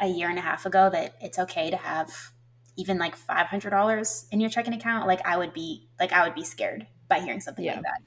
a 0.00 0.06
year 0.06 0.30
and 0.30 0.38
a 0.38 0.42
half 0.42 0.64
ago 0.64 0.88
that 0.90 1.16
it's 1.20 1.38
okay 1.38 1.68
to 1.70 1.76
have 1.76 2.32
even 2.76 2.96
like 2.96 3.14
five 3.14 3.48
hundred 3.48 3.70
dollars 3.70 4.26
in 4.32 4.40
your 4.40 4.48
checking 4.48 4.72
account, 4.72 5.06
like 5.06 5.20
I 5.26 5.36
would 5.36 5.52
be 5.52 5.88
like 6.00 6.12
I 6.12 6.24
would 6.24 6.34
be 6.34 6.44
scared 6.44 6.86
by 7.08 7.20
hearing 7.20 7.40
something 7.40 7.64
Yeah. 7.64 7.74
like 7.74 7.82
that. 7.82 8.00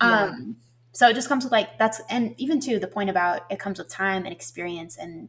Yeah. 0.00 0.24
Um, 0.24 0.56
so 0.94 1.08
it 1.08 1.14
just 1.14 1.28
comes 1.28 1.44
with 1.44 1.52
like 1.52 1.78
that's 1.78 2.00
and 2.08 2.34
even 2.38 2.60
to 2.60 2.78
the 2.78 2.86
point 2.86 3.10
about 3.10 3.42
it 3.50 3.58
comes 3.58 3.78
with 3.78 3.88
time 3.88 4.24
and 4.24 4.32
experience 4.32 4.96
and 4.96 5.28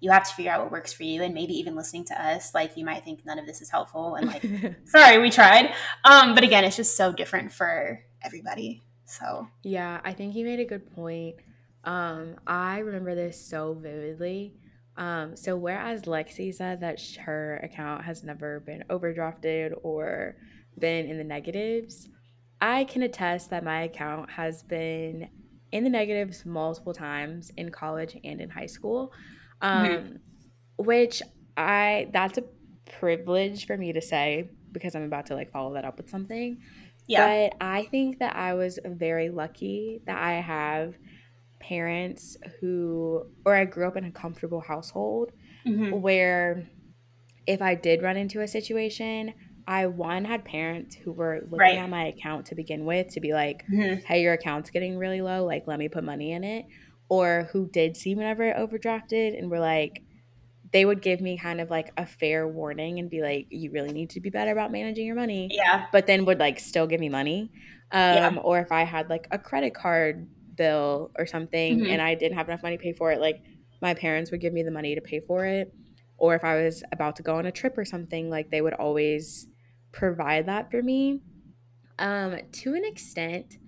you 0.00 0.10
have 0.10 0.28
to 0.28 0.34
figure 0.34 0.52
out 0.52 0.62
what 0.62 0.72
works 0.72 0.92
for 0.92 1.02
you 1.04 1.22
and 1.22 1.34
maybe 1.34 1.54
even 1.54 1.74
listening 1.74 2.04
to 2.04 2.22
us 2.22 2.54
like 2.54 2.76
you 2.76 2.84
might 2.84 3.02
think 3.02 3.24
none 3.24 3.38
of 3.38 3.46
this 3.46 3.60
is 3.60 3.70
helpful 3.70 4.14
and 4.14 4.28
like 4.28 4.44
sorry 4.84 5.18
we 5.18 5.30
tried. 5.30 5.74
Um 6.04 6.34
but 6.34 6.44
again 6.44 6.64
it's 6.64 6.76
just 6.76 6.96
so 6.96 7.12
different 7.12 7.52
for 7.52 8.04
everybody 8.22 8.82
so. 9.04 9.48
Yeah 9.62 10.00
i 10.04 10.12
think 10.12 10.34
you 10.36 10.44
made 10.44 10.60
a 10.60 10.64
good 10.64 10.94
point. 10.94 11.36
Um 11.84 12.36
i 12.46 12.78
remember 12.78 13.14
this 13.14 13.44
so 13.44 13.74
vividly. 13.74 14.54
Um 14.96 15.36
so 15.36 15.56
whereas 15.56 16.02
lexi 16.02 16.54
said 16.54 16.80
that 16.80 17.00
her 17.24 17.56
account 17.62 18.04
has 18.04 18.22
never 18.22 18.60
been 18.60 18.84
overdrafted 18.90 19.72
or 19.82 20.36
been 20.78 21.06
in 21.06 21.16
the 21.16 21.24
negatives 21.24 22.08
i 22.62 22.84
can 22.84 23.02
attest 23.02 23.50
that 23.50 23.62
my 23.62 23.82
account 23.82 24.30
has 24.30 24.62
been 24.62 25.28
in 25.70 25.84
the 25.84 25.90
negatives 25.90 26.46
multiple 26.46 26.94
times 26.94 27.50
in 27.58 27.70
college 27.70 28.16
and 28.24 28.40
in 28.40 28.48
high 28.48 28.66
school 28.66 29.12
um, 29.62 29.86
mm-hmm. 29.86 30.16
which 30.76 31.22
I 31.56 32.08
that's 32.12 32.38
a 32.38 32.44
privilege 32.98 33.66
for 33.66 33.76
me 33.76 33.92
to 33.92 34.02
say 34.02 34.50
because 34.72 34.94
I'm 34.94 35.04
about 35.04 35.26
to 35.26 35.34
like 35.34 35.52
follow 35.52 35.74
that 35.74 35.84
up 35.84 35.96
with 35.96 36.10
something. 36.10 36.58
Yeah. 37.06 37.48
But 37.50 37.56
I 37.60 37.84
think 37.84 38.18
that 38.18 38.36
I 38.36 38.54
was 38.54 38.78
very 38.84 39.30
lucky 39.30 40.00
that 40.06 40.20
I 40.20 40.34
have 40.34 40.94
parents 41.60 42.36
who 42.60 43.24
or 43.44 43.54
I 43.54 43.64
grew 43.64 43.86
up 43.86 43.96
in 43.96 44.04
a 44.04 44.10
comfortable 44.10 44.60
household 44.60 45.30
mm-hmm. 45.66 46.00
where 46.00 46.68
if 47.46 47.60
I 47.60 47.74
did 47.74 48.02
run 48.02 48.16
into 48.16 48.40
a 48.40 48.48
situation, 48.48 49.34
I 49.66 49.86
one 49.86 50.24
had 50.24 50.44
parents 50.44 50.94
who 50.94 51.12
were 51.12 51.40
looking 51.42 51.58
right. 51.58 51.78
at 51.78 51.88
my 51.88 52.06
account 52.06 52.46
to 52.46 52.54
begin 52.54 52.84
with 52.84 53.08
to 53.14 53.20
be 53.20 53.32
like, 53.32 53.64
mm-hmm. 53.72 54.04
"Hey, 54.06 54.22
your 54.22 54.32
account's 54.32 54.70
getting 54.70 54.96
really 54.96 55.20
low. 55.20 55.44
Like, 55.44 55.66
let 55.66 55.78
me 55.78 55.88
put 55.88 56.04
money 56.04 56.32
in 56.32 56.44
it." 56.44 56.66
Or 57.08 57.48
who 57.52 57.68
did 57.68 57.96
see 57.96 58.14
whenever 58.14 58.44
it 58.44 58.56
overdrafted 58.56 59.38
and 59.38 59.50
were 59.50 59.60
like, 59.60 60.02
they 60.72 60.84
would 60.84 61.02
give 61.02 61.20
me 61.20 61.36
kind 61.36 61.60
of 61.60 61.70
like 61.70 61.92
a 61.98 62.06
fair 62.06 62.48
warning 62.48 62.98
and 62.98 63.10
be 63.10 63.20
like, 63.20 63.46
"You 63.50 63.70
really 63.70 63.92
need 63.92 64.10
to 64.10 64.20
be 64.20 64.30
better 64.30 64.50
about 64.50 64.72
managing 64.72 65.06
your 65.06 65.16
money." 65.16 65.48
Yeah. 65.52 65.86
But 65.92 66.06
then 66.06 66.24
would 66.24 66.38
like 66.38 66.58
still 66.58 66.86
give 66.86 67.00
me 67.00 67.08
money. 67.08 67.50
Um, 67.92 68.36
yeah. 68.36 68.36
Or 68.42 68.58
if 68.60 68.72
I 68.72 68.84
had 68.84 69.10
like 69.10 69.28
a 69.30 69.38
credit 69.38 69.74
card 69.74 70.28
bill 70.56 71.10
or 71.18 71.26
something 71.26 71.80
mm-hmm. 71.80 71.90
and 71.90 72.00
I 72.00 72.14
didn't 72.14 72.36
have 72.38 72.48
enough 72.48 72.62
money 72.62 72.76
to 72.78 72.82
pay 72.82 72.94
for 72.94 73.12
it, 73.12 73.20
like 73.20 73.42
my 73.82 73.94
parents 73.94 74.30
would 74.30 74.40
give 74.40 74.52
me 74.52 74.62
the 74.62 74.70
money 74.70 74.94
to 74.94 75.00
pay 75.00 75.20
for 75.20 75.44
it. 75.44 75.72
Or 76.16 76.34
if 76.34 76.44
I 76.44 76.62
was 76.62 76.82
about 76.92 77.16
to 77.16 77.22
go 77.22 77.36
on 77.36 77.46
a 77.46 77.52
trip 77.52 77.76
or 77.76 77.84
something, 77.84 78.30
like 78.30 78.50
they 78.50 78.62
would 78.62 78.74
always 78.74 79.48
provide 79.92 80.46
that 80.46 80.70
for 80.70 80.82
me. 80.82 81.20
Um, 81.98 82.38
to 82.50 82.74
an 82.74 82.84
extent, 82.84 83.58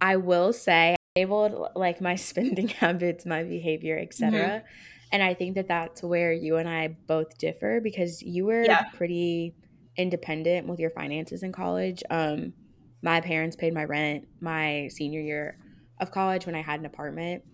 I 0.00 0.16
will 0.16 0.52
say, 0.52 0.96
able 1.16 1.70
like 1.74 2.00
my 2.00 2.14
spending 2.16 2.68
habits, 2.68 3.24
my 3.24 3.42
behavior, 3.44 3.98
etc. 3.98 4.30
Mm-hmm. 4.30 4.66
And 5.12 5.22
I 5.22 5.34
think 5.34 5.56
that 5.56 5.68
that's 5.68 6.02
where 6.02 6.32
you 6.32 6.56
and 6.56 6.68
I 6.68 6.96
both 7.06 7.36
differ 7.38 7.80
because 7.82 8.22
you 8.22 8.46
were 8.46 8.64
yeah. 8.64 8.84
pretty 8.94 9.54
independent 9.96 10.66
with 10.66 10.80
your 10.80 10.90
finances 10.90 11.42
in 11.42 11.52
college. 11.52 12.02
Um, 12.08 12.54
my 13.02 13.20
parents 13.20 13.56
paid 13.56 13.74
my 13.74 13.84
rent 13.84 14.26
my 14.40 14.88
senior 14.90 15.20
year 15.20 15.58
of 16.00 16.10
college 16.10 16.46
when 16.46 16.54
I 16.54 16.62
had 16.62 16.80
an 16.80 16.86
apartment. 16.86 17.44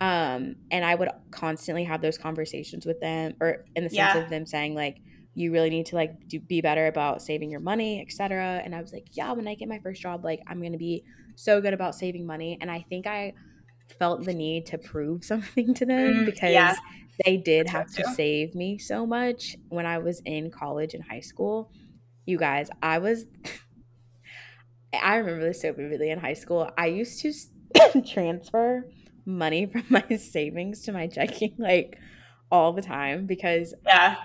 Um, 0.00 0.56
and 0.70 0.84
I 0.84 0.94
would 0.94 1.08
constantly 1.32 1.84
have 1.84 2.00
those 2.00 2.16
conversations 2.16 2.86
with 2.86 3.00
them, 3.00 3.34
or 3.40 3.64
in 3.74 3.82
the 3.82 3.90
sense 3.90 4.14
yeah. 4.14 4.22
of 4.22 4.30
them 4.30 4.46
saying 4.46 4.74
like, 4.76 4.98
you 5.38 5.52
really 5.52 5.70
need 5.70 5.86
to 5.86 5.94
like 5.94 6.26
do, 6.26 6.40
be 6.40 6.60
better 6.60 6.88
about 6.88 7.22
saving 7.22 7.48
your 7.48 7.60
money, 7.60 8.00
etc. 8.00 8.60
And 8.64 8.74
I 8.74 8.80
was 8.80 8.92
like, 8.92 9.06
yeah, 9.12 9.30
when 9.30 9.46
I 9.46 9.54
get 9.54 9.68
my 9.68 9.78
first 9.78 10.02
job, 10.02 10.24
like 10.24 10.40
I'm 10.48 10.60
gonna 10.60 10.78
be 10.78 11.04
so 11.36 11.60
good 11.60 11.72
about 11.72 11.94
saving 11.94 12.26
money. 12.26 12.58
And 12.60 12.68
I 12.68 12.84
think 12.88 13.06
I 13.06 13.34
felt 14.00 14.24
the 14.24 14.34
need 14.34 14.66
to 14.66 14.78
prove 14.78 15.22
something 15.32 15.74
to 15.74 15.86
them 15.86 16.14
mm, 16.14 16.26
because 16.26 16.50
yeah. 16.50 16.74
they 17.24 17.36
did 17.36 17.68
have 17.68 17.86
to 17.94 18.04
save 18.14 18.56
me 18.56 18.78
so 18.78 19.06
much 19.06 19.56
when 19.68 19.86
I 19.86 19.98
was 19.98 20.20
in 20.24 20.50
college 20.50 20.92
and 20.92 21.04
high 21.04 21.20
school. 21.20 21.70
You 22.26 22.36
guys, 22.36 22.68
I 22.82 22.98
was 22.98 23.26
I 24.92 25.16
remember 25.18 25.46
this 25.46 25.62
so 25.62 25.72
vividly 25.72 26.10
in 26.10 26.18
high 26.18 26.34
school. 26.34 26.68
I 26.76 26.86
used 26.86 27.20
to 27.20 28.02
transfer 28.12 28.90
money 29.24 29.66
from 29.66 29.84
my 29.88 30.16
savings 30.16 30.80
to 30.86 30.92
my 30.92 31.06
checking 31.06 31.54
like 31.58 31.96
all 32.50 32.72
the 32.72 32.82
time 32.82 33.26
because 33.26 33.72
yeah 33.86 34.16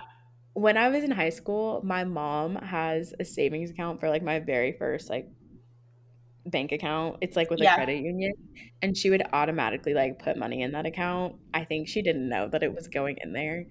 when 0.54 0.76
I 0.76 0.88
was 0.88 1.04
in 1.04 1.10
high 1.10 1.30
school, 1.30 1.82
my 1.84 2.04
mom 2.04 2.56
has 2.56 3.12
a 3.18 3.24
savings 3.24 3.70
account 3.70 4.00
for 4.00 4.08
like 4.08 4.22
my 4.22 4.38
very 4.38 4.72
first 4.72 5.10
like 5.10 5.28
bank 6.46 6.72
account. 6.72 7.18
It's 7.20 7.36
like 7.36 7.50
with 7.50 7.60
yeah. 7.60 7.74
a 7.74 7.76
credit 7.76 8.02
union. 8.02 8.32
And 8.80 8.96
she 8.96 9.10
would 9.10 9.22
automatically 9.32 9.94
like 9.94 10.20
put 10.20 10.36
money 10.36 10.62
in 10.62 10.72
that 10.72 10.86
account. 10.86 11.36
I 11.52 11.64
think 11.64 11.88
she 11.88 12.02
didn't 12.02 12.28
know 12.28 12.48
that 12.48 12.62
it 12.62 12.74
was 12.74 12.88
going 12.88 13.18
in 13.22 13.32
there 13.32 13.66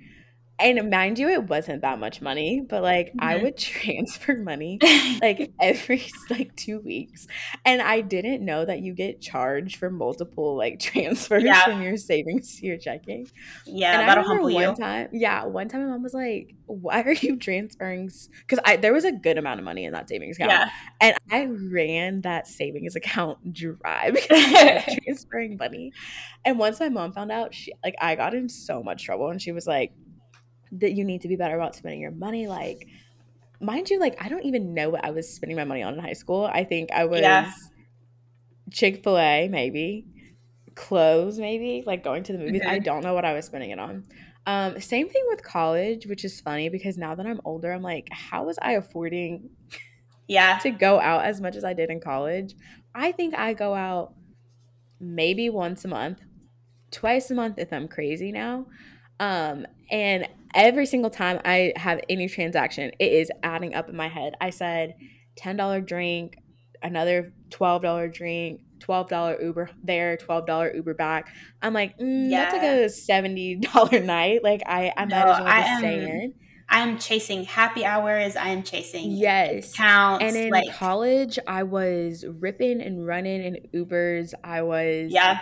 and 0.59 0.89
mind 0.89 1.17
you 1.17 1.27
it 1.29 1.43
wasn't 1.43 1.81
that 1.81 1.99
much 1.99 2.21
money 2.21 2.61
but 2.61 2.83
like 2.83 3.07
mm-hmm. 3.07 3.23
i 3.23 3.35
would 3.37 3.57
transfer 3.57 4.37
money 4.37 4.79
like 5.21 5.51
every 5.59 6.05
like 6.29 6.55
two 6.55 6.79
weeks 6.79 7.27
and 7.65 7.81
i 7.81 8.01
didn't 8.01 8.43
know 8.43 8.63
that 8.63 8.81
you 8.81 8.93
get 8.93 9.19
charged 9.19 9.77
for 9.77 9.89
multiple 9.89 10.55
like 10.55 10.79
transfers 10.79 11.43
yeah. 11.43 11.63
from 11.63 11.81
your 11.81 11.97
savings 11.97 12.59
to 12.59 12.65
your 12.65 12.77
checking 12.77 13.27
yeah 13.65 13.99
and 13.99 14.09
that'll 14.09 14.23
humble 14.23 14.53
one 14.53 14.69
you 14.69 14.75
time 14.75 15.07
yeah 15.11 15.43
one 15.43 15.67
time 15.67 15.81
my 15.81 15.91
mom 15.91 16.03
was 16.03 16.13
like 16.13 16.55
why 16.65 17.01
are 17.01 17.13
you 17.13 17.35
transferring 17.35 18.09
because 18.39 18.59
i 18.65 18.75
there 18.75 18.93
was 18.93 19.05
a 19.05 19.11
good 19.11 19.37
amount 19.37 19.59
of 19.59 19.65
money 19.65 19.85
in 19.85 19.93
that 19.93 20.07
savings 20.07 20.37
account 20.37 20.51
yeah. 20.51 20.69
and 21.01 21.17
i 21.31 21.45
ran 21.45 22.21
that 22.21 22.47
savings 22.47 22.95
account 22.95 23.53
dry 23.53 24.11
because 24.11 24.97
transferring 25.03 25.57
money 25.57 25.91
and 26.45 26.57
once 26.59 26.79
my 26.79 26.89
mom 26.89 27.11
found 27.11 27.31
out 27.31 27.53
she 27.53 27.73
like 27.83 27.95
i 27.99 28.15
got 28.15 28.33
in 28.33 28.47
so 28.47 28.81
much 28.83 29.03
trouble 29.03 29.29
and 29.29 29.41
she 29.41 29.51
was 29.51 29.67
like 29.67 29.91
that 30.73 30.93
you 30.93 31.03
need 31.03 31.21
to 31.21 31.27
be 31.27 31.35
better 31.35 31.55
about 31.55 31.75
spending 31.75 32.01
your 32.01 32.11
money. 32.11 32.47
Like, 32.47 32.87
mind 33.59 33.89
you, 33.89 33.99
like 33.99 34.21
I 34.21 34.29
don't 34.29 34.45
even 34.45 34.73
know 34.73 34.89
what 34.89 35.05
I 35.05 35.11
was 35.11 35.33
spending 35.33 35.55
my 35.55 35.63
money 35.63 35.83
on 35.83 35.93
in 35.93 35.99
high 35.99 36.13
school. 36.13 36.49
I 36.51 36.63
think 36.63 36.91
I 36.91 37.05
was 37.05 37.21
yeah. 37.21 37.51
Chick 38.71 39.03
Fil 39.03 39.17
A, 39.17 39.47
maybe 39.47 40.05
clothes, 40.75 41.37
maybe 41.39 41.83
like 41.85 42.03
going 42.03 42.23
to 42.23 42.33
the 42.33 42.39
movies. 42.39 42.63
I 42.65 42.79
don't 42.79 43.03
know 43.03 43.13
what 43.13 43.25
I 43.25 43.33
was 43.33 43.45
spending 43.45 43.71
it 43.71 43.79
on. 43.79 44.05
Um, 44.45 44.79
same 44.81 45.07
thing 45.07 45.23
with 45.29 45.43
college, 45.43 46.05
which 46.05 46.25
is 46.25 46.41
funny 46.41 46.69
because 46.69 46.97
now 46.97 47.15
that 47.15 47.25
I'm 47.25 47.39
older, 47.45 47.71
I'm 47.71 47.81
like, 47.81 48.09
how 48.11 48.45
was 48.45 48.57
I 48.61 48.73
affording? 48.73 49.49
Yeah, 50.27 50.57
to 50.59 50.71
go 50.71 50.99
out 50.99 51.25
as 51.25 51.41
much 51.41 51.55
as 51.55 51.63
I 51.63 51.73
did 51.73 51.89
in 51.89 51.99
college. 51.99 52.55
I 52.95 53.11
think 53.11 53.35
I 53.35 53.53
go 53.53 53.73
out 53.73 54.13
maybe 54.99 55.49
once 55.49 55.85
a 55.85 55.87
month, 55.87 56.19
twice 56.91 57.29
a 57.29 57.35
month 57.35 57.57
if 57.57 57.71
I'm 57.71 57.87
crazy 57.87 58.31
now. 58.31 58.65
Um, 59.19 59.65
and 59.89 60.27
every 60.53 60.85
single 60.85 61.09
time 61.09 61.39
I 61.45 61.73
have 61.75 61.99
any 62.09 62.27
transaction, 62.27 62.91
it 62.99 63.11
is 63.11 63.31
adding 63.41 63.75
up 63.75 63.89
in 63.89 63.95
my 63.95 64.07
head. 64.07 64.33
I 64.39 64.49
said 64.49 64.95
$10 65.39 65.85
drink, 65.85 66.35
another 66.81 67.33
$12 67.49 68.13
drink, 68.13 68.61
$12 68.79 69.43
Uber 69.43 69.69
there, 69.83 70.17
$12 70.17 70.75
Uber 70.75 70.93
back. 70.93 71.33
I'm 71.61 71.73
like, 71.73 71.97
mm, 71.97 72.29
yeah. 72.29 72.51
that's 72.51 72.53
like 72.53 72.63
a 72.63 73.21
$70 73.21 74.05
night. 74.05 74.43
Like 74.43 74.61
I, 74.65 74.93
I 74.95 75.05
no, 75.05 75.15
might 75.15 75.31
as 75.31 75.39
well 75.39 75.61
just 75.61 75.79
stay 75.79 76.03
in. 76.03 76.33
I'm 76.69 76.97
chasing 76.97 77.43
happy 77.43 77.85
hours. 77.85 78.35
I 78.35 78.49
am 78.49 78.63
chasing 78.63 79.11
yes 79.11 79.75
counts. 79.75 80.23
And 80.23 80.35
in 80.35 80.49
like, 80.49 80.73
college, 80.73 81.37
I 81.45 81.63
was 81.63 82.25
ripping 82.27 82.81
and 82.81 83.05
running 83.05 83.43
in 83.43 83.57
Ubers. 83.73 84.33
I 84.43 84.63
was 84.63 85.11
yeah 85.11 85.39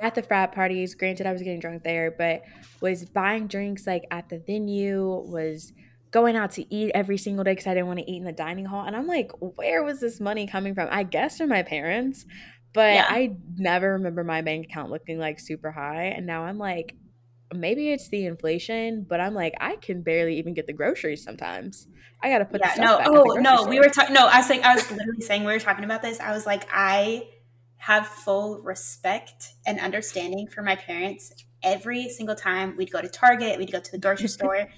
at 0.00 0.14
the 0.14 0.22
frat 0.22 0.52
parties. 0.52 0.94
Granted, 0.94 1.26
I 1.26 1.32
was 1.32 1.42
getting 1.42 1.60
drunk 1.60 1.82
there, 1.84 2.10
but 2.10 2.42
was 2.80 3.04
buying 3.04 3.46
drinks 3.46 3.86
like 3.86 4.04
at 4.10 4.28
the 4.28 4.38
venue, 4.38 5.06
was 5.06 5.72
going 6.10 6.36
out 6.36 6.52
to 6.52 6.74
eat 6.74 6.92
every 6.94 7.18
single 7.18 7.44
day 7.44 7.52
because 7.52 7.66
I 7.66 7.74
didn't 7.74 7.88
want 7.88 7.98
to 7.98 8.10
eat 8.10 8.18
in 8.18 8.24
the 8.24 8.32
dining 8.32 8.66
hall. 8.66 8.84
And 8.86 8.94
I'm 8.94 9.06
like, 9.06 9.32
where 9.40 9.82
was 9.82 10.00
this 10.00 10.20
money 10.20 10.46
coming 10.46 10.74
from? 10.74 10.88
I 10.90 11.02
guess 11.02 11.38
from 11.38 11.48
my 11.48 11.62
parents, 11.62 12.24
but 12.72 12.94
yeah. 12.94 13.06
I 13.08 13.36
never 13.56 13.92
remember 13.92 14.22
my 14.22 14.42
bank 14.42 14.66
account 14.66 14.90
looking 14.90 15.18
like 15.18 15.40
super 15.40 15.72
high. 15.72 16.04
And 16.04 16.24
now 16.24 16.44
I'm 16.44 16.58
like, 16.58 16.94
maybe 17.52 17.90
it's 17.90 18.08
the 18.08 18.26
inflation, 18.26 19.06
but 19.08 19.20
I'm 19.20 19.34
like, 19.34 19.54
I 19.60 19.76
can 19.76 20.02
barely 20.02 20.38
even 20.38 20.54
get 20.54 20.66
the 20.66 20.72
groceries 20.72 21.22
sometimes. 21.22 21.88
I 22.22 22.30
gotta 22.30 22.44
put 22.44 22.60
yeah, 22.64 22.74
no, 22.78 23.00
oh 23.04 23.34
no, 23.34 23.56
store. 23.56 23.68
we 23.68 23.80
were 23.80 23.88
talking. 23.88 24.14
No, 24.14 24.26
I 24.26 24.38
was 24.38 24.48
like, 24.48 24.62
I 24.62 24.74
was 24.74 24.90
literally 24.90 25.20
saying 25.20 25.44
we 25.44 25.52
were 25.52 25.58
talking 25.58 25.84
about 25.84 26.00
this. 26.00 26.20
I 26.20 26.32
was 26.32 26.46
like, 26.46 26.66
I 26.72 27.28
have 27.78 28.06
full 28.06 28.62
respect 28.62 29.52
and 29.66 29.78
understanding 29.78 30.46
for 30.46 30.62
my 30.62 30.76
parents 30.76 31.32
every 31.64 32.08
single 32.08 32.34
time 32.34 32.76
we'd 32.76 32.92
go 32.92 33.00
to 33.00 33.08
Target, 33.08 33.58
we'd 33.58 33.72
go 33.72 33.80
to 33.80 33.90
the 33.90 33.98
grocery 33.98 34.28
store. 34.38 34.68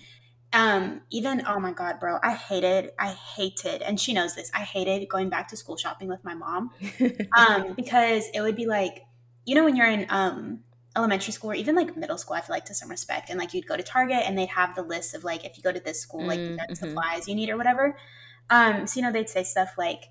Um, 0.53 1.03
even 1.11 1.43
oh 1.47 1.59
my 1.59 1.73
god, 1.73 1.99
bro, 2.01 2.19
I 2.23 2.33
hated, 2.33 2.93
I 2.99 3.09
hated, 3.09 3.83
and 3.83 4.01
she 4.01 4.15
knows 4.15 4.35
this. 4.35 4.51
I 4.55 4.61
hated 4.61 5.07
going 5.09 5.29
back 5.29 5.49
to 5.49 5.57
school 5.57 5.77
shopping 5.77 6.09
with 6.09 6.25
my 6.25 6.35
mom, 6.35 6.71
um, 7.37 7.75
because 7.75 8.29
it 8.33 8.41
would 8.41 8.57
be 8.57 8.67
like, 8.67 9.03
you 9.45 9.55
know, 9.55 9.65
when 9.65 9.77
you're 9.77 9.91
in 9.91 10.07
um 10.09 10.61
elementary 10.97 11.33
school 11.33 11.51
or 11.51 11.55
even 11.55 11.75
like 11.75 11.97
middle 11.97 12.17
school, 12.17 12.37
I 12.37 12.41
feel 12.41 12.55
like 12.55 12.65
to 12.67 12.75
some 12.75 12.89
respect, 12.89 13.29
and 13.29 13.39
like 13.39 13.53
you'd 13.55 13.67
go 13.67 13.77
to 13.77 13.83
Target 13.83 14.23
and 14.25 14.39
they'd 14.39 14.49
have 14.49 14.75
the 14.75 14.83
list 14.83 15.15
of 15.15 15.25
like 15.25 15.45
if 15.45 15.57
you 15.57 15.63
go 15.63 15.73
to 15.73 15.81
this 15.81 16.01
school, 16.01 16.25
like 16.25 16.39
mm-hmm. 16.39 16.75
supplies 16.75 17.29
you 17.29 17.35
need 17.35 17.51
or 17.51 17.57
whatever. 17.57 17.97
Um, 18.49 18.87
so 18.87 19.01
you 19.01 19.05
know 19.05 19.13
they'd 19.13 19.29
say 19.29 19.43
stuff 19.43 19.75
like 19.77 20.05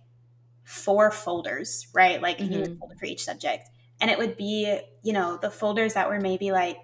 four 0.66 1.12
folders, 1.12 1.88
right? 1.94 2.22
Like 2.22 2.40
mm-hmm. 2.40 2.52
you 2.52 2.60
need 2.60 2.68
a 2.68 2.76
folder 2.76 2.96
for 2.96 3.06
each 3.06 3.24
subject. 3.24 3.70
And 4.02 4.12
it 4.12 4.18
would 4.18 4.36
be, 4.36 4.80
you 5.04 5.14
know, 5.14 5.38
the 5.38 5.50
folders 5.50 5.94
that 5.94 6.10
were 6.10 6.20
maybe 6.20 6.52
like 6.52 6.78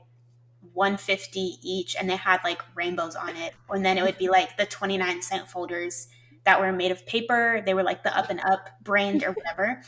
150 0.73 1.57
each 1.61 1.95
and 1.99 2.09
they 2.09 2.15
had 2.15 2.39
like 2.43 2.61
rainbows 2.75 3.15
on 3.15 3.35
it 3.35 3.53
and 3.69 3.85
then 3.85 3.97
it 3.97 4.03
would 4.03 4.17
be 4.17 4.29
like 4.37 4.55
the 4.57 4.65
29 4.65 5.21
cent 5.21 5.49
folders 5.49 6.07
that 6.45 6.59
were 6.59 6.71
made 6.71 6.91
of 6.91 7.05
paper 7.05 7.61
they 7.65 7.73
were 7.73 7.83
like 7.83 8.03
the 8.03 8.17
up 8.17 8.29
and 8.29 8.39
up 8.39 8.69
brand 8.81 9.23
or 9.23 9.31
whatever 9.31 9.81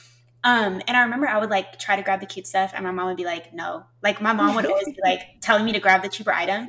um, 0.44 0.82
and 0.88 0.98
I 0.98 1.04
remember 1.04 1.28
I 1.28 1.40
would 1.40 1.50
like 1.50 1.80
try 1.80 1.96
to 1.96 2.02
grab 2.02 2.20
the 2.20 2.26
cute 2.26 2.48
stuff, 2.48 2.72
and 2.76 2.84
my 2.84 2.92
mom 2.92 3.08
would 3.08 3.18
be 3.18 3.26
like, 3.26 3.54
"No!" 3.54 3.86
Like 4.02 4.22
my 4.22 4.34
mom 4.34 4.56
would 4.56 4.66
always 4.66 4.86
be 4.86 5.00
like 5.04 5.22
telling 5.42 5.64
me 5.66 5.72
to 5.72 5.80
grab 5.80 6.02
the 6.02 6.10
cheaper 6.10 6.34
item, 6.34 6.68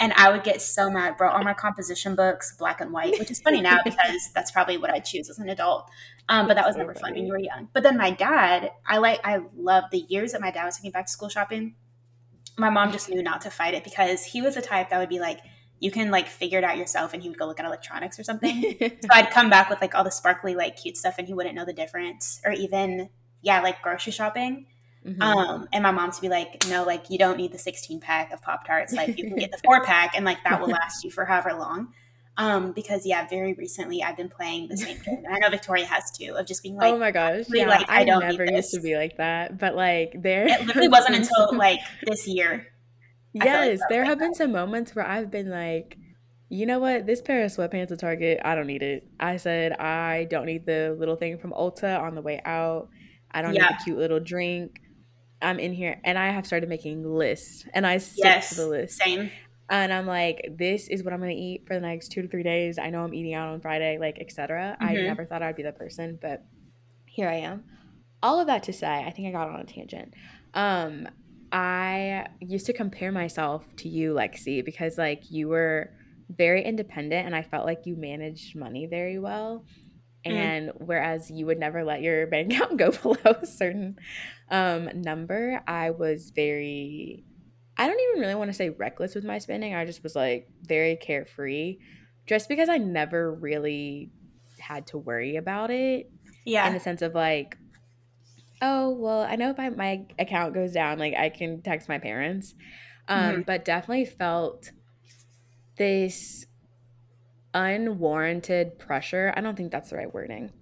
and 0.00 0.12
I 0.12 0.30
would 0.30 0.44
get 0.44 0.62
so 0.62 0.90
mad, 0.90 1.16
bro. 1.16 1.30
All 1.30 1.42
my 1.42 1.54
composition 1.54 2.14
books, 2.14 2.54
black 2.56 2.80
and 2.80 2.92
white, 2.92 3.18
which 3.18 3.30
is 3.30 3.40
funny 3.40 3.60
now 3.60 3.78
because 3.84 4.30
that's 4.34 4.50
probably 4.50 4.76
what 4.76 4.90
I 4.90 5.00
choose 5.00 5.28
as 5.28 5.38
an 5.38 5.48
adult. 5.48 5.90
Um, 6.28 6.46
but 6.46 6.54
that 6.54 6.66
was 6.66 6.74
so 6.74 6.80
never 6.80 6.94
funny. 6.94 7.02
fun 7.02 7.14
when 7.14 7.24
you 7.24 7.32
were 7.32 7.38
young. 7.38 7.68
But 7.72 7.82
then 7.82 7.96
my 7.96 8.10
dad, 8.10 8.70
I 8.86 8.98
like, 8.98 9.20
I 9.24 9.40
love 9.56 9.84
the 9.90 10.04
years 10.08 10.32
that 10.32 10.40
my 10.40 10.50
dad 10.50 10.64
was 10.64 10.76
taking 10.76 10.90
back 10.90 11.06
to 11.06 11.12
school 11.12 11.28
shopping. 11.28 11.76
My 12.58 12.70
mom 12.70 12.90
just 12.90 13.08
knew 13.08 13.22
not 13.22 13.42
to 13.42 13.50
fight 13.50 13.74
it 13.74 13.84
because 13.84 14.24
he 14.24 14.42
was 14.42 14.54
the 14.54 14.62
type 14.62 14.90
that 14.90 14.98
would 14.98 15.08
be 15.08 15.20
like, 15.20 15.40
you 15.78 15.90
can 15.90 16.10
like 16.10 16.28
figure 16.28 16.58
it 16.58 16.64
out 16.64 16.76
yourself 16.76 17.12
and 17.12 17.22
he 17.22 17.28
would 17.28 17.38
go 17.38 17.46
look 17.46 17.60
at 17.60 17.66
electronics 17.66 18.18
or 18.18 18.24
something. 18.24 18.76
so 18.80 19.08
I'd 19.10 19.30
come 19.30 19.50
back 19.50 19.68
with 19.68 19.80
like 19.80 19.94
all 19.94 20.04
the 20.04 20.10
sparkly 20.10 20.54
like 20.54 20.76
cute 20.76 20.96
stuff 20.96 21.16
and 21.18 21.26
he 21.26 21.34
wouldn't 21.34 21.54
know 21.54 21.64
the 21.64 21.72
difference 21.72 22.40
or 22.44 22.52
even 22.52 23.10
yeah, 23.42 23.60
like 23.60 23.82
grocery 23.82 24.12
shopping. 24.12 24.66
Mm-hmm. 25.06 25.22
Um, 25.22 25.68
and 25.72 25.82
my 25.82 25.92
mom 25.92 26.10
to 26.10 26.20
be 26.20 26.28
like, 26.28 26.66
no, 26.68 26.82
like 26.82 27.10
you 27.10 27.18
don't 27.18 27.36
need 27.36 27.52
the 27.52 27.58
16 27.58 28.00
pack 28.00 28.32
of 28.32 28.42
Pop 28.42 28.66
Tarts. 28.66 28.92
Like 28.92 29.16
you 29.18 29.28
can 29.28 29.36
get 29.36 29.52
the 29.52 29.58
four 29.64 29.84
pack 29.84 30.12
and 30.16 30.24
like 30.24 30.42
that 30.44 30.60
will 30.60 30.68
last 30.68 31.04
you 31.04 31.10
for 31.10 31.24
however 31.24 31.52
long. 31.52 31.92
Um, 32.38 32.72
because 32.72 33.06
yeah, 33.06 33.26
very 33.28 33.54
recently 33.54 34.02
I've 34.02 34.16
been 34.16 34.28
playing 34.28 34.68
the 34.68 34.76
same 34.76 34.98
game. 34.98 35.22
And 35.24 35.34
I 35.34 35.38
know 35.38 35.48
Victoria 35.48 35.86
has 35.86 36.10
too, 36.10 36.34
of 36.36 36.46
just 36.46 36.62
being 36.62 36.76
like, 36.76 36.92
oh 36.92 36.98
my 36.98 37.10
gosh, 37.10 37.46
yeah, 37.48 37.66
like, 37.66 37.88
I, 37.88 38.00
I 38.00 38.04
don't 38.04 38.20
never 38.20 38.44
used 38.44 38.74
to 38.74 38.80
be 38.80 38.94
like 38.94 39.16
that, 39.16 39.56
but 39.56 39.74
like 39.74 40.20
there, 40.20 40.46
it 40.46 40.66
literally 40.66 40.88
wasn't 40.88 41.16
until 41.16 41.56
like 41.56 41.80
this 42.04 42.26
year. 42.28 42.66
Yes, 43.44 43.80
like 43.80 43.88
there 43.88 44.04
have 44.04 44.18
been 44.18 44.34
some 44.34 44.52
moments 44.52 44.94
where 44.94 45.06
I've 45.06 45.30
been 45.30 45.50
like, 45.50 45.98
you 46.48 46.66
know 46.66 46.78
what? 46.78 47.06
This 47.06 47.20
pair 47.20 47.44
of 47.44 47.50
sweatpants 47.50 47.90
at 47.90 47.98
Target, 47.98 48.40
I 48.44 48.54
don't 48.54 48.66
need 48.66 48.82
it. 48.82 49.06
I 49.18 49.36
said 49.36 49.72
I 49.72 50.24
don't 50.30 50.46
need 50.46 50.64
the 50.66 50.96
little 50.98 51.16
thing 51.16 51.38
from 51.38 51.52
Ulta 51.52 52.00
on 52.00 52.14
the 52.14 52.22
way 52.22 52.40
out. 52.44 52.88
I 53.30 53.42
don't 53.42 53.54
yeah. 53.54 53.62
need 53.62 53.76
a 53.80 53.84
cute 53.84 53.98
little 53.98 54.20
drink. 54.20 54.80
I'm 55.42 55.58
in 55.58 55.72
here 55.72 56.00
and 56.04 56.18
I 56.18 56.28
have 56.28 56.46
started 56.46 56.68
making 56.68 57.04
lists 57.04 57.66
and 57.74 57.86
I 57.86 57.98
stick 57.98 58.24
yes, 58.24 58.50
to 58.50 58.54
the 58.56 58.66
list. 58.68 58.98
Same. 58.98 59.30
And 59.68 59.92
I'm 59.92 60.06
like, 60.06 60.54
this 60.56 60.88
is 60.88 61.02
what 61.02 61.12
I'm 61.12 61.20
gonna 61.20 61.32
eat 61.32 61.66
for 61.66 61.74
the 61.74 61.80
next 61.80 62.08
two 62.08 62.22
to 62.22 62.28
three 62.28 62.44
days. 62.44 62.78
I 62.78 62.90
know 62.90 63.02
I'm 63.02 63.12
eating 63.12 63.34
out 63.34 63.48
on 63.48 63.60
Friday, 63.60 63.98
like 63.98 64.18
etc. 64.20 64.76
Mm-hmm. 64.80 64.88
I 64.88 64.94
never 64.94 65.24
thought 65.24 65.42
I'd 65.42 65.56
be 65.56 65.64
that 65.64 65.76
person, 65.76 66.18
but 66.22 66.44
here 67.06 67.28
I 67.28 67.34
am. 67.34 67.64
All 68.22 68.40
of 68.40 68.46
that 68.46 68.62
to 68.64 68.72
say, 68.72 69.04
I 69.04 69.10
think 69.10 69.28
I 69.28 69.32
got 69.32 69.48
on 69.48 69.60
a 69.60 69.64
tangent. 69.64 70.14
Um, 70.54 71.08
I 71.52 72.26
used 72.40 72.66
to 72.66 72.72
compare 72.72 73.12
myself 73.12 73.64
to 73.76 73.88
you, 73.88 74.14
Lexi, 74.14 74.64
because 74.64 74.98
like 74.98 75.30
you 75.30 75.48
were 75.48 75.90
very 76.28 76.64
independent 76.64 77.26
and 77.26 77.34
I 77.34 77.42
felt 77.42 77.66
like 77.66 77.86
you 77.86 77.96
managed 77.96 78.56
money 78.56 78.86
very 78.86 79.18
well. 79.18 79.64
Mm-hmm. 80.26 80.36
And 80.36 80.72
whereas 80.78 81.30
you 81.30 81.46
would 81.46 81.58
never 81.58 81.84
let 81.84 82.02
your 82.02 82.26
bank 82.28 82.52
account 82.52 82.76
go 82.76 82.90
below 83.02 83.36
a 83.40 83.46
certain 83.46 83.96
um, 84.50 84.88
number, 84.94 85.62
I 85.66 85.90
was 85.90 86.30
very, 86.34 87.24
I 87.76 87.86
don't 87.86 88.00
even 88.00 88.20
really 88.20 88.34
want 88.34 88.50
to 88.50 88.54
say 88.54 88.70
reckless 88.70 89.14
with 89.14 89.24
my 89.24 89.38
spending. 89.38 89.74
I 89.74 89.84
just 89.84 90.02
was 90.02 90.16
like 90.16 90.48
very 90.62 90.96
carefree 90.96 91.78
just 92.26 92.48
because 92.48 92.68
I 92.68 92.78
never 92.78 93.32
really 93.32 94.10
had 94.58 94.88
to 94.88 94.98
worry 94.98 95.36
about 95.36 95.70
it. 95.70 96.10
Yeah. 96.44 96.66
In 96.66 96.74
the 96.74 96.80
sense 96.80 97.02
of 97.02 97.14
like, 97.14 97.56
oh, 98.62 98.90
well, 98.90 99.22
I 99.22 99.36
know 99.36 99.50
if 99.50 99.58
I, 99.58 99.68
my 99.70 100.06
account 100.18 100.54
goes 100.54 100.72
down, 100.72 100.98
like 100.98 101.14
I 101.14 101.28
can 101.28 101.62
text 101.62 101.88
my 101.88 101.98
parents. 101.98 102.54
Um, 103.08 103.20
mm-hmm. 103.20 103.40
But 103.42 103.64
definitely 103.64 104.06
felt 104.06 104.72
this 105.78 106.46
unwarranted 107.54 108.78
pressure. 108.78 109.32
I 109.36 109.40
don't 109.40 109.56
think 109.56 109.72
that's 109.72 109.90
the 109.90 109.96
right 109.96 110.12
wording. 110.12 110.52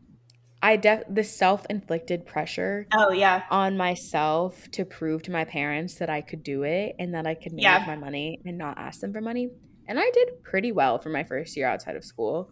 I 0.63 0.77
def 0.77 1.03
the 1.11 1.25
self-inflicted 1.25 2.25
pressure. 2.25 2.87
Oh 2.95 3.13
yeah. 3.13 3.43
On 3.51 3.77
myself 3.77 4.71
to 4.73 4.85
prove 4.87 5.23
to 5.25 5.31
my 5.31 5.45
parents 5.45 5.97
that 5.97 6.09
I 6.09 6.23
could 6.23 6.43
do 6.43 6.63
it 6.63 6.97
and 6.99 7.15
that 7.15 7.27
I 7.27 7.35
could 7.35 7.53
manage 7.53 7.63
yeah. 7.63 7.85
my 7.87 7.97
money 7.97 8.41
and 8.47 8.57
not 8.57 8.79
ask 8.79 9.01
them 9.01 9.13
for 9.13 9.21
money. 9.21 9.51
And 9.87 9.99
I 9.99 10.11
did 10.15 10.43
pretty 10.43 10.73
well 10.73 10.99
for 10.99 11.11
my 11.11 11.23
first 11.23 11.57
year 11.57 11.67
outside 11.67 11.97
of 11.97 12.05
school. 12.05 12.51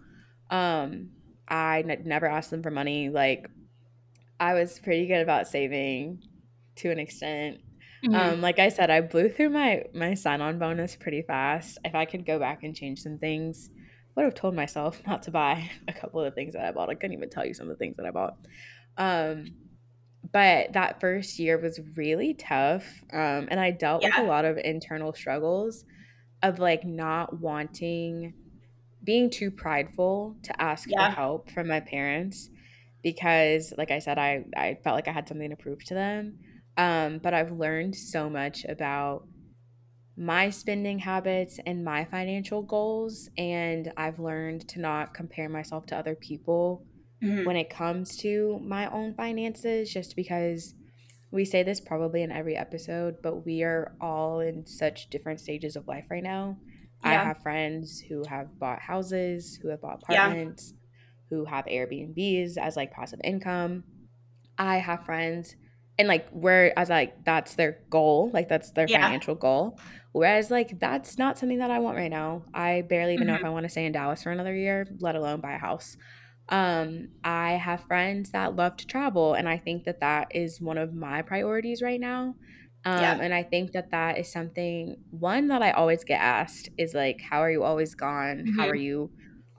Um, 0.51 1.13
I 1.49 1.85
n- 1.89 2.03
never 2.05 2.27
asked 2.27 2.51
them 2.51 2.63
for 2.63 2.71
money. 2.71 3.09
Like, 3.09 3.47
I 4.43 4.55
was 4.55 4.81
pretty 4.81 5.07
good 5.07 5.21
about 5.21 5.47
saving 5.47 6.21
to 6.77 6.91
an 6.91 6.99
extent. 6.99 7.59
Mm-hmm. 8.05 8.15
Um, 8.15 8.41
like 8.41 8.59
I 8.59 8.71
said, 8.71 8.91
I 8.91 9.01
blew 9.01 9.29
through 9.29 9.51
my 9.51 9.85
my 9.95 10.15
sign 10.15 10.41
on 10.41 10.59
bonus 10.59 10.97
pretty 10.97 11.23
fast. 11.23 11.79
If 11.85 11.95
I 11.95 12.07
could 12.07 12.27
go 12.27 12.41
back 12.41 12.65
and 12.65 12.75
change 12.75 13.03
some 13.03 13.19
things, 13.19 13.71
would 14.17 14.25
have 14.25 14.35
told 14.35 14.57
myself 14.57 15.01
not 15.07 15.23
to 15.25 15.31
buy 15.31 15.71
a 15.89 15.93
couple 15.93 16.21
of 16.21 16.25
the 16.25 16.35
things 16.35 16.55
that 16.55 16.65
I 16.65 16.73
bought. 16.73 16.91
I 16.91 16.95
couldn't 16.95 17.13
even 17.13 17.31
tell 17.31 17.47
you 17.47 17.55
some 17.55 17.71
of 17.71 17.79
the 17.79 17.85
things 17.85 17.97
that 17.99 18.07
I 18.07 18.11
bought. 18.11 18.37
Um, 18.99 19.55
but 20.33 20.73
that 20.73 21.01
first 21.01 21.39
year 21.39 21.57
was 21.57 21.81
really 21.95 22.35
tough. 22.35 22.85
Um, 23.13 23.47
and 23.49 23.61
I 23.61 23.71
dealt 23.71 24.03
yeah. 24.03 24.09
with 24.09 24.27
a 24.27 24.29
lot 24.29 24.45
of 24.45 24.59
internal 24.59 25.13
struggles 25.13 25.85
of 26.43 26.59
like 26.59 26.85
not 26.85 27.39
wanting, 27.39 28.35
being 29.05 29.31
too 29.31 29.53
prideful 29.53 30.37
to 30.43 30.61
ask 30.61 30.89
yeah. 30.91 31.11
for 31.11 31.15
help 31.15 31.51
from 31.51 31.69
my 31.69 31.79
parents 31.79 32.51
because, 33.03 33.73
like 33.77 33.91
I 33.91 33.99
said, 33.99 34.19
I, 34.19 34.45
I 34.57 34.79
felt 34.83 34.95
like 34.95 35.09
I 35.09 35.13
had 35.13 35.29
something 35.29 35.51
to 35.51 35.57
prove 35.57 35.85
to 35.87 35.95
them. 35.95 36.39
Um, 36.77 37.19
but 37.19 37.35
I've 37.35 37.53
learned 37.53 37.95
so 37.95 38.31
much 38.31 38.65
about 38.65 39.27
my 40.17 40.51
spending 40.51 41.01
habits 41.01 41.59
and 41.67 41.85
my 41.85 42.05
financial 42.05 42.63
goals. 42.63 43.29
And 43.37 43.93
I've 43.97 44.19
learned 44.19 44.69
to 44.69 44.81
not 44.81 45.15
compare 45.15 45.49
myself 45.49 45.87
to 45.87 45.97
other 45.97 46.15
people 46.15 46.85
mm-hmm. 47.23 47.45
when 47.45 47.57
it 47.57 47.71
comes 47.71 48.17
to 48.19 48.61
my 48.63 48.91
own 48.91 49.15
finances, 49.15 49.93
just 49.93 50.17
because 50.17 50.75
we 51.31 51.45
say 51.45 51.63
this 51.63 51.81
probably 51.81 52.23
in 52.23 52.31
every 52.31 52.57
episode, 52.57 53.17
but 53.23 53.45
we 53.45 53.63
are 53.63 53.97
all 54.01 54.41
in 54.41 54.67
such 54.67 55.09
different 55.09 55.41
stages 55.41 55.77
of 55.77 55.89
life 55.89 56.05
right 56.11 56.23
now. 56.23 56.59
Yeah. 57.03 57.11
I 57.11 57.25
have 57.25 57.43
friends 57.43 58.01
who 58.09 58.23
have 58.29 58.59
bought 58.59 58.81
houses, 58.81 59.59
who 59.61 59.69
have 59.71 59.81
bought 59.81 60.03
apartments, 60.03 60.73
yeah. 60.75 60.82
Who 61.33 61.47
have 61.47 61.65
Airbnbs 61.65 62.59
as 62.59 62.77
like 62.77 62.93
passive 62.93 63.21
income. 63.25 63.85
I 64.59 64.77
have 64.77 65.07
friends 65.07 65.57
and 65.99 66.09
like 66.09 66.29
where 66.31 66.77
as 66.79 66.91
like 66.91 67.25
that's 67.25 67.55
their 67.55 67.79
goal 67.91 68.31
like 68.33 68.49
that's 68.49 68.71
their 68.73 68.87
yeah. 68.89 69.03
financial 69.03 69.35
goal 69.35 69.79
whereas 70.13 70.51
like 70.51 70.79
that's 70.81 71.19
not 71.19 71.39
something 71.39 71.59
that 71.59 71.71
i 71.71 71.79
want 71.79 71.97
right 71.97 72.11
now 72.11 72.43
i 72.55 72.83
barely 72.83 73.15
even 73.15 73.27
mm-hmm. 73.27 73.29
know 73.29 73.35
if 73.35 73.41
mm-hmm. 73.41 73.47
i 73.49 73.51
want 73.51 73.65
to 73.65 73.69
stay 73.69 73.85
in 73.85 73.93
dallas 73.93 74.23
for 74.23 74.31
another 74.31 74.55
year 74.55 74.87
let 75.01 75.15
alone 75.15 75.41
buy 75.41 75.53
a 75.53 75.59
house 75.59 75.97
um 76.49 77.09
i 77.25 77.53
have 77.53 77.85
friends 77.85 78.31
that 78.31 78.57
love 78.57 78.77
to 78.77 78.87
travel 78.87 79.35
and 79.35 79.49
i 79.49 79.59
think 79.59 79.85
that 79.85 80.01
that 80.01 80.27
is 80.35 80.61
one 80.61 80.79
of 80.79 80.95
my 80.95 81.21
priorities 81.21 81.83
right 81.83 82.01
now 82.01 82.35
um, 82.85 83.01
yeah. 83.01 83.19
and 83.21 83.35
i 83.35 83.43
think 83.43 83.73
that 83.73 83.91
that 83.91 84.19
is 84.19 84.33
something 84.33 84.97
one 85.11 85.49
that 85.49 85.63
i 85.63 85.71
always 85.73 86.05
get 86.05 86.21
asked 86.21 86.69
is 86.79 86.95
like 86.95 87.21
how 87.21 87.41
are 87.41 87.51
you 87.51 87.63
always 87.63 87.95
gone 87.95 88.39
mm-hmm. 88.39 88.59
how 88.59 88.67
are 88.67 88.75
you 88.75 89.11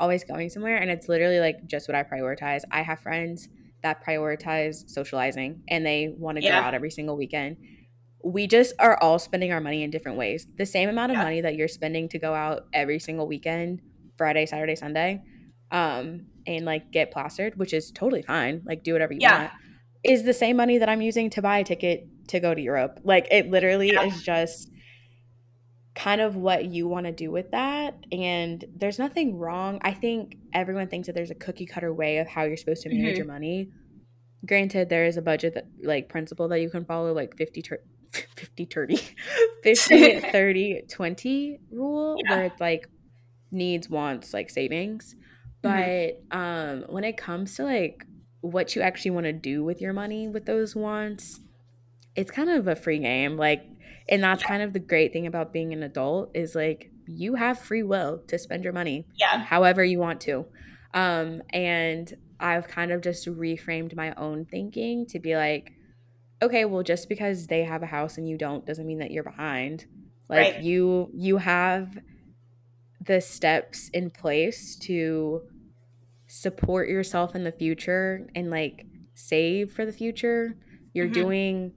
always 0.04 0.24
going 0.24 0.50
somewhere 0.50 0.78
and 0.78 0.92
it's 0.92 1.08
literally 1.08 1.40
like 1.40 1.66
just 1.66 1.88
what 1.88 1.96
i 1.96 2.04
prioritize 2.04 2.62
i 2.72 2.82
have 2.82 3.00
friends 3.00 3.48
that 3.84 4.04
prioritize 4.04 4.90
socializing 4.90 5.62
and 5.68 5.86
they 5.86 6.16
want 6.18 6.38
to 6.38 6.44
yeah. 6.44 6.60
go 6.60 6.68
out 6.68 6.74
every 6.74 6.90
single 6.90 7.16
weekend. 7.16 7.58
We 8.24 8.48
just 8.48 8.74
are 8.80 8.98
all 9.02 9.20
spending 9.20 9.52
our 9.52 9.60
money 9.60 9.84
in 9.84 9.92
different 9.92 10.18
ways. 10.18 10.48
The 10.58 10.66
same 10.66 10.90
amount 10.90 11.12
of 11.12 11.18
yeah. 11.18 11.24
money 11.24 11.42
that 11.42 11.56
you're 11.56 11.68
spending 11.68 12.10
to 12.10 12.20
go 12.20 12.34
out 12.34 12.66
every 12.74 12.98
single 12.98 13.28
weekend, 13.28 13.82
Friday, 14.18 14.46
Saturday, 14.46 14.76
Sunday, 14.76 15.22
um, 15.72 16.28
and 16.48 16.66
like 16.66 16.92
get 16.92 17.12
plastered, 17.12 17.58
which 17.58 17.74
is 17.74 17.92
totally 17.92 18.22
fine. 18.22 18.62
Like 18.66 18.84
do 18.84 18.94
whatever 18.94 19.14
you 19.14 19.20
yeah. 19.22 19.40
want. 19.40 19.52
Is 20.06 20.24
the 20.24 20.34
same 20.34 20.58
money 20.58 20.78
that 20.78 20.90
I'm 20.90 21.02
using 21.02 21.30
to 21.32 21.42
buy 21.42 21.60
a 21.60 21.64
ticket 21.64 22.08
to 22.30 22.40
go 22.40 22.54
to 22.54 22.62
Europe. 22.62 23.02
Like 23.04 23.28
it 23.32 23.50
literally 23.50 23.90
is 23.90 24.24
just 24.24 24.70
kind 25.96 26.22
of 26.22 26.36
what 26.36 26.66
you 26.66 26.88
want 26.88 27.06
to 27.06 27.12
do 27.12 27.32
with 27.32 27.52
that. 27.52 28.06
And 28.12 28.64
there's 28.76 28.98
nothing 28.98 29.38
wrong. 29.38 29.80
I 29.84 29.94
think 29.94 30.38
everyone 30.54 30.88
thinks 30.88 31.08
that 31.08 31.14
there's 31.14 31.32
a 31.32 31.36
cookie 31.36 31.66
cutter 31.66 31.94
way 31.94 32.18
of 32.18 32.28
how 32.28 32.44
you're 32.44 32.58
supposed 32.58 32.84
to 32.84 32.90
manage 32.90 33.12
mm-hmm. 33.12 33.18
your 33.18 33.26
money. 33.28 33.70
Granted, 34.46 34.90
there 34.90 35.06
is 35.06 35.18
a 35.18 35.22
budget 35.22 35.54
that 35.54 35.68
like 35.84 36.10
principle 36.10 36.48
that 36.50 36.60
you 36.60 36.70
can 36.70 36.86
follow, 36.86 37.14
like 37.14 37.38
50 37.38 37.62
ter- 37.62 37.84
50 38.36 38.66
30 38.66 39.00
50 39.64 40.20
30 40.32 40.82
20 40.90 41.60
rule 41.72 42.16
yeah. 42.24 42.36
where 42.36 42.44
it's 42.46 42.62
like 42.62 42.88
needs 43.52 43.90
wants 43.90 44.34
like 44.34 44.50
savings 44.50 45.16
mm-hmm. 45.64 46.16
but 46.32 46.38
um 46.38 46.86
when 46.90 47.04
it 47.04 47.18
comes 47.18 47.56
to 47.56 47.64
like 47.64 48.06
what 48.42 48.76
you 48.76 48.82
actually 48.82 49.12
want 49.12 49.26
to 49.26 49.34
do 49.34 49.64
with 49.64 49.82
your 49.82 49.94
money 49.94 50.28
with 50.28 50.46
those 50.46 50.76
wants 50.76 51.40
it's 52.16 52.30
kind 52.30 52.50
of 52.50 52.68
a 52.68 52.76
free 52.76 53.00
game 53.00 53.38
like 53.38 53.64
and 54.10 54.24
that's 54.24 54.44
kind 54.44 54.64
of 54.64 54.74
the 54.74 54.80
great 54.80 55.14
thing 55.14 55.28
about 55.28 55.54
being 55.54 55.74
an 55.74 55.84
adult 55.84 56.32
is 56.36 56.56
like 56.56 56.92
you 57.06 57.36
have 57.36 57.60
free 57.60 57.84
will 57.84 58.22
to 58.28 58.38
spend 58.38 58.64
your 58.64 58.74
money 58.74 59.08
yeah 59.16 59.48
however 59.48 59.84
you 59.84 60.00
want 60.00 60.22
to 60.22 60.46
um 60.94 61.42
and 61.52 62.14
i've 62.40 62.68
kind 62.68 62.92
of 62.92 63.02
just 63.02 63.28
reframed 63.28 63.96
my 63.96 64.14
own 64.16 64.46
thinking 64.46 65.06
to 65.06 65.20
be 65.20 65.36
like 65.36 65.72
okay 66.42 66.66
well 66.66 66.84
just 66.84 67.10
because 67.10 67.48
they 67.48 67.64
have 67.64 67.84
a 67.84 67.88
house 67.88 68.18
and 68.18 68.28
you 68.30 68.38
don't 68.38 68.66
doesn't 68.66 68.88
mean 68.88 69.00
that 69.00 69.12
you're 69.12 69.24
behind 69.24 69.86
Like 70.30 70.56
Right. 70.56 70.56
you 70.58 71.10
you 71.14 71.38
have 71.38 71.98
the 73.00 73.22
steps 73.22 73.90
in 73.94 74.10
place 74.10 74.76
to 74.78 75.42
support 76.28 76.90
yourself 76.90 77.36
in 77.36 77.44
the 77.44 77.52
future 77.52 78.28
and 78.36 78.50
like 78.52 78.88
save 79.16 79.72
for 79.74 79.86
the 79.86 79.94
future. 79.94 80.58
You're 80.94 81.08
hmm 81.08 81.10
doing 81.10 81.74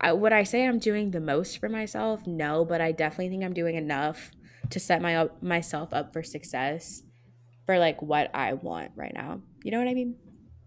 I, 0.00 0.12
would 0.12 0.32
I 0.32 0.42
say 0.42 0.66
I'm 0.66 0.78
doing 0.78 1.10
the 1.10 1.20
most 1.20 1.58
for 1.58 1.68
myself? 1.68 2.26
No, 2.26 2.64
but 2.64 2.80
I 2.80 2.92
definitely 2.92 3.30
think 3.30 3.44
I'm 3.44 3.54
doing 3.54 3.76
enough 3.76 4.30
to 4.70 4.80
set 4.80 5.00
my 5.00 5.28
myself 5.40 5.92
up 5.92 6.12
for 6.12 6.22
success 6.22 7.02
for 7.66 7.78
like 7.78 8.02
what 8.02 8.30
I 8.34 8.54
want 8.54 8.92
right 8.96 9.12
now. 9.14 9.40
You 9.62 9.70
know 9.70 9.78
what 9.78 9.88
I 9.88 9.94
mean? 9.94 10.16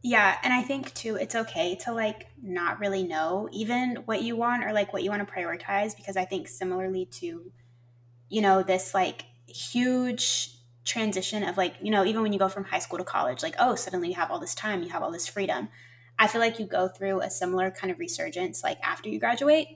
Yeah, 0.03 0.37
and 0.43 0.53
I 0.53 0.61
think 0.61 0.93
too 0.93 1.15
it's 1.15 1.35
okay 1.35 1.75
to 1.83 1.93
like 1.93 2.27
not 2.41 2.79
really 2.79 3.03
know 3.03 3.49
even 3.51 3.97
what 4.05 4.21
you 4.21 4.35
want 4.35 4.63
or 4.63 4.71
like 4.71 4.93
what 4.93 5.03
you 5.03 5.09
want 5.09 5.27
to 5.27 5.33
prioritize 5.33 5.95
because 5.95 6.15
I 6.15 6.25
think 6.25 6.47
similarly 6.47 7.05
to 7.19 7.51
you 8.29 8.41
know, 8.41 8.63
this 8.63 8.93
like 8.93 9.25
huge 9.47 10.51
transition 10.83 11.43
of 11.43 11.57
like, 11.57 11.75
you 11.81 11.91
know, 11.91 12.05
even 12.05 12.21
when 12.21 12.33
you 12.33 12.39
go 12.39 12.49
from 12.49 12.65
high 12.65 12.79
school 12.79 12.99
to 12.99 13.05
college, 13.05 13.43
like, 13.43 13.55
oh, 13.59 13.75
suddenly 13.75 14.09
you 14.09 14.15
have 14.15 14.31
all 14.31 14.39
this 14.39 14.55
time, 14.55 14.83
you 14.83 14.89
have 14.89 15.03
all 15.03 15.11
this 15.11 15.27
freedom. 15.27 15.69
I 16.19 16.27
feel 16.27 16.41
like 16.41 16.59
you 16.59 16.65
go 16.65 16.87
through 16.87 17.21
a 17.21 17.29
similar 17.29 17.71
kind 17.71 17.91
of 17.91 17.99
resurgence 17.99 18.63
like 18.63 18.79
after 18.83 19.09
you 19.09 19.19
graduate. 19.19 19.67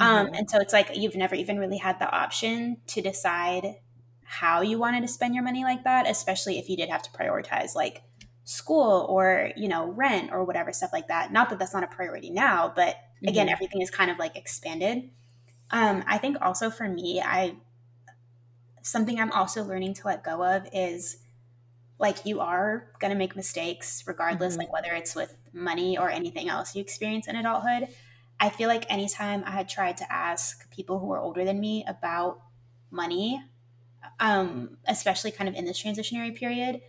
Um, 0.00 0.28
Mhm. 0.28 0.38
and 0.38 0.48
so 0.48 0.58
it's 0.60 0.72
like 0.72 0.96
you've 0.96 1.16
never 1.16 1.34
even 1.34 1.58
really 1.58 1.78
had 1.78 1.98
the 1.98 2.10
option 2.10 2.78
to 2.88 3.02
decide 3.02 3.76
how 4.24 4.60
you 4.62 4.78
wanted 4.78 5.02
to 5.02 5.08
spend 5.08 5.34
your 5.34 5.44
money 5.44 5.64
like 5.64 5.84
that, 5.84 6.08
especially 6.08 6.58
if 6.58 6.68
you 6.68 6.76
did 6.76 6.88
have 6.88 7.02
to 7.02 7.10
prioritize 7.10 7.74
like 7.74 8.02
school 8.44 9.06
or, 9.08 9.52
you 9.56 9.68
know, 9.68 9.86
rent 9.90 10.30
or 10.32 10.44
whatever, 10.44 10.72
stuff 10.72 10.92
like 10.92 11.08
that. 11.08 11.32
Not 11.32 11.50
that 11.50 11.58
that's 11.58 11.74
not 11.74 11.84
a 11.84 11.88
priority 11.88 12.30
now, 12.30 12.72
but 12.74 12.96
again, 13.26 13.48
Mhm. 13.48 13.50
everything 13.50 13.82
is 13.82 13.90
kind 13.90 14.10
of 14.10 14.18
like 14.18 14.36
expanded. 14.36 15.10
Um, 15.70 16.04
I 16.06 16.18
think 16.18 16.38
also 16.40 16.70
for 16.70 16.88
me, 16.88 17.20
I 17.22 17.56
something 18.82 19.20
I'm 19.20 19.32
also 19.32 19.64
learning 19.64 19.94
to 19.94 20.06
let 20.06 20.24
go 20.24 20.42
of 20.44 20.66
is 20.72 21.18
like 21.98 22.26
you 22.26 22.40
are 22.40 22.92
going 23.00 23.12
to 23.12 23.18
make 23.18 23.36
mistakes 23.36 24.04
regardless 24.06 24.56
Mhm. 24.56 24.58
like 24.58 24.72
whether 24.72 24.92
it's 24.94 25.16
with 25.16 25.38
money 25.52 25.98
or 25.98 26.10
anything 26.10 26.48
else 26.48 26.74
you 26.74 26.80
experience 26.82 27.28
in 27.28 27.36
adulthood. 27.36 27.88
I 28.38 28.50
feel 28.50 28.68
like 28.68 28.90
anytime 28.90 29.44
I 29.44 29.50
had 29.50 29.68
tried 29.68 29.98
to 29.98 30.12
ask 30.12 30.70
people 30.70 30.98
who 30.98 31.06
were 31.06 31.18
older 31.18 31.44
than 31.44 31.60
me 31.60 31.84
about 31.86 32.42
money, 32.90 33.42
um, 34.18 34.78
especially 34.86 35.30
kind 35.30 35.48
of 35.48 35.54
in 35.54 35.64
this 35.64 35.82
transitionary 35.82 36.34
period, 36.34 36.80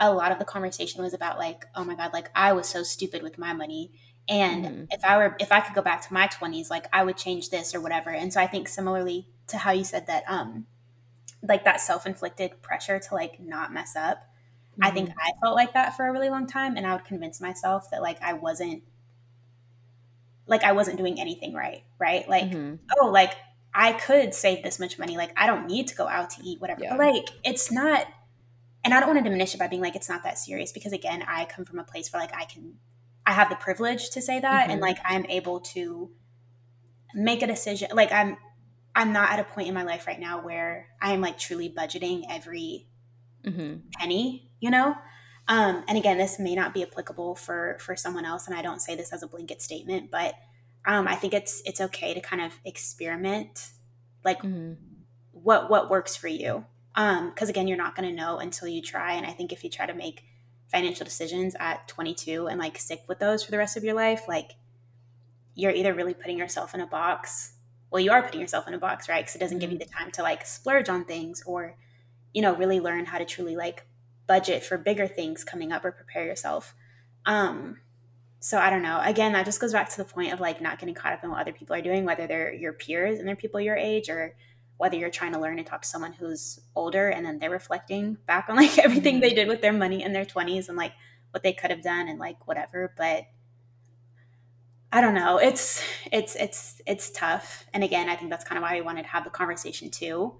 a 0.00 0.12
lot 0.12 0.32
of 0.32 0.38
the 0.38 0.44
conversation 0.44 1.02
was 1.02 1.14
about 1.14 1.38
like, 1.38 1.66
oh 1.74 1.84
my 1.84 1.94
god, 1.94 2.12
like 2.12 2.30
I 2.34 2.52
was 2.52 2.68
so 2.68 2.82
stupid 2.82 3.22
with 3.22 3.38
my 3.38 3.52
money. 3.52 3.92
And 4.28 4.66
Mhm. 4.66 4.88
if 4.90 5.04
I 5.04 5.16
were 5.18 5.36
if 5.40 5.52
I 5.52 5.60
could 5.60 5.74
go 5.74 5.82
back 5.82 6.06
to 6.06 6.14
my 6.14 6.26
20s, 6.28 6.70
like 6.70 6.86
I 6.92 7.04
would 7.04 7.16
change 7.16 7.50
this 7.50 7.74
or 7.74 7.80
whatever. 7.80 8.10
And 8.10 8.32
so 8.32 8.40
I 8.40 8.46
think 8.46 8.68
similarly 8.68 9.28
to 9.48 9.58
how 9.58 9.72
you 9.72 9.84
said 9.84 10.06
that 10.06 10.24
um 10.28 10.66
like 11.42 11.64
that 11.64 11.80
self-inflicted 11.80 12.62
pressure 12.62 12.98
to 12.98 13.14
like 13.14 13.40
not 13.40 13.72
mess 13.72 13.96
up. 13.96 14.28
I 14.82 14.90
think 14.90 15.10
Mhm. 15.10 15.14
I 15.20 15.32
felt 15.42 15.54
like 15.54 15.74
that 15.74 15.96
for 15.96 16.06
a 16.06 16.12
really 16.12 16.30
long 16.30 16.46
time 16.46 16.76
and 16.76 16.86
I 16.86 16.94
would 16.94 17.04
convince 17.04 17.40
myself 17.40 17.90
that 17.90 18.02
like 18.02 18.20
I 18.22 18.32
wasn't 18.34 18.82
like 20.46 20.62
I 20.64 20.72
wasn't 20.72 20.98
doing 20.98 21.18
anything 21.20 21.54
right, 21.54 21.84
right? 21.98 22.28
Like 22.28 22.50
Mhm. 22.50 22.78
oh, 23.00 23.06
like 23.08 23.34
I 23.72 23.92
could 23.92 24.34
save 24.34 24.62
this 24.62 24.78
much 24.78 24.98
money, 24.98 25.16
like 25.16 25.32
I 25.36 25.46
don't 25.46 25.66
need 25.66 25.88
to 25.88 25.94
go 25.96 26.06
out 26.06 26.30
to 26.30 26.42
eat 26.44 26.60
whatever. 26.60 26.80
But 26.80 26.90
Yeah. 26.90 26.96
like 26.96 27.28
it's 27.42 27.70
not 27.70 28.06
and 28.84 28.92
I 28.92 29.00
don't 29.00 29.08
want 29.08 29.18
to 29.18 29.24
diminish 29.24 29.54
it 29.54 29.58
by 29.58 29.66
being 29.68 29.80
like 29.82 29.96
it's 29.96 30.08
not 30.08 30.22
that 30.24 30.38
serious 30.38 30.70
because 30.72 30.92
again, 30.92 31.22
I 31.26 31.46
come 31.46 31.64
from 31.64 31.78
a 31.78 31.84
place 31.84 32.12
where 32.12 32.20
like 32.20 32.34
I 32.34 32.44
can 32.44 32.78
I 33.26 33.32
have 33.32 33.48
the 33.48 33.56
privilege 33.56 34.10
to 34.10 34.20
say 34.20 34.40
that 34.40 34.68
and 34.70 34.80
Mhm. 34.80 34.82
like 34.82 34.98
I'm 35.04 35.24
able 35.26 35.60
to 35.60 36.10
make 37.14 37.42
a 37.42 37.46
decision 37.46 37.88
like 37.94 38.12
I'm 38.12 38.36
I'm 38.94 39.12
not 39.12 39.30
at 39.32 39.40
a 39.40 39.44
point 39.44 39.68
in 39.68 39.74
my 39.74 39.82
life 39.82 40.06
right 40.06 40.20
now 40.20 40.40
where 40.42 40.88
I'm 41.00 41.20
like 41.20 41.38
truly 41.38 41.68
budgeting 41.70 42.24
every 42.28 42.88
Mhm. 43.44 43.82
penny, 43.92 44.50
you 44.60 44.70
know? 44.70 44.96
Um, 45.48 45.84
and 45.88 45.98
again, 45.98 46.18
this 46.18 46.38
may 46.38 46.54
not 46.54 46.72
be 46.74 46.82
applicable 46.82 47.34
for 47.36 47.76
for 47.80 47.94
someone 47.96 48.24
else, 48.24 48.46
and 48.46 48.56
I 48.56 48.62
don't 48.62 48.80
say 48.80 48.96
this 48.96 49.12
as 49.12 49.22
a 49.22 49.28
blanket 49.28 49.60
statement, 49.62 50.10
but 50.10 50.34
um, 50.86 51.06
I 51.06 51.16
think 51.16 51.34
it's 51.34 51.62
it's 51.66 51.80
okay 51.80 52.14
to 52.14 52.20
kind 52.20 52.42
of 52.42 52.52
experiment, 52.64 53.70
like 54.24 54.40
Mhm. 54.42 54.76
what 55.32 55.68
what 55.70 55.90
works 55.90 56.16
for 56.16 56.28
you. 56.28 56.64
Because 56.94 57.48
again, 57.48 57.66
you're 57.68 57.76
not 57.76 57.96
going 57.96 58.08
to 58.08 58.14
know 58.14 58.38
until 58.38 58.68
you 58.68 58.80
try. 58.80 59.14
And 59.14 59.26
I 59.26 59.32
think 59.32 59.52
if 59.52 59.64
you 59.64 59.70
try 59.70 59.84
to 59.86 59.94
make 59.94 60.22
financial 60.68 61.04
decisions 61.04 61.56
at 61.58 61.88
22 61.88 62.46
and 62.46 62.58
like 62.60 62.78
stick 62.78 63.02
with 63.08 63.18
those 63.18 63.42
for 63.44 63.50
the 63.50 63.58
rest 63.58 63.76
of 63.76 63.84
your 63.84 63.94
life, 63.94 64.22
like 64.28 64.52
you're 65.54 65.72
either 65.72 65.94
really 65.94 66.14
putting 66.14 66.38
yourself 66.38 66.74
in 66.74 66.80
a 66.80 66.86
box. 66.86 67.54
Well, 67.90 68.00
you 68.00 68.10
are 68.10 68.22
putting 68.22 68.40
yourself 68.40 68.66
in 68.66 68.74
a 68.74 68.78
box, 68.78 69.08
right? 69.08 69.24
Because 69.24 69.36
it 69.36 69.38
doesn't 69.40 69.58
give 69.60 69.70
you 69.70 69.78
the 69.78 69.84
time 69.86 70.10
to 70.12 70.22
like 70.22 70.44
splurge 70.46 70.88
on 70.88 71.04
things 71.04 71.42
or 71.46 71.76
you 72.34 72.42
know, 72.42 72.54
really 72.56 72.80
learn 72.80 73.06
how 73.06 73.18
to 73.18 73.24
truly 73.26 73.56
like 73.56 73.86
budget 74.26 74.64
for 74.64 74.78
bigger 74.78 75.06
things 75.08 75.44
coming 75.44 75.72
up 75.72 75.84
or 75.84 75.92
prepare 75.92 76.26
yourself. 76.26 76.74
Um, 77.26 77.78
so 78.40 78.58
I 78.58 78.70
don't 78.70 78.82
know. 78.82 79.00
Again, 79.04 79.32
that 79.32 79.46
just 79.46 79.60
goes 79.60 79.72
back 79.72 79.88
to 79.90 79.96
the 79.98 80.04
point 80.04 80.32
of 80.32 80.40
like 80.40 80.60
not 80.60 80.78
getting 80.78 80.94
caught 80.94 81.14
up 81.14 81.24
in 81.24 81.30
what 81.30 81.40
other 81.40 81.52
people 81.52 81.76
are 81.76 81.82
doing, 81.82 82.04
whether 82.04 82.26
they're 82.26 82.52
your 82.52 82.74
peers 82.74 83.18
and 83.18 83.26
they're 83.28 83.36
people 83.36 83.60
your 83.60 83.76
age 83.76 84.10
or 84.10 84.36
whether 84.76 84.96
you're 84.96 85.10
trying 85.10 85.32
to 85.32 85.40
learn 85.40 85.58
and 85.58 85.66
talk 85.66 85.82
to 85.82 85.88
someone 85.88 86.12
who's 86.14 86.60
older 86.76 87.08
and 87.08 87.24
then 87.24 87.38
they're 87.38 87.50
reflecting 87.50 88.18
back 88.26 88.46
on 88.48 88.56
like 88.56 88.78
everything 88.84 89.20
they 89.20 89.32
Mhm. 89.32 89.36
did 89.36 89.48
with 89.48 89.62
their 89.62 89.72
money 89.72 90.02
in 90.02 90.12
their 90.12 90.26
20s 90.26 90.68
and 90.68 90.76
like 90.76 90.92
what 91.30 91.42
they 91.42 91.52
could 91.52 91.70
have 91.70 91.82
done 91.82 92.08
and 92.08 92.18
like 92.18 92.46
whatever. 92.46 92.92
But 92.96 93.26
I 94.92 95.00
don't 95.00 95.14
know. 95.14 95.38
It's 95.38 95.82
it's 96.12 96.36
it's 96.36 96.80
it's 96.86 97.10
tough. 97.10 97.66
And 97.74 97.82
again, 97.82 98.08
I 98.08 98.16
think 98.16 98.30
that's 98.30 98.44
kind 98.44 98.58
of 98.58 98.62
why 98.62 98.74
we 98.74 98.82
wanted 98.82 99.02
to 99.02 99.08
have 99.08 99.24
the 99.24 99.30
conversation 99.30 99.90
too. 99.90 100.34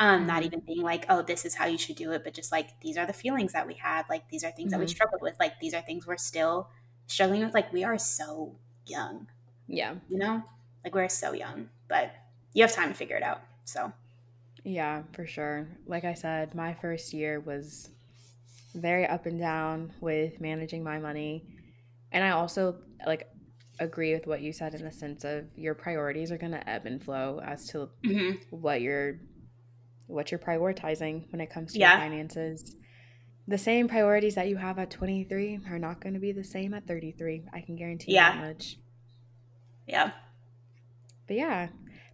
Um, 0.00 0.26
not 0.26 0.42
Mhm. 0.42 0.44
even 0.44 0.60
being 0.60 0.82
like, 0.82 1.06
oh, 1.10 1.22
this 1.22 1.44
is 1.46 1.56
how 1.56 1.66
you 1.66 1.78
should 1.78 1.96
do 1.96 2.12
it, 2.12 2.24
but 2.24 2.34
just 2.34 2.52
like 2.52 2.80
these 2.80 2.98
are 2.98 3.06
the 3.06 3.12
feelings 3.14 3.52
that 3.54 3.66
we 3.68 3.74
had. 3.74 4.08
Like 4.10 4.28
these 4.30 4.44
are 4.44 4.50
things 4.52 4.72
that 4.72 4.80
we 4.80 4.86
Mhm. 4.86 4.88
struggled 4.88 5.22
with. 5.22 5.38
Like 5.40 5.60
these 5.60 5.74
are 5.74 5.82
things 5.82 6.06
we're 6.06 6.18
still 6.18 6.70
struggling 7.06 7.44
with. 7.44 7.54
Like 7.54 7.72
we 7.72 7.84
are 7.84 7.98
so 7.98 8.56
young, 8.86 9.28
Yeah. 9.66 9.94
you 10.08 10.18
know? 10.18 10.44
Like 10.84 10.94
we're 10.94 11.08
so 11.08 11.32
young, 11.32 11.70
but 11.88 12.12
you 12.54 12.62
have 12.64 12.72
time 12.72 12.88
to 12.90 12.94
figure 12.94 13.16
it 13.16 13.22
out. 13.24 13.42
So 13.64 13.92
Yeah, 14.64 15.04
for 15.12 15.26
sure. 15.26 15.78
Like 15.86 16.04
I 16.04 16.14
said, 16.14 16.54
my 16.54 16.74
first 16.74 17.12
year 17.12 17.40
was 17.40 17.90
very 18.74 19.06
up 19.06 19.26
and 19.26 19.38
down 19.40 19.94
with 20.00 20.40
managing 20.40 20.84
my 20.84 20.98
money. 20.98 21.48
And 22.12 22.24
I 22.24 22.30
also 22.30 22.82
like 23.06 23.28
agree 23.80 24.14
with 24.14 24.26
what 24.26 24.42
you 24.42 24.52
said 24.52 24.74
in 24.74 24.84
the 24.84 24.92
sense 24.92 25.24
of 25.24 25.48
your 25.56 25.74
priorities 25.74 26.32
are 26.32 26.38
going 26.38 26.52
to 26.52 26.68
ebb 26.70 26.86
and 26.86 27.02
flow 27.02 27.40
as 27.40 27.66
to 27.68 27.90
mhm. 28.02 28.40
what 28.50 28.82
you're 28.82 29.20
what 30.10 30.30
you're 30.30 30.38
prioritizing 30.40 31.30
when 31.30 31.40
it 31.40 31.50
comes 31.50 31.72
to 31.72 31.78
your 31.78 31.88
finances. 31.98 32.76
The 33.48 33.58
same 33.58 33.88
priorities 33.88 34.34
that 34.36 34.48
you 34.48 34.56
have 34.56 34.78
at 34.78 34.90
23 34.90 35.60
are 35.70 35.78
not 35.78 36.00
going 36.00 36.14
to 36.14 36.20
be 36.20 36.32
the 36.32 36.44
same 36.44 36.74
at 36.74 36.86
33. 36.86 37.46
I 37.52 37.60
can 37.60 37.76
guarantee 37.76 38.12
you 38.12 38.18
that 38.18 38.36
much. 38.38 38.78
yeah. 39.86 40.12
But 41.26 41.36
yeah, 41.36 41.68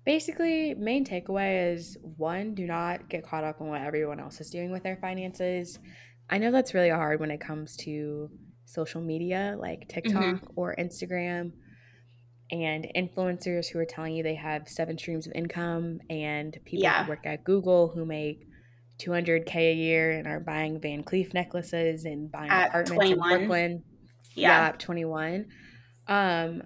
basically, 0.04 0.74
main 0.74 1.04
takeaway 1.04 1.72
is 1.74 1.96
one, 2.02 2.54
do 2.54 2.66
not 2.66 3.08
get 3.08 3.24
caught 3.24 3.44
up 3.44 3.60
in 3.60 3.66
what 3.68 3.80
everyone 3.82 4.20
else 4.20 4.40
is 4.40 4.50
doing 4.50 4.70
with 4.70 4.82
their 4.82 4.96
finances. 4.96 5.78
I 6.28 6.38
know 6.38 6.50
that's 6.50 6.74
really 6.74 6.90
hard 6.90 7.20
when 7.20 7.30
it 7.30 7.40
comes 7.40 7.76
to 7.78 8.30
social 8.64 9.00
media 9.00 9.56
like 9.58 9.80
hmm 9.82 9.86
TikTok 9.88 10.52
or 10.56 10.74
Instagram 10.76 11.52
and 12.50 12.86
influencers 12.96 13.66
who 13.68 13.78
are 13.78 13.84
telling 13.84 14.14
you 14.14 14.22
they 14.22 14.34
have 14.36 14.68
seven 14.68 14.96
streams 14.98 15.26
of 15.26 15.32
income 15.34 16.00
and 16.08 16.56
people 16.64 16.88
who 17.04 17.08
work 17.10 17.26
at 17.26 17.42
Google 17.44 17.88
who 17.88 18.04
make 18.04 18.46
200k 19.00 19.54
a 19.56 19.74
year 19.74 20.12
and 20.12 20.26
are 20.26 20.40
buying 20.40 20.80
Van 20.80 21.02
Cleef 21.02 21.34
necklaces 21.34 22.04
and 22.04 22.30
buying 22.30 22.50
At 22.50 22.68
apartments 22.68 23.10
in 23.10 23.18
Brooklyn. 23.18 23.82
Yeah, 24.34 24.48
Yeah. 24.48 24.66
at 24.68 24.78
21. 24.80 25.46
Um 26.08 26.62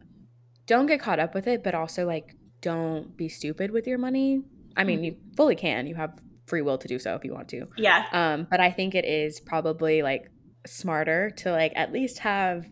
don't 0.66 0.86
get 0.86 1.00
caught 1.00 1.18
up 1.18 1.34
with 1.34 1.46
it, 1.48 1.64
but 1.64 1.74
also 1.74 2.06
like 2.06 2.36
don't 2.60 3.16
be 3.16 3.28
stupid 3.28 3.70
with 3.70 3.86
your 3.86 3.98
money. 3.98 4.42
I 4.76 4.84
mean, 4.84 5.02
you 5.02 5.12
hmm 5.12 5.16
fully 5.36 5.56
can. 5.56 5.86
You 5.86 5.94
have 5.94 6.12
free 6.46 6.60
will 6.60 6.76
to 6.76 6.86
do 6.88 6.98
so 6.98 7.14
if 7.14 7.24
you 7.24 7.32
want 7.32 7.48
to. 7.48 7.66
Yeah. 7.78 8.04
Um, 8.12 8.46
but 8.50 8.60
I 8.60 8.70
think 8.70 8.94
it 8.94 9.04
is 9.06 9.40
probably 9.40 10.02
like 10.02 10.30
smarter 10.66 11.30
to 11.38 11.50
like 11.52 11.72
at 11.76 11.92
least 11.92 12.18
have 12.18 12.66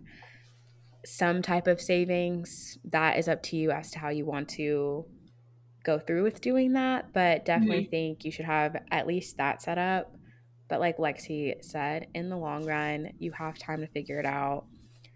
some 1.16 1.42
type 1.42 1.66
of 1.66 1.80
savings. 1.80 2.78
That 2.84 3.18
is 3.18 3.28
up 3.28 3.42
to 3.44 3.56
you 3.56 3.70
as 3.70 3.90
to 3.92 3.98
how 3.98 4.08
you 4.10 4.26
want 4.26 4.48
to 4.50 5.06
go 5.84 5.98
through 5.98 6.22
with 6.24 6.40
doing 6.40 6.72
that, 6.74 7.12
but 7.12 7.44
definitely 7.44 7.84
hmm 7.84 7.90
think 7.90 8.24
you 8.24 8.30
should 8.32 8.44
have 8.46 8.76
at 8.90 9.06
least 9.06 9.36
that 9.38 9.62
set 9.62 9.78
up. 9.78 10.12
But 10.68 10.80
like 10.80 10.98
Lexi 10.98 11.54
said, 11.64 12.08
in 12.14 12.28
the 12.28 12.36
long 12.36 12.66
run, 12.66 13.12
you 13.18 13.32
have 13.32 13.58
time 13.58 13.80
to 13.80 13.86
figure 13.86 14.20
it 14.20 14.26
out. 14.26 14.66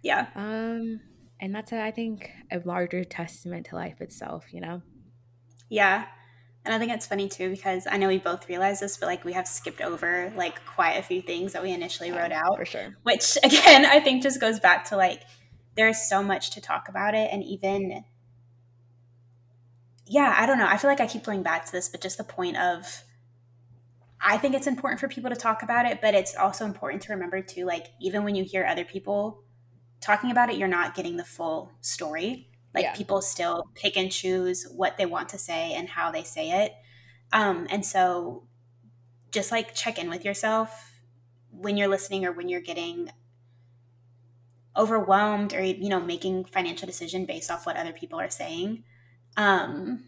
Yeah. 0.02 0.28
Um, 0.34 1.00
and 1.40 1.54
that's, 1.54 1.72
I 1.72 1.90
think, 1.90 2.30
a 2.50 2.60
larger 2.64 3.04
testament 3.04 3.66
to 3.66 3.76
life 3.76 4.00
itself, 4.00 4.46
you 4.52 4.60
know? 4.60 4.82
Yeah. 5.68 6.06
And 6.64 6.72
I 6.74 6.78
think 6.78 6.92
it's 6.92 7.06
funny 7.06 7.28
too 7.28 7.50
because 7.50 7.86
I 7.90 7.96
know 7.96 8.08
we 8.08 8.18
both 8.18 8.48
realize 8.48 8.80
this, 8.80 8.96
but 8.96 9.06
like 9.06 9.24
we 9.24 9.32
have 9.32 9.48
skipped 9.48 9.80
over 9.80 10.32
like 10.36 10.64
quite 10.64 10.92
a 10.92 11.02
few 11.02 11.20
things 11.20 11.52
that 11.54 11.62
we 11.62 11.72
initially 11.72 12.10
Yeah, 12.10 12.22
wrote 12.22 12.32
out. 12.32 12.56
for 12.56 12.64
sure. 12.64 12.96
which 13.02 13.36
again, 13.44 13.84
I 13.84 14.00
think 14.00 14.22
just 14.22 14.40
goes 14.40 14.60
back 14.60 14.84
to 14.86 14.96
like 14.96 15.22
there's 15.74 16.00
so 16.02 16.22
much 16.22 16.50
to 16.50 16.60
talk 16.60 16.88
about 16.88 17.14
it. 17.14 17.28
And 17.32 17.42
even, 17.44 18.04
yeah, 20.06 20.34
I 20.38 20.46
don't 20.46 20.58
know. 20.58 20.66
I 20.66 20.76
feel 20.76 20.90
like 20.90 21.00
I 21.00 21.06
keep 21.06 21.24
going 21.24 21.42
back 21.42 21.64
to 21.66 21.72
this, 21.72 21.88
but 21.88 22.00
just 22.00 22.18
the 22.18 22.24
point 22.24 22.56
of 22.56 23.04
I 24.20 24.38
think 24.38 24.54
it's 24.54 24.66
important 24.68 25.00
for 25.00 25.08
people 25.08 25.30
to 25.30 25.36
talk 25.36 25.62
about 25.62 25.86
it, 25.86 26.00
but 26.00 26.14
it's 26.14 26.36
also 26.36 26.64
important 26.64 27.02
to 27.04 27.12
remember 27.12 27.42
too, 27.42 27.64
like 27.64 27.88
even 28.00 28.22
when 28.24 28.34
you 28.36 28.44
hear 28.44 28.64
other 28.64 28.84
people 28.84 29.42
talking 30.00 30.30
about 30.30 30.48
it, 30.50 30.56
you're 30.56 30.68
not 30.68 30.94
getting 30.94 31.16
the 31.16 31.24
full 31.24 31.72
story. 31.80 32.48
Like 32.72 32.84
Yeah. 32.84 32.94
people 32.94 33.20
still 33.20 33.64
pick 33.74 33.96
and 33.96 34.10
choose 34.12 34.64
what 34.64 34.96
they 34.96 35.06
want 35.06 35.28
to 35.30 35.38
say 35.38 35.72
and 35.74 35.88
how 35.88 36.10
they 36.12 36.22
say 36.22 36.64
it. 36.64 36.72
Um, 37.32 37.66
and 37.70 37.84
so 37.84 38.46
just 39.32 39.50
like 39.50 39.74
check 39.74 39.98
in 39.98 40.08
with 40.08 40.24
yourself 40.24 40.92
when 41.50 41.76
you're 41.76 41.88
listening 41.88 42.24
or 42.24 42.32
when 42.32 42.48
you're 42.48 42.60
getting 42.60 43.10
overwhelmed 44.76 45.54
or 45.54 45.62
you 45.62 45.88
know 45.88 46.00
making 46.00 46.44
financial 46.46 46.86
decision 46.86 47.26
based 47.26 47.50
off 47.50 47.66
what 47.66 47.76
other 47.76 47.92
people 47.92 48.20
are 48.20 48.30
saying. 48.30 48.84
Um 49.36 50.04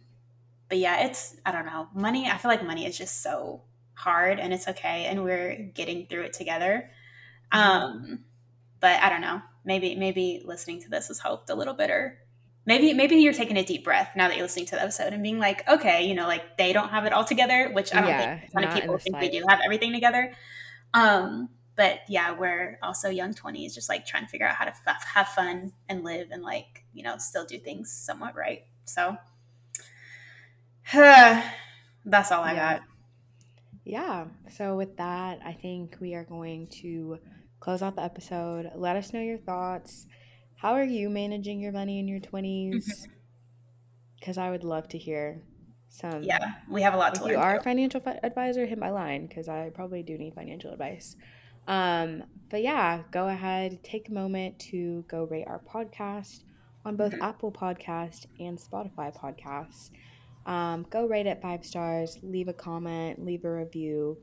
but 0.69 0.79
yeah 0.79 1.07
it's 1.07 1.37
i 1.47 1.53
don't 1.53 1.67
know 1.67 1.89
money 1.95 2.27
i 2.29 2.37
feel 2.39 2.51
like 2.51 2.65
money 2.65 2.87
is 2.87 2.97
just 2.97 3.23
so 3.23 3.63
hard 3.95 4.41
and 4.41 4.53
it's 4.53 4.67
okay 4.69 5.05
and 5.07 5.23
we're 5.23 5.57
getting 5.75 6.07
through 6.07 6.23
it 6.23 6.33
together. 6.33 6.91
Um 7.53 8.25
but 8.81 9.01
i 9.03 9.09
don't 9.09 9.21
know 9.21 9.41
maybe 9.65 9.95
maybe 9.97 10.43
listening 10.45 10.81
to 10.83 10.89
this 10.91 11.09
has 11.09 11.19
helped 11.19 11.51
a 11.51 11.55
little 11.55 11.75
bit 11.75 11.91
or 11.91 12.19
maybe 12.67 12.93
maybe 12.95 13.17
you're 13.17 13.33
taking 13.33 13.57
a 13.57 13.65
deep 13.65 13.85
breath 13.85 14.11
now 14.17 14.29
that 14.29 14.37
you're 14.37 14.45
listening 14.45 14.67
to 14.67 14.75
the 14.77 14.83
episode 14.83 15.13
and 15.13 15.23
being 15.23 15.39
like 15.39 15.67
okay 15.69 16.07
you 16.07 16.15
know 16.15 16.27
like 16.27 16.57
they 16.59 16.73
don't 16.73 16.91
have 16.91 17.05
it 17.07 17.13
all 17.13 17.25
together 17.25 17.71
which 17.73 17.95
i 17.95 18.01
don't 18.01 18.09
Yeah, 18.09 18.19
think 18.19 18.51
a 18.51 18.53
ton 18.53 18.65
of 18.65 18.71
people 18.71 18.99
think 18.99 19.21
we 19.21 19.29
do 19.29 19.43
have 19.49 19.61
everything 19.65 19.93
together. 19.93 20.35
Um 20.93 21.51
but 21.77 22.01
yeah 22.09 22.33
we're 22.39 22.79
also 22.83 23.09
young 23.09 23.35
20s 23.35 23.75
just 23.75 23.89
like 23.89 24.07
trying 24.07 24.25
to 24.25 24.29
figure 24.29 24.47
out 24.47 24.55
how 24.55 24.65
to 24.65 24.73
f- 24.87 25.05
have 25.15 25.29
fun 25.29 25.73
and 25.89 26.05
live 26.05 26.29
and 26.31 26.43
like 26.43 26.85
you 26.93 27.03
know 27.03 27.17
still 27.19 27.45
do 27.45 27.59
things 27.59 27.93
somewhat 27.93 28.35
right 28.37 28.65
so 28.85 29.17
that's 30.93 32.31
all 32.33 32.43
i 32.43 32.53
Yeah. 32.53 32.75
got 32.75 32.83
Yeah. 33.87 34.27
So 34.51 34.77
with 34.77 34.97
that, 34.97 35.41
I 35.45 35.53
think 35.53 35.97
we 36.01 36.15
are 36.15 36.25
going 36.25 36.69
to 36.83 37.19
close 37.61 37.83
out 37.83 37.97
the 37.97 38.03
episode. 38.03 38.71
Let 38.75 38.97
us 38.97 39.13
know 39.13 39.21
your 39.21 39.37
thoughts. 39.37 40.07
How 40.57 40.73
are 40.73 40.85
you 40.85 41.11
managing 41.11 41.61
your 41.61 41.73
money 41.73 41.99
in 41.99 42.09
your 42.09 42.21
20s? 42.21 42.85
Because 44.19 44.37
mm-hmm. 44.37 44.41
I 44.41 44.51
would 44.51 44.65
love 44.65 44.89
to 44.89 44.99
hear 44.99 45.43
some. 45.91 46.23
yeah 46.25 46.55
we 46.69 46.83
have 46.83 46.95
a 46.95 46.97
lot 46.97 47.15
to 47.15 47.21
If 47.21 47.25
learn 47.25 47.33
you 47.35 47.39
are 47.39 47.57
a 47.57 47.63
financial 47.63 48.01
fi- 48.01 48.19
advisor, 48.23 48.65
hit 48.67 48.79
my 48.79 48.91
line 48.91 49.27
because 49.27 49.49
I 49.49 49.71
probably 49.75 50.03
do 50.03 50.17
need 50.17 50.35
financial 50.35 50.71
advice. 50.73 51.15
Um, 51.67 52.25
but 52.51 52.63
yeah, 52.63 53.03
go 53.11 53.29
ahead, 53.29 53.83
take 53.83 54.09
a 54.09 54.13
moment 54.13 54.59
to 54.71 55.05
go 55.09 55.25
rate 55.25 55.47
our 55.47 55.61
podcast 55.61 56.43
on 56.85 56.97
both 56.97 57.13
Mhm. 57.15 57.23
Apple 57.23 57.51
Podcast 57.53 58.27
and 58.39 58.59
Spotify 58.59 59.15
podcasts. 59.17 59.91
Um, 60.47 60.87
go 60.91 61.07
rate 61.07 61.27
it 61.27 61.41
five 61.41 61.65
stars, 61.65 62.19
leave 62.23 62.49
a 62.49 62.53
comment, 62.53 63.25
leave 63.25 63.45
a 63.45 63.53
review. 63.53 64.19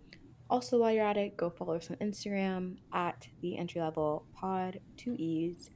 Also, 0.50 0.80
while 0.80 0.92
you're 0.92 1.06
at 1.06 1.18
it, 1.18 1.36
go 1.38 1.50
follow 1.50 1.76
us 1.76 1.90
on 1.90 1.96
Instagram 1.98 2.78
at 2.94 3.28
the 3.42 3.58
entry 3.58 3.82
level 3.82 4.26
pod 4.34 4.80
two 4.98 5.16
e's, 5.18 5.72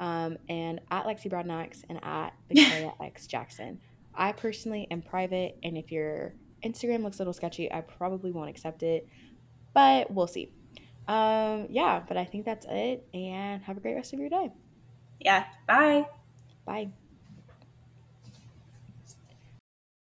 um, 0.00 0.36
and 0.48 0.80
at 0.90 1.04
Lexi 1.04 1.30
Broadnax 1.30 1.84
and 1.88 2.02
at 2.02 2.34
Victoria 2.48 2.92
X 3.00 3.26
Jackson. 3.28 3.80
I 4.14 4.32
personally 4.32 4.88
am 4.90 5.02
private, 5.02 5.58
and 5.62 5.76
if 5.78 5.92
your 5.92 6.34
Instagram 6.64 7.02
looks 7.04 7.18
a 7.18 7.20
little 7.20 7.32
sketchy, 7.34 7.70
I 7.70 7.82
probably 7.82 8.32
won't 8.32 8.48
accept 8.50 8.82
it, 8.82 9.06
but 9.74 10.10
we'll 10.10 10.26
see. 10.26 10.50
Um, 11.06 11.66
yeah, 11.70 12.02
but 12.06 12.16
I 12.16 12.24
think 12.24 12.44
that's 12.46 12.66
it, 12.68 13.06
and 13.12 13.62
have 13.62 13.76
a 13.76 13.80
great 13.80 13.94
rest 13.94 14.12
of 14.12 14.20
your 14.20 14.30
day. 14.30 14.52
yeah 15.20 15.44
bye 15.66 16.06
Bye. 16.66 16.92